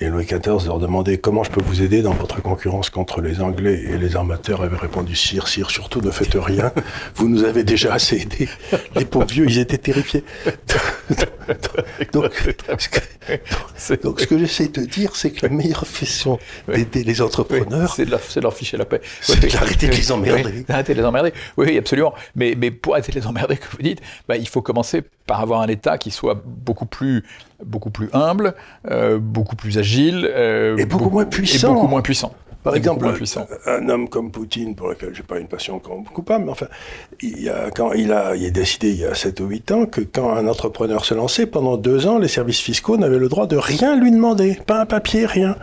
et 0.00 0.08
Louis 0.08 0.24
XIV 0.24 0.66
leur 0.66 0.78
demandait 0.78 1.18
comment 1.18 1.42
je 1.42 1.50
peux 1.50 1.62
vous 1.62 1.82
aider 1.82 2.02
dans 2.02 2.12
votre 2.12 2.40
concurrence 2.40 2.90
contre 2.90 3.20
les 3.20 3.40
Anglais? 3.40 3.82
Et 3.90 3.98
les 3.98 4.16
armateurs 4.16 4.62
avaient 4.62 4.76
répondu 4.76 5.16
Sire, 5.16 5.48
sire, 5.48 5.70
surtout 5.70 6.00
ne 6.00 6.10
faites 6.10 6.34
rien. 6.34 6.72
Vous 7.16 7.28
nous 7.28 7.44
avez 7.44 7.64
déjà 7.64 7.94
assez 7.94 8.20
aidés. 8.20 8.48
Les 8.94 9.04
pauvres 9.04 9.26
vieux, 9.26 9.46
ils 9.48 9.58
étaient 9.58 9.78
terrifiés. 9.78 10.24
donc, 12.12 12.32
ce 13.76 14.26
que, 14.26 14.38
j'essaie 14.38 14.68
de 14.68 14.82
dire, 14.82 15.16
c'est 15.16 15.30
que 15.30 15.46
la 15.46 15.52
meilleure 15.52 15.86
façon 15.86 16.38
d'aider 16.68 17.02
les 17.04 17.20
entrepreneurs, 17.20 17.94
c'est 17.94 18.04
de, 18.04 18.40
leur 18.40 18.54
ficher 18.54 18.76
la 18.76 18.84
paix. 18.84 19.00
C'est 19.20 19.52
d'arrêter 19.52 19.88
de 19.88 19.94
les 19.94 20.12
emmerder. 20.12 20.62
D'arrêter 20.62 20.94
de 20.94 21.00
les 21.00 21.06
emmerder. 21.06 21.32
Oui, 21.56 21.76
absolument. 21.76 22.14
Mais, 22.36 22.54
mais 22.56 22.70
pour 22.70 22.94
arrêter 22.94 23.12
de 23.12 23.20
les 23.20 23.26
emmerder, 23.26 23.56
comme 23.56 23.70
vous 23.72 23.82
dites, 23.82 24.00
bah, 24.28 24.36
il 24.36 24.48
faut 24.48 24.62
commencer 24.62 25.02
par 25.28 25.40
avoir 25.40 25.60
un 25.60 25.68
État 25.68 25.98
qui 25.98 26.10
soit 26.10 26.42
beaucoup 26.44 26.86
plus, 26.86 27.24
beaucoup 27.64 27.90
plus 27.90 28.08
humble, 28.12 28.54
euh, 28.90 29.18
beaucoup 29.18 29.56
plus 29.56 29.78
agile, 29.78 29.87
euh, 30.24 30.76
et 30.76 30.86
beaucoup, 30.86 31.10
moins 31.10 31.24
puissant. 31.24 31.70
Et 31.70 31.74
beaucoup 31.74 31.88
moins 31.88 32.02
puissant. 32.02 32.32
Par 32.64 32.74
exemple, 32.74 33.06
un 33.66 33.88
homme 33.88 34.08
comme 34.08 34.30
Poutine, 34.30 34.74
pour 34.74 34.88
lequel 34.88 35.14
j'ai 35.14 35.22
pas 35.22 35.38
une 35.38 35.46
passion 35.46 35.80
coupable, 35.80 36.44
mais 36.44 36.50
enfin, 36.50 36.66
il 37.22 37.48
a, 37.48 37.70
quand 37.70 37.92
il 37.92 38.12
a, 38.12 38.34
il 38.34 38.44
a 38.46 38.50
décidé 38.50 38.90
il 38.90 38.98
y 38.98 39.04
a 39.04 39.14
7 39.14 39.40
ou 39.40 39.46
8 39.46 39.70
ans 39.70 39.86
que 39.86 40.00
quand 40.00 40.34
un 40.34 40.46
entrepreneur 40.48 41.04
se 41.04 41.14
lançait, 41.14 41.46
pendant 41.46 41.76
deux 41.76 42.06
ans, 42.06 42.18
les 42.18 42.28
services 42.28 42.60
fiscaux 42.60 42.96
n'avaient 42.96 43.18
le 43.18 43.28
droit 43.28 43.46
de 43.46 43.56
rien 43.56 43.96
lui 43.96 44.10
demander, 44.10 44.58
pas 44.66 44.80
un 44.80 44.86
papier, 44.86 45.24
rien. 45.24 45.56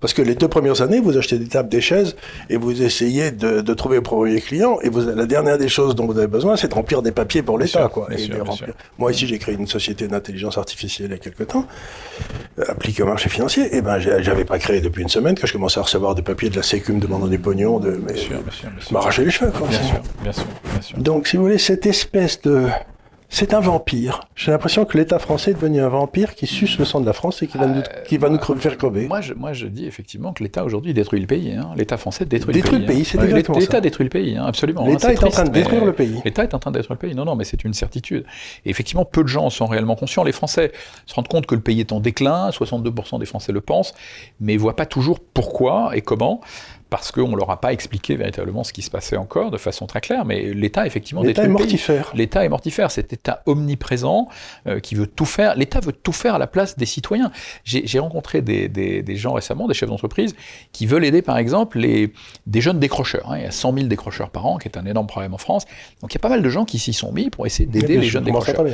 Parce 0.00 0.14
que 0.14 0.22
les 0.22 0.34
deux 0.34 0.48
premières 0.48 0.80
années, 0.82 1.00
vous 1.00 1.16
achetez 1.18 1.38
des 1.38 1.48
tables, 1.48 1.68
des 1.68 1.80
chaises, 1.80 2.16
et 2.48 2.56
vous 2.56 2.82
essayez 2.82 3.30
de, 3.30 3.74
trouver 3.74 3.96
le 3.96 4.02
premier 4.02 4.40
client, 4.40 4.78
et 4.82 4.88
vous, 4.88 5.00
la 5.00 5.26
dernière 5.26 5.58
des 5.58 5.68
choses 5.68 5.94
dont 5.94 6.06
vous 6.06 6.16
avez 6.18 6.26
besoin, 6.26 6.56
c'est 6.56 6.68
de 6.68 6.74
remplir 6.74 7.02
des 7.02 7.12
papiers 7.12 7.42
pour 7.42 7.58
l'État. 7.58 7.88
quoi. 7.88 8.08
Moi, 8.98 9.12
ici, 9.12 9.26
j'ai 9.26 9.38
créé 9.38 9.54
une 9.54 9.66
société 9.66 10.08
d'intelligence 10.08 10.58
artificielle 10.58 11.08
il 11.10 11.12
y 11.12 11.14
a 11.14 11.18
quelques 11.18 11.46
temps, 11.46 11.66
euh, 12.58 12.64
appliquée 12.68 13.02
au 13.02 13.06
marché 13.06 13.28
financier, 13.28 13.74
et 13.76 13.82
ben 13.82 13.98
j'avais 13.98 14.44
pas 14.44 14.58
créé 14.58 14.80
depuis 14.80 15.02
une 15.02 15.08
semaine 15.08 15.34
que 15.34 15.46
je 15.46 15.52
commençais 15.52 15.80
à 15.80 15.82
recevoir 15.82 16.14
des 16.14 16.22
papiers 16.22 16.50
de 16.50 16.56
la 16.56 16.62
Sécu 16.62 16.92
me 16.92 17.00
demandant 17.00 17.26
des 17.26 17.38
pognons, 17.38 17.78
de 17.78 18.00
m'arracher 18.90 19.24
les 19.24 19.30
cheveux. 19.30 19.50
Quoi, 19.50 19.68
bien 19.68 19.82
sûr, 19.82 20.02
bien 20.22 20.32
sûr. 20.80 20.98
Donc, 20.98 21.26
si 21.26 21.36
vous 21.36 21.44
voulez, 21.44 21.58
cette 21.58 21.86
espèce 21.86 22.40
de 22.42 22.66
c'est 23.32 23.54
un 23.54 23.60
vampire. 23.60 24.22
J'ai 24.34 24.50
l'impression 24.50 24.84
que 24.84 24.98
l'État 24.98 25.20
français 25.20 25.52
est 25.52 25.54
devenu 25.54 25.80
un 25.80 25.88
vampire 25.88 26.34
qui 26.34 26.48
suce 26.48 26.78
le 26.78 26.84
sang 26.84 27.00
de 27.00 27.06
la 27.06 27.12
France 27.12 27.42
et 27.42 27.46
qui 27.46 27.58
va 27.58 27.66
nous, 27.66 27.78
euh, 27.78 28.02
qui 28.04 28.18
va 28.18 28.28
nous 28.28 28.40
faire 28.40 28.76
crever. 28.76 29.06
Moi 29.06 29.20
je, 29.20 29.34
moi, 29.34 29.52
je 29.52 29.66
dis 29.66 29.86
effectivement 29.86 30.32
que 30.32 30.42
l'État 30.42 30.64
aujourd'hui 30.64 30.92
détruit 30.94 31.20
le 31.20 31.28
pays. 31.28 31.52
Hein. 31.52 31.70
L'État 31.76 31.96
français 31.96 32.24
détruit, 32.24 32.52
détruit 32.52 32.80
le 32.80 32.86
pays. 32.86 33.04
c'est 33.04 33.22
exactement 33.22 33.58
L'État 33.58 33.80
détruit 33.80 34.04
le 34.04 34.10
pays, 34.10 34.36
hein, 34.36 34.44
absolument. 34.46 34.84
L'État 34.84 35.08
hein, 35.08 35.12
est, 35.12 35.24
en 35.24 35.28
train 35.28 35.44
de 35.44 35.50
détruire 35.50 35.84
le 35.84 35.92
pays. 35.92 36.20
L'État 36.24 36.42
est 36.42 36.54
en 36.54 36.58
train 36.58 36.72
de 36.72 36.78
détruire 36.78 36.98
le 37.00 37.08
pays. 37.08 37.14
Non, 37.14 37.24
non, 37.24 37.36
mais 37.36 37.44
c'est 37.44 37.62
une 37.62 37.72
certitude. 37.72 38.24
Et 38.64 38.70
effectivement, 38.70 39.04
peu 39.04 39.22
de 39.22 39.28
gens 39.28 39.48
sont 39.48 39.66
réellement 39.66 39.94
conscients. 39.94 40.24
Les 40.24 40.32
Français 40.32 40.72
se 41.06 41.14
rendent 41.14 41.28
compte 41.28 41.46
que 41.46 41.54
le 41.54 41.60
pays 41.60 41.78
est 41.78 41.92
en 41.92 42.00
déclin. 42.00 42.50
62% 42.50 43.20
des 43.20 43.26
Français 43.26 43.52
le 43.52 43.60
pensent, 43.60 43.94
mais 44.40 44.54
ne 44.54 44.58
voient 44.58 44.76
pas 44.76 44.86
toujours 44.86 45.20
pourquoi 45.20 45.90
et 45.94 46.00
comment 46.00 46.40
parce 46.90 47.12
qu'on 47.12 47.28
ne 47.28 47.36
leur 47.36 47.50
a 47.50 47.60
pas 47.60 47.72
expliqué 47.72 48.16
véritablement 48.16 48.64
ce 48.64 48.72
qui 48.72 48.82
se 48.82 48.90
passait 48.90 49.16
encore 49.16 49.52
de 49.52 49.58
façon 49.58 49.86
très 49.86 50.00
claire, 50.00 50.24
mais 50.24 50.52
l'État 50.52 50.86
effectivement 50.86 51.22
L'État 51.22 51.44
est 51.44 51.48
mortifère. 51.48 52.10
L'État 52.14 52.44
est 52.44 52.48
mortifère, 52.48 52.90
cet 52.90 53.12
État 53.12 53.42
omniprésent 53.46 54.28
euh, 54.66 54.80
qui 54.80 54.96
veut 54.96 55.06
tout 55.06 55.24
faire. 55.24 55.54
L'État 55.54 55.78
veut 55.78 55.92
tout 55.92 56.12
faire 56.12 56.34
à 56.34 56.38
la 56.38 56.48
place 56.48 56.76
des 56.76 56.86
citoyens. 56.86 57.30
J'ai 57.64 57.98
rencontré 58.00 58.42
des, 58.42 58.68
des, 58.68 59.16
gens 59.16 59.32
récemment, 59.32 59.68
des 59.68 59.74
chefs 59.74 59.88
d'entreprise, 59.88 60.34
qui 60.72 60.86
veulent 60.86 61.04
aider 61.04 61.22
par 61.22 61.38
exemple 61.38 61.78
les, 61.78 62.12
des 62.46 62.60
jeunes 62.60 62.80
décrocheurs. 62.80 63.30
Hein. 63.30 63.38
Il 63.38 63.44
y 63.44 63.46
a 63.46 63.52
100 63.52 63.72
000 63.74 63.86
décrocheurs 63.86 64.30
par 64.30 64.46
an, 64.46 64.58
qui 64.58 64.66
est 64.66 64.76
un 64.76 64.84
énorme 64.84 65.06
problème 65.06 65.32
en 65.32 65.38
France. 65.38 65.66
Donc 66.02 66.12
il 66.12 66.16
y 66.16 66.18
a 66.18 66.20
pas 66.20 66.28
mal 66.28 66.42
de 66.42 66.48
gens 66.48 66.64
qui 66.64 66.80
s'y 66.80 66.92
sont 66.92 67.12
mis 67.12 67.30
pour 67.30 67.46
essayer 67.46 67.66
d'aider 67.66 67.98
les 67.98 68.08
jeunes 68.08 68.24
décrocheurs. 68.24 68.64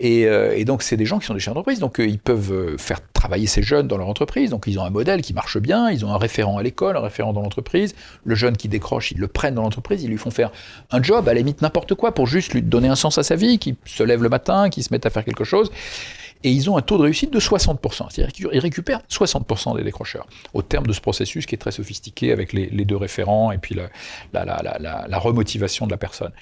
Et, 0.00 0.26
euh, 0.26 0.56
et, 0.56 0.64
donc 0.64 0.82
c'est 0.82 0.96
des 0.96 1.06
gens 1.06 1.20
qui 1.20 1.26
sont 1.26 1.34
des 1.34 1.40
chefs 1.40 1.54
d'entreprise, 1.54 1.78
donc 1.78 2.00
euh, 2.00 2.06
ils 2.06 2.18
peuvent 2.18 2.76
faire 2.78 3.00
travailler 3.12 3.46
ces 3.46 3.62
jeunes 3.62 3.86
dans 3.86 3.96
leur 3.96 4.08
entreprise. 4.08 4.50
Donc 4.50 4.64
ils 4.66 4.78
ont 4.78 4.84
un 4.84 4.90
modèle 4.90 5.22
qui 5.22 5.34
marche 5.34 5.58
bien, 5.58 5.88
ils 5.90 6.04
ont 6.04 6.10
un 6.10 6.18
référent 6.18 6.58
à 6.58 6.62
l'école, 6.62 6.96
un 6.96 7.00
référent 7.00 7.32
dans 7.32 7.42
l'entreprise 7.42 7.59
Le 8.24 8.34
jeune 8.34 8.56
qui 8.56 8.68
décroche, 8.68 9.12
ils 9.12 9.18
le 9.18 9.28
prennent 9.28 9.54
dans 9.54 9.62
l'entreprise, 9.62 10.02
ils 10.02 10.10
lui 10.10 10.18
font 10.18 10.30
faire 10.30 10.50
un 10.90 11.02
job, 11.02 11.28
à 11.28 11.34
la 11.34 11.38
limite 11.38 11.62
n'importe 11.62 11.94
quoi, 11.94 12.12
pour 12.12 12.26
juste 12.26 12.52
lui 12.54 12.62
donner 12.62 12.88
un 12.88 12.96
sens 12.96 13.18
à 13.18 13.22
sa 13.22 13.36
vie, 13.36 13.58
qui 13.58 13.76
se 13.84 14.02
lève 14.02 14.22
le 14.22 14.28
matin, 14.28 14.70
qui 14.70 14.82
se 14.82 14.92
mette 14.92 15.06
à 15.06 15.10
faire 15.10 15.24
quelque 15.24 15.44
chose. 15.44 15.70
Et 16.42 16.50
ils 16.50 16.70
ont 16.70 16.76
un 16.76 16.82
taux 16.82 16.96
de 16.96 17.02
réussite 17.02 17.32
de 17.32 17.40
60%. 17.40 18.06
C'est-à-dire 18.10 18.32
qu'ils 18.32 18.58
récupèrent 18.58 19.02
60% 19.10 19.76
des 19.76 19.84
décrocheurs. 19.84 20.26
Au 20.54 20.62
terme 20.62 20.86
de 20.86 20.92
ce 20.92 21.00
processus 21.00 21.44
qui 21.44 21.54
est 21.54 21.58
très 21.58 21.72
sophistiqué 21.72 22.32
avec 22.32 22.52
les, 22.52 22.84
deux 22.84 22.96
référents 22.96 23.52
et 23.52 23.58
puis 23.58 23.74
la, 23.74 24.44
la, 24.44 25.18
remotivation 25.18 25.86
de 25.86 25.90
la 25.90 25.98
personne. 25.98 26.32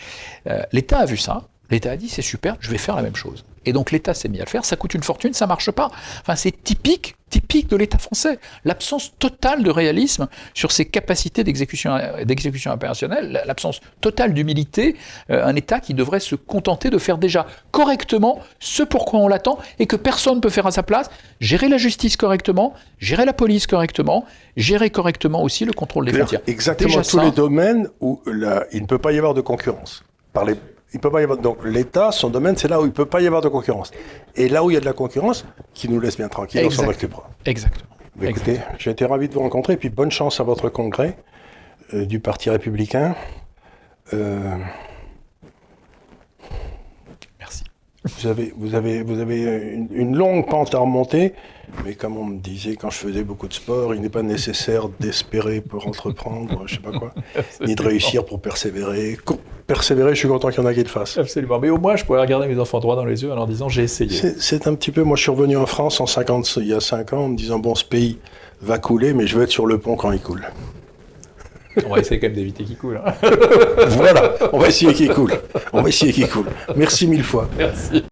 Euh, 0.46 0.62
L'État 0.72 1.00
a 1.00 1.04
vu 1.04 1.16
ça. 1.16 1.48
L'État 1.70 1.90
a 1.90 1.96
dit 1.96 2.08
c'est 2.08 2.22
super, 2.22 2.56
je 2.60 2.70
vais 2.70 2.78
faire 2.78 2.96
la 2.96 3.02
même 3.02 3.16
chose. 3.16 3.44
Et 3.66 3.72
donc 3.72 3.90
l'État 3.90 4.14
s'est 4.14 4.28
mis 4.28 4.40
à 4.40 4.44
le 4.44 4.48
faire, 4.48 4.64
ça 4.64 4.76
coûte 4.76 4.94
une 4.94 5.02
fortune, 5.02 5.34
ça 5.34 5.46
marche 5.46 5.70
pas. 5.70 5.90
Enfin, 6.22 6.36
c'est 6.36 6.52
typique, 6.64 7.16
typique 7.28 7.68
de 7.68 7.76
l'État 7.76 7.98
français. 7.98 8.38
L'absence 8.64 9.12
totale 9.18 9.62
de 9.62 9.70
réalisme 9.70 10.28
sur 10.54 10.72
ses 10.72 10.86
capacités 10.86 11.44
d'exécution, 11.44 11.98
d'exécution 12.24 12.72
opérationnelle, 12.72 13.42
l'absence 13.44 13.80
totale 14.00 14.32
d'humilité, 14.32 14.96
euh, 15.28 15.44
un 15.44 15.54
État 15.54 15.80
qui 15.80 15.92
devrait 15.92 16.20
se 16.20 16.34
contenter 16.34 16.88
de 16.88 16.96
faire 16.96 17.18
déjà 17.18 17.46
correctement 17.70 18.40
ce 18.58 18.82
pourquoi 18.82 19.20
on 19.20 19.28
l'attend 19.28 19.58
et 19.78 19.86
que 19.86 19.96
personne 19.96 20.36
ne 20.36 20.40
peut 20.40 20.48
faire 20.48 20.66
à 20.66 20.70
sa 20.70 20.82
place, 20.82 21.10
gérer 21.40 21.68
la 21.68 21.76
justice 21.76 22.16
correctement, 22.16 22.72
gérer 22.98 23.26
la 23.26 23.34
police 23.34 23.66
correctement, 23.66 24.24
gérer 24.56 24.88
correctement 24.88 25.42
aussi 25.42 25.66
le 25.66 25.74
contrôle 25.74 26.06
des 26.06 26.14
frontières. 26.14 26.40
Exactement 26.46 27.02
tous 27.02 27.20
les 27.20 27.32
domaines 27.32 27.88
où 28.00 28.22
il 28.72 28.80
ne 28.80 28.86
peut 28.86 28.98
pas 28.98 29.12
y 29.12 29.18
avoir 29.18 29.34
de 29.34 29.42
concurrence. 29.42 30.02
Par 30.32 30.46
les 30.46 30.54
il 30.92 31.00
peut 31.00 31.10
pas 31.10 31.20
y 31.20 31.24
avoir 31.24 31.38
donc 31.38 31.58
l'État, 31.64 32.12
son 32.12 32.30
domaine, 32.30 32.56
c'est 32.56 32.68
là 32.68 32.80
où 32.80 32.86
il 32.86 32.92
peut 32.92 33.06
pas 33.06 33.20
y 33.20 33.26
avoir 33.26 33.42
de 33.42 33.48
concurrence. 33.48 33.90
Et 34.36 34.48
là 34.48 34.64
où 34.64 34.70
il 34.70 34.74
y 34.74 34.76
a 34.76 34.80
de 34.80 34.86
la 34.86 34.92
concurrence, 34.92 35.44
qui 35.74 35.88
nous 35.88 36.00
laisse 36.00 36.16
bien 36.16 36.28
tranquille, 36.28 36.62
on 36.64 36.70
s'en 36.70 36.88
occupera. 36.88 37.28
Exactement. 37.44 37.88
écoutez, 38.22 38.60
j'ai 38.78 38.90
été 38.90 39.04
ravi 39.04 39.28
de 39.28 39.34
vous 39.34 39.40
rencontrer, 39.40 39.74
et 39.74 39.76
puis 39.76 39.90
bonne 39.90 40.10
chance 40.10 40.40
à 40.40 40.44
votre 40.44 40.68
congrès 40.68 41.18
euh, 41.92 42.06
du 42.06 42.20
Parti 42.20 42.48
républicain. 42.50 43.14
Euh, 44.14 44.56
Merci. 47.38 47.64
Vous 48.16 48.26
avez, 48.26 48.52
vous 48.56 48.74
avez, 48.74 49.02
vous 49.02 49.20
avez 49.20 49.76
une, 49.92 50.16
longue 50.16 50.48
pente 50.48 50.74
à 50.74 50.78
remonter, 50.78 51.34
mais 51.84 51.94
comme 51.94 52.16
on 52.16 52.24
me 52.24 52.38
disait 52.38 52.76
quand 52.76 52.90
je 52.90 52.98
faisais 52.98 53.22
beaucoup 53.22 53.48
de 53.48 53.52
sport, 53.52 53.94
il 53.94 54.00
n'est 54.00 54.08
pas 54.08 54.22
nécessaire 54.22 54.88
d'espérer 55.00 55.60
pour 55.60 55.86
entreprendre, 55.86 56.62
je 56.66 56.76
sais 56.76 56.80
pas 56.80 56.92
quoi, 56.92 57.12
ni 57.66 57.74
de 57.74 57.82
réussir 57.82 58.24
pour 58.24 58.40
persévérer 58.40 59.16
persévérer, 59.68 60.14
je 60.14 60.20
suis 60.20 60.28
content 60.28 60.48
qu'il 60.48 60.60
y 60.60 60.62
en 60.62 60.66
a 60.66 60.74
qui 60.74 60.82
le 60.82 60.88
fassent. 60.88 61.18
Absolument. 61.18 61.60
Mais 61.60 61.68
au 61.68 61.78
moins, 61.78 61.94
je 61.94 62.04
pourrais 62.04 62.20
regarder 62.22 62.48
mes 62.48 62.58
enfants 62.58 62.80
droit 62.80 62.96
dans 62.96 63.04
les 63.04 63.22
yeux 63.22 63.30
en 63.30 63.36
leur 63.36 63.46
disant 63.46 63.68
j'ai 63.68 63.82
essayé. 63.82 64.34
C'est 64.38 64.66
un 64.66 64.74
petit 64.74 64.90
peu. 64.90 65.02
Moi, 65.02 65.16
je 65.16 65.22
suis 65.22 65.30
revenu 65.30 65.56
en 65.56 65.66
France 65.66 66.00
en 66.00 66.06
50, 66.06 66.56
il 66.56 66.68
y 66.68 66.74
a 66.74 66.80
5 66.80 67.12
ans 67.12 67.24
en 67.24 67.28
me 67.28 67.36
disant 67.36 67.58
bon, 67.58 67.74
ce 67.74 67.84
pays 67.84 68.18
va 68.62 68.78
couler, 68.78 69.12
mais 69.12 69.26
je 69.26 69.36
veux 69.36 69.44
être 69.44 69.50
sur 69.50 69.66
le 69.66 69.78
pont 69.78 69.94
quand 69.94 70.10
il 70.10 70.20
coule. 70.20 70.46
On 71.86 71.94
va 71.94 72.00
essayer 72.00 72.18
quand 72.20 72.26
même 72.26 72.36
d'éviter 72.36 72.64
qu'il 72.64 72.76
coule. 72.76 73.00
Hein. 73.04 73.12
voilà, 73.88 74.34
on 74.52 74.58
va 74.58 74.68
essayer 74.68 74.92
qu'il 74.92 75.10
coule. 75.10 75.32
On 75.72 75.82
va 75.82 75.88
essayer 75.88 76.12
qu'il 76.12 76.28
coule. 76.28 76.46
Merci 76.76 77.06
mille 77.06 77.24
fois. 77.24 77.48
Merci. 77.56 78.04